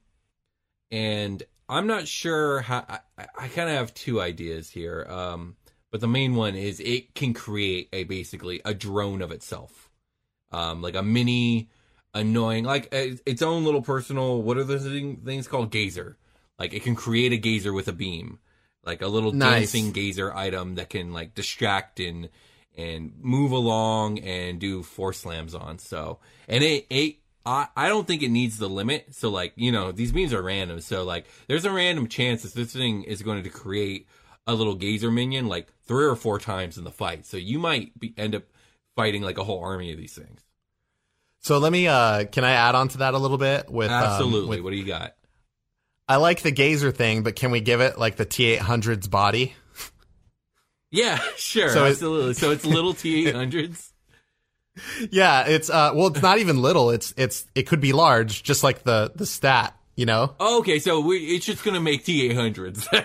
and 0.89 1.43
I'm 1.69 1.87
not 1.87 2.07
sure 2.07 2.61
how. 2.61 2.83
I, 2.89 2.99
I- 3.37 3.47
kind 3.47 3.69
of 3.69 3.75
have 3.77 3.93
two 3.93 4.19
ideas 4.19 4.69
here, 4.69 5.05
um, 5.09 5.55
but 5.91 6.01
the 6.01 6.07
main 6.07 6.35
one 6.35 6.55
is 6.55 6.79
it 6.79 7.13
can 7.15 7.33
create 7.33 7.89
a 7.93 8.03
basically 8.05 8.61
a 8.65 8.73
drone 8.73 9.21
of 9.21 9.31
itself, 9.31 9.89
um, 10.51 10.81
like 10.81 10.95
a 10.95 11.03
mini 11.03 11.69
annoying, 12.13 12.63
like 12.65 12.85
uh, 12.93 13.15
its 13.25 13.41
own 13.41 13.63
little 13.65 13.81
personal. 13.83 14.41
What 14.41 14.57
are 14.57 14.63
those 14.63 14.83
thing- 14.83 15.21
things 15.23 15.47
called? 15.47 15.71
Gazer. 15.71 16.17
Like 16.57 16.73
it 16.73 16.83
can 16.83 16.95
create 16.95 17.31
a 17.31 17.37
gazer 17.37 17.71
with 17.71 17.87
a 17.87 17.93
beam, 17.93 18.39
like 18.83 19.01
a 19.01 19.07
little 19.07 19.31
Nice. 19.31 19.71
dancing 19.71 19.91
gazer 19.93 20.33
item 20.33 20.75
that 20.75 20.89
can 20.89 21.13
like 21.13 21.35
distract 21.35 21.99
and 21.99 22.29
and 22.77 23.13
move 23.21 23.51
along 23.51 24.19
and 24.19 24.59
do 24.59 24.83
force 24.83 25.19
slams 25.19 25.53
on. 25.55 25.77
So 25.79 26.19
and 26.47 26.63
it 26.63 26.85
it 26.89 27.15
I, 27.49 27.67
I 27.75 27.87
don't 27.89 28.05
think 28.07 28.21
it 28.21 28.29
needs 28.29 28.57
the 28.59 28.69
limit. 28.69 29.15
So 29.15 29.29
like 29.29 29.53
you 29.55 29.71
know 29.71 29.91
these 29.91 30.11
beams 30.11 30.33
are 30.33 30.41
random. 30.41 30.81
So 30.81 31.03
like 31.03 31.25
there's 31.47 31.65
a 31.65 31.71
random 31.71 32.07
chance 32.07 32.43
that 32.43 32.53
this 32.53 32.73
thing 32.73 33.03
is 33.03 33.21
going 33.23 33.43
to 33.43 33.49
create 33.49 34.07
a 34.45 34.53
little 34.53 34.75
gazer 34.75 35.11
minion 35.11 35.47
like 35.47 35.67
three 35.85 36.05
or 36.05 36.15
four 36.15 36.39
times 36.39 36.77
in 36.77 36.83
the 36.83 36.91
fight. 36.91 37.25
So 37.25 37.37
you 37.37 37.59
might 37.59 37.97
be, 37.99 38.13
end 38.17 38.35
up 38.35 38.43
fighting 38.95 39.21
like 39.21 39.37
a 39.37 39.43
whole 39.43 39.63
army 39.63 39.91
of 39.91 39.97
these 39.97 40.13
things. 40.13 40.41
So 41.41 41.57
let 41.57 41.71
me. 41.71 41.87
uh 41.87 42.25
Can 42.25 42.43
I 42.43 42.51
add 42.51 42.75
on 42.75 42.87
to 42.89 42.97
that 42.99 43.13
a 43.13 43.17
little 43.17 43.37
bit? 43.37 43.69
With 43.69 43.89
um, 43.89 44.03
Absolutely. 44.03 44.57
with- 44.57 44.63
what 44.65 44.71
do 44.71 44.77
you 44.77 44.85
got? 44.85 45.15
I 46.07 46.15
like 46.17 46.41
the 46.41 46.51
gazer 46.51 46.91
thing, 46.91 47.21
but 47.23 47.35
can 47.35 47.51
we 47.51 47.61
give 47.61 47.81
it 47.81 47.97
like 47.99 48.15
the 48.15 48.25
T800's 48.25 49.07
body? 49.07 49.53
Yeah, 50.91 51.19
sure, 51.37 51.69
So 51.69 51.85
it- 51.85 51.89
absolutely. 51.91 52.33
so 52.33 52.51
it's 52.51 52.65
little 52.65 52.93
T 52.95 53.27
eight 53.27 53.35
hundreds. 53.35 53.88
Yeah, 55.11 55.47
it's 55.47 55.69
uh 55.69 55.91
well 55.95 56.07
it's 56.07 56.21
not 56.21 56.39
even 56.39 56.61
little, 56.61 56.89
it's 56.89 57.13
it's 57.17 57.45
it 57.55 57.63
could 57.63 57.79
be 57.81 57.93
large, 57.93 58.43
just 58.43 58.63
like 58.63 58.83
the 58.83 59.11
the 59.15 59.25
stat, 59.25 59.75
you 59.95 60.05
know? 60.05 60.35
Okay, 60.39 60.79
so 60.79 60.99
we, 60.99 61.17
it's 61.17 61.45
just 61.45 61.63
gonna 61.63 61.79
make 61.81 62.05
T 62.05 62.29
eight 62.29 62.35
hundreds. 62.35 62.87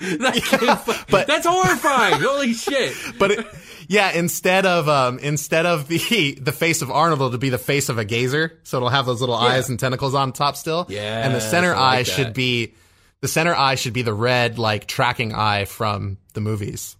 But 0.00 1.26
that's 1.26 1.46
horrifying. 1.46 2.20
Holy 2.22 2.54
shit! 2.54 2.94
But 3.18 3.32
it, 3.32 3.46
yeah, 3.88 4.12
instead 4.12 4.64
of 4.64 4.88
um 4.88 5.18
instead 5.18 5.66
of 5.66 5.88
the 5.88 6.38
the 6.40 6.52
face 6.52 6.80
of 6.82 6.90
Arnold 6.90 7.20
it'll 7.20 7.38
be 7.38 7.50
the 7.50 7.58
face 7.58 7.88
of 7.88 7.98
a 7.98 8.04
gazer, 8.04 8.58
so 8.62 8.78
it'll 8.78 8.88
have 8.88 9.06
those 9.06 9.20
little 9.20 9.34
eyes 9.34 9.68
and 9.68 9.78
tentacles 9.78 10.14
on 10.14 10.32
top 10.32 10.56
still. 10.56 10.86
Yeah. 10.88 11.24
And 11.24 11.34
the 11.34 11.40
center 11.40 11.70
like 11.70 11.78
eye 11.78 12.02
that. 12.02 12.06
should 12.06 12.32
be 12.32 12.74
the 13.20 13.28
center 13.28 13.54
eye 13.54 13.74
should 13.74 13.92
be 13.92 14.02
the 14.02 14.14
red 14.14 14.58
like 14.58 14.86
tracking 14.86 15.34
eye 15.34 15.66
from 15.66 16.16
the 16.32 16.40
movies. 16.40 16.96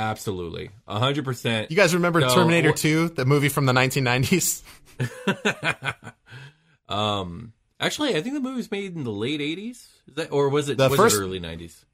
Absolutely, 0.00 0.70
hundred 0.88 1.24
percent. 1.26 1.70
You 1.70 1.76
guys 1.76 1.92
remember 1.94 2.22
So, 2.22 2.34
Terminator 2.34 2.72
2, 2.72 3.10
the 3.10 3.26
movie 3.26 3.50
from 3.50 3.66
the 3.66 3.72
1990s? 3.74 4.62
um, 6.88 7.52
actually, 7.78 8.16
I 8.16 8.22
think 8.22 8.34
the 8.34 8.40
movie 8.40 8.56
was 8.56 8.70
made 8.70 8.96
in 8.96 9.04
the 9.04 9.12
late 9.12 9.40
'80s. 9.40 9.70
Is 10.08 10.14
that, 10.16 10.32
or 10.32 10.48
was 10.48 10.68
it 10.68 10.78
The 10.78 10.88
was 10.88 10.98
first- 10.98 11.16
it 11.16 11.20
early 11.20 11.40
'90s? 11.40 11.84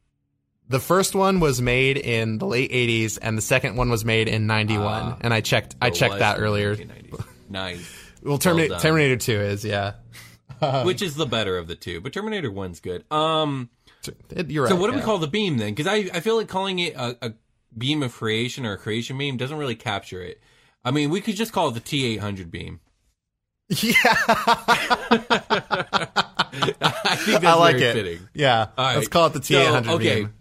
The 0.69 0.81
first 0.81 1.15
one 1.15 1.39
was 1.39 1.61
made 1.63 1.97
in 1.97 2.39
the 2.39 2.47
late 2.47 2.73
80s, 2.73 3.21
and 3.23 3.39
the 3.39 3.43
second 3.43 3.77
one 3.77 3.89
was 3.89 4.05
made 4.05 4.27
in 4.27 4.49
91. 4.49 4.85
Ah. 4.85 5.17
and 5.21 5.33
I 5.33 5.41
checked, 5.41 5.77
I 5.81 5.91
checked 5.91 6.19
that 6.19 6.41
earlier. 6.41 6.75
1990s. 6.75 7.25
Nice. 7.49 7.95
Well, 8.25 8.39
Terminator, 8.39 8.75
done. 8.75 8.81
Terminator 8.83 9.17
2 9.17 9.33
is, 9.41 9.65
yeah. 9.65 9.93
Which 10.85 11.03
is 11.03 11.15
the 11.15 11.27
better 11.27 11.57
of 11.59 11.69
the 11.69 11.77
two? 11.77 12.01
But 12.01 12.13
Terminator 12.13 12.51
One's 12.51 12.81
good. 12.81 13.05
Um, 13.13 13.71
It- 14.31 14.59
right. 14.59 14.69
so 14.69 14.75
what 14.75 14.91
do 14.91 14.97
we 14.97 15.03
call 15.03 15.19
the 15.19 15.29
beam 15.29 15.57
then? 15.59 15.73
Because 15.73 15.87
I 15.87 16.11
I 16.13 16.19
feel 16.21 16.37
like 16.37 16.49
calling 16.49 16.81
it 16.81 16.95
a, 16.97 17.17
a 17.27 17.33
beam 17.77 18.03
of 18.03 18.13
creation 18.13 18.65
or 18.67 18.73
a 18.73 18.79
creation 18.79 19.17
beam 19.19 19.37
doesn't 19.37 19.59
really 19.59 19.77
capture 19.77 20.23
it. 20.23 20.41
I 20.85 20.91
mean, 20.91 21.11
we 21.11 21.21
could 21.21 21.37
just 21.37 21.53
call 21.53 21.69
it 21.69 21.75
the 21.75 21.81
T 21.81 22.07
eight 22.07 22.21
hundred 22.21 22.51
beam. 22.51 22.81
Yeah. 23.69 23.97
I 26.81 27.17
think 27.17 27.41
that's 27.41 27.45
I 27.45 27.55
like 27.55 27.77
very 27.79 27.91
it. 27.91 27.95
fitting. 27.95 28.29
Yeah. 28.35 28.69
All 28.79 28.85
right. 28.85 28.97
Let's 28.97 29.09
call 29.09 29.27
it 29.27 29.33
the 29.35 29.41
T800 29.41 29.85
So, 29.85 29.93
okay. 29.95 30.21
beam. 30.21 30.33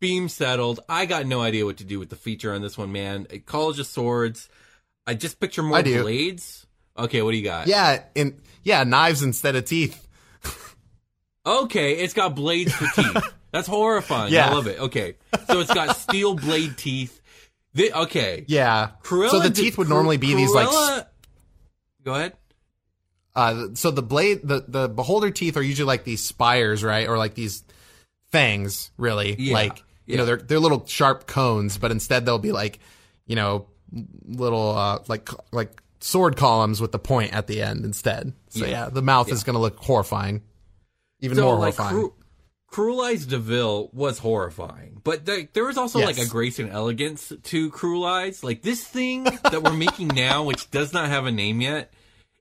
Beam 0.00 0.28
settled. 0.28 0.80
I 0.88 1.06
got 1.06 1.26
no 1.26 1.40
idea 1.40 1.64
what 1.64 1.76
to 1.78 1.84
do 1.84 1.98
with 1.98 2.10
the 2.10 2.16
feature 2.16 2.52
on 2.52 2.60
this 2.60 2.76
one, 2.76 2.90
man. 2.92 3.26
College 3.46 3.78
of 3.78 3.86
Swords. 3.86 4.48
I 5.06 5.14
just 5.14 5.38
picture 5.40 5.62
more 5.62 5.82
blades. 5.82 6.66
Okay, 6.98 7.22
what 7.22 7.30
do 7.30 7.36
you 7.38 7.44
got? 7.44 7.68
Yeah, 7.68 8.02
in 8.14 8.38
yeah, 8.64 8.84
knives 8.84 9.22
instead 9.22 9.56
of 9.56 9.64
teeth. 9.64 10.06
Okay, 11.44 11.94
it's 11.94 12.14
got 12.14 12.36
blades 12.36 12.72
for 12.72 12.86
teeth. 12.94 13.34
That's 13.52 13.68
horrifying. 13.68 14.32
Yeah. 14.32 14.48
I 14.50 14.52
love 14.54 14.66
it. 14.66 14.80
Okay, 14.80 15.14
so 15.46 15.60
it's 15.60 15.72
got 15.72 15.96
steel 16.08 16.34
blade 16.34 16.76
teeth. 16.76 17.20
The, 17.74 17.92
okay, 18.02 18.44
Yeah. 18.48 18.90
Cruella 19.02 19.30
so 19.30 19.40
the 19.40 19.50
teeth 19.50 19.78
would 19.78 19.86
Cru- 19.86 19.94
normally 19.94 20.16
be 20.16 20.34
these 20.34 20.52
like 20.52 20.68
Go 22.04 22.14
ahead. 22.14 22.32
uh 23.34 23.68
so 23.74 23.90
the 23.90 24.02
blade 24.02 24.40
the 24.42 24.64
the 24.66 24.88
beholder 24.88 25.30
teeth 25.30 25.56
are 25.56 25.62
usually 25.62 25.86
like 25.86 26.04
these 26.04 26.22
spires, 26.24 26.82
right? 26.84 27.08
Or 27.08 27.16
like 27.18 27.34
these 27.34 27.62
fangs, 28.30 28.90
really. 28.96 29.36
Yeah, 29.38 29.54
Like 29.54 29.78
you 30.06 30.14
yeah. 30.14 30.16
know, 30.18 30.24
they're 30.26 30.36
they're 30.36 30.58
little 30.60 30.84
sharp 30.86 31.26
cones, 31.26 31.78
but 31.78 31.90
instead 31.90 32.26
they'll 32.26 32.38
be 32.38 32.52
like, 32.52 32.78
you 33.26 33.36
know, 33.36 33.68
little 34.26 34.70
uh 34.76 34.98
like 35.08 35.28
like 35.52 35.80
sword 36.00 36.36
columns 36.36 36.80
with 36.80 36.92
the 36.92 36.98
point 36.98 37.32
at 37.32 37.46
the 37.46 37.62
end 37.62 37.84
instead. 37.84 38.32
So 38.48 38.64
Yeah. 38.66 38.70
yeah, 38.70 38.88
the 38.90 39.02
mouth 39.02 39.30
is 39.30 39.44
going 39.44 39.54
to 39.54 39.60
look 39.60 39.76
horrifying. 39.78 40.42
Even 41.20 41.36
so 41.36 41.44
more 41.44 41.54
like 41.58 41.76
horrifying. 41.76 42.08
Cru- 42.08 42.14
Cruel 42.72 43.02
Eyes 43.02 43.26
Deville 43.26 43.90
was 43.92 44.18
horrifying, 44.18 44.98
but 45.04 45.26
there, 45.26 45.46
there 45.52 45.64
was 45.66 45.76
also 45.76 45.98
like 46.00 46.16
a 46.16 46.26
grace 46.26 46.58
and 46.58 46.70
elegance 46.70 47.30
to 47.42 47.70
Cruel 47.70 48.06
Eyes. 48.06 48.42
Like 48.42 48.62
this 48.62 48.82
thing 48.82 49.24
that 49.24 49.62
we're 49.62 49.74
making 49.74 50.08
now, 50.14 50.44
which 50.44 50.70
does 50.70 50.94
not 50.94 51.10
have 51.10 51.26
a 51.26 51.30
name 51.30 51.60
yet, 51.60 51.92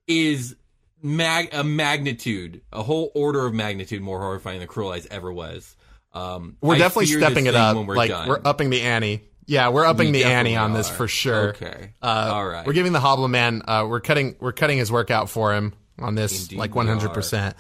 is 0.07 0.55
mag- 1.03 1.53
a 1.53 1.65
magnitude, 1.65 2.61
a 2.71 2.82
whole 2.82 3.11
order 3.13 3.45
of 3.45 3.53
magnitude 3.53 4.01
more 4.01 4.19
horrifying 4.19 4.59
than 4.59 4.69
Cruel 4.69 4.91
Eyes 4.93 5.05
ever 5.11 5.34
was. 5.34 5.75
Um, 6.13 6.55
we're 6.61 6.75
I 6.75 6.77
definitely 6.77 7.07
stepping 7.07 7.47
it 7.47 7.55
up. 7.55 7.75
when 7.75 7.86
we're 7.86 7.97
like 7.97 8.11
done. 8.11 8.29
we're 8.29 8.41
upping 8.45 8.69
the 8.69 8.82
ante. 8.84 9.27
Yeah, 9.47 9.67
we're 9.67 9.86
upping 9.86 10.13
We 10.13 10.23
the 10.23 10.29
ante 10.29 10.55
on 10.55 10.71
this 10.71 10.89
for 10.89 11.09
sure. 11.09 11.49
Okay. 11.49 11.91
Uh, 12.01 12.32
All 12.34 12.47
right. 12.47 12.65
We're 12.65 12.71
giving 12.71 12.93
the 12.93 13.01
Hobble 13.01 13.27
Man. 13.27 13.63
Uh, 13.67 13.86
we're 13.89 13.99
cutting. 13.99 14.38
We're 14.39 14.53
cutting 14.53 14.77
his 14.77 14.89
work 14.89 15.11
out 15.11 15.29
for 15.29 15.53
him 15.53 15.73
on 15.99 16.15
this, 16.15 16.43
Indeed 16.43 16.57
like 16.57 16.73
one 16.73 16.88
hundred 16.88 17.13
percent. 17.13 17.57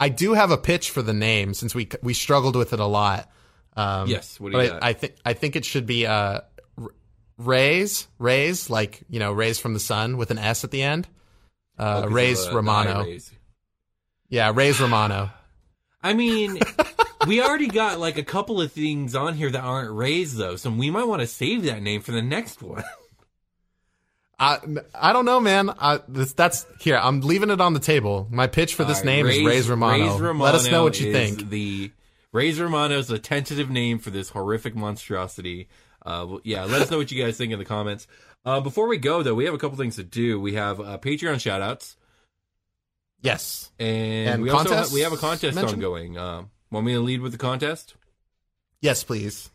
I 0.00 0.08
do 0.08 0.34
have 0.34 0.50
a 0.50 0.56
pitch 0.58 0.90
for 0.90 1.02
the 1.02 1.12
name 1.12 1.54
since 1.54 1.74
we 1.74 1.88
we 2.02 2.14
struggled 2.14 2.56
with 2.56 2.72
it 2.72 2.80
a 2.80 2.86
lot. 2.86 3.30
Um, 3.76 4.08
Yes, 4.08 4.38
what 4.40 4.52
do 4.52 4.58
you 4.58 4.64
but 4.64 4.72
got? 4.74 4.82
I, 4.84 4.88
I 4.88 4.92
think 4.92 5.14
I 5.24 5.32
think 5.32 5.56
it 5.56 5.64
should 5.64 5.86
be 5.86 6.06
uh, 6.06 6.40
rays, 7.36 8.08
rays, 8.18 8.70
like 8.70 9.02
you 9.08 9.18
know, 9.18 9.32
rays 9.32 9.58
from 9.58 9.74
the 9.74 9.80
sun 9.80 10.16
with 10.16 10.30
an 10.30 10.38
S 10.38 10.64
at 10.64 10.70
the 10.70 10.82
end. 10.82 11.08
Oh, 11.78 11.84
Uh, 11.84 12.02
of 12.06 12.12
rays 12.12 12.42
the 12.44 12.50
high 12.50 12.56
Romano. 12.56 13.04
rays. 13.04 13.32
Yeah, 14.28 14.52
rays 14.54 14.80
Romano. 14.80 15.30
I 16.02 16.12
mean, 16.14 16.58
we 17.26 17.42
already 17.42 17.66
got 17.68 17.98
like 17.98 18.18
a 18.18 18.22
couple 18.24 18.60
of 18.60 18.70
things 18.72 19.14
on 19.16 19.34
here 19.34 19.50
that 19.50 19.60
aren't 19.60 19.92
rays 19.92 20.36
though, 20.36 20.56
so 20.56 20.70
we 20.70 20.90
might 20.90 21.06
want 21.06 21.20
to 21.22 21.26
save 21.26 21.64
that 21.64 21.82
name 21.82 22.00
for 22.02 22.12
the 22.12 22.22
next 22.22 22.62
one. 22.62 22.84
I 24.38 24.58
I 24.94 25.12
don't 25.12 25.24
know, 25.24 25.40
man. 25.40 25.70
I, 25.70 26.00
this, 26.08 26.32
that's 26.32 26.66
here. 26.80 26.96
I'm 26.96 27.20
leaving 27.22 27.50
it 27.50 27.60
on 27.60 27.74
the 27.74 27.80
table. 27.80 28.28
My 28.30 28.46
pitch 28.46 28.74
for 28.74 28.84
this 28.84 28.98
right, 28.98 29.06
name 29.06 29.26
is 29.26 29.44
Rays 29.44 29.68
Romano. 29.68 30.16
Rays 30.18 30.38
Let 30.40 30.54
us 30.54 30.70
know 30.70 30.84
what 30.84 31.00
you 31.00 31.12
think. 31.12 31.50
The 31.50 31.90
Rays 32.32 32.60
Romano 32.60 32.98
is 32.98 33.10
a 33.10 33.18
tentative 33.18 33.68
name 33.70 33.98
for 33.98 34.10
this 34.10 34.28
horrific 34.30 34.76
monstrosity. 34.76 35.68
Uh, 36.06 36.24
well, 36.28 36.40
yeah, 36.44 36.64
let 36.64 36.80
us 36.82 36.90
know 36.90 36.98
what 36.98 37.10
you 37.10 37.22
guys 37.22 37.36
think 37.36 37.52
in 37.52 37.58
the 37.58 37.64
comments. 37.64 38.06
Uh, 38.44 38.60
before 38.60 38.86
we 38.86 38.96
go 38.98 39.22
though, 39.22 39.34
we 39.34 39.44
have 39.44 39.54
a 39.54 39.58
couple 39.58 39.76
things 39.76 39.96
to 39.96 40.04
do. 40.04 40.40
We 40.40 40.54
have 40.54 40.78
uh, 40.80 40.98
Patreon 40.98 41.34
shoutouts, 41.36 41.96
Yes. 43.20 43.72
and, 43.78 44.28
And 44.28 44.42
we 44.42 44.50
also 44.50 44.74
have, 44.74 44.92
we 44.92 45.00
have 45.00 45.12
a 45.12 45.16
contest 45.16 45.56
mentioned? 45.56 45.82
ongoing. 45.82 46.16
Uh, 46.16 46.44
want 46.70 46.86
me 46.86 46.92
to 46.94 47.00
lead 47.00 47.20
with 47.20 47.32
the 47.32 47.38
contest? 47.38 47.94
Yes, 48.80 49.02
please. 49.02 49.50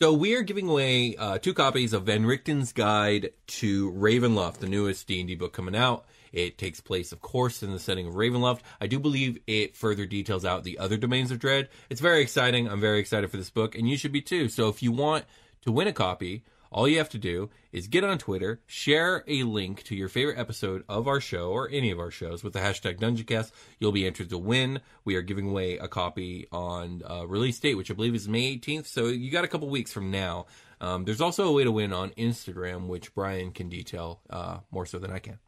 So 0.00 0.12
we 0.12 0.36
are 0.36 0.42
giving 0.42 0.68
away 0.68 1.16
uh, 1.16 1.38
two 1.38 1.52
copies 1.52 1.92
of 1.92 2.04
Van 2.04 2.22
Richten's 2.22 2.72
Guide 2.72 3.32
to 3.48 3.90
Ravenloft, 3.90 4.58
the 4.58 4.68
newest 4.68 5.08
D 5.08 5.18
and 5.18 5.26
D 5.26 5.34
book 5.34 5.52
coming 5.52 5.74
out. 5.74 6.04
It 6.32 6.56
takes 6.56 6.80
place, 6.80 7.10
of 7.10 7.20
course, 7.20 7.64
in 7.64 7.72
the 7.72 7.80
setting 7.80 8.06
of 8.06 8.14
Ravenloft. 8.14 8.60
I 8.80 8.86
do 8.86 9.00
believe 9.00 9.40
it 9.48 9.74
further 9.74 10.06
details 10.06 10.44
out 10.44 10.62
the 10.62 10.78
other 10.78 10.96
domains 10.96 11.32
of 11.32 11.40
Dread. 11.40 11.68
It's 11.90 12.00
very 12.00 12.22
exciting. 12.22 12.68
I'm 12.68 12.80
very 12.80 13.00
excited 13.00 13.28
for 13.28 13.38
this 13.38 13.50
book, 13.50 13.74
and 13.74 13.88
you 13.88 13.96
should 13.96 14.12
be 14.12 14.22
too. 14.22 14.48
So 14.48 14.68
if 14.68 14.84
you 14.84 14.92
want 14.92 15.24
to 15.62 15.72
win 15.72 15.88
a 15.88 15.92
copy, 15.92 16.44
all 16.70 16.88
you 16.88 16.98
have 16.98 17.08
to 17.10 17.18
do 17.18 17.50
is 17.72 17.86
get 17.86 18.04
on 18.04 18.18
Twitter, 18.18 18.60
share 18.66 19.24
a 19.26 19.42
link 19.42 19.82
to 19.84 19.94
your 19.94 20.08
favorite 20.08 20.38
episode 20.38 20.84
of 20.88 21.08
our 21.08 21.20
show 21.20 21.50
or 21.50 21.68
any 21.70 21.90
of 21.90 21.98
our 21.98 22.10
shows 22.10 22.42
with 22.42 22.52
the 22.52 22.60
hashtag 22.60 22.98
DungeonCast. 22.98 23.50
You'll 23.78 23.92
be 23.92 24.06
entered 24.06 24.30
to 24.30 24.38
win. 24.38 24.80
We 25.04 25.16
are 25.16 25.22
giving 25.22 25.48
away 25.48 25.78
a 25.78 25.88
copy 25.88 26.46
on 26.52 27.02
uh, 27.08 27.26
release 27.26 27.58
date, 27.58 27.76
which 27.76 27.90
I 27.90 27.94
believe 27.94 28.14
is 28.14 28.28
May 28.28 28.56
18th. 28.56 28.86
So 28.86 29.06
you 29.06 29.30
got 29.30 29.44
a 29.44 29.48
couple 29.48 29.68
weeks 29.68 29.92
from 29.92 30.10
now. 30.10 30.46
Um, 30.80 31.04
there's 31.04 31.20
also 31.20 31.48
a 31.48 31.52
way 31.52 31.64
to 31.64 31.72
win 31.72 31.92
on 31.92 32.10
Instagram, 32.10 32.86
which 32.86 33.14
Brian 33.14 33.50
can 33.50 33.68
detail 33.68 34.20
uh, 34.30 34.58
more 34.70 34.86
so 34.86 34.98
than 34.98 35.10
I 35.10 35.18
can. 35.18 35.38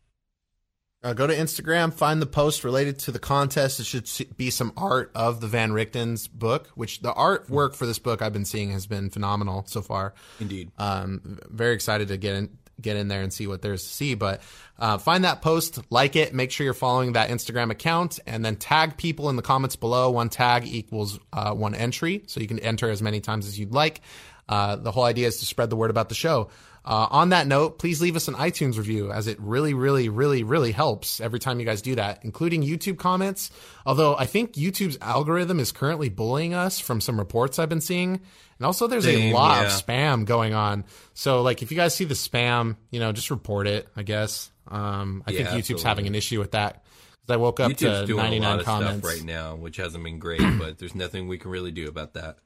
Uh, 1.03 1.15
go 1.15 1.27
to 1.27 1.35
Instagram, 1.35 1.95
find 1.95 2.21
the 2.21 2.27
post 2.27 2.63
related 2.63 2.99
to 2.99 3.11
the 3.11 3.19
contest. 3.19 3.81
It 3.81 3.87
should 3.87 4.37
be 4.37 4.51
some 4.51 4.73
art 4.77 5.11
of 5.15 5.41
the 5.41 5.47
Van 5.47 5.71
Richten's 5.71 6.29
book, 6.29 6.69
which 6.75 7.01
the 7.01 7.13
artwork 7.13 7.75
for 7.75 7.87
this 7.87 7.99
book 7.99 8.21
I've 8.21 8.35
been 8.35 8.45
seeing 8.45 8.73
has 8.73 8.87
been 8.87 9.09
phenomenal 9.09 9.65
so 9.67 9.81
far. 9.81 10.13
Indeed. 10.41 10.71
Um, 10.77 11.39
very 11.49 11.75
excited 11.75 12.09
to 12.09 12.19
get 12.19 12.35
in 12.35 12.59
get 12.81 12.97
in 12.97 13.09
there 13.09 13.23
and 13.23 13.33
see 13.33 13.47
what 13.47 13.63
there's 13.63 13.83
to 13.83 13.89
see. 13.89 14.15
But 14.15 14.43
uh, 14.79 14.99
find 14.99 15.25
that 15.25 15.43
post, 15.43 15.79
like 15.91 16.17
it, 16.17 16.35
make 16.35 16.51
sure 16.51 16.65
you're 16.65 16.75
following 16.75 17.13
that 17.13 17.31
Instagram 17.31 17.71
account, 17.71 18.19
and 18.27 18.45
then 18.45 18.57
tag 18.57 18.97
people 18.97 19.29
in 19.31 19.37
the 19.37 19.43
comments 19.43 19.77
below. 19.77 20.11
One 20.11 20.29
tag 20.29 20.67
equals 20.67 21.19
uh, 21.33 21.55
one 21.55 21.75
entry, 21.75 22.25
so 22.27 22.41
you 22.41 22.47
can 22.47 22.59
enter 22.59 22.91
as 22.91 23.01
many 23.03 23.21
times 23.21 23.47
as 23.47 23.59
you'd 23.59 23.73
like. 23.73 24.01
Uh, 24.49 24.77
the 24.77 24.91
whole 24.91 25.05
idea 25.05 25.29
is 25.29 25.39
to 25.39 25.47
spread 25.47 25.71
the 25.71 25.77
word 25.77 25.91
about 25.91 26.09
the 26.09 26.15
show. 26.15 26.51
Uh, 26.85 27.07
on 27.11 27.29
that 27.31 27.47
note, 27.47 27.79
please 27.79 28.01
leave 28.01 28.17
us 28.17 28.29
an 28.29 28.35
iTunes 28.35 28.79
review 28.79 29.13
as 29.13 29.27
it 29.27 29.39
really, 29.41 29.75
really, 29.75 30.09
really, 30.09 30.43
really 30.43 30.73
helps 30.73 31.21
every 31.21 31.39
time 31.39 31.61
you 31.61 31.67
guys 31.67 31.83
do 31.83 31.95
that, 31.97 32.21
including 32.25 32.63
YouTube 32.63 32.99
comments. 32.99 33.51
Although 33.85 34.17
I 34.17 34.27
think 34.27 34.55
YouTube's 34.55 34.99
algorithm 35.01 35.61
is 35.61 35.73
currently 35.73 36.09
bullying 36.09 36.55
us 36.55 36.81
from 36.81 37.01
some 37.01 37.19
reports 37.19 37.59
I've 37.59 37.69
been 37.69 37.83
seeing. 37.83 38.21
And 38.59 38.67
also 38.67 38.87
there's 38.87 39.07
a 39.07 39.33
lot 39.33 39.61
yeah. 39.61 39.67
of 39.67 39.73
spam 39.73 40.25
going 40.25 40.55
on. 40.55 40.85
So 41.15 41.43
like 41.43 41.63
if 41.63 41.71
you 41.71 41.77
guys 41.77 41.95
see 41.95 42.05
the 42.05 42.15
spam, 42.15 42.77
you 42.91 43.01
know, 43.01 43.13
just 43.13 43.31
report 43.31 43.67
it, 43.67 43.89
I 43.95 44.03
guess. 44.03 44.51
Um, 44.69 45.23
I 45.27 45.33
think 45.33 45.49
YouTube's 45.49 45.59
absolutely. 45.59 45.89
having 45.89 46.07
an 46.07 46.15
issue 46.15 46.39
with 46.39 46.53
that. 46.53 46.85
I 47.29 47.37
woke 47.37 47.61
up 47.61 47.73
YouTube's 47.73 48.01
to 48.01 48.07
doing 48.07 48.21
a 48.21 48.41
99 48.41 48.51
lot 48.51 48.59
of 48.59 48.67
comments. 48.67 48.99
stuff 48.99 49.17
right 49.19 49.25
now, 49.25 49.55
which 49.55 49.77
hasn't 49.77 50.03
been 50.03 50.19
great, 50.19 50.43
but 50.59 50.79
there's 50.79 50.95
nothing 50.95 51.29
we 51.29 51.39
can 51.39 51.51
really 51.51 51.71
do 51.71 51.89
about 51.89 52.15
that. 52.15 52.39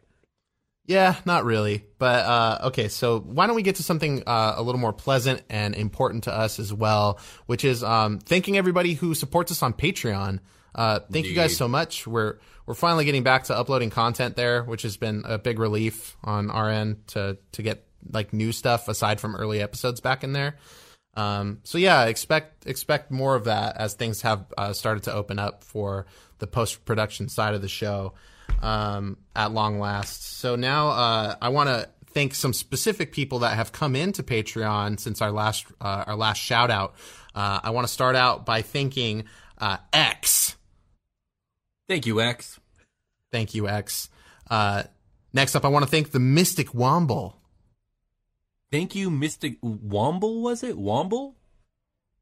Yeah, 0.87 1.17
not 1.25 1.45
really. 1.45 1.85
But 1.99 2.27
uh, 2.27 2.59
okay, 2.65 2.89
so 2.89 3.21
why 3.21 3.47
don't 3.47 3.57
we 3.57 3.63
get 3.63 3.77
to 3.77 3.83
something 3.83 4.23
uh, 4.27 4.55
a 4.57 4.63
little 4.63 4.81
more 4.81 4.93
pleasant 4.93 5.43
and 5.49 5.75
important 5.75 6.25
to 6.25 6.33
us 6.33 6.59
as 6.59 6.73
well, 6.73 7.19
which 7.47 7.65
is 7.65 7.83
um, 7.83 8.19
thanking 8.19 8.59
everybody 8.59 8.93
who 8.93 9.15
supports 9.15 9.51
us 9.51 9.63
on 9.63 9.73
Patreon. 9.73 10.41
Uh, 10.75 11.01
thank 11.11 11.27
you 11.27 11.35
guys 11.35 11.57
so 11.57 11.69
much. 11.69 12.07
We're 12.07 12.39
we're 12.67 12.75
finally 12.75 13.05
getting 13.05 13.23
back 13.23 13.45
to 13.45 13.57
uploading 13.57 13.91
content 13.91 14.37
there, 14.37 14.63
which 14.65 14.83
has 14.83 14.97
been 14.97 15.23
a 15.25 15.39
big 15.39 15.59
relief 15.59 16.17
on 16.23 16.51
our 16.51 16.69
end 16.69 17.07
to 17.09 17.39
to 17.53 17.63
get 17.63 17.87
like 18.11 18.33
new 18.33 18.53
stuff 18.53 18.89
aside 18.89 19.21
from 19.21 19.37
early 19.37 19.63
episodes 19.63 20.01
back 20.01 20.25
in 20.25 20.33
there. 20.33 20.57
Um, 21.17 21.61
so 21.63 21.79
yeah, 21.79 22.05
expect 22.05 22.67
expect 22.67 23.11
more 23.11 23.37
of 23.37 23.45
that 23.45 23.77
as 23.77 23.95
things 23.95 24.23
have 24.23 24.47
uh, 24.59 24.73
started 24.73 25.05
to 25.05 25.15
open 25.15 25.39
up 25.39 25.65
for 25.65 26.07
the 26.41 26.47
post 26.47 26.85
production 26.85 27.29
side 27.29 27.55
of 27.55 27.63
the 27.63 27.69
show 27.69 28.15
um, 28.63 29.19
at 29.35 29.53
long 29.53 29.79
last. 29.79 30.39
So 30.39 30.57
now 30.57 30.89
uh, 30.89 31.37
I 31.41 31.49
want 31.49 31.69
to 31.69 31.89
thank 32.11 32.35
some 32.35 32.53
specific 32.53 33.13
people 33.13 33.41
that 33.41 33.57
have 33.57 33.73
come 33.73 33.97
into 33.97 34.23
Patreon 34.23 35.01
since 35.01 35.21
our 35.21 35.33
last 35.33 35.67
uh, 35.81 36.05
our 36.07 36.17
last 36.17 36.39
shout 36.39 36.71
out. 36.71 36.95
Uh, 37.35 37.61
I 37.63 37.71
want 37.71 37.87
to 37.87 37.93
start 37.93 38.17
out 38.17 38.47
by 38.47 38.63
thanking 38.63 39.25
uh, 39.59 39.79
X. 39.93 40.57
Thank 41.89 42.07
you, 42.07 42.21
X. 42.21 42.61
Thank 43.33 43.55
you, 43.55 43.69
X. 43.69 44.09
Uh, 44.49 44.85
next 45.33 45.57
up, 45.57 45.65
I 45.65 45.69
want 45.69 45.85
to 45.85 45.91
thank 45.91 46.13
the 46.13 46.21
Mystic 46.21 46.69
Womble. 46.69 47.35
Thank 48.71 48.95
you, 48.95 49.11
Mystic 49.11 49.61
Womble. 49.61 50.41
Was 50.41 50.63
it 50.63 50.77
Womble? 50.77 51.35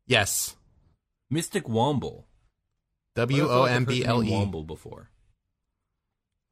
Yes. 0.06 0.56
Mystic 1.30 1.64
Womble. 1.64 2.24
W 3.14 3.48
O 3.48 3.64
M 3.64 3.84
B 3.84 4.04
L 4.04 4.24
E. 4.24 4.30
Womble 4.30 4.66
before. 4.66 5.10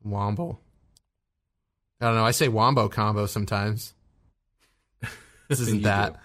Wombo. 0.05 0.59
I 2.01 2.07
don't 2.07 2.15
know. 2.15 2.25
I 2.25 2.31
say 2.31 2.49
wombo 2.49 2.89
combo 2.89 3.27
sometimes. 3.27 3.95
This 5.49 5.59
isn't 5.61 5.83
that. 5.83 6.13
do. 6.13 6.19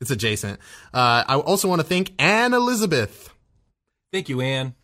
It's 0.00 0.10
adjacent. 0.10 0.58
Uh, 0.92 1.22
I 1.28 1.36
also 1.36 1.68
want 1.68 1.80
to 1.80 1.86
thank 1.86 2.10
Anne 2.18 2.54
Elizabeth. 2.54 3.32
Thank 4.12 4.28
you, 4.28 4.40
Anne. 4.40 4.74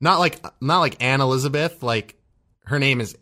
Not 0.00 0.18
like 0.18 0.42
not 0.62 0.80
like 0.80 0.96
Anne 1.04 1.20
Elizabeth. 1.20 1.82
Like 1.82 2.16
her 2.64 2.78
name 2.78 3.02
is 3.02 3.14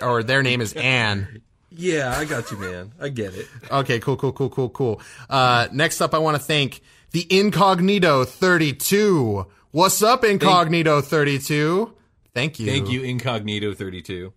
or 0.00 0.22
their 0.22 0.42
name 0.42 0.62
is 0.62 0.72
Anne. 0.72 1.42
Yeah, 1.70 2.16
I 2.16 2.24
got 2.24 2.50
you, 2.50 2.56
man. 2.56 2.92
I 2.98 3.10
get 3.10 3.34
it. 3.34 3.46
Okay, 3.70 4.00
cool, 4.00 4.16
cool, 4.16 4.32
cool, 4.32 4.48
cool, 4.48 4.70
cool. 4.70 5.02
Uh, 5.28 5.68
next 5.70 6.00
up, 6.00 6.14
I 6.14 6.18
want 6.18 6.38
to 6.38 6.42
thank 6.42 6.80
the 7.10 7.26
Incognito 7.28 8.24
32. 8.24 9.46
What's 9.70 10.02
up, 10.02 10.24
Incognito 10.24 11.02
32? 11.02 11.94
Thank 12.34 12.58
you. 12.60 12.66
Thank 12.66 12.90
you, 12.90 13.02
Incognito 13.02 13.74
thirty 13.74 14.02
two. 14.02 14.32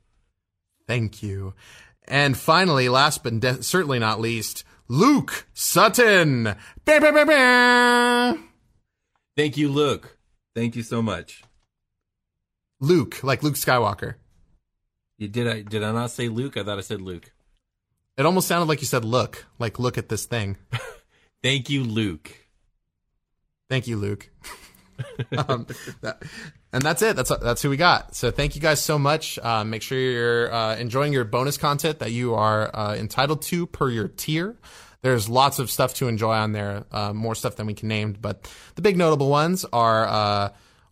Thank 0.87 1.21
you. 1.23 1.53
And 2.07 2.35
finally, 2.35 2.89
last 2.89 3.23
but 3.23 3.39
de- 3.39 3.63
certainly 3.63 3.99
not 3.99 4.19
least, 4.19 4.63
Luke 4.87 5.47
Sutton. 5.53 6.43
Bah, 6.85 6.99
bah, 6.99 7.25
bah. 7.25 8.37
Thank 9.37 9.55
you, 9.57 9.69
Luke. 9.69 10.17
Thank 10.55 10.75
you 10.75 10.83
so 10.83 11.01
much. 11.01 11.43
Luke, 12.79 13.23
like 13.23 13.43
Luke 13.43 13.53
Skywalker. 13.55 14.15
You 15.17 15.27
did 15.27 15.47
I 15.47 15.61
did 15.61 15.83
I 15.83 15.91
not 15.91 16.11
say 16.11 16.27
Luke? 16.29 16.57
I 16.57 16.63
thought 16.63 16.79
I 16.79 16.81
said 16.81 17.01
Luke. 17.01 17.31
It 18.17 18.25
almost 18.25 18.47
sounded 18.47 18.67
like 18.67 18.81
you 18.81 18.87
said 18.87 19.05
look, 19.05 19.45
like 19.59 19.79
look 19.79 19.97
at 19.97 20.09
this 20.09 20.25
thing. 20.25 20.57
Thank 21.43 21.69
you, 21.69 21.83
Luke. 21.83 22.31
Thank 23.69 23.87
you, 23.87 23.97
Luke. 23.97 24.29
um, 25.37 25.67
that- 26.01 26.21
and 26.73 26.81
that's 26.83 27.01
it. 27.01 27.15
That's 27.15 27.31
that's 27.41 27.61
who 27.61 27.69
we 27.69 27.77
got. 27.77 28.15
So 28.15 28.31
thank 28.31 28.55
you 28.55 28.61
guys 28.61 28.81
so 28.81 28.97
much. 28.97 29.37
Uh, 29.39 29.63
make 29.63 29.81
sure 29.81 29.97
you're 29.97 30.53
uh, 30.53 30.75
enjoying 30.77 31.13
your 31.13 31.25
bonus 31.25 31.57
content 31.57 31.99
that 31.99 32.11
you 32.11 32.35
are 32.35 32.73
uh, 32.73 32.95
entitled 32.95 33.41
to 33.43 33.67
per 33.67 33.89
your 33.89 34.07
tier. 34.07 34.57
There's 35.01 35.27
lots 35.27 35.59
of 35.59 35.71
stuff 35.71 35.95
to 35.95 36.07
enjoy 36.07 36.33
on 36.33 36.51
there, 36.51 36.85
uh, 36.91 37.11
more 37.11 37.33
stuff 37.33 37.55
than 37.55 37.65
we 37.65 37.73
can 37.73 37.87
name, 37.87 38.15
but 38.19 38.51
the 38.75 38.83
big 38.83 38.97
notable 38.97 39.29
ones 39.29 39.65
are 39.73 40.07
uh, 40.07 40.49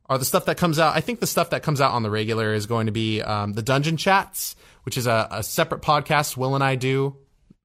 are 0.10 0.18
the 0.18 0.26
stuff 0.26 0.46
that 0.46 0.58
comes 0.58 0.80
out. 0.80 0.96
I 0.96 1.02
think 1.02 1.20
the 1.20 1.28
stuff 1.28 1.52
that 1.52 1.64
comes 1.64 1.80
out 1.80 1.92
on 1.92 2.04
the 2.04 2.10
regular 2.10 2.54
is 2.54 2.66
going 2.66 2.88
to 2.88 2.92
be 2.92 3.22
um, 3.22 3.54
the 3.54 3.62
Dungeon 3.62 3.98
Chats, 3.98 4.56
which 4.84 4.98
is 4.98 5.06
a, 5.08 5.28
a 5.32 5.44
separate 5.44 5.82
podcast 5.82 6.36
Will 6.36 6.56
and 6.56 6.64
I 6.64 6.76
do. 6.76 7.16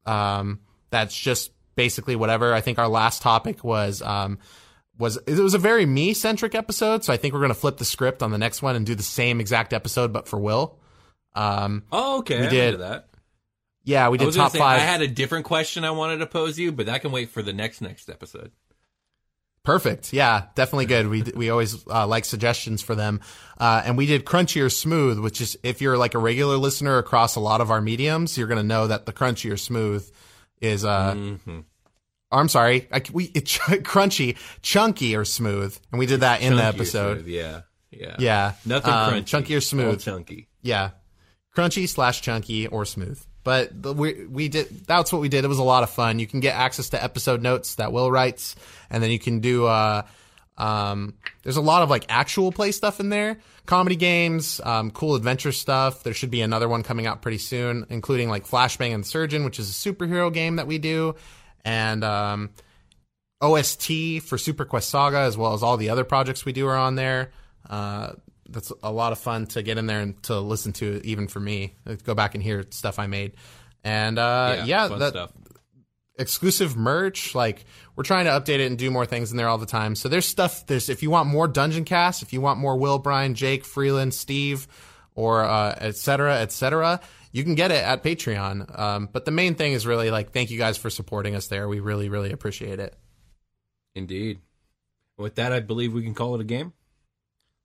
Um, 0.04 0.60
that's 0.90 1.18
just 1.18 1.50
basically 1.74 2.14
whatever. 2.14 2.52
I 2.52 2.60
think 2.60 2.78
our 2.78 2.88
last 2.88 3.22
topic 3.22 3.64
was 3.64 4.02
um, 4.02 4.38
was 4.98 5.16
it 5.26 5.38
was 5.38 5.54
a 5.54 5.58
very 5.58 5.86
me 5.86 6.14
centric 6.14 6.54
episode, 6.54 7.04
so 7.04 7.12
I 7.12 7.16
think 7.16 7.34
we're 7.34 7.40
gonna 7.40 7.54
flip 7.54 7.78
the 7.78 7.84
script 7.84 8.22
on 8.22 8.30
the 8.30 8.38
next 8.38 8.62
one 8.62 8.76
and 8.76 8.86
do 8.86 8.94
the 8.94 9.02
same 9.02 9.40
exact 9.40 9.72
episode, 9.72 10.12
but 10.12 10.28
for 10.28 10.38
Will. 10.38 10.78
Um, 11.34 11.82
Oh, 11.90 12.18
okay. 12.20 12.42
We 12.42 12.48
did 12.48 12.78
that. 12.80 13.08
yeah, 13.82 14.08
we 14.08 14.18
did 14.18 14.32
top 14.32 14.52
say, 14.52 14.58
five. 14.58 14.80
I 14.80 14.84
had 14.84 15.02
a 15.02 15.08
different 15.08 15.46
question 15.46 15.84
I 15.84 15.90
wanted 15.90 16.18
to 16.18 16.26
pose 16.26 16.58
you, 16.58 16.70
but 16.72 16.86
that 16.86 17.00
can 17.00 17.10
wait 17.12 17.30
for 17.30 17.42
the 17.42 17.52
next 17.52 17.80
next 17.80 18.08
episode. 18.08 18.52
Perfect. 19.64 20.12
Yeah, 20.12 20.44
definitely 20.54 20.84
good. 20.86 21.08
We 21.08 21.22
we 21.22 21.48
always 21.50 21.86
uh, 21.88 22.06
like 22.06 22.26
suggestions 22.26 22.82
for 22.82 22.94
them. 22.94 23.20
Uh, 23.58 23.82
and 23.84 23.96
we 23.96 24.04
did 24.04 24.26
crunchy 24.26 24.62
or 24.62 24.68
smooth, 24.68 25.18
which 25.18 25.40
is 25.40 25.56
if 25.62 25.80
you're 25.80 25.96
like 25.96 26.14
a 26.14 26.18
regular 26.18 26.56
listener 26.58 26.98
across 26.98 27.34
a 27.34 27.40
lot 27.40 27.62
of 27.62 27.70
our 27.70 27.80
mediums, 27.80 28.36
you're 28.36 28.46
gonna 28.46 28.62
know 28.62 28.86
that 28.86 29.06
the 29.06 29.12
crunchy 29.12 29.50
or 29.50 29.56
smooth 29.56 30.08
is 30.60 30.84
uh. 30.84 31.14
Mm-hmm. 31.14 31.60
Or 32.34 32.40
I'm 32.40 32.48
sorry, 32.48 32.88
I, 32.92 33.00
we 33.12 33.24
it, 33.34 33.44
crunchy, 33.84 34.36
chunky 34.62 35.16
or 35.16 35.24
smooth, 35.24 35.76
and 35.92 35.98
we 35.98 36.06
did 36.06 36.20
that 36.20 36.40
in 36.42 36.56
the 36.56 36.62
Chunky 36.62 36.76
or 36.78 36.80
episode. 36.82 37.14
smooth, 37.18 37.28
Yeah, 37.28 37.60
yeah, 37.90 38.16
Yeah, 38.18 38.52
Nothing 38.66 38.92
Um, 38.92 39.12
crunchy, 39.12 39.26
chunky 39.26 39.54
or 39.54 39.56
all 39.56 39.60
smooth. 39.62 40.02
chunky. 40.02 40.48
Yeah, 40.62 40.90
crunchy 41.56 41.88
slash 41.88 42.20
chunky 42.22 42.66
or 42.66 42.84
smooth. 42.84 43.20
But 43.44 43.82
the, 43.82 43.92
we 43.92 44.24
we 44.26 44.48
did 44.48 44.86
that's 44.86 45.12
what 45.12 45.20
we 45.20 45.28
did. 45.28 45.44
It 45.44 45.48
was 45.48 45.58
a 45.58 45.62
lot 45.62 45.82
of 45.82 45.90
fun. 45.90 46.18
You 46.18 46.26
can 46.26 46.40
get 46.40 46.56
access 46.56 46.88
to 46.90 47.02
episode 47.02 47.42
notes 47.42 47.74
that 47.76 47.92
Will 47.92 48.10
writes, 48.10 48.56
and 48.90 49.02
then 49.02 49.10
you 49.10 49.18
can 49.18 49.40
do. 49.40 49.66
Uh, 49.66 50.02
um, 50.56 51.14
there's 51.42 51.56
a 51.56 51.60
lot 51.60 51.82
of 51.82 51.90
like 51.90 52.06
actual 52.08 52.52
play 52.52 52.70
stuff 52.72 53.00
in 53.00 53.08
there, 53.08 53.38
comedy 53.66 53.96
games, 53.96 54.60
um, 54.64 54.90
cool 54.92 55.14
adventure 55.16 55.52
stuff. 55.52 56.04
There 56.04 56.14
should 56.14 56.30
be 56.30 56.42
another 56.42 56.68
one 56.68 56.82
coming 56.84 57.06
out 57.06 57.22
pretty 57.22 57.38
soon, 57.38 57.86
including 57.90 58.28
like 58.28 58.46
Flashbang 58.46 58.94
and 58.94 59.02
the 59.04 59.08
Surgeon, 59.08 59.44
which 59.44 59.58
is 59.58 59.68
a 59.68 59.72
superhero 59.72 60.32
game 60.32 60.56
that 60.56 60.66
we 60.66 60.78
do, 60.78 61.16
and 61.64 62.04
um, 62.04 62.50
OST 63.40 64.22
for 64.22 64.38
Super 64.38 64.64
Quest 64.64 64.88
Saga, 64.88 65.18
as 65.18 65.36
well 65.36 65.54
as 65.54 65.62
all 65.62 65.76
the 65.76 65.90
other 65.90 66.04
projects 66.04 66.44
we 66.44 66.52
do 66.52 66.66
are 66.66 66.76
on 66.76 66.94
there. 66.94 67.32
Uh, 67.68 68.12
that's 68.48 68.72
a 68.82 68.92
lot 68.92 69.12
of 69.12 69.18
fun 69.18 69.46
to 69.46 69.62
get 69.62 69.78
in 69.78 69.86
there 69.86 70.00
and 70.00 70.22
to 70.24 70.38
listen 70.38 70.72
to, 70.74 71.00
even 71.04 71.28
for 71.28 71.40
me. 71.40 71.74
Go 72.04 72.14
back 72.14 72.34
and 72.34 72.42
hear 72.42 72.64
stuff 72.70 72.98
I 72.98 73.06
made. 73.06 73.32
And 73.82 74.18
uh, 74.18 74.64
yeah, 74.66 74.88
fun 74.88 74.98
that, 74.98 75.10
stuff. 75.10 75.32
exclusive 76.18 76.76
merch. 76.76 77.34
Like 77.34 77.64
we're 77.96 78.04
trying 78.04 78.26
to 78.26 78.30
update 78.30 78.60
it 78.60 78.66
and 78.66 78.78
do 78.78 78.90
more 78.90 79.06
things 79.06 79.30
in 79.30 79.36
there 79.36 79.48
all 79.48 79.58
the 79.58 79.66
time. 79.66 79.94
So 79.94 80.08
there's 80.08 80.26
stuff. 80.26 80.66
There's 80.66 80.88
if 80.88 81.02
you 81.02 81.10
want 81.10 81.28
more 81.28 81.48
Dungeon 81.48 81.84
Cast, 81.84 82.22
if 82.22 82.32
you 82.32 82.40
want 82.40 82.60
more 82.60 82.76
Will, 82.76 82.98
Brian, 82.98 83.34
Jake, 83.34 83.64
Freeland, 83.64 84.14
Steve, 84.14 84.68
or 85.14 85.44
uh, 85.44 85.74
et 85.78 85.96
cetera, 85.96 86.40
et 86.40 86.52
cetera, 86.52 87.00
you 87.34 87.42
can 87.42 87.56
get 87.56 87.72
it 87.72 87.82
at 87.82 88.04
Patreon. 88.04 88.78
Um, 88.78 89.08
but 89.12 89.24
the 89.24 89.32
main 89.32 89.56
thing 89.56 89.72
is 89.72 89.86
really 89.86 90.10
like 90.10 90.30
thank 90.30 90.52
you 90.52 90.56
guys 90.56 90.78
for 90.78 90.88
supporting 90.88 91.34
us 91.34 91.48
there. 91.48 91.68
We 91.68 91.80
really, 91.80 92.08
really 92.08 92.30
appreciate 92.30 92.78
it. 92.78 92.96
Indeed. 93.96 94.38
With 95.18 95.34
that, 95.34 95.52
I 95.52 95.58
believe 95.58 95.92
we 95.92 96.02
can 96.02 96.14
call 96.14 96.36
it 96.36 96.40
a 96.40 96.44
game. 96.44 96.72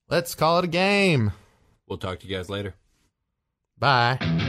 Let's 0.10 0.34
call 0.34 0.58
it 0.58 0.66
a 0.66 0.68
game. 0.68 1.34
We'll 1.88 2.00
talk 2.00 2.20
to 2.20 2.28
you 2.28 2.36
guys 2.36 2.50
later. 2.50 2.74
Bye. 3.78 4.49